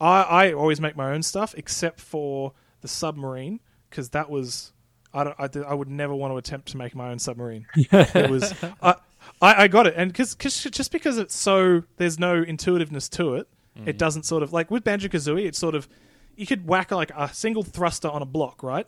I 0.01 0.23
I 0.23 0.53
always 0.53 0.81
make 0.81 0.97
my 0.97 1.13
own 1.13 1.23
stuff 1.23 1.55
except 1.57 2.01
for 2.01 2.53
the 2.81 2.89
submarine 2.89 3.61
because 3.89 4.11
that 4.11 4.31
was 4.31 4.73
I 5.13 5.25
don't 5.25 5.37
I, 5.39 5.49
did- 5.49 5.65
I 5.65 5.75
would 5.75 5.89
never 5.89 6.15
want 6.15 6.33
to 6.33 6.37
attempt 6.39 6.69
to 6.69 6.77
make 6.77 6.95
my 6.95 7.11
own 7.11 7.19
submarine. 7.19 7.67
it 7.77 8.31
was 8.31 8.55
I, 8.83 8.95
I 9.43 9.65
I 9.65 9.69
got 9.69 9.87
it 9.87 9.95
and 9.97 10.11
because 10.13 10.35
just 10.35 10.93
because 10.93 11.19
it's 11.19 11.35
so 11.37 11.83
there's 11.99 12.19
no 12.19 12.37
intuitiveness 12.43 13.09
to 13.11 13.35
it, 13.35 13.49
it 13.87 13.99
doesn't 13.99 14.25
sort 14.25 14.43
of 14.43 14.53
like 14.53 14.71
with 14.71 14.85
Banjo 14.85 15.09
Kazooie. 15.09 15.47
It's 15.47 15.59
sort 15.59 15.75
of 15.75 15.89
you 16.37 16.47
could 16.47 16.67
whack 16.67 16.91
like 16.91 17.11
a 17.17 17.33
single 17.33 17.63
thruster 17.63 18.09
on 18.09 18.23
a 18.23 18.27
block, 18.27 18.63
right? 18.63 18.87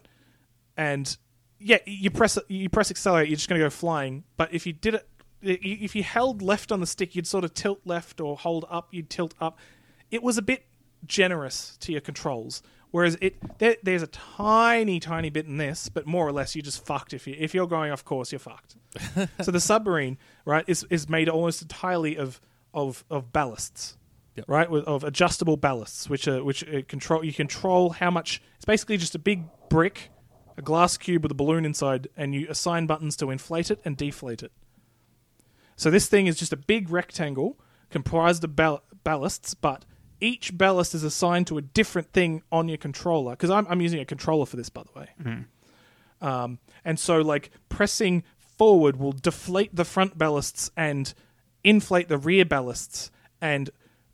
And 0.77 1.17
yeah, 1.59 1.79
you 1.87 2.11
press 2.11 2.39
you 2.49 2.69
press 2.69 2.91
accelerate, 2.91 3.29
you're 3.29 3.37
just 3.37 3.49
going 3.49 3.61
to 3.61 3.65
go 3.65 3.71
flying. 3.71 4.25
But 4.37 4.53
if 4.53 4.67
you 4.67 4.73
did 4.73 4.95
it, 4.95 5.09
if 5.43 5.95
you 5.95 6.03
held 6.03 6.43
left 6.43 6.73
on 6.73 6.81
the 6.81 6.87
stick, 6.87 7.15
you'd 7.15 7.27
sort 7.27 7.45
of 7.45 7.55
tilt 7.55 7.81
left 7.85 8.21
or 8.21 8.37
hold 8.37 8.65
up, 8.71 8.89
you'd 8.93 9.11
tilt 9.11 9.35
up. 9.41 9.59
It 10.11 10.23
was 10.23 10.39
a 10.39 10.43
bit 10.43 10.67
generous 11.07 11.77
to 11.81 11.93
your 11.93 12.01
controls. 12.01 12.63
Whereas 12.91 13.17
it 13.23 13.59
there, 13.59 13.77
there's 13.83 14.03
a 14.03 14.07
tiny, 14.07 15.01
tiny 15.01 15.31
bit 15.31 15.47
in 15.47 15.57
this, 15.57 15.89
but 15.89 16.07
more 16.07 16.27
or 16.27 16.33
less 16.33 16.55
you're 16.55 16.63
just 16.63 16.85
fucked 16.85 17.15
if 17.15 17.27
you 17.27 17.35
if 17.39 17.55
you're 17.55 17.67
going 17.67 17.91
off 17.91 18.05
course, 18.05 18.31
you're 18.31 18.39
fucked. 18.39 18.77
so 19.43 19.51
the 19.51 19.61
submarine, 19.61 20.19
right, 20.45 20.65
is 20.67 20.85
is 20.91 21.09
made 21.09 21.29
almost 21.29 21.63
entirely 21.63 22.17
of 22.17 22.41
of 22.75 23.03
of 23.11 23.33
ballasts, 23.33 23.97
Yep. 24.37 24.45
right, 24.49 24.71
with, 24.71 24.85
of 24.85 25.05
adjustable 25.05 25.59
ballasts, 25.59 26.09
which 26.09 26.27
are 26.27 26.43
which 26.43 26.67
uh, 26.67 26.83
control 26.89 27.23
you 27.25 27.35
control 27.35 27.91
how 27.91 28.11
much. 28.11 28.41
It's 28.57 28.65
basically 28.65 28.97
just 28.97 29.15
a 29.15 29.19
big 29.19 29.45
brick, 29.69 30.11
a 30.57 30.63
glass 30.63 30.97
cube 30.97 31.23
with 31.23 31.33
a 31.33 31.35
balloon 31.35 31.67
inside, 31.67 32.09
and 32.17 32.35
you 32.35 32.47
assign 32.49 32.87
buttons 32.87 33.17
to 33.19 33.31
inflate 33.31 33.71
it 33.71 33.81
and 33.85 33.97
deflate 33.97 34.43
it. 34.43 34.53
So 35.77 35.91
this 35.91 36.09
thing 36.09 36.27
is 36.29 36.39
just 36.39 36.53
a 36.53 36.57
big 36.57 36.91
rectangle 36.91 37.59
comprised 37.91 38.43
of 38.45 38.57
ball- 38.57 38.83
ballasts, 39.05 39.55
but 39.61 39.85
each 40.21 40.57
ballast 40.57 40.95
is 40.95 41.03
assigned 41.03 41.47
to 41.49 41.59
a 41.59 41.63
different 41.63 42.13
thing 42.13 42.43
on 42.51 42.69
your 42.69 42.79
controller. 42.79 43.33
Because 43.33 43.51
I'm, 43.51 43.67
I'm 43.69 43.81
using 43.81 44.01
a 44.01 44.05
controller 44.05 44.47
for 44.47 44.57
this, 44.57 44.71
by 44.71 44.83
the 44.83 44.99
way. 44.99 45.09
Um, 46.21 46.59
and 46.85 46.99
so, 46.99 47.21
like, 47.21 47.51
pressing 47.69 48.23
forward 48.39 48.97
will 48.97 49.13
deflate 49.13 49.75
the 49.75 49.85
front 49.85 50.17
ballasts 50.17 50.71
and 50.77 51.13
inflate 51.65 52.09
the 52.09 52.19
rear 52.19 52.45
ballasts, 52.45 53.11
and 53.41 53.71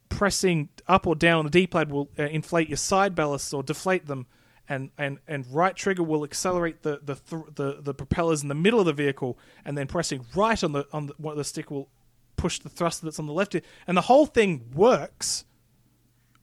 pressing 0.08 0.68
up 0.86 1.06
or 1.06 1.14
down 1.14 1.40
on 1.40 1.44
the 1.44 1.50
D-pad 1.50 1.90
will 1.90 2.08
uh, 2.18 2.24
inflate 2.24 2.68
your 2.68 2.76
side 2.76 3.14
ballasts 3.14 3.52
or 3.52 3.62
deflate 3.62 4.06
them, 4.06 4.26
and, 4.68 4.90
and, 4.98 5.18
and 5.26 5.46
right 5.50 5.74
trigger 5.74 6.02
will 6.02 6.24
accelerate 6.24 6.82
the 6.82 7.00
the, 7.02 7.14
th- 7.14 7.42
the 7.54 7.80
the 7.80 7.94
propellers 7.94 8.42
in 8.42 8.48
the 8.48 8.54
middle 8.54 8.80
of 8.80 8.86
the 8.86 8.92
vehicle, 8.92 9.38
and 9.64 9.76
then 9.76 9.86
pressing 9.86 10.24
right 10.34 10.62
on 10.62 10.72
the 10.72 10.86
on 10.92 11.06
the, 11.06 11.14
what 11.18 11.36
the 11.36 11.44
stick 11.44 11.70
will 11.70 11.88
push 12.36 12.58
the 12.58 12.68
thruster 12.68 13.06
that's 13.06 13.18
on 13.18 13.26
the 13.26 13.32
left, 13.32 13.56
and 13.86 13.96
the 13.96 14.02
whole 14.02 14.26
thing 14.26 14.64
works 14.74 15.44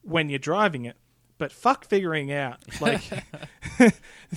when 0.01 0.29
you're 0.29 0.39
driving 0.39 0.85
it. 0.85 0.97
But 1.37 1.51
fuck 1.51 1.85
figuring 1.85 2.31
out 2.31 2.59
like 2.81 3.01
they're 3.77 3.91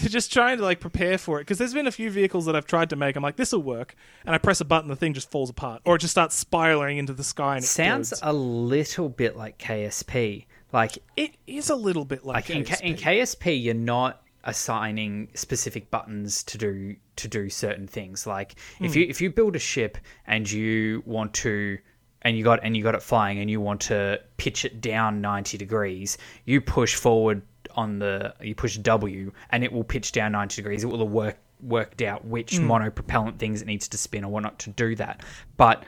just 0.09 0.33
trying 0.33 0.59
to 0.59 0.65
like 0.65 0.81
prepare 0.81 1.17
for 1.19 1.39
it 1.39 1.43
because 1.43 1.59
there's 1.59 1.75
been 1.75 1.87
a 1.87 1.93
few 1.93 2.11
vehicles 2.11 2.47
that 2.47 2.57
I've 2.57 2.67
tried 2.67 2.91
to 2.91 2.97
make. 2.97 3.15
I'm 3.17 3.23
like, 3.23 3.37
this 3.37 3.53
will 3.53 3.63
work, 3.63 3.95
and 4.27 4.35
I 4.35 4.39
press 4.39 4.61
a 4.61 4.65
button, 4.65 4.89
the 4.89 4.97
thing 4.97 5.15
just 5.15 5.31
falls 5.31 5.51
apart, 5.51 5.81
or 5.85 5.97
it 5.97 6.01
just 6.01 6.13
starts 6.13 6.35
spiraling 6.35 6.99
into 6.99 7.13
the 7.13 7.25
sky 7.25 7.57
and 7.57 7.65
Sounds 7.65 8.13
explodes. 8.13 8.35
a 8.37 8.39
little 8.39 9.09
bit 9.09 9.37
like 9.37 9.59
KSP. 9.59 10.47
Like 10.73 10.99
It 11.17 11.37
is 11.47 11.71
a 11.71 11.77
little 11.77 12.05
bit 12.05 12.25
like, 12.27 12.49
like 12.49 12.51
in, 12.51 12.65
K- 12.65 12.87
in 12.89 12.95
KSP. 12.97 13.01
KSP, 13.21 13.63
you're 13.63 13.75
not 13.75 14.23
assigning 14.45 15.29
specific 15.35 15.91
buttons 15.91 16.43
to 16.45 16.59
do 16.59 16.97
to 17.17 17.29
do 17.29 17.49
certain 17.49 17.87
things. 17.87 18.27
Like 18.27 18.55
if 18.81 18.93
Hmm. 18.93 18.99
you 19.01 19.07
if 19.09 19.21
you 19.21 19.31
build 19.31 19.57
a 19.57 19.59
ship 19.61 19.99
and 20.27 20.51
you 20.51 21.03
want 21.07 21.35
to 21.35 21.79
and 22.23 22.37
you 22.37 22.45
got 22.45 22.61
and 22.62 22.77
you 22.77 22.83
got 22.83 22.95
it 22.95 23.03
flying 23.03 23.39
and 23.39 23.51
you 23.51 23.61
want 23.61 23.81
to 23.83 24.21
pitch 24.37 24.64
it 24.64 24.81
down 24.81 25.21
90 25.21 25.57
degrees, 25.59 26.19
you 26.45 26.61
push 26.61 26.95
forward 26.95 27.43
on 27.77 27.99
the 27.99 28.35
you 28.43 28.55
push 28.55 28.77
W 28.79 29.31
and 29.51 29.62
it 29.62 29.73
will 29.73 29.85
pitch 29.85 30.12
down 30.12 30.33
90 30.33 30.57
degrees. 30.57 30.83
It 30.85 30.87
will 30.89 30.99
have 30.99 31.09
work 31.09 31.39
worked 31.61 32.03
out 32.03 32.25
which 32.25 32.57
Hmm. 32.57 32.71
monopropellant 32.71 33.39
things 33.39 33.62
it 33.62 33.66
needs 33.66 33.89
to 33.89 33.99
spin 33.99 34.25
or 34.25 34.31
whatnot 34.31 34.59
to 34.61 34.71
do 34.71 34.95
that. 34.97 35.23
But 35.57 35.85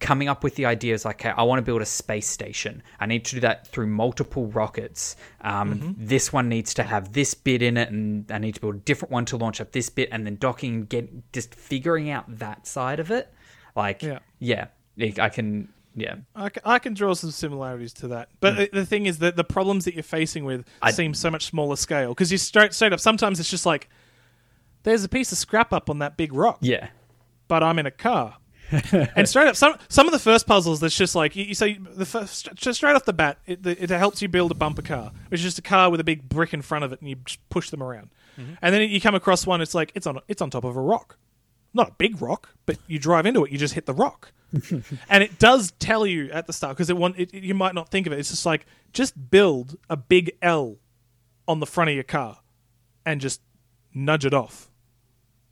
coming 0.00 0.28
up 0.28 0.42
with 0.42 0.54
the 0.54 0.64
ideas 0.64 1.04
like 1.04 1.20
okay, 1.20 1.34
I 1.36 1.42
want 1.42 1.58
to 1.58 1.62
build 1.62 1.82
a 1.82 1.86
space 1.86 2.26
station. 2.26 2.82
I 2.98 3.06
need 3.06 3.24
to 3.26 3.34
do 3.34 3.40
that 3.40 3.66
through 3.68 3.86
multiple 3.88 4.46
rockets. 4.46 5.16
Um, 5.42 5.74
Mm-hmm. 5.74 6.06
This 6.06 6.32
one 6.32 6.48
needs 6.48 6.72
to 6.74 6.82
have 6.82 7.12
this 7.12 7.34
bit 7.34 7.60
in 7.62 7.76
it, 7.76 7.90
and 7.90 8.30
I 8.32 8.38
need 8.38 8.54
to 8.54 8.60
build 8.60 8.76
a 8.76 8.78
different 8.78 9.12
one 9.12 9.26
to 9.26 9.36
launch 9.36 9.60
up 9.60 9.72
this 9.72 9.90
bit, 9.90 10.08
and 10.10 10.24
then 10.26 10.36
docking 10.36 10.74
and 10.74 10.88
get 10.88 11.32
just 11.32 11.54
figuring 11.54 12.08
out 12.10 12.24
that 12.38 12.66
side 12.66 12.98
of 12.98 13.10
it. 13.10 13.32
Like, 13.76 14.02
Yeah. 14.02 14.20
yeah, 14.38 14.66
I 15.00 15.28
can, 15.28 15.68
yeah, 15.94 16.16
I 16.34 16.48
can, 16.48 16.62
I 16.64 16.78
can 16.78 16.94
draw 16.94 17.14
some 17.14 17.30
similarities 17.30 17.92
to 17.94 18.08
that, 18.08 18.28
but 18.40 18.56
the, 18.56 18.70
the 18.72 18.86
thing 18.86 19.06
is 19.06 19.18
that 19.18 19.36
the 19.36 19.44
problems 19.44 19.84
that 19.84 19.94
you're 19.94 20.02
facing 20.02 20.44
with 20.44 20.64
I- 20.82 20.90
seem 20.92 21.14
so 21.14 21.30
much 21.30 21.46
smaller 21.46 21.76
scale 21.76 22.10
because 22.10 22.30
you 22.30 22.38
straight 22.38 22.74
straight 22.74 22.92
up. 22.92 23.00
Sometimes 23.00 23.40
it's 23.40 23.50
just 23.50 23.66
like 23.66 23.88
there's 24.82 25.04
a 25.04 25.08
piece 25.08 25.32
of 25.32 25.38
scrap 25.38 25.72
up 25.72 25.90
on 25.90 25.98
that 25.98 26.16
big 26.16 26.32
rock, 26.32 26.58
yeah, 26.60 26.88
but 27.48 27.62
I'm 27.62 27.78
in 27.78 27.86
a 27.86 27.90
car. 27.90 28.36
and 28.92 29.28
straight 29.28 29.48
up, 29.48 29.56
some 29.56 29.74
some 29.88 30.06
of 30.06 30.12
the 30.12 30.18
first 30.18 30.46
puzzles 30.46 30.78
that's 30.78 30.96
just 30.96 31.16
like 31.16 31.34
you, 31.34 31.44
you 31.44 31.54
say 31.54 31.78
the 31.78 32.06
first 32.06 32.48
just 32.54 32.78
straight 32.78 32.94
off 32.94 33.04
the 33.04 33.12
bat, 33.12 33.38
it, 33.46 33.66
it 33.66 33.90
helps 33.90 34.22
you 34.22 34.28
build 34.28 34.52
a 34.52 34.54
bumper 34.54 34.82
car, 34.82 35.10
which 35.28 35.40
is 35.40 35.44
just 35.44 35.58
a 35.58 35.62
car 35.62 35.90
with 35.90 35.98
a 35.98 36.04
big 36.04 36.28
brick 36.28 36.54
in 36.54 36.62
front 36.62 36.84
of 36.84 36.92
it, 36.92 37.00
and 37.00 37.10
you 37.10 37.16
push 37.48 37.70
them 37.70 37.82
around. 37.82 38.10
Mm-hmm. 38.38 38.54
And 38.62 38.74
then 38.74 38.88
you 38.88 39.00
come 39.00 39.16
across 39.16 39.46
one, 39.46 39.60
it's 39.60 39.74
like 39.74 39.90
it's 39.96 40.06
on 40.06 40.20
it's 40.28 40.40
on 40.40 40.50
top 40.50 40.62
of 40.62 40.76
a 40.76 40.80
rock, 40.80 41.18
not 41.74 41.88
a 41.88 41.92
big 41.98 42.22
rock, 42.22 42.50
but 42.64 42.78
you 42.86 43.00
drive 43.00 43.26
into 43.26 43.44
it, 43.44 43.50
you 43.50 43.58
just 43.58 43.74
hit 43.74 43.86
the 43.86 43.94
rock, 43.94 44.32
and 45.08 45.22
it 45.22 45.38
does 45.38 45.70
tell 45.78 46.06
you 46.06 46.30
at 46.32 46.46
the 46.46 46.52
start 46.52 46.76
because 46.76 46.90
it 46.90 46.96
want 46.96 47.18
it, 47.18 47.32
you 47.34 47.54
might 47.54 47.74
not 47.74 47.88
think 47.90 48.06
of 48.06 48.12
it. 48.12 48.18
It's 48.18 48.30
just 48.30 48.44
like 48.46 48.66
just 48.92 49.30
build 49.30 49.76
a 49.88 49.96
big 49.96 50.32
L 50.42 50.76
on 51.46 51.60
the 51.60 51.66
front 51.66 51.90
of 51.90 51.94
your 51.94 52.04
car, 52.04 52.38
and 53.06 53.20
just 53.20 53.40
nudge 53.94 54.24
it 54.26 54.34
off. 54.34 54.70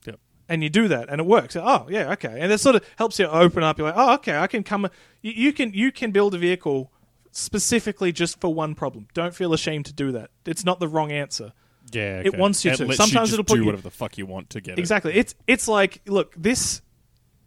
Yep. 0.07 0.21
and 0.49 0.63
you 0.63 0.69
do 0.69 0.89
that 0.89 1.09
and 1.09 1.21
it 1.21 1.27
works. 1.27 1.57
Oh 1.57 1.87
yeah 1.89 2.13
okay. 2.13 2.39
And 2.41 2.51
that 2.51 2.59
sort 2.59 2.77
of 2.77 2.85
helps 2.97 3.19
you 3.19 3.27
open 3.27 3.63
up. 3.63 3.79
You're 3.79 3.89
like 3.89 3.97
oh 3.97 4.15
okay 4.15 4.37
i 4.37 4.47
can 4.47 4.63
come 4.63 4.89
you, 5.23 5.33
you 5.33 5.53
can 5.53 5.73
you 5.73 5.91
can 5.93 6.11
build 6.13 6.35
a 6.35 6.39
vehicle 6.39 6.93
specifically 7.33 8.13
just 8.13 8.41
for 8.41 8.53
one 8.53 8.75
problem. 8.75 9.07
Don't 9.15 9.35
feel 9.35 9.53
ashamed 9.53 9.87
to 9.87 9.93
do 9.93 10.13
that. 10.13 10.31
It's 10.47 10.65
not 10.65 10.81
the 10.81 10.89
wrong 10.89 11.13
answer. 11.13 11.53
Yeah, 11.93 12.21
It 12.25 12.37
wants 12.37 12.65
you 12.65 12.75
to. 12.77 12.85
lets 12.85 12.97
Sometimes 12.99 13.31
just 13.31 13.33
it'll 13.35 13.45
put 13.45 13.55
do 13.55 13.61
you- 13.61 13.67
whatever 13.67 13.83
the 13.83 13.91
fuck 13.91 14.19
you 14.19 14.27
want 14.27 14.51
to 14.51 14.61
get 14.61 14.73
it. 14.73 14.79
exactly. 14.81 15.15
It's 15.15 15.35
it's 15.47 15.69
like 15.69 16.01
look 16.07 16.35
this 16.37 16.83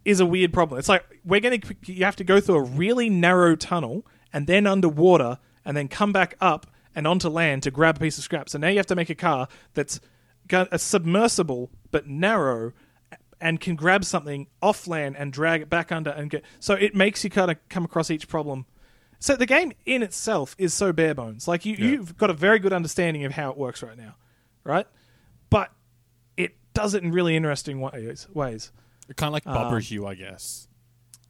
is 0.04 0.20
a 0.20 0.26
weird 0.26 0.52
problem. 0.52 0.78
It's 0.78 0.88
like 0.88 1.04
we're 1.24 1.40
going 1.40 1.60
to 1.60 1.74
you 1.92 2.04
have 2.04 2.16
to 2.16 2.24
go 2.24 2.40
through 2.40 2.56
a 2.56 2.62
really 2.62 3.08
narrow 3.10 3.56
tunnel 3.56 4.06
and 4.32 4.46
then 4.46 4.66
underwater 4.66 5.38
and 5.64 5.76
then 5.76 5.88
come 5.88 6.12
back 6.12 6.36
up 6.40 6.66
and 6.94 7.06
onto 7.06 7.28
land 7.28 7.62
to 7.62 7.70
grab 7.70 7.96
a 7.96 8.00
piece 8.00 8.18
of 8.18 8.24
scrap. 8.24 8.48
So 8.48 8.58
now 8.58 8.68
you 8.68 8.76
have 8.78 8.86
to 8.86 8.96
make 8.96 9.10
a 9.10 9.14
car 9.14 9.48
that's 9.74 10.00
got 10.48 10.68
a 10.72 10.78
submersible 10.78 11.70
but 11.90 12.06
narrow 12.06 12.72
and 13.40 13.60
can 13.60 13.74
grab 13.76 14.04
something 14.04 14.46
off 14.60 14.86
land 14.86 15.16
and 15.18 15.32
drag 15.32 15.62
it 15.62 15.70
back 15.70 15.90
under 15.92 16.10
and 16.10 16.30
get 16.30 16.44
so 16.60 16.74
it 16.74 16.94
makes 16.94 17.24
you 17.24 17.30
kind 17.30 17.50
of 17.50 17.56
come 17.68 17.84
across 17.84 18.10
each 18.10 18.28
problem. 18.28 18.66
So 19.20 19.36
the 19.36 19.46
game 19.46 19.72
in 19.86 20.02
itself 20.02 20.56
is 20.58 20.74
so 20.74 20.92
bare 20.92 21.14
bones. 21.14 21.46
Like 21.46 21.64
you, 21.64 21.76
Yeah. 21.78 21.84
you've 21.86 22.16
got 22.16 22.28
a 22.30 22.34
very 22.34 22.58
good 22.58 22.72
understanding 22.72 23.24
of 23.24 23.32
how 23.32 23.50
it 23.50 23.56
works 23.56 23.82
right 23.82 23.96
now 23.96 24.16
right? 24.64 24.86
But 25.50 25.72
it 26.36 26.54
does 26.72 26.94
it 26.94 27.02
in 27.02 27.10
really 27.12 27.36
interesting 27.36 27.80
ways 27.80 28.28
ways 28.32 28.70
Kind 29.16 29.28
of 29.28 29.32
like 29.32 29.46
Um, 29.46 29.80
you, 29.84 30.06
I 30.06 30.14
guess. 30.14 30.68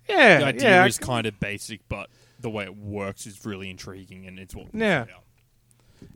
yeah 0.08 0.38
The 0.38 0.44
idea 0.46 0.62
yeah 0.68 0.86
is 0.86 0.98
kind 0.98 1.26
of 1.26 1.38
basic, 1.40 1.80
but 1.88 2.10
the 2.40 2.50
way 2.50 2.64
it 2.64 2.76
works 2.76 3.26
is 3.26 3.44
really 3.44 3.70
intriguing, 3.70 4.26
and 4.26 4.38
it's 4.38 4.54
what. 4.54 4.68
Yeah. 4.74 5.06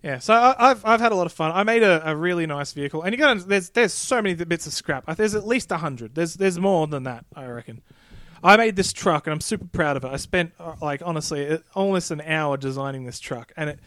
Yeah, 0.02 0.18
so 0.18 0.34
I, 0.34 0.70
I've 0.70 0.84
I've 0.84 1.00
had 1.00 1.12
a 1.12 1.14
lot 1.14 1.26
of 1.26 1.32
fun. 1.32 1.52
I 1.52 1.62
made 1.62 1.82
a, 1.82 2.10
a 2.10 2.16
really 2.16 2.46
nice 2.46 2.72
vehicle, 2.72 3.02
and 3.02 3.12
you 3.12 3.18
got 3.18 3.46
there's 3.48 3.70
there's 3.70 3.94
so 3.94 4.20
many 4.20 4.34
bits 4.34 4.66
of 4.66 4.72
scrap. 4.72 5.06
There's 5.16 5.34
at 5.34 5.46
least 5.46 5.70
a 5.70 5.76
hundred. 5.78 6.14
There's 6.14 6.34
there's 6.34 6.58
more 6.58 6.86
than 6.86 7.04
that, 7.04 7.24
I 7.34 7.46
reckon. 7.46 7.82
I 8.42 8.56
made 8.56 8.76
this 8.76 8.92
truck, 8.92 9.26
and 9.26 9.32
I'm 9.32 9.40
super 9.40 9.66
proud 9.66 9.96
of 9.96 10.04
it. 10.04 10.08
I 10.08 10.16
spent 10.16 10.52
uh, 10.58 10.74
like 10.82 11.02
honestly 11.04 11.48
uh, 11.48 11.58
almost 11.74 12.10
an 12.10 12.20
hour 12.20 12.56
designing 12.56 13.04
this 13.04 13.20
truck, 13.20 13.52
and 13.56 13.70
it 13.70 13.80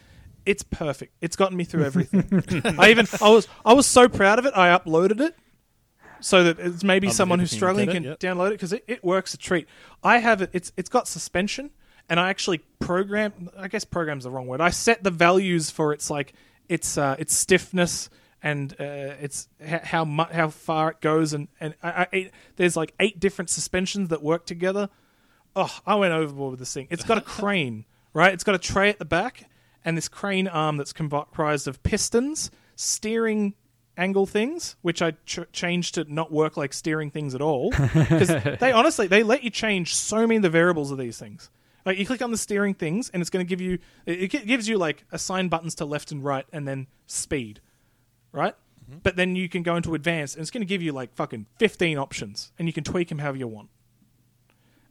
it's 0.46 0.62
perfect. 0.62 1.14
It's 1.20 1.36
gotten 1.36 1.56
me 1.56 1.64
through 1.64 1.84
everything. 1.84 2.24
I 2.78 2.90
even 2.90 3.06
I 3.20 3.28
was 3.28 3.46
I 3.64 3.74
was 3.74 3.86
so 3.86 4.08
proud 4.08 4.38
of 4.38 4.46
it. 4.46 4.54
I 4.56 4.76
uploaded 4.76 5.20
it 5.20 5.36
so 6.20 6.44
that 6.44 6.58
it's 6.58 6.84
maybe 6.84 7.08
Other 7.08 7.14
someone 7.14 7.38
who's 7.38 7.50
can 7.50 7.56
struggling 7.58 7.90
can 7.90 8.04
it, 8.04 8.20
download 8.20 8.48
it 8.48 8.52
because 8.52 8.72
it, 8.72 8.84
it 8.86 9.04
works 9.04 9.34
a 9.34 9.38
treat. 9.38 9.66
I 10.02 10.18
have 10.18 10.42
it. 10.42 10.50
It's 10.52 10.72
it's 10.76 10.88
got 10.88 11.08
suspension, 11.08 11.70
and 12.08 12.20
I 12.20 12.30
actually 12.30 12.58
program. 12.78 13.50
I 13.58 13.68
guess 13.68 13.84
program's 13.84 14.24
the 14.24 14.30
wrong 14.30 14.46
word. 14.46 14.60
I 14.60 14.70
set 14.70 15.02
the 15.02 15.10
values 15.10 15.70
for 15.70 15.92
its 15.92 16.10
like 16.10 16.32
its 16.68 16.96
uh, 16.96 17.16
its 17.18 17.34
stiffness 17.34 18.10
and 18.42 18.72
uh, 18.80 18.84
its 19.20 19.48
how 19.60 20.04
mu- 20.04 20.24
how 20.24 20.48
far 20.48 20.92
it 20.92 21.00
goes, 21.00 21.32
and 21.32 21.48
and 21.60 21.74
I, 21.82 22.06
I, 22.12 22.30
there's 22.56 22.76
like 22.76 22.94
eight 23.00 23.20
different 23.20 23.50
suspensions 23.50 24.08
that 24.08 24.22
work 24.22 24.46
together. 24.46 24.88
Oh, 25.54 25.78
I 25.86 25.96
went 25.96 26.14
overboard 26.14 26.52
with 26.52 26.60
this 26.60 26.72
thing. 26.72 26.86
It's 26.90 27.04
got 27.04 27.18
a 27.18 27.20
crane, 27.38 27.84
right? 28.14 28.32
It's 28.32 28.44
got 28.44 28.54
a 28.54 28.58
tray 28.58 28.88
at 28.88 28.98
the 28.98 29.04
back, 29.04 29.48
and 29.84 29.96
this 29.96 30.08
crane 30.08 30.48
arm 30.48 30.76
that's 30.76 30.92
comprised 30.92 31.68
of 31.68 31.82
pistons, 31.82 32.50
steering 32.76 33.54
angle 34.00 34.26
things, 34.26 34.76
which 34.82 35.02
I 35.02 35.12
ch- 35.26 35.50
changed 35.52 35.94
to 35.94 36.12
not 36.12 36.32
work 36.32 36.56
like 36.56 36.72
steering 36.72 37.10
things 37.10 37.34
at 37.34 37.42
all. 37.42 37.70
Because 37.94 38.58
they 38.58 38.72
honestly 38.72 39.06
they 39.06 39.22
let 39.22 39.44
you 39.44 39.50
change 39.50 39.94
so 39.94 40.26
many 40.26 40.36
of 40.36 40.42
the 40.42 40.50
variables 40.50 40.90
of 40.90 40.98
these 40.98 41.18
things. 41.18 41.50
Like 41.84 41.98
you 41.98 42.06
click 42.06 42.22
on 42.22 42.30
the 42.30 42.38
steering 42.38 42.74
things, 42.74 43.10
and 43.10 43.20
it's 43.20 43.30
going 43.30 43.44
to 43.44 43.48
give 43.48 43.60
you 43.60 43.78
it, 44.06 44.34
it 44.34 44.46
gives 44.46 44.68
you 44.68 44.78
like 44.78 45.04
assign 45.12 45.48
buttons 45.48 45.74
to 45.76 45.84
left 45.84 46.12
and 46.12 46.24
right, 46.24 46.46
and 46.52 46.66
then 46.66 46.86
speed, 47.06 47.60
right? 48.32 48.54
Mm-hmm. 48.84 48.98
But 49.02 49.16
then 49.16 49.36
you 49.36 49.48
can 49.48 49.62
go 49.62 49.76
into 49.76 49.94
advanced, 49.94 50.36
and 50.36 50.42
it's 50.42 50.50
going 50.50 50.62
to 50.62 50.66
give 50.66 50.82
you 50.82 50.92
like 50.92 51.14
fucking 51.14 51.46
fifteen 51.58 51.98
options, 51.98 52.52
and 52.58 52.68
you 52.68 52.72
can 52.72 52.84
tweak 52.84 53.08
them 53.08 53.18
however 53.18 53.38
you 53.38 53.48
want. 53.48 53.68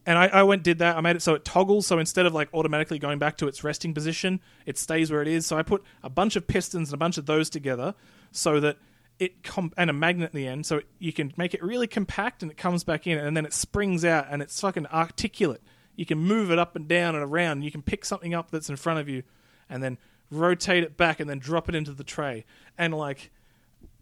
And 0.05 0.17
I, 0.17 0.27
I 0.27 0.43
went 0.43 0.63
did 0.63 0.79
that. 0.79 0.97
I 0.97 1.01
made 1.01 1.15
it 1.15 1.21
so 1.21 1.35
it 1.35 1.45
toggles. 1.45 1.85
So 1.85 1.99
instead 1.99 2.25
of 2.25 2.33
like 2.33 2.49
automatically 2.53 2.97
going 2.97 3.19
back 3.19 3.37
to 3.37 3.47
its 3.47 3.63
resting 3.63 3.93
position, 3.93 4.39
it 4.65 4.77
stays 4.77 5.11
where 5.11 5.21
it 5.21 5.27
is. 5.27 5.45
So 5.45 5.57
I 5.57 5.61
put 5.61 5.83
a 6.01 6.09
bunch 6.09 6.35
of 6.35 6.47
pistons 6.47 6.89
and 6.89 6.95
a 6.95 6.97
bunch 6.97 7.17
of 7.17 7.27
those 7.27 7.49
together, 7.49 7.93
so 8.31 8.59
that 8.59 8.77
it 9.19 9.43
com- 9.43 9.73
and 9.77 9.89
a 9.89 9.93
magnet 9.93 10.27
at 10.27 10.33
the 10.33 10.47
end, 10.47 10.65
so 10.65 10.81
you 10.97 11.11
can 11.13 11.33
make 11.37 11.53
it 11.53 11.61
really 11.61 11.87
compact 11.87 12.41
and 12.41 12.51
it 12.51 12.57
comes 12.57 12.83
back 12.83 13.05
in, 13.05 13.17
and 13.17 13.35
then 13.37 13.45
it 13.45 13.53
springs 13.53 14.03
out 14.05 14.27
and 14.31 14.41
it's 14.41 14.59
fucking 14.59 14.87
articulate. 14.87 15.61
You 15.95 16.05
can 16.05 16.17
move 16.17 16.49
it 16.51 16.57
up 16.57 16.75
and 16.77 16.87
down 16.87 17.15
and 17.15 17.23
around. 17.23 17.63
You 17.63 17.71
can 17.71 17.81
pick 17.81 18.05
something 18.05 18.33
up 18.33 18.49
that's 18.51 18.69
in 18.69 18.77
front 18.77 18.99
of 18.99 19.09
you, 19.09 19.23
and 19.69 19.83
then 19.83 19.97
rotate 20.31 20.83
it 20.83 20.95
back 20.95 21.19
and 21.19 21.29
then 21.29 21.39
drop 21.39 21.67
it 21.69 21.75
into 21.75 21.91
the 21.91 22.03
tray. 22.03 22.45
And 22.77 22.93
like, 22.93 23.31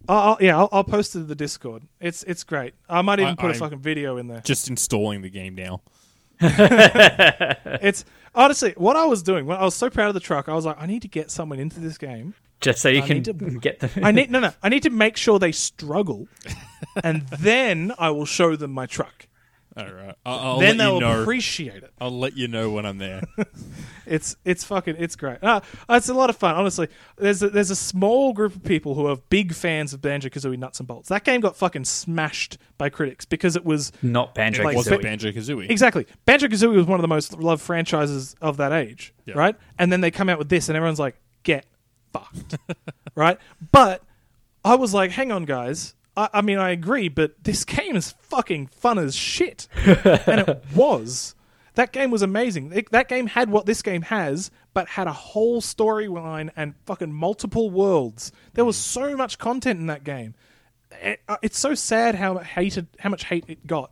I'll, 0.08 0.18
I'll- 0.20 0.38
yeah, 0.40 0.58
I'll, 0.58 0.70
I'll 0.72 0.84
post 0.84 1.16
it 1.16 1.20
to 1.20 1.26
the 1.26 1.34
Discord. 1.36 1.84
It's 2.00 2.22
it's 2.24 2.44
great. 2.44 2.76
I 2.88 3.02
might 3.02 3.20
even 3.20 3.32
I- 3.34 3.36
put 3.36 3.52
a 3.52 3.56
I- 3.56 3.58
fucking 3.58 3.80
video 3.80 4.18
in 4.18 4.28
there. 4.28 4.42
Just 4.42 4.70
installing 4.70 5.22
the 5.24 5.30
game 5.32 5.56
now. 5.56 5.82
It's 7.82 8.06
honestly 8.36 8.74
what 8.78 8.96
I 8.96 9.06
was 9.06 9.24
doing. 9.24 9.46
When 9.46 9.58
I 9.58 9.64
was 9.64 9.76
so 9.76 9.90
proud 9.90 10.08
of 10.10 10.14
the 10.14 10.20
truck, 10.20 10.48
I 10.50 10.54
was 10.54 10.66
like, 10.66 10.78
I 10.80 10.86
need 10.86 11.02
to 11.04 11.08
get 11.08 11.32
someone 11.32 11.60
into 11.60 11.80
this 11.80 11.98
game. 11.98 12.34
Just 12.72 12.82
so 12.82 12.90
you 12.90 13.02
I 13.02 13.08
can 13.08 13.24
to- 13.24 13.34
get 13.62 13.80
the. 13.80 13.90
I 14.04 14.12
need 14.12 14.30
no, 14.32 14.40
no. 14.40 14.52
I 14.62 14.70
need 14.70 14.84
to 14.84 14.90
make 14.90 15.18
sure 15.18 15.40
they 15.40 15.52
struggle, 15.52 16.28
and 17.04 17.28
then 17.40 17.92
I 17.98 18.10
will 18.12 18.26
show 18.26 18.56
them 18.56 18.72
my 18.72 18.86
truck. 18.86 19.28
All 19.76 19.86
right. 19.94 20.16
I'll, 20.26 20.40
I'll 20.40 20.60
then 20.60 20.78
they'll 20.78 20.96
you 20.96 21.02
know. 21.02 21.22
appreciate 21.22 21.84
it. 21.84 21.92
I'll 22.02 22.18
let 22.18 22.36
you 22.36 22.48
know 22.48 22.72
when 22.72 22.86
I'm 22.86 22.98
there. 22.98 23.22
It's 24.10 24.38
it's 24.46 24.64
fucking 24.64 24.96
it's 25.00 25.18
great. 25.18 25.40
Uh, 25.44 25.60
it's 25.90 26.08
a 26.08 26.14
lot 26.14 26.30
of 26.30 26.38
fun. 26.38 26.56
Honestly, 26.56 26.88
there's 27.18 27.44
a, 27.44 27.50
there's 27.50 27.72
a 27.72 27.76
small 27.76 28.32
group 28.32 28.56
of 28.56 28.64
people 28.64 28.96
who 28.96 29.06
are 29.06 29.18
big 29.30 29.54
fans 29.54 29.92
of 29.94 30.02
Banjo 30.02 30.30
Kazooie 30.30 30.58
Nuts 30.58 30.80
and 30.80 30.88
Bolts. 30.88 31.10
That 31.10 31.26
game 31.26 31.42
got 31.42 31.58
fucking 31.58 31.84
smashed 31.84 32.58
by 32.78 32.88
critics 32.90 33.26
because 33.26 33.58
it 33.58 33.66
was 33.66 33.92
Not 34.02 34.34
Banjo 34.34 34.64
Like, 34.64 34.78
Was 34.78 34.88
Kazooie. 34.88 34.94
it 34.94 35.02
Banjo 35.02 35.32
Kazooie? 35.34 35.70
exactly 35.70 36.08
Banjo 36.24 36.48
Kazooie 36.48 36.78
was 36.78 36.86
one 36.86 36.98
of 36.98 37.02
the 37.02 37.10
most 37.10 37.38
loved 37.38 37.62
franchises 37.62 38.34
of 38.42 38.56
that 38.58 38.72
age, 38.72 39.14
Yeah. 39.26 39.38
right? 39.38 39.58
And 39.78 39.92
then 39.92 40.00
they 40.00 40.10
come 40.10 40.30
out 40.30 40.40
with 40.40 40.48
this, 40.48 40.70
and 40.70 40.78
everyone's 40.78 41.00
like, 41.00 41.18
"Get 41.44 41.66
fucked," 42.14 42.58
right? 43.16 43.38
But 43.72 44.04
I 44.64 44.76
was 44.76 44.94
like, 44.94 45.12
"Hang 45.12 45.32
on, 45.32 45.46
guys." 45.46 45.96
I, 46.16 46.30
I 46.36 46.42
mean, 46.42 46.58
I 46.58 46.72
agree, 46.72 47.10
but 47.10 47.44
this 47.44 47.64
game 47.66 47.96
is 47.96 48.12
fucking 48.20 48.68
fun 48.68 48.98
as 49.00 49.16
shit, 49.16 49.68
and 49.86 50.42
it 50.42 50.64
was. 50.76 51.36
That 51.76 51.92
game 51.94 52.10
was 52.10 52.24
amazing. 52.24 52.72
It- 52.74 52.92
that 52.92 53.08
game 53.08 53.28
had 53.28 53.52
what 53.52 53.68
this 53.68 53.84
game 53.84 54.02
has, 54.04 54.50
but 54.74 54.88
had 54.90 55.06
a 55.06 55.14
whole 55.14 55.62
storyline 55.62 56.50
and 56.56 56.74
fucking 56.88 57.14
multiple 57.14 57.70
worlds. 57.70 58.32
There 58.56 58.66
was 58.66 58.76
so 58.78 59.16
much 59.16 59.38
content 59.38 59.80
in 59.80 59.86
that 59.86 60.04
game. 60.04 60.34
It- 61.04 61.22
uh, 61.30 61.38
it's 61.44 61.60
so 61.60 61.76
sad 61.76 62.16
how 62.16 62.40
hated, 62.40 62.88
how 62.98 63.10
much 63.10 63.26
hate 63.26 63.46
it 63.48 63.68
got. 63.68 63.92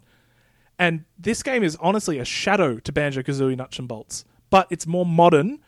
And 0.79 1.05
this 1.19 1.43
game 1.43 1.63
is 1.63 1.77
honestly 1.79 2.17
a 2.17 2.25
shadow 2.25 2.79
to 2.79 2.91
Banjo 2.91 3.21
Kazooie 3.21 3.55
Nuts 3.55 3.77
and 3.77 3.87
Bolts, 3.87 4.25
but 4.49 4.65
it's 4.71 4.87
more 4.87 5.05
modern 5.05 5.59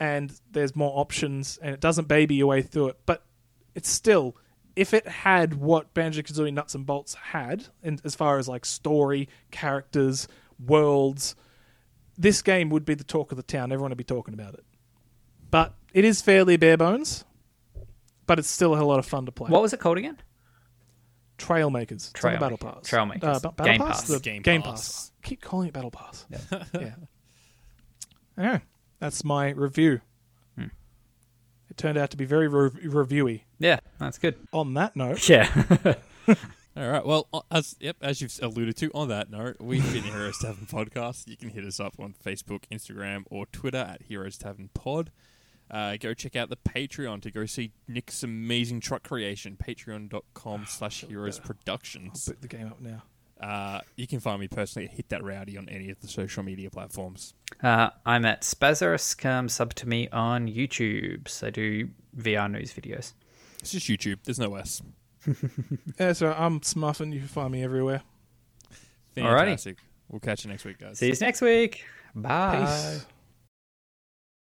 and 0.00 0.32
there's 0.50 0.74
more 0.74 0.98
options 0.98 1.58
and 1.62 1.74
it 1.74 1.80
doesn't 1.80 2.08
baby 2.08 2.34
your 2.34 2.46
way 2.48 2.62
through 2.62 2.88
it. 2.88 2.98
But 3.04 3.22
it's 3.74 3.88
still, 3.88 4.34
if 4.74 4.94
it 4.94 5.06
had 5.06 5.54
what 5.54 5.92
Banjo 5.92 6.22
Kazooie 6.22 6.52
Nuts 6.52 6.74
and 6.74 6.86
Bolts 6.86 7.14
had, 7.14 7.66
in, 7.82 8.00
as 8.02 8.14
far 8.14 8.38
as 8.38 8.48
like 8.48 8.64
story, 8.64 9.28
characters, 9.50 10.26
worlds, 10.58 11.36
this 12.16 12.40
game 12.40 12.70
would 12.70 12.86
be 12.86 12.94
the 12.94 13.04
talk 13.04 13.30
of 13.30 13.36
the 13.36 13.42
town. 13.42 13.72
Everyone 13.72 13.90
would 13.90 13.98
be 13.98 14.04
talking 14.04 14.34
about 14.34 14.54
it. 14.54 14.64
But 15.50 15.74
it 15.92 16.04
is 16.04 16.22
fairly 16.22 16.56
bare 16.56 16.76
bones, 16.78 17.24
but 18.26 18.38
it's 18.38 18.48
still 18.48 18.72
a 18.74 18.76
hell 18.76 18.86
lot 18.86 18.98
of 18.98 19.06
fun 19.06 19.26
to 19.26 19.32
play. 19.32 19.50
What 19.50 19.62
was 19.62 19.72
it 19.72 19.80
called 19.80 19.98
again? 19.98 20.18
Trailmakers. 21.36 21.92
It's 21.92 22.06
on 22.08 22.12
the 22.12 22.18
Trail 22.18 22.38
Battle 22.38 22.58
Pass. 22.58 22.88
Trailmakers. 22.88 23.24
Uh, 23.44 23.50
Battle 23.50 23.64
Game 23.64 23.78
Pass? 23.80 24.00
Pass. 24.00 24.08
The 24.08 24.20
Game 24.20 24.42
Game, 24.42 24.62
Pass. 24.62 24.70
Pass. 24.70 25.12
Keep 25.22 25.40
calling 25.42 25.68
it 25.68 25.74
Battle 25.74 25.90
Pass. 25.90 26.26
yeah. 26.72 26.94
Yeah. 28.38 28.58
That's 29.00 29.24
my 29.24 29.50
review. 29.50 30.00
Hmm. 30.56 30.66
It 31.68 31.76
turned 31.76 31.98
out 31.98 32.10
to 32.10 32.16
be 32.16 32.24
very 32.26 32.46
re- 32.48 32.70
reviewy. 32.70 33.42
Yeah, 33.58 33.80
that's 33.98 34.18
good. 34.18 34.36
On 34.52 34.74
that 34.74 34.94
note, 34.94 35.28
Yeah. 35.28 35.48
All 36.76 36.88
right. 36.88 37.04
Well, 37.04 37.26
uh, 37.32 37.40
as 37.50 37.74
yep, 37.80 37.96
as 38.00 38.20
you've 38.22 38.38
alluded 38.40 38.76
to, 38.76 38.90
on 38.94 39.08
that 39.08 39.28
note, 39.30 39.56
we've 39.58 39.92
been 39.92 40.04
Heroes 40.04 40.38
Tavern 40.38 40.66
Podcast. 40.66 41.26
You 41.26 41.36
can 41.36 41.48
hit 41.50 41.64
us 41.64 41.80
up 41.80 41.94
on 41.98 42.14
Facebook, 42.24 42.62
Instagram, 42.70 43.24
or 43.28 43.46
Twitter 43.46 43.78
at 43.78 44.02
Heroes 44.02 44.38
Tavern 44.38 44.70
Pod. 44.72 45.10
Uh, 45.68 45.96
go 45.98 46.14
check 46.14 46.36
out 46.36 46.48
the 46.48 46.56
Patreon 46.56 47.22
to 47.22 47.30
go 47.30 47.44
see 47.46 47.72
Nick's 47.88 48.22
amazing 48.22 48.80
truck 48.80 49.02
creation. 49.02 49.56
Patreon.com 49.56 50.64
slash 50.68 51.02
Heroes 51.04 51.38
I'll 51.40 51.46
Productions. 51.46 52.26
boot 52.26 52.40
the 52.40 52.48
game 52.48 52.66
up 52.68 52.80
now. 52.80 53.02
Uh, 53.40 53.80
you 53.96 54.06
can 54.06 54.20
find 54.20 54.38
me 54.38 54.48
personally 54.48 54.86
at 54.88 54.94
Hit 54.94 55.08
That 55.08 55.24
Rowdy 55.24 55.56
on 55.56 55.68
any 55.68 55.90
of 55.90 55.98
the 56.00 56.08
social 56.08 56.42
media 56.42 56.68
platforms. 56.70 57.32
Uh, 57.62 57.88
I'm 58.04 58.24
at 58.26 58.42
Spazarus. 58.42 59.16
Come 59.16 59.48
sub 59.48 59.74
to 59.74 59.88
me 59.88 60.08
on 60.10 60.46
YouTube. 60.46 61.28
So 61.28 61.46
I 61.46 61.50
do 61.50 61.88
VR 62.16 62.50
news 62.50 62.72
videos. 62.74 63.14
It's 63.60 63.72
just 63.72 63.86
YouTube. 63.86 64.18
There's 64.24 64.38
no 64.38 64.54
S. 64.56 64.82
Yeah, 65.98 66.12
so 66.14 66.32
I'm 66.32 66.62
Smuffin. 66.62 67.12
You 67.12 67.20
can 67.20 67.28
find 67.28 67.52
me 67.52 67.62
everywhere. 67.62 68.02
Alrighty. 69.16 69.38
Fantastic. 69.38 69.76
We'll 70.08 70.20
catch 70.20 70.44
you 70.44 70.50
next 70.50 70.64
week, 70.64 70.78
guys. 70.78 70.98
See 70.98 71.08
you 71.08 71.16
next 71.20 71.40
week. 71.42 71.84
Bye. 72.14 72.60
Peace. 72.66 73.06